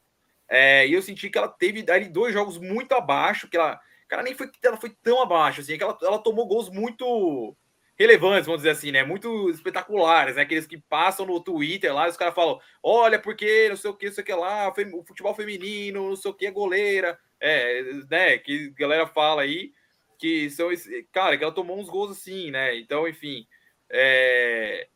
É, 0.49 0.87
e 0.87 0.93
eu 0.93 1.01
senti 1.01 1.29
que 1.29 1.37
ela 1.37 1.47
teve 1.47 1.85
ali 1.91 2.07
dois 2.09 2.33
jogos 2.33 2.57
muito 2.57 2.93
abaixo, 2.93 3.49
que 3.49 3.57
ela, 3.57 3.79
cara, 4.07 4.23
nem 4.23 4.33
foi 4.33 4.49
ela 4.63 4.77
foi 4.77 4.89
tão 5.03 5.21
abaixo, 5.21 5.61
assim, 5.61 5.73
é 5.73 5.77
que 5.77 5.83
ela, 5.83 5.97
ela 6.01 6.19
tomou 6.19 6.47
gols 6.47 6.69
muito 6.69 7.55
relevantes, 7.97 8.45
vamos 8.45 8.61
dizer 8.61 8.71
assim, 8.71 8.91
né? 8.91 9.03
Muito 9.03 9.49
espetaculares, 9.49 10.35
né? 10.35 10.43
Aqueles 10.43 10.67
que 10.67 10.77
passam 10.77 11.25
no 11.25 11.41
Twitter 11.41 11.93
lá, 11.93 12.07
os 12.07 12.15
caras 12.15 12.35
falam: 12.35 12.59
olha, 12.81 13.19
porque 13.19 13.67
não 13.69 13.75
sei 13.75 13.89
o 13.89 13.93
que, 13.95 14.05
não 14.07 14.13
sei 14.13 14.23
o 14.23 14.25
que 14.25 14.33
lá, 14.33 14.69
o 14.69 15.03
futebol 15.03 15.33
feminino, 15.33 16.09
não 16.09 16.15
sei 16.15 16.31
o 16.31 16.33
que, 16.33 16.49
goleira 16.51 17.19
é, 17.39 17.83
né, 18.09 18.37
que 18.37 18.73
a 18.75 18.79
galera 18.79 19.07
fala 19.07 19.43
aí, 19.43 19.71
que 20.17 20.49
são 20.49 20.71
esse, 20.71 21.03
cara, 21.11 21.37
que 21.37 21.43
ela 21.43 21.53
tomou 21.53 21.79
uns 21.79 21.89
gols 21.89 22.11
assim, 22.11 22.51
né? 22.51 22.75
Então, 22.77 23.07
enfim, 23.07 23.47
é, 23.89 24.87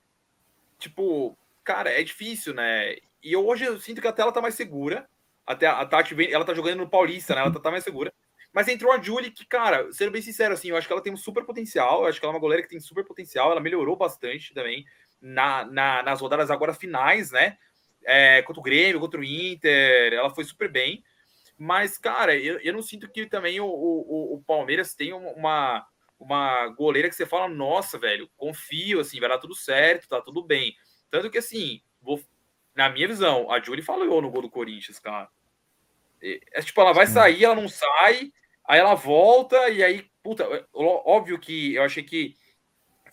tipo, 0.80 1.38
cara, 1.64 1.92
é 1.92 2.04
difícil, 2.04 2.54
né? 2.54 2.96
E 3.24 3.36
hoje 3.36 3.66
eu 3.66 3.80
sinto 3.80 4.02
que 4.02 4.08
até 4.08 4.22
ela 4.22 4.32
tá 4.32 4.42
mais 4.42 4.56
segura. 4.56 5.08
Até 5.52 5.68
a 5.68 5.86
Tati 5.86 6.14
vem, 6.14 6.32
ela 6.32 6.46
tá 6.46 6.54
jogando 6.54 6.80
no 6.80 6.90
Paulista, 6.90 7.36
né? 7.36 7.42
Ela 7.42 7.52
tá, 7.52 7.60
tá 7.60 7.72
mais 7.72 7.84
segura. 7.84 8.14
Mas 8.54 8.68
entrou 8.68 8.92
a 8.92 9.02
Julie, 9.02 9.32
que, 9.32 9.46
cara, 9.46 9.92
sendo 9.92 10.12
bem 10.12 10.22
sincero, 10.22 10.54
assim, 10.54 10.70
eu 10.70 10.78
acho 10.78 10.88
que 10.88 10.94
ela 10.94 11.02
tem 11.02 11.14
um 11.14 11.18
super 11.18 11.46
potencial. 11.46 12.02
Eu 12.02 12.08
acho 12.08 12.20
que 12.20 12.26
ela 12.26 12.34
é 12.34 12.36
uma 12.36 12.42
goleira 12.42 12.64
que 12.64 12.70
tem 12.70 12.80
super 12.80 13.06
potencial. 13.06 13.52
Ela 13.52 13.62
melhorou 13.62 13.96
bastante 13.96 14.54
também 14.54 14.86
na, 15.22 15.66
na 15.66 16.04
nas 16.04 16.20
rodadas 16.20 16.52
agora 16.52 16.74
finais, 16.74 17.32
né? 17.32 17.58
É, 18.04 18.42
contra 18.42 18.60
o 18.60 18.64
Grêmio, 18.64 19.00
contra 19.00 19.20
o 19.20 19.24
Inter. 19.24 20.14
Ela 20.14 20.30
foi 20.30 20.44
super 20.44 20.70
bem. 20.70 21.04
Mas, 21.58 21.98
cara, 21.98 22.36
eu, 22.36 22.60
eu 22.60 22.74
não 22.74 22.82
sinto 22.82 23.08
que 23.10 23.26
também 23.28 23.60
o, 23.60 23.68
o, 23.68 24.36
o 24.36 24.44
Palmeiras 24.46 24.96
tem 24.96 25.14
uma, 25.14 25.86
uma 26.20 26.68
goleira 26.70 27.08
que 27.08 27.16
você 27.16 27.26
fala, 27.26 27.48
nossa, 27.48 28.00
velho, 28.00 28.30
confio, 28.36 29.00
assim, 29.00 29.20
vai 29.20 29.30
dar 29.30 29.38
tudo 29.38 29.54
certo, 29.54 30.08
tá 30.08 30.20
tudo 30.22 30.44
bem. 30.44 30.76
Tanto 31.10 31.30
que, 31.30 31.38
assim, 31.38 31.82
vou, 32.02 32.20
na 32.76 32.90
minha 32.90 33.08
visão, 33.08 33.52
a 33.52 33.60
Julie 33.60 33.84
falou 33.84 34.22
no 34.22 34.32
gol 34.32 34.42
do 34.42 34.50
Corinthians, 34.50 34.98
cara. 34.98 35.30
É, 36.22 36.62
tipo, 36.62 36.80
ela 36.82 36.94
vai 36.94 37.08
Sim. 37.08 37.14
sair, 37.14 37.44
ela 37.44 37.56
não 37.56 37.68
sai, 37.68 38.32
aí 38.68 38.80
ela 38.80 38.94
volta, 38.94 39.70
e 39.70 39.84
aí, 39.84 40.06
puta, 40.24 40.46
óbvio 40.74 41.40
que 41.40 41.76
eu 41.76 41.84
achei 41.84 42.04
que 42.04 42.36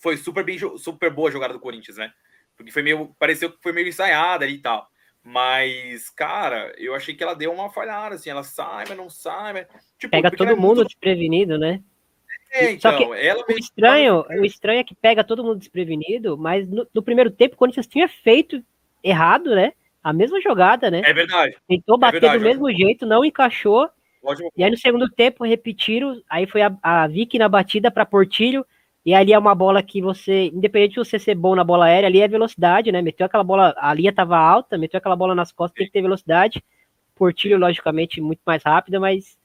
foi 0.01 0.17
super 0.17 0.45
bem, 0.45 0.59
super 0.79 1.11
boa 1.11 1.29
a 1.29 1.33
jogada 1.33 1.55
do 1.55 1.61
Corinthians, 1.61 1.97
né? 1.97 2.13
Porque 2.57 2.71
foi 2.71 2.83
meio, 2.83 3.15
pareceu 3.19 3.51
que 3.51 3.63
foi 3.63 3.73
meio 3.73 3.89
ensaiada 3.89 4.45
ali 4.45 4.55
e 4.55 4.63
tal. 4.63 4.89
Mas, 5.23 6.11
cara, 6.11 6.73
eu 6.79 6.95
achei 6.95 7.15
que 7.15 7.23
ela 7.23 7.35
deu 7.35 7.53
uma 7.53 7.71
falhada, 7.71 8.15
assim, 8.15 8.31
ela 8.31 8.43
sai, 8.43 8.85
mas 8.89 8.97
não 8.97 9.11
sai, 9.11 9.53
mas... 9.53 9.67
Tipo, 9.99 10.11
pega 10.11 10.31
todo 10.31 10.51
é 10.51 10.55
mundo 10.55 10.77
muito... 10.77 10.89
desprevenido, 10.89 11.59
né? 11.59 11.83
É, 12.51 12.71
então, 12.71 12.93
Só 12.93 12.97
que 12.97 13.21
ela 13.21 13.45
o 13.47 13.53
estranho, 13.53 14.25
o 14.27 14.45
estranho 14.45 14.81
é 14.81 14.85
que 14.85 14.95
pega 14.95 15.23
todo 15.23 15.45
mundo 15.45 15.59
desprevenido, 15.59 16.39
mas 16.39 16.67
no, 16.67 16.89
no 16.95 17.03
primeiro 17.03 17.31
tempo, 17.31 17.57
quando 17.57 17.75
você 17.75 17.83
tinha 17.83 18.09
feito 18.09 18.65
errado, 19.03 19.55
né? 19.55 19.73
A 20.09 20.13
mesma 20.15 20.41
jogada, 20.41 20.91
né? 20.91 21.03
É 21.05 21.13
verdade. 21.13 21.55
Tentou 21.69 21.97
é 21.97 21.99
bater 21.99 22.17
é 22.17 22.21
verdade, 22.21 22.39
do 22.39 22.49
mesmo 22.49 22.73
jeito, 22.73 23.05
não 23.05 23.23
encaixou. 23.23 23.91
Ótimo. 24.25 24.51
E 24.57 24.65
aí 24.65 24.71
no 24.71 24.77
segundo 24.79 25.07
tempo 25.11 25.45
repetiram, 25.45 26.19
aí 26.31 26.47
foi 26.47 26.63
a, 26.63 26.75
a 26.83 27.07
Vicky 27.07 27.39
na 27.39 27.47
batida 27.47 27.91
para 27.91 28.07
Portilho, 28.07 28.65
e 29.05 29.13
ali 29.13 29.35
é 29.35 29.39
uma 29.39 29.55
bola 29.55 29.83
que 29.83 30.01
você, 30.01 30.47
independente 30.47 30.95
de 30.95 30.99
você 30.99 31.19
ser 31.19 31.35
bom 31.35 31.55
na 31.55 31.63
bola 31.63 31.85
aérea, 31.85 32.07
ali 32.07 32.23
é 32.23 32.27
velocidade, 32.27 32.91
né? 32.91 33.03
Meteu 33.03 33.27
aquela 33.27 33.45
bola, 33.45 33.75
a 33.77 33.93
linha 33.93 34.11
tava 34.11 34.39
alta, 34.39 34.79
meteu 34.79 34.97
aquela 34.97 35.15
bola 35.15 35.35
nas 35.35 35.53
costas, 35.53 35.77
tem 35.77 35.87
que 35.87 35.93
ter 35.93 36.01
velocidade. 36.01 36.65
Portilho, 37.15 37.59
logicamente, 37.59 38.19
muito 38.19 38.41
mais 38.47 38.63
rápida, 38.63 38.99
mas 38.99 39.39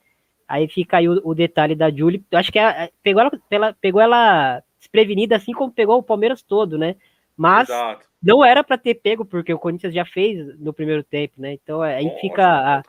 aí 0.47 0.69
fica 0.69 0.95
aí 0.95 1.09
o, 1.09 1.19
o 1.25 1.35
detalhe 1.35 1.75
da 1.75 1.91
Julie. 1.91 2.23
Eu 2.31 2.39
acho 2.39 2.53
que 2.53 2.59
é, 2.59 2.89
pegou, 3.03 3.21
ela, 3.21 3.31
ela, 3.51 3.75
pegou 3.81 4.01
ela 4.01 4.63
desprevenida, 4.79 5.35
assim 5.35 5.51
como 5.51 5.73
pegou 5.73 5.97
o 5.97 6.03
Palmeiras 6.03 6.41
todo, 6.41 6.77
né? 6.77 6.95
Mas 7.35 7.69
Exato. 7.69 8.05
não 8.21 8.43
era 8.43 8.63
para 8.63 8.77
ter 8.77 8.95
pego, 8.95 9.25
porque 9.25 9.53
o 9.53 9.59
Corinthians 9.59 9.93
já 9.93 10.05
fez 10.05 10.59
no 10.59 10.73
primeiro 10.73 11.03
tempo, 11.03 11.33
né? 11.37 11.53
Então 11.53 11.81
aí 11.81 12.09
fica 12.19 12.45
a, 12.45 12.83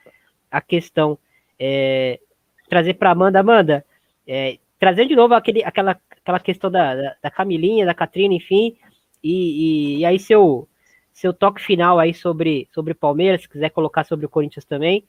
a 0.51 0.61
questão. 0.61 1.18
É, 1.59 2.18
trazer 2.68 2.95
para 2.95 3.11
Amanda, 3.11 3.38
Amanda, 3.38 3.84
é, 4.26 4.59
trazendo 4.78 5.09
de 5.09 5.16
novo 5.16 5.34
aquele, 5.34 5.62
aquela 5.62 5.99
aquela 6.24 6.40
questão 6.40 6.70
da, 6.70 6.95
da, 6.95 7.16
da 7.22 7.30
Camilinha, 7.30 7.84
da 7.84 7.95
Catrina, 7.95 8.34
enfim. 8.34 8.74
E, 9.22 9.32
e, 9.32 9.99
e, 9.99 10.05
aí, 10.07 10.18
seu, 10.18 10.66
seu 11.12 11.34
toque 11.34 11.61
final 11.62 11.99
aí 11.99 12.14
sobre, 12.14 12.66
sobre 12.72 12.95
Palmeiras, 12.95 13.42
se 13.42 13.49
quiser 13.49 13.68
colocar 13.70 14.05
sobre 14.05 14.24
o 14.24 14.28
Corinthians 14.28 14.64
também. 14.64 15.05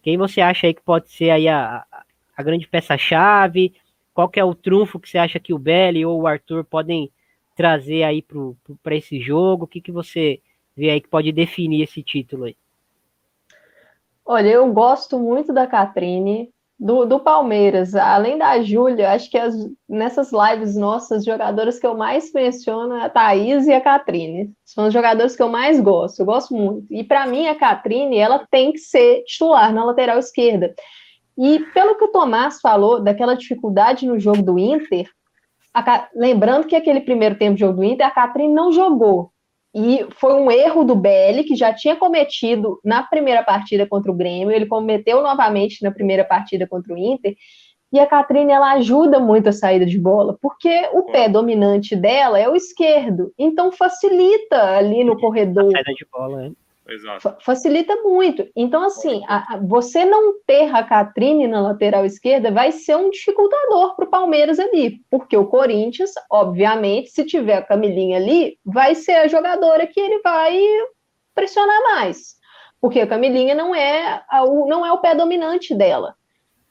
Quem 0.00 0.16
você 0.16 0.40
acha 0.40 0.68
aí 0.68 0.74
que 0.74 0.80
pode 0.80 1.10
ser 1.10 1.30
aí 1.30 1.48
a, 1.48 1.84
a 2.36 2.42
grande 2.42 2.68
peça-chave? 2.68 3.74
Qual 4.14 4.28
que 4.28 4.38
é 4.38 4.44
o 4.44 4.54
trunfo 4.54 5.00
que 5.00 5.08
você 5.08 5.18
acha 5.18 5.40
que 5.40 5.52
o 5.52 5.58
Belly 5.58 6.06
ou 6.06 6.22
o 6.22 6.26
Arthur 6.26 6.64
podem 6.64 7.10
trazer 7.60 8.04
aí 8.04 8.24
para 8.82 8.96
esse 8.96 9.20
jogo? 9.20 9.64
O 9.64 9.68
que, 9.68 9.82
que 9.82 9.92
você 9.92 10.40
vê 10.74 10.88
aí 10.88 10.98
que 10.98 11.08
pode 11.08 11.30
definir 11.30 11.82
esse 11.82 12.02
título 12.02 12.44
aí? 12.44 12.56
Olha, 14.24 14.48
eu 14.48 14.72
gosto 14.72 15.18
muito 15.18 15.52
da 15.52 15.66
Catrine 15.66 16.48
do, 16.78 17.04
do 17.04 17.20
Palmeiras, 17.20 17.94
além 17.94 18.38
da 18.38 18.62
Júlia, 18.62 19.12
acho 19.12 19.30
que 19.30 19.36
as, 19.36 19.54
nessas 19.86 20.30
lives 20.32 20.74
nossas, 20.74 21.22
jogadoras 21.22 21.78
que 21.78 21.86
eu 21.86 21.94
mais 21.94 22.32
menciono 22.32 22.94
é 22.94 23.04
a 23.04 23.10
Thaís 23.10 23.66
e 23.66 23.72
a 23.74 23.80
Catrine. 23.82 24.50
São 24.64 24.86
os 24.86 24.94
jogadores 24.94 25.36
que 25.36 25.42
eu 25.42 25.50
mais 25.50 25.78
gosto, 25.78 26.20
eu 26.20 26.24
gosto 26.24 26.54
muito. 26.54 26.86
E 26.90 27.04
para 27.04 27.26
mim, 27.26 27.46
a 27.46 27.54
Catrine, 27.54 28.16
ela 28.16 28.46
tem 28.50 28.72
que 28.72 28.78
ser 28.78 29.22
titular 29.24 29.70
na 29.74 29.84
lateral 29.84 30.18
esquerda. 30.18 30.74
E 31.36 31.60
pelo 31.74 31.96
que 31.96 32.04
o 32.04 32.08
Tomás 32.08 32.58
falou, 32.62 33.02
daquela 33.02 33.34
dificuldade 33.34 34.06
no 34.06 34.18
jogo 34.18 34.40
do 34.40 34.58
Inter, 34.58 35.10
a, 35.74 36.08
lembrando 36.14 36.66
que 36.66 36.76
aquele 36.76 37.00
primeiro 37.00 37.36
tempo 37.36 37.54
de 37.54 37.60
jogo 37.60 37.74
do 37.74 37.84
Inter, 37.84 38.06
a 38.06 38.10
Catrine 38.10 38.52
não 38.52 38.72
jogou. 38.72 39.30
E 39.74 40.04
foi 40.16 40.34
um 40.34 40.50
erro 40.50 40.82
do 40.82 40.96
BL 40.96 41.44
que 41.46 41.54
já 41.54 41.72
tinha 41.72 41.94
cometido 41.94 42.80
na 42.84 43.04
primeira 43.04 43.42
partida 43.44 43.86
contra 43.86 44.10
o 44.10 44.14
Grêmio, 44.14 44.50
ele 44.50 44.66
cometeu 44.66 45.22
novamente 45.22 45.82
na 45.82 45.92
primeira 45.92 46.24
partida 46.24 46.66
contra 46.66 46.92
o 46.92 46.98
Inter. 46.98 47.36
E 47.92 47.98
a 47.98 48.06
Catrine 48.06 48.52
ela 48.52 48.72
ajuda 48.72 49.18
muito 49.18 49.48
a 49.48 49.52
saída 49.52 49.84
de 49.84 49.98
bola, 49.98 50.36
porque 50.40 50.88
o 50.92 51.04
pé 51.04 51.28
dominante 51.28 51.96
dela 51.96 52.38
é 52.38 52.48
o 52.48 52.54
esquerdo, 52.54 53.32
então 53.36 53.72
facilita 53.72 54.76
ali 54.76 55.02
no 55.02 55.18
corredor. 55.18 55.68
A 55.68 55.70
saída 55.72 55.92
de 55.94 56.06
bola, 56.12 56.46
é. 56.46 56.50
Exato. 56.90 57.36
Facilita 57.40 57.94
muito. 58.02 58.46
Então, 58.56 58.84
assim, 58.84 59.22
a, 59.28 59.54
a, 59.54 59.56
você 59.58 60.04
não 60.04 60.34
ter 60.44 60.74
a 60.74 60.82
Catrine 60.82 61.46
na 61.46 61.60
lateral 61.60 62.04
esquerda 62.04 62.50
vai 62.50 62.72
ser 62.72 62.96
um 62.96 63.10
dificultador 63.10 63.94
para 63.94 64.06
o 64.06 64.10
Palmeiras 64.10 64.58
ali, 64.58 65.00
porque 65.08 65.36
o 65.36 65.46
Corinthians, 65.46 66.10
obviamente, 66.30 67.10
se 67.10 67.24
tiver 67.24 67.58
a 67.58 67.62
Camilinha 67.62 68.16
ali, 68.16 68.58
vai 68.64 68.96
ser 68.96 69.12
a 69.12 69.28
jogadora 69.28 69.86
que 69.86 70.00
ele 70.00 70.20
vai 70.20 70.60
pressionar 71.34 71.80
mais. 71.94 72.34
porque 72.80 73.00
a 73.00 73.06
Camilinha 73.06 73.54
não 73.54 73.74
é, 73.74 74.22
a, 74.28 74.42
o, 74.44 74.66
não 74.66 74.84
é 74.84 74.90
o 74.90 74.98
pé 74.98 75.14
dominante 75.14 75.74
dela. 75.74 76.14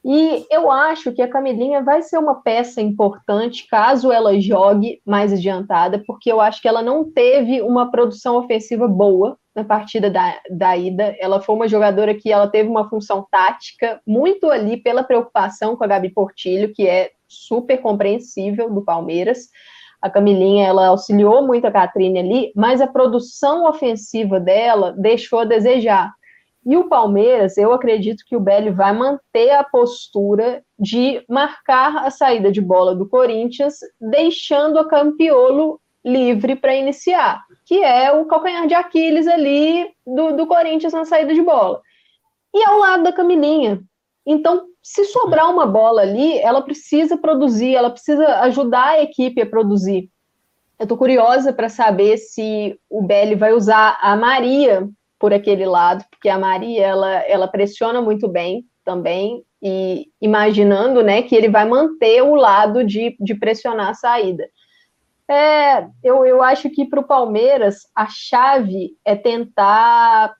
E 0.04 0.46
eu 0.50 0.70
acho 0.70 1.12
que 1.12 1.22
a 1.22 1.28
Camilinha 1.28 1.82
vai 1.82 2.02
ser 2.02 2.18
uma 2.18 2.42
peça 2.42 2.80
importante 2.80 3.66
caso 3.68 4.10
ela 4.10 4.38
jogue 4.40 5.00
mais 5.04 5.32
adiantada, 5.32 6.02
porque 6.06 6.32
eu 6.32 6.40
acho 6.40 6.60
que 6.60 6.68
ela 6.68 6.82
não 6.82 7.10
teve 7.10 7.60
uma 7.62 7.90
produção 7.90 8.36
ofensiva 8.36 8.88
boa 8.88 9.38
na 9.54 9.64
partida 9.64 10.10
da, 10.10 10.38
da 10.50 10.76
ida. 10.76 11.14
Ela 11.18 11.40
foi 11.40 11.54
uma 11.54 11.68
jogadora 11.68 12.14
que 12.14 12.32
ela 12.32 12.48
teve 12.48 12.68
uma 12.68 12.88
função 12.88 13.26
tática 13.30 14.00
muito 14.06 14.50
ali 14.50 14.76
pela 14.76 15.02
preocupação 15.02 15.76
com 15.76 15.84
a 15.84 15.86
Gabi 15.86 16.10
Portilho, 16.10 16.72
que 16.72 16.86
é 16.86 17.10
super 17.28 17.78
compreensível 17.78 18.72
do 18.72 18.82
Palmeiras. 18.82 19.48
A 20.00 20.08
Camilinha, 20.08 20.66
ela 20.66 20.88
auxiliou 20.88 21.46
muito 21.46 21.66
a 21.66 21.70
Catrine 21.70 22.18
ali, 22.18 22.52
mas 22.56 22.80
a 22.80 22.86
produção 22.86 23.68
ofensiva 23.68 24.40
dela 24.40 24.92
deixou 24.92 25.40
a 25.40 25.44
desejar. 25.44 26.10
E 26.64 26.76
o 26.76 26.88
Palmeiras, 26.88 27.56
eu 27.56 27.72
acredito 27.72 28.22
que 28.26 28.36
o 28.36 28.40
Belli 28.40 28.70
vai 28.70 28.92
manter 28.92 29.50
a 29.50 29.64
postura 29.64 30.62
de 30.78 31.22
marcar 31.28 32.06
a 32.06 32.10
saída 32.10 32.52
de 32.52 32.60
bola 32.60 32.94
do 32.94 33.08
Corinthians, 33.08 33.78
deixando 33.98 34.78
a 34.78 34.86
Campiolo 34.86 35.80
livre 36.04 36.56
para 36.56 36.74
iniciar, 36.74 37.44
que 37.66 37.82
é 37.82 38.12
o 38.12 38.24
calcanhar 38.26 38.66
de 38.66 38.74
Aquiles 38.74 39.26
ali 39.26 39.86
do, 40.06 40.36
do 40.36 40.46
Corinthians 40.46 40.92
na 40.92 41.04
saída 41.04 41.34
de 41.34 41.42
bola. 41.42 41.80
E 42.54 42.64
ao 42.64 42.78
lado 42.78 43.04
da 43.04 43.12
Camilinha. 43.12 43.80
Então, 44.26 44.66
se 44.82 45.04
sobrar 45.04 45.50
uma 45.50 45.66
bola 45.66 46.02
ali, 46.02 46.38
ela 46.38 46.62
precisa 46.62 47.16
produzir, 47.16 47.74
ela 47.74 47.90
precisa 47.90 48.40
ajudar 48.40 48.90
a 48.90 49.02
equipe 49.02 49.40
a 49.40 49.46
produzir. 49.46 50.08
Eu 50.78 50.84
estou 50.84 50.96
curiosa 50.96 51.52
para 51.52 51.68
saber 51.68 52.16
se 52.16 52.78
o 52.88 53.02
Belli 53.02 53.34
vai 53.34 53.52
usar 53.52 53.98
a 54.00 54.16
Maria 54.16 54.88
por 55.18 55.34
aquele 55.34 55.66
lado, 55.66 56.04
porque 56.10 56.30
a 56.30 56.38
Maria 56.38 56.86
ela, 56.86 57.14
ela 57.26 57.46
pressiona 57.46 58.00
muito 58.00 58.26
bem 58.26 58.64
também, 58.82 59.44
e 59.62 60.06
imaginando 60.20 61.02
né, 61.02 61.22
que 61.22 61.34
ele 61.34 61.48
vai 61.48 61.68
manter 61.68 62.22
o 62.22 62.34
lado 62.34 62.82
de, 62.82 63.14
de 63.20 63.34
pressionar 63.34 63.90
a 63.90 63.94
saída. 63.94 64.48
É, 65.30 65.86
eu, 66.02 66.26
eu 66.26 66.42
acho 66.42 66.68
que 66.70 66.84
para 66.84 66.98
o 66.98 67.06
Palmeiras 67.06 67.82
a 67.94 68.08
chave 68.08 68.96
é 69.04 69.14
tentar 69.14 70.34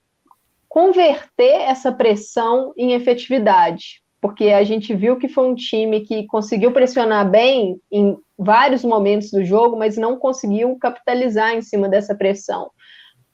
converter 0.69 1.61
essa 1.61 1.93
pressão 1.93 2.73
em 2.77 2.93
efetividade, 2.93 4.03
porque 4.21 4.47
a 4.47 4.65
gente 4.65 4.93
viu 4.93 5.17
que 5.17 5.29
foi 5.29 5.47
um 5.49 5.55
time 5.55 6.01
que 6.01 6.27
conseguiu 6.27 6.73
pressionar 6.73 7.29
bem 7.31 7.81
em 7.91 8.17
vários 8.37 8.83
momentos 8.83 9.31
do 9.31 9.45
jogo, 9.45 9.79
mas 9.79 9.97
não 9.97 10.17
conseguiu 10.17 10.77
capitalizar 10.77 11.55
em 11.55 11.63
cima 11.63 11.89
dessa 11.89 12.13
pressão. 12.13 12.69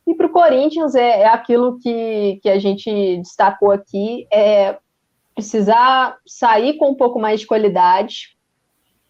E 0.06 0.14
para 0.14 0.26
o 0.26 0.32
Corinthians 0.32 0.94
é, 0.94 1.22
é, 1.22 1.26
aquilo 1.26 1.78
que, 1.78 2.38
que 2.42 2.50
a 2.50 2.58
gente 2.58 3.16
destacou 3.16 3.70
aqui, 3.72 4.26
é 4.30 4.76
precisar 5.34 6.18
sair 6.26 6.76
com 6.76 6.90
um 6.90 6.94
pouco 6.94 7.18
mais 7.18 7.40
de 7.40 7.46
qualidade, 7.46 8.35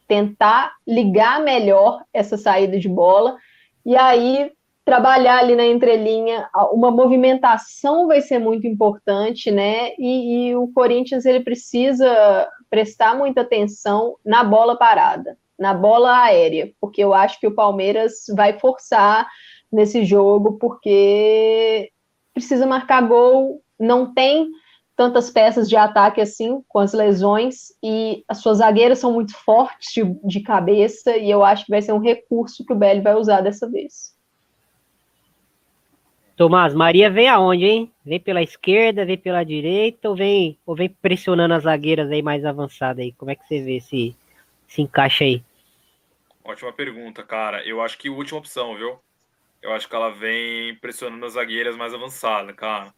tentar 0.06 0.72
ligar 0.86 1.40
melhor 1.42 2.02
essa 2.12 2.36
saída 2.36 2.78
de 2.78 2.88
bola, 2.88 3.36
e 3.84 3.96
aí 3.96 4.50
trabalhar 4.84 5.38
ali 5.38 5.56
na 5.56 5.66
entrelinha, 5.66 6.48
uma 6.70 6.92
movimentação 6.92 8.06
vai 8.06 8.20
ser 8.20 8.38
muito 8.38 8.68
importante, 8.68 9.50
né? 9.50 9.90
E, 9.98 10.50
e, 10.50 10.56
o 10.56 10.68
Corinthians 10.68 11.26
ele 11.26 11.40
precisa 11.40 12.48
prestar 12.70 13.16
muita 13.16 13.40
atenção 13.40 14.14
na 14.24 14.44
bola 14.44 14.76
parada, 14.76 15.36
na 15.58 15.74
bola 15.74 16.22
aérea, 16.22 16.70
porque 16.80 17.02
eu 17.02 17.12
acho 17.12 17.40
que 17.40 17.48
o 17.48 17.54
Palmeiras 17.54 18.26
vai 18.36 18.60
forçar 18.60 19.26
nesse 19.72 20.04
jogo, 20.04 20.52
porque 20.52 21.90
precisa 22.32 22.64
marcar 22.64 23.02
gol, 23.02 23.60
não 23.78 24.14
tem 24.14 24.48
tantas 24.96 25.30
peças 25.30 25.68
de 25.68 25.76
ataque 25.76 26.20
assim, 26.20 26.62
com 26.66 26.78
as 26.78 26.92
lesões, 26.92 27.72
e 27.82 28.24
as 28.26 28.38
suas 28.38 28.58
zagueiras 28.58 28.98
são 28.98 29.12
muito 29.12 29.34
fortes 29.36 29.92
de, 29.92 30.02
de 30.24 30.40
cabeça, 30.40 31.16
e 31.16 31.30
eu 31.30 31.44
acho 31.44 31.66
que 31.66 31.70
vai 31.70 31.82
ser 31.82 31.92
um 31.92 32.00
recurso 32.00 32.64
que 32.64 32.72
o 32.72 32.76
Belli 32.76 33.00
vai 33.00 33.14
usar 33.14 33.42
dessa 33.42 33.70
vez. 33.70 34.16
Tomás, 36.36 36.74
Maria 36.74 37.10
vem 37.10 37.28
aonde, 37.28 37.64
hein? 37.64 37.92
Vem 38.04 38.20
pela 38.20 38.42
esquerda, 38.42 39.06
vem 39.06 39.16
pela 39.16 39.44
direita, 39.44 40.08
ou 40.08 40.16
vem, 40.16 40.58
ou 40.66 40.74
vem 40.74 40.88
pressionando 40.88 41.54
as 41.54 41.62
zagueiras 41.62 42.10
aí 42.10 42.22
mais 42.22 42.44
avançadas 42.44 43.02
aí? 43.02 43.12
Como 43.12 43.30
é 43.30 43.34
que 43.34 43.46
você 43.46 43.62
vê 43.62 43.80
se 43.80 44.14
se 44.66 44.82
encaixa 44.82 45.24
aí? 45.24 45.42
Ótima 46.44 46.72
pergunta, 46.72 47.22
cara. 47.22 47.66
Eu 47.66 47.80
acho 47.80 47.98
que 47.98 48.10
última 48.10 48.38
opção, 48.38 48.76
viu? 48.76 48.98
Eu 49.62 49.72
acho 49.72 49.88
que 49.88 49.96
ela 49.96 50.10
vem 50.10 50.76
pressionando 50.76 51.24
as 51.24 51.32
zagueiras 51.32 51.76
mais 51.76 51.94
avançadas, 51.94 52.54
cara. 52.54 52.94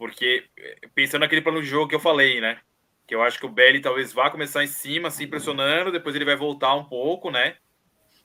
Porque, 0.00 0.48
pensando 0.94 1.20
naquele 1.20 1.42
plano 1.42 1.60
de 1.60 1.68
jogo 1.68 1.86
que 1.86 1.94
eu 1.94 2.00
falei, 2.00 2.40
né? 2.40 2.62
Que 3.06 3.14
eu 3.14 3.22
acho 3.22 3.38
que 3.38 3.44
o 3.44 3.50
Belly 3.50 3.82
talvez 3.82 4.14
vá 4.14 4.30
começar 4.30 4.64
em 4.64 4.66
cima, 4.66 5.08
assim, 5.08 5.26
pressionando, 5.26 5.92
depois 5.92 6.16
ele 6.16 6.24
vai 6.24 6.36
voltar 6.36 6.74
um 6.74 6.86
pouco, 6.86 7.30
né? 7.30 7.58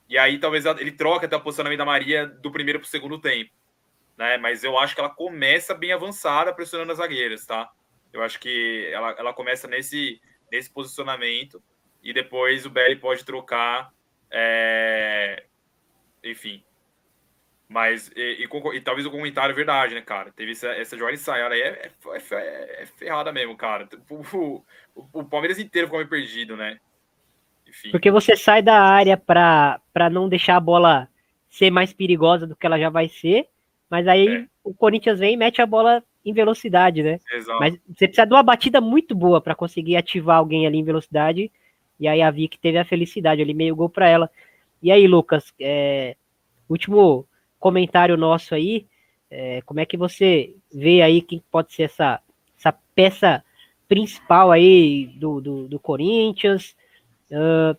E 0.07 0.17
aí 0.17 0.39
talvez 0.39 0.65
ele 0.65 0.93
troque 0.93 1.26
até 1.26 1.36
o 1.36 1.41
posicionamento 1.41 1.80
da 1.80 1.84
Maria 1.84 2.28
do 2.28 2.49
primeiro 2.49 2.80
para 2.80 2.86
o 2.86 2.89
segundo 2.89 3.19
tempo. 3.19 3.51
Né? 4.17 4.38
Mas 4.38 4.63
eu 4.63 4.80
acho 4.80 4.95
que 4.95 5.01
ela 5.01 5.09
começa 5.09 5.76
bem 5.76 5.91
avançada, 5.91 6.53
pressionando 6.53 6.93
as 6.93 6.99
zagueiras, 6.99 7.45
tá? 7.45 7.69
Eu 8.13 8.23
acho 8.23 8.39
que 8.39 8.89
ela, 8.93 9.11
ela 9.17 9.34
começa 9.34 9.67
nesse, 9.67 10.21
nesse 10.49 10.71
posicionamento 10.71 11.61
e 12.01 12.13
depois 12.13 12.65
o 12.65 12.69
Belly 12.69 12.95
pode 12.95 13.26
trocar. 13.26 13.91
É... 14.32 15.43
Enfim, 16.23 16.63
mas, 17.68 18.11
e, 18.16 18.45
e, 18.45 18.76
e, 18.76 18.82
talvez 18.82 19.07
o 19.07 19.11
comentário 19.11 19.51
é 19.51 19.55
verdade, 19.55 19.95
né, 19.95 20.01
cara? 20.01 20.32
Teve 20.32 20.51
essa, 20.51 20.68
essa 20.68 20.95
jogada 20.95 21.16
ensaiada 21.16 21.55
aí, 21.55 21.61
é, 21.61 21.91
é, 22.07 22.36
é, 22.36 22.84
é 22.84 22.86
ferrada 22.86 23.32
mesmo, 23.32 23.55
cara. 23.57 23.88
O, 24.09 24.22
o, 24.38 24.63
o, 25.13 25.24
Palmeiras 25.24 25.57
inteiro 25.57 25.88
ficou 25.88 25.99
meio 25.99 26.09
perdido, 26.09 26.55
né? 26.55 26.80
Enfim. 27.68 27.91
Porque 27.91 28.11
você 28.11 28.36
sai 28.36 28.61
da 28.61 28.80
área 28.80 29.18
para 29.18 30.09
não 30.11 30.30
deixar 30.30 30.57
a 30.57 30.59
bola 30.59 31.09
ser 31.49 31.72
mais 31.72 31.91
perigosa 31.91 32.45
do 32.45 32.55
que 32.55 32.66
ela 32.66 32.78
já 32.78 32.89
vai 32.89 33.09
ser, 33.09 33.47
mas 33.89 34.07
aí 34.07 34.28
é. 34.28 34.45
o 34.63 34.74
Corinthians 34.74 35.20
vem 35.20 35.34
e 35.34 35.38
mete 35.38 35.61
a 35.61 35.66
bola 35.66 36.03
em 36.24 36.34
velocidade, 36.34 37.01
né? 37.01 37.20
Exato. 37.32 37.59
Mas 37.59 37.74
você 37.88 38.07
precisa 38.07 38.28
de 38.28 38.34
uma 38.34 38.43
batida 38.43 38.80
muito 38.80 39.16
boa 39.16 39.41
para 39.41 39.55
conseguir 39.55 39.95
ativar 39.95 40.38
alguém 40.38 40.68
ali 40.68 40.78
em 40.78 40.84
velocidade, 40.84 41.51
e 41.99 42.07
aí 42.07 42.22
a 42.22 42.30
Vicky 42.30 42.60
teve 42.60 42.77
a 42.77 42.85
felicidade 42.85 43.41
ali, 43.41 43.53
meio 43.53 43.76
gol 43.76 43.89
para 43.89 44.07
ela. 44.07 44.30
E 44.84 44.91
aí, 44.91 45.07
Lucas, 45.07 45.53
é, 45.60 46.15
último 46.69 47.26
comentário 47.60 48.18
nosso 48.18 48.53
aí, 48.53 48.86
é, 49.30 49.61
como 49.64 49.80
é 49.80 49.86
que 49.86 49.98
você 49.98 50.56
vê 50.73 51.02
aí 51.02 51.22
quem 51.22 51.41
pode 51.52 51.73
ser 51.73 51.84
essa, 51.84 52.22
essa 52.57 52.73
peça 52.94 53.44
principal 53.88 54.52
aí 54.52 55.07
do, 55.15 55.41
do, 55.41 55.68
do 55.68 55.80
Corinthians? 55.80 56.76
Uh, 57.32 57.77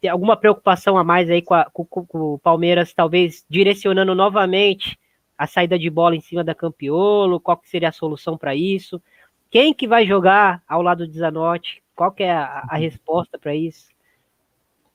tem 0.00 0.10
alguma 0.10 0.36
preocupação 0.36 0.96
a 0.96 1.04
mais 1.04 1.28
aí 1.28 1.42
com, 1.42 1.54
a, 1.54 1.64
com, 1.72 1.84
com, 1.84 2.34
o 2.34 2.38
Palmeiras, 2.38 2.94
talvez 2.94 3.44
direcionando 3.48 4.14
novamente 4.14 4.98
a 5.36 5.46
saída 5.46 5.78
de 5.78 5.90
bola 5.90 6.16
em 6.16 6.20
cima 6.20 6.44
da 6.44 6.54
Campiolo? 6.54 7.40
Qual 7.40 7.56
que 7.56 7.68
seria 7.68 7.88
a 7.88 7.92
solução 7.92 8.38
para 8.38 8.54
isso? 8.54 9.02
Quem 9.50 9.74
que 9.74 9.88
vai 9.88 10.06
jogar 10.06 10.62
ao 10.68 10.82
lado 10.82 11.06
do 11.06 11.12
Zanotti? 11.12 11.82
Qual 11.94 12.12
que 12.12 12.22
é 12.22 12.32
a, 12.32 12.66
a 12.68 12.76
resposta 12.76 13.38
para 13.38 13.54
isso? 13.54 13.88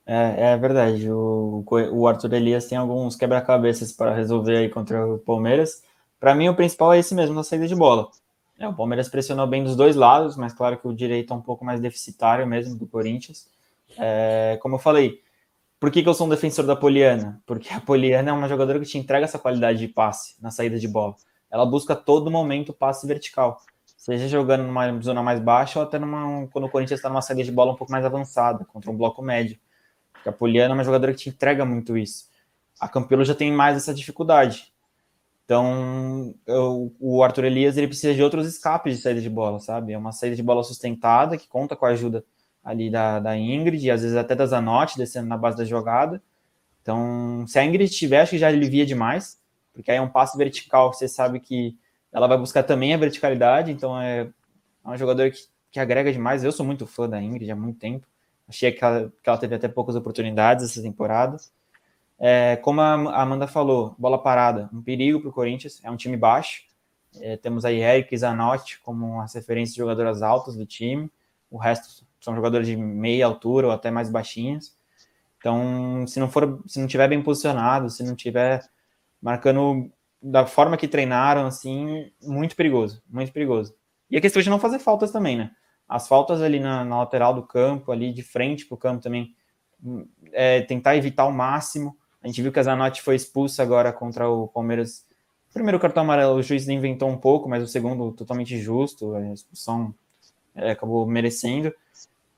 É, 0.06 0.52
é 0.52 0.56
verdade. 0.56 1.10
O, 1.10 1.64
o 1.92 2.06
Arthur 2.08 2.32
Elias 2.34 2.66
tem 2.66 2.78
alguns 2.78 3.16
quebra-cabeças 3.16 3.92
para 3.92 4.14
resolver 4.14 4.56
aí 4.56 4.68
contra 4.68 5.06
o 5.06 5.18
Palmeiras. 5.18 5.82
Para 6.18 6.34
mim, 6.34 6.48
o 6.48 6.54
principal 6.54 6.92
é 6.92 6.98
esse 6.98 7.14
mesmo, 7.14 7.34
na 7.34 7.44
saída 7.44 7.66
de 7.66 7.74
bola. 7.74 8.08
É, 8.58 8.68
o 8.68 8.74
Palmeiras 8.74 9.08
pressionou 9.08 9.46
bem 9.46 9.64
dos 9.64 9.74
dois 9.74 9.96
lados, 9.96 10.36
mas 10.36 10.52
claro 10.52 10.78
que 10.78 10.86
o 10.86 10.94
direito 10.94 11.32
é 11.32 11.36
um 11.36 11.40
pouco 11.40 11.64
mais 11.64 11.80
deficitário 11.80 12.46
mesmo 12.46 12.76
do 12.76 12.86
Corinthians. 12.86 13.48
É, 13.98 14.58
como 14.62 14.76
eu 14.76 14.78
falei, 14.78 15.20
por 15.80 15.90
que, 15.90 16.02
que 16.02 16.08
eu 16.08 16.14
sou 16.14 16.26
um 16.28 16.30
defensor 16.30 16.64
da 16.64 16.76
Poliana? 16.76 17.42
Porque 17.44 17.72
a 17.74 17.80
Poliana 17.80 18.30
é 18.30 18.32
uma 18.32 18.48
jogadora 18.48 18.78
que 18.78 18.86
te 18.86 18.98
entrega 18.98 19.24
essa 19.24 19.38
qualidade 19.38 19.80
de 19.80 19.88
passe 19.88 20.36
na 20.40 20.50
saída 20.50 20.78
de 20.78 20.86
bola. 20.86 21.16
Ela 21.50 21.66
busca 21.66 21.96
todo 21.96 22.30
momento 22.30 22.72
passe 22.72 23.04
vertical, 23.06 23.60
seja 23.96 24.28
jogando 24.28 24.62
numa 24.62 25.00
zona 25.00 25.22
mais 25.22 25.40
baixa 25.40 25.80
ou 25.80 25.84
até 25.84 25.98
numa, 25.98 26.46
quando 26.52 26.66
o 26.66 26.70
Corinthians 26.70 27.00
está 27.00 27.08
numa 27.08 27.20
saída 27.20 27.42
de 27.42 27.50
bola 27.50 27.72
um 27.72 27.76
pouco 27.76 27.90
mais 27.90 28.04
avançada, 28.04 28.64
contra 28.64 28.90
um 28.90 28.96
bloco 28.96 29.20
médio. 29.20 29.58
Porque 30.22 30.28
a 30.28 30.32
Poliana 30.32 30.72
é 30.72 30.76
uma 30.76 30.84
jogadora 30.84 31.12
que 31.12 31.18
te 31.18 31.28
entrega 31.30 31.64
muito 31.64 31.98
isso. 31.98 32.28
A 32.78 32.88
Campelo 32.88 33.24
já 33.24 33.34
tem 33.34 33.50
mais 33.50 33.76
essa 33.76 33.92
dificuldade. 33.92 34.72
Então, 35.44 36.32
eu, 36.46 36.94
o 37.00 37.24
Arthur 37.24 37.44
Elias 37.44 37.76
ele 37.76 37.88
precisa 37.88 38.14
de 38.14 38.22
outros 38.22 38.46
escapes 38.46 38.96
de 38.96 39.02
saída 39.02 39.20
de 39.20 39.28
bola, 39.28 39.58
sabe? 39.58 39.92
É 39.92 39.98
uma 39.98 40.12
saída 40.12 40.36
de 40.36 40.42
bola 40.42 40.62
sustentada 40.62 41.36
que 41.36 41.48
conta 41.48 41.74
com 41.74 41.84
a 41.84 41.88
ajuda 41.88 42.24
ali 42.62 42.88
da, 42.88 43.18
da 43.18 43.36
Ingrid, 43.36 43.84
e 43.84 43.90
às 43.90 44.02
vezes 44.02 44.16
até 44.16 44.36
da 44.36 44.46
Zanotti, 44.46 44.96
descendo 44.96 45.28
na 45.28 45.36
base 45.36 45.56
da 45.56 45.64
jogada. 45.64 46.22
Então, 46.80 47.44
se 47.48 47.58
a 47.58 47.64
Ingrid 47.64 47.90
tiver, 47.90 48.20
acho 48.20 48.30
que 48.30 48.38
já 48.38 48.46
alivia 48.46 48.86
demais, 48.86 49.40
porque 49.72 49.90
aí 49.90 49.96
é 49.96 50.00
um 50.00 50.08
passe 50.08 50.38
vertical, 50.38 50.92
você 50.92 51.08
sabe 51.08 51.40
que 51.40 51.76
ela 52.12 52.28
vai 52.28 52.38
buscar 52.38 52.62
também 52.62 52.94
a 52.94 52.96
verticalidade, 52.96 53.72
então 53.72 54.00
é, 54.00 54.20
é 54.20 54.28
uma 54.84 54.96
jogadora 54.96 55.30
que, 55.30 55.40
que 55.70 55.80
agrega 55.80 56.12
demais. 56.12 56.44
Eu 56.44 56.52
sou 56.52 56.64
muito 56.64 56.86
fã 56.86 57.08
da 57.08 57.20
Ingrid 57.20 57.50
há 57.50 57.56
muito 57.56 57.80
tempo. 57.80 58.06
Achei 58.48 58.72
que 58.72 58.84
ela, 58.84 59.12
que 59.22 59.28
ela 59.28 59.38
teve 59.38 59.54
até 59.54 59.68
poucas 59.68 59.96
oportunidades 59.96 60.64
essa 60.64 60.82
temporada. 60.82 61.36
É, 62.18 62.56
como 62.56 62.80
a 62.80 63.20
Amanda 63.20 63.46
falou, 63.46 63.94
bola 63.98 64.22
parada, 64.22 64.70
um 64.72 64.82
perigo 64.82 65.20
para 65.20 65.30
o 65.30 65.32
Corinthians, 65.32 65.80
é 65.82 65.90
um 65.90 65.96
time 65.96 66.16
baixo. 66.16 66.62
É, 67.20 67.36
temos 67.36 67.64
aí 67.64 67.80
Eric 67.82 68.16
Zanotti 68.16 68.80
como 68.80 69.20
as 69.20 69.34
referências 69.34 69.74
de 69.74 69.80
jogadoras 69.80 70.22
altas 70.22 70.56
do 70.56 70.64
time. 70.64 71.10
O 71.50 71.58
resto 71.58 72.06
são 72.20 72.34
jogadores 72.34 72.66
de 72.66 72.76
meia 72.76 73.26
altura 73.26 73.66
ou 73.66 73.72
até 73.72 73.90
mais 73.90 74.08
baixinhas. 74.08 74.76
Então, 75.38 76.06
se 76.06 76.20
não 76.20 76.30
for, 76.30 76.62
se 76.66 76.80
não 76.80 76.86
tiver 76.86 77.08
bem 77.08 77.20
posicionado, 77.20 77.90
se 77.90 78.04
não 78.04 78.14
tiver 78.14 78.64
marcando 79.20 79.90
da 80.22 80.46
forma 80.46 80.76
que 80.76 80.86
treinaram, 80.86 81.46
assim, 81.46 82.12
muito 82.22 82.54
perigoso, 82.54 83.02
muito 83.10 83.32
perigoso. 83.32 83.74
E 84.08 84.16
a 84.16 84.20
questão 84.20 84.40
de 84.40 84.48
não 84.48 84.60
fazer 84.60 84.78
faltas 84.78 85.10
também, 85.10 85.36
né? 85.36 85.50
As 85.92 86.08
faltas 86.08 86.40
ali 86.40 86.58
na, 86.58 86.86
na 86.86 87.00
lateral 87.00 87.34
do 87.34 87.42
campo, 87.42 87.92
ali 87.92 88.14
de 88.14 88.22
frente 88.22 88.64
para 88.64 88.74
o 88.74 88.78
campo 88.78 89.02
também, 89.02 89.34
é, 90.32 90.62
tentar 90.62 90.96
evitar 90.96 91.24
ao 91.24 91.32
máximo. 91.32 91.94
A 92.22 92.26
gente 92.26 92.40
viu 92.40 92.50
que 92.50 92.58
a 92.58 92.62
Zanotti 92.62 93.02
foi 93.02 93.14
expulsa 93.14 93.62
agora 93.62 93.92
contra 93.92 94.26
o 94.26 94.48
Palmeiras. 94.48 95.04
O 95.50 95.52
primeiro 95.52 95.78
cartão 95.78 96.02
amarelo 96.02 96.36
o 96.36 96.42
juiz 96.42 96.66
inventou 96.66 97.10
um 97.10 97.18
pouco, 97.18 97.46
mas 97.46 97.62
o 97.62 97.66
segundo 97.66 98.10
totalmente 98.12 98.58
justo, 98.58 99.14
a 99.14 99.32
expulsão 99.34 99.94
é, 100.54 100.70
acabou 100.70 101.06
merecendo. 101.06 101.74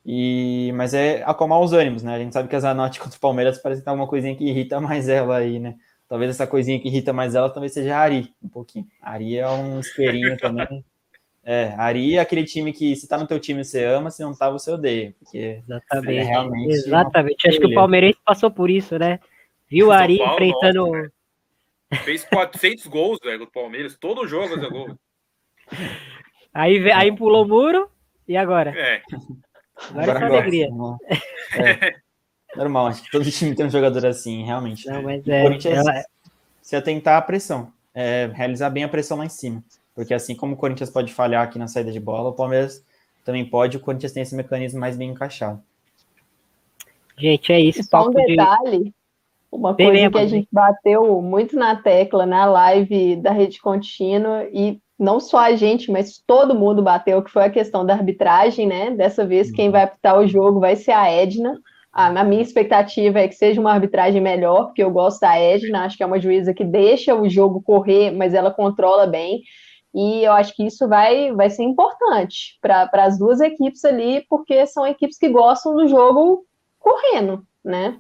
E, 0.05 0.73
mas 0.75 0.93
é 0.93 1.23
acalmar 1.23 1.61
os 1.61 1.73
ânimos, 1.73 2.03
né? 2.03 2.17
A 2.17 2.19
gente 2.19 2.33
sabe 2.33 2.49
que 2.49 2.57
a 2.57 2.61
Zanotti 2.61 2.99
contra 2.99 3.17
o 3.17 3.21
Palmeiras 3.21 3.59
parece 3.59 3.83
que 3.83 3.85
tá 3.85 3.93
uma 3.93 4.09
coisinha 4.09 4.35
que 4.35 4.45
irrita 4.45 4.81
mais 4.81 5.09
ela 5.09 5.37
aí, 5.37 5.61
né? 5.61 5.77
Talvez 6.09 6.31
essa 6.31 6.47
coisinha 6.47 6.81
que 6.81 6.89
irrita 6.89 7.13
mais 7.13 7.37
ela 7.37 7.49
talvez 7.49 7.73
seja 7.73 7.97
a 7.97 8.01
Ari, 8.01 8.35
um 8.43 8.49
pouquinho. 8.49 8.87
A 9.01 9.13
Ari 9.13 9.39
é 9.39 9.49
um 9.49 9.79
esperinho 9.79 10.37
também. 10.39 10.85
É, 11.47 11.75
Ari 11.77 12.17
é 12.17 12.21
aquele 12.21 12.45
time 12.45 12.73
que 12.73 12.97
se 12.97 13.07
tá 13.07 13.19
no 13.19 13.27
teu 13.27 13.39
time 13.39 13.63
você 13.63 13.85
ama, 13.85 14.11
se 14.11 14.23
não 14.23 14.35
tá 14.35 14.49
você 14.49 14.71
odeia. 14.71 15.15
Porque 15.19 15.61
exatamente. 15.63 16.19
É 16.19 16.23
realmente 16.23 16.73
exatamente. 16.73 17.49
Acho 17.49 17.59
que 17.59 17.67
o 17.67 17.75
Palmeirense 17.75 18.19
passou 18.25 18.51
por 18.51 18.71
isso, 18.71 18.99
né? 18.99 19.21
Viu 19.69 19.93
a 19.93 19.99
Ari 19.99 20.19
Paulo, 20.19 20.33
enfrentando. 20.33 20.87
Nossa, 20.87 21.13
Fez 22.05 22.25
400 22.25 22.87
gols, 22.87 23.19
velho, 23.23 23.41
do 23.41 23.47
Palmeiras. 23.47 23.97
Todo 23.97 24.27
jogo 24.27 24.55
é 24.55 24.71
gol. 24.71 24.99
Aí, 26.53 26.89
aí 26.93 27.11
pulou 27.11 27.45
o 27.45 27.49
muro, 27.49 27.91
e 28.29 28.37
agora? 28.37 28.71
É. 28.79 29.03
Agora, 29.91 30.13
agora 30.13 30.25
é 30.25 30.39
alegria. 30.39 30.69
É. 31.57 31.95
Normal, 32.57 32.87
acho 32.87 33.03
que 33.03 33.11
todo 33.11 33.29
time 33.29 33.55
tem 33.57 33.67
um 33.67 33.71
jogador 33.71 34.07
assim, 34.07 34.45
realmente. 34.45 34.87
Não, 34.87 35.03
mas 35.03 35.27
é, 35.27 35.45
ela... 35.73 36.05
se 36.63 36.77
atentar 36.77 37.17
à 37.17 37.23
pressão, 37.23 37.73
é, 37.93 38.31
realizar 38.33 38.71
bem 38.71 38.85
a 38.85 38.89
pressão 38.89 39.19
lá 39.19 39.25
em 39.25 39.29
cima. 39.29 39.63
Porque 39.95 40.13
assim 40.13 40.35
como 40.35 40.55
o 40.55 40.57
Corinthians 40.57 40.91
pode 40.91 41.13
falhar 41.13 41.45
aqui 41.45 41.59
na 41.59 41.69
saída 41.69 41.93
de 41.93 42.01
bola, 42.01 42.31
o 42.31 42.35
Palmeiras 42.35 42.85
também 43.25 43.45
pode, 43.45 43.77
o 43.77 43.81
Corinthians 43.81 44.13
tem 44.13 44.23
esse 44.23 44.35
mecanismo 44.35 44.81
mais 44.81 44.97
bem 44.97 45.11
encaixado. 45.11 45.63
Gente, 47.17 47.53
é 47.53 47.61
isso. 47.61 47.83
Só 47.85 48.09
um 48.09 48.11
detalhe, 48.11 48.85
de... 48.85 48.95
uma 49.51 49.75
coisa 49.75 50.11
que 50.11 50.19
a 50.19 50.27
gente 50.27 50.49
bateu 50.51 51.23
muito 51.23 51.57
na 51.57 51.77
tecla 51.77 52.27
na 52.27 52.45
live 52.45 53.17
da 53.17 53.31
Rede 53.31 53.61
Contínua 53.61 54.47
e 54.53 54.81
não 54.99 55.19
só 55.21 55.39
a 55.39 55.57
gente, 55.57 55.91
mas 55.91 56.23
todo 56.25 56.55
mundo 56.55 56.83
bateu, 56.83 57.23
que 57.23 57.31
foi 57.31 57.45
a 57.45 57.51
questão 57.51 57.85
da 57.85 57.95
arbitragem, 57.95 58.67
né? 58.67 58.91
Dessa 58.91 59.25
vez, 59.25 59.51
quem 59.51 59.67
uhum. 59.67 59.73
vai 59.73 59.83
apitar 59.83 60.19
o 60.19 60.27
jogo 60.27 60.61
vai 60.61 60.77
ser 60.77 60.93
a 60.93 61.11
Edna. 61.11 61.59
A, 61.93 62.25
minha 62.25 62.43
expectativa 62.43 63.21
é 63.21 63.29
que 63.29 63.37
seja 63.37 63.61
uma 63.61 63.73
arbitragem 63.73 64.21
melhor, 64.21 64.67
porque 64.67 64.83
eu 64.83 64.91
gosto 64.91 65.21
da 65.21 65.39
Edna, 65.39 65.85
acho 65.85 65.97
que 65.97 66.03
é 66.03 66.07
uma 66.07 66.21
juíza 66.21 66.53
que 66.53 66.65
deixa 66.65 67.15
o 67.15 67.29
jogo 67.29 67.63
correr, 67.63 68.11
mas 68.11 68.35
ela 68.35 68.51
controla 68.51 69.07
bem. 69.07 69.43
E 69.95 70.25
eu 70.25 70.33
acho 70.33 70.55
que 70.57 70.67
isso 70.67 70.89
vai, 70.89 71.33
vai 71.33 71.49
ser 71.49 71.63
importante 71.63 72.59
para 72.61 72.91
as 72.95 73.17
duas 73.17 73.41
equipes 73.41 73.85
ali, 73.85 74.27
porque 74.29 74.67
são 74.67 74.85
equipes 74.85 75.17
que 75.17 75.29
gostam 75.29 75.77
do 75.77 75.87
jogo 75.87 76.45
correndo, 76.81 77.47
né? 77.65 77.99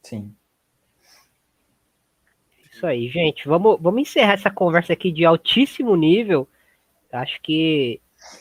Sim. 0.00 0.32
Isso 2.70 2.86
aí, 2.86 3.08
gente. 3.08 3.48
Vamos, 3.48 3.78
vamos 3.80 4.02
encerrar 4.02 4.34
essa 4.34 4.50
conversa 4.50 4.92
aqui 4.92 5.10
de 5.10 5.24
altíssimo 5.24 5.96
nível. 5.96 6.46
Acho 7.12 7.40
que 7.42 8.00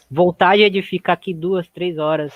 vontade 0.09 0.63
é 0.63 0.69
de 0.69 0.83
ficar 0.83 1.13
aqui 1.13 1.33
duas, 1.33 1.67
três 1.67 1.97
horas 1.97 2.31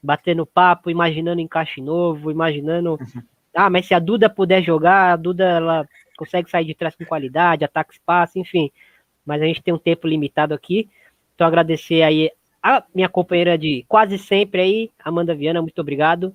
batendo 0.00 0.46
papo, 0.46 0.88
imaginando 0.88 1.40
encaixe 1.40 1.80
novo, 1.80 2.30
imaginando. 2.30 2.92
Uhum. 2.92 3.22
Ah, 3.54 3.68
mas 3.68 3.86
se 3.86 3.94
a 3.94 3.98
Duda 3.98 4.30
puder 4.30 4.62
jogar, 4.62 5.12
a 5.12 5.16
Duda 5.16 5.44
ela 5.44 5.88
consegue 6.16 6.48
sair 6.48 6.64
de 6.64 6.74
trás 6.74 6.94
com 6.94 7.04
qualidade, 7.04 7.64
ataque 7.64 7.92
espaço, 7.92 8.38
enfim. 8.38 8.70
Mas 9.24 9.40
a 9.40 9.46
gente 9.46 9.62
tem 9.62 9.72
um 9.72 9.78
tempo 9.78 10.06
limitado 10.06 10.54
aqui. 10.54 10.88
Então 11.34 11.46
agradecer 11.46 12.02
aí 12.02 12.30
a 12.62 12.82
minha 12.94 13.08
companheira 13.08 13.58
de 13.58 13.84
quase 13.88 14.18
sempre 14.18 14.60
aí, 14.62 14.90
Amanda 15.04 15.34
Viana, 15.34 15.60
muito 15.60 15.80
obrigado. 15.80 16.34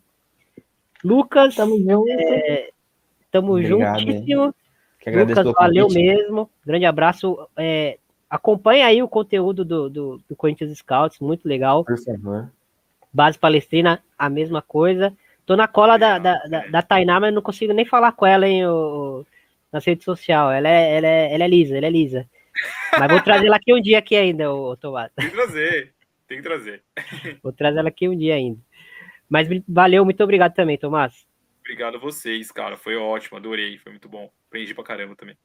Lucas, 1.04 1.56
tamo 1.56 1.78
junto. 1.78 2.10
É, 2.10 2.70
tamo 3.32 3.54
obrigado, 3.54 4.00
juntíssimo. 4.00 4.54
Lucas, 5.06 5.54
valeu 5.54 5.88
mesmo. 5.88 6.50
Grande 6.66 6.86
abraço. 6.86 7.48
É, 7.56 7.98
acompanha 8.30 8.88
aí 8.88 9.02
o 9.02 9.08
conteúdo 9.08 9.64
do, 9.64 9.90
do, 9.90 10.22
do, 10.28 10.36
Corinthians 10.36 10.78
Scouts, 10.78 11.20
muito 11.20 11.48
legal. 11.48 11.86
Por 11.86 11.98
favor. 11.98 12.52
Base 13.14 13.40
Palestrina, 13.40 14.04
a 14.18 14.30
mesma 14.30 14.62
coisa. 14.62 15.14
Tô 15.46 15.56
na 15.56 15.68
cola 15.68 15.98
da, 15.98 16.20
da, 16.20 16.44
da, 16.44 16.68
da 16.68 16.82
Tainá, 16.82 17.22
mas 17.22 17.34
não 17.34 17.42
consigo 17.42 17.72
nem 17.72 17.86
falar 17.86 18.12
com 18.12 18.26
ela 18.26 18.46
em 18.46 18.66
o, 18.66 19.26
na 19.72 19.80
rede 19.80 20.04
social. 20.04 20.52
Ela 20.52 20.68
é, 20.68 20.98
ela, 20.98 21.08
é, 21.08 21.34
ela 21.34 21.44
é 21.46 21.48
lisa, 21.48 21.78
ela 21.78 21.86
é 21.86 21.90
lisa. 21.90 22.28
Mas 23.00 23.12
vou 23.12 23.22
trazer 23.22 23.48
ela 23.48 23.58
aqui 23.58 23.74
um 23.74 23.82
dia 23.82 24.00
aqui 24.00 24.16
ainda, 24.16 24.54
o 24.54 24.76
Tomás. 24.76 25.12
Tem 25.16 25.30
que 25.30 25.36
trazer, 25.36 25.94
tem 26.28 26.38
que 26.38 26.44
trazer. 26.44 26.84
Vou 27.44 27.54
trazer 27.54 27.80
ela 27.80 27.90
aqui 27.90 28.08
um 28.08 28.18
dia 28.18 28.36
ainda. 28.36 28.60
Mas 29.30 29.48
valeu, 29.68 30.04
muito 30.04 30.24
obrigado 30.24 30.54
também, 30.54 30.78
Tomás. 30.78 31.26
Obrigado 31.60 31.96
a 31.96 32.00
vocês, 32.00 32.52
cara. 32.52 32.78
Foi 32.78 32.96
ótimo, 32.96 33.38
adorei, 33.38 33.78
foi 33.78 33.92
muito 33.92 34.08
bom. 34.08 34.32
Aprendi 34.48 34.74
pra 34.74 34.84
caramba 34.84 35.16
também. 35.16 35.38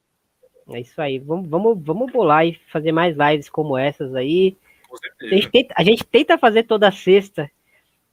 É 0.69 0.79
isso 0.79 1.01
aí. 1.01 1.19
Vamos, 1.19 1.49
vamos, 1.49 1.77
vamos 1.83 2.11
bolar 2.11 2.45
e 2.45 2.53
fazer 2.71 2.91
mais 2.91 3.15
lives 3.17 3.49
como 3.49 3.77
essas 3.77 4.15
aí. 4.15 4.55
Com 4.87 4.97
certeza. 4.97 5.33
A 5.33 5.35
gente 5.35 5.49
tenta, 5.49 5.75
a 5.77 5.83
gente 5.83 6.03
tenta 6.05 6.37
fazer 6.37 6.63
toda 6.63 6.91
sexta. 6.91 7.51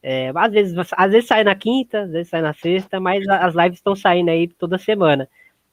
É, 0.02 0.32
às, 0.35 0.52
vezes, 0.52 0.74
às 0.97 1.12
vezes 1.12 1.28
sai 1.28 1.44
na 1.44 1.55
quinta, 1.55 2.02
às 2.02 2.10
vezes 2.10 2.28
sai 2.28 2.40
na 2.40 2.55
sexta, 2.55 2.98
mas 2.98 3.27
as 3.28 3.55
lives 3.55 3.78
estão 3.78 3.94
saindo 3.94 4.31
aí 4.31 4.48
toda 4.48 4.78
semana. 4.78 5.28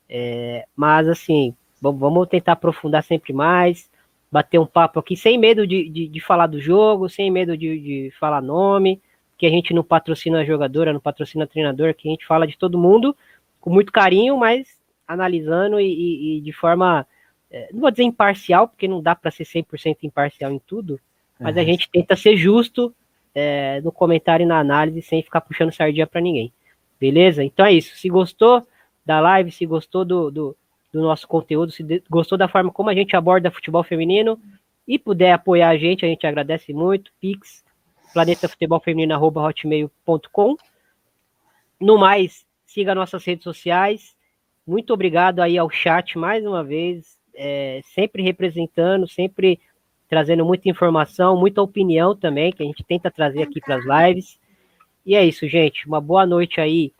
É, 0.09 0.67
mas 0.75 1.07
assim, 1.07 1.55
vamos, 1.81 2.27
tentar 2.27 2.53
aprofundar 2.53 3.03
sempre 3.03 3.33
mais, 3.33 3.89
bater 4.31 4.59
um 4.59 4.65
papo 4.65 4.99
aqui, 4.99 5.15
sem 5.15 5.37
medo 5.37 5.65
de, 5.65 5.89
de, 5.89 6.07
de 6.07 6.19
falar 6.19 6.47
do 6.47 6.59
jogo, 6.59 7.09
sem 7.09 7.31
medo 7.31 7.57
de, 7.57 7.79
de 7.79 8.13
falar 8.19 8.41
nome, 8.41 9.01
que 9.37 9.45
a 9.45 9.49
gente 9.49 9.73
não 9.73 9.83
patrocina 9.83 10.39
a 10.39 10.45
jogadora, 10.45 10.91
não 10.91 10.99
patrocina 10.99 11.43
a 11.43 11.47
treinador, 11.47 11.93
que 11.93 12.07
a 12.07 12.11
gente 12.11 12.25
fala 12.25 12.47
de 12.47 12.57
todo 12.57 12.77
mundo 12.77 13.15
com 13.59 13.69
muito 13.69 13.91
carinho, 13.91 14.37
mas 14.37 14.67
analisando 15.07 15.79
e, 15.79 16.37
e, 16.37 16.41
de 16.41 16.51
forma, 16.51 17.05
é, 17.49 17.69
não 17.71 17.81
vou 17.81 17.91
dizer 17.91 18.03
imparcial, 18.03 18.67
porque 18.67 18.87
não 18.87 19.01
dá 19.01 19.15
para 19.15 19.31
ser 19.31 19.43
100% 19.43 19.97
imparcial 20.03 20.51
em 20.51 20.59
tudo, 20.59 20.99
mas 21.39 21.55
a 21.55 21.63
gente 21.63 21.89
tenta 21.89 22.15
ser 22.15 22.35
justo 22.35 22.93
é, 23.33 23.79
no 23.81 23.91
comentário 23.91 24.43
e 24.43 24.47
na 24.47 24.59
análise, 24.59 25.01
sem 25.01 25.21
ficar 25.21 25.41
puxando 25.41 25.71
sardinha 25.71 26.07
para 26.07 26.19
ninguém. 26.19 26.51
Beleza? 26.99 27.43
Então 27.43 27.65
é 27.65 27.73
isso. 27.73 27.95
Se 27.95 28.09
gostou 28.09 28.65
da 29.05 29.19
live, 29.19 29.51
se 29.51 29.65
gostou 29.65 30.03
do, 30.03 30.31
do, 30.31 30.57
do 30.91 31.01
nosso 31.01 31.27
conteúdo, 31.27 31.71
se 31.71 32.03
gostou 32.09 32.35
da 32.37 32.47
forma 32.47 32.71
como 32.71 32.89
a 32.89 32.95
gente 32.95 33.15
aborda 33.15 33.51
futebol 33.51 33.83
feminino 33.83 34.39
e 34.87 34.97
puder 34.97 35.33
apoiar 35.33 35.69
a 35.69 35.77
gente, 35.77 36.03
a 36.05 36.07
gente 36.07 36.25
agradece 36.25 36.73
muito. 36.73 37.11
Pix 37.19 37.63
planetafutebolfeminino.hotmail.com. 38.13 40.55
No 41.79 41.95
mais, 41.97 42.45
siga 42.65 42.95
nossas 42.95 43.23
redes 43.25 43.43
sociais. 43.43 44.15
Muito 44.65 44.93
obrigado 44.93 45.41
aí 45.41 45.57
ao 45.57 45.69
chat 45.69 46.17
mais 46.17 46.45
uma 46.45 46.63
vez, 46.63 47.19
é, 47.35 47.81
sempre 47.83 48.23
representando, 48.23 49.05
sempre 49.07 49.59
trazendo 50.09 50.45
muita 50.45 50.69
informação, 50.69 51.37
muita 51.37 51.61
opinião 51.61 52.15
também, 52.15 52.51
que 52.51 52.63
a 52.63 52.65
gente 52.65 52.83
tenta 52.83 53.11
trazer 53.11 53.43
aqui 53.43 53.59
para 53.59 53.75
as 53.75 53.85
lives. 53.85 54.39
E 55.05 55.15
é 55.15 55.23
isso, 55.23 55.47
gente. 55.47 55.87
Uma 55.87 56.01
boa 56.01 56.25
noite 56.25 56.59
aí 56.59 56.91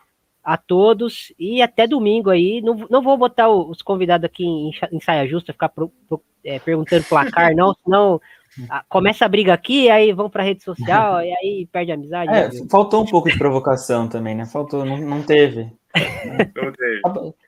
a 0.47 0.55
todos 0.55 1.33
e 1.37 1.61
até 1.61 1.85
domingo 1.85 2.29
aí. 2.29 2.61
Não, 2.61 2.87
não 2.89 3.01
vou 3.01 3.17
botar 3.17 3.49
os 3.49 3.81
convidados 3.81 4.23
aqui 4.23 4.45
em, 4.45 4.71
em 4.93 4.99
saia 5.01 5.27
justa, 5.27 5.51
ficar 5.51 5.67
pro, 5.67 5.89
pro, 6.07 6.23
é, 6.41 6.57
perguntando 6.57 7.03
placar, 7.03 7.53
não, 7.53 7.75
senão 7.83 8.21
começa 8.87 9.25
a 9.25 9.27
briga 9.27 9.53
aqui, 9.53 9.89
aí 9.89 10.13
vão 10.13 10.29
para 10.29 10.43
rede 10.43 10.63
social 10.63 11.21
e 11.21 11.29
aí 11.33 11.67
perde 11.69 11.91
a 11.91 11.95
amizade. 11.95 12.31
É, 12.33 12.49
faltou 12.71 13.03
um 13.03 13.05
pouco 13.05 13.29
de 13.29 13.37
provocação 13.37 14.07
também, 14.07 14.35
né? 14.35 14.45
Faltou, 14.45 14.85
não, 14.85 14.97
não 14.97 15.21
teve. 15.21 15.69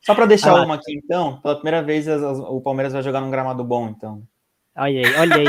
Só 0.01 0.13
para 0.13 0.25
deixar 0.25 0.51
ah, 0.57 0.63
uma 0.63 0.75
aqui, 0.75 0.99
então, 1.01 1.39
pela 1.39 1.55
primeira 1.55 1.81
vez 1.81 2.05
as, 2.05 2.21
as, 2.21 2.37
o 2.37 2.59
Palmeiras 2.59 2.91
vai 2.91 3.01
jogar 3.01 3.21
num 3.21 3.31
gramado 3.31 3.63
bom, 3.63 3.87
então. 3.87 4.21
Olha 4.75 5.07
aí, 5.07 5.15
olha 5.15 5.35
aí. 5.37 5.45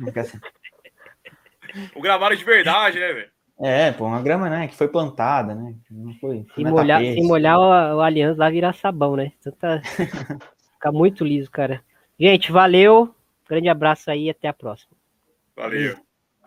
o 1.96 2.00
gramado 2.00 2.36
de 2.36 2.44
verdade, 2.44 3.00
né, 3.00 3.12
velho? 3.12 3.33
É, 3.60 3.92
pô, 3.92 4.06
uma 4.06 4.20
grama, 4.20 4.50
né, 4.50 4.66
que 4.66 4.74
foi 4.74 4.88
plantada, 4.88 5.54
né? 5.54 5.74
Não 5.90 6.12
foi. 6.14 6.44
Se 6.54 6.64
molhar, 6.64 7.00
se 7.00 7.22
molhar 7.22 7.58
o, 7.58 7.96
o 7.96 8.00
Aliança 8.00 8.36
vai 8.36 8.50
virar 8.50 8.72
sabão, 8.74 9.16
né? 9.16 9.32
Então 9.38 9.52
tá, 9.52 9.80
fica 10.74 10.90
muito 10.92 11.24
liso, 11.24 11.50
cara. 11.50 11.82
Gente, 12.18 12.50
valeu. 12.50 13.14
Grande 13.48 13.68
abraço 13.68 14.10
aí 14.10 14.28
até 14.28 14.48
a 14.48 14.52
próxima. 14.52 14.96
Valeu. 15.56 15.96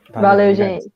Valeu, 0.10 0.22
valeu 0.22 0.56
gente. 0.56 0.90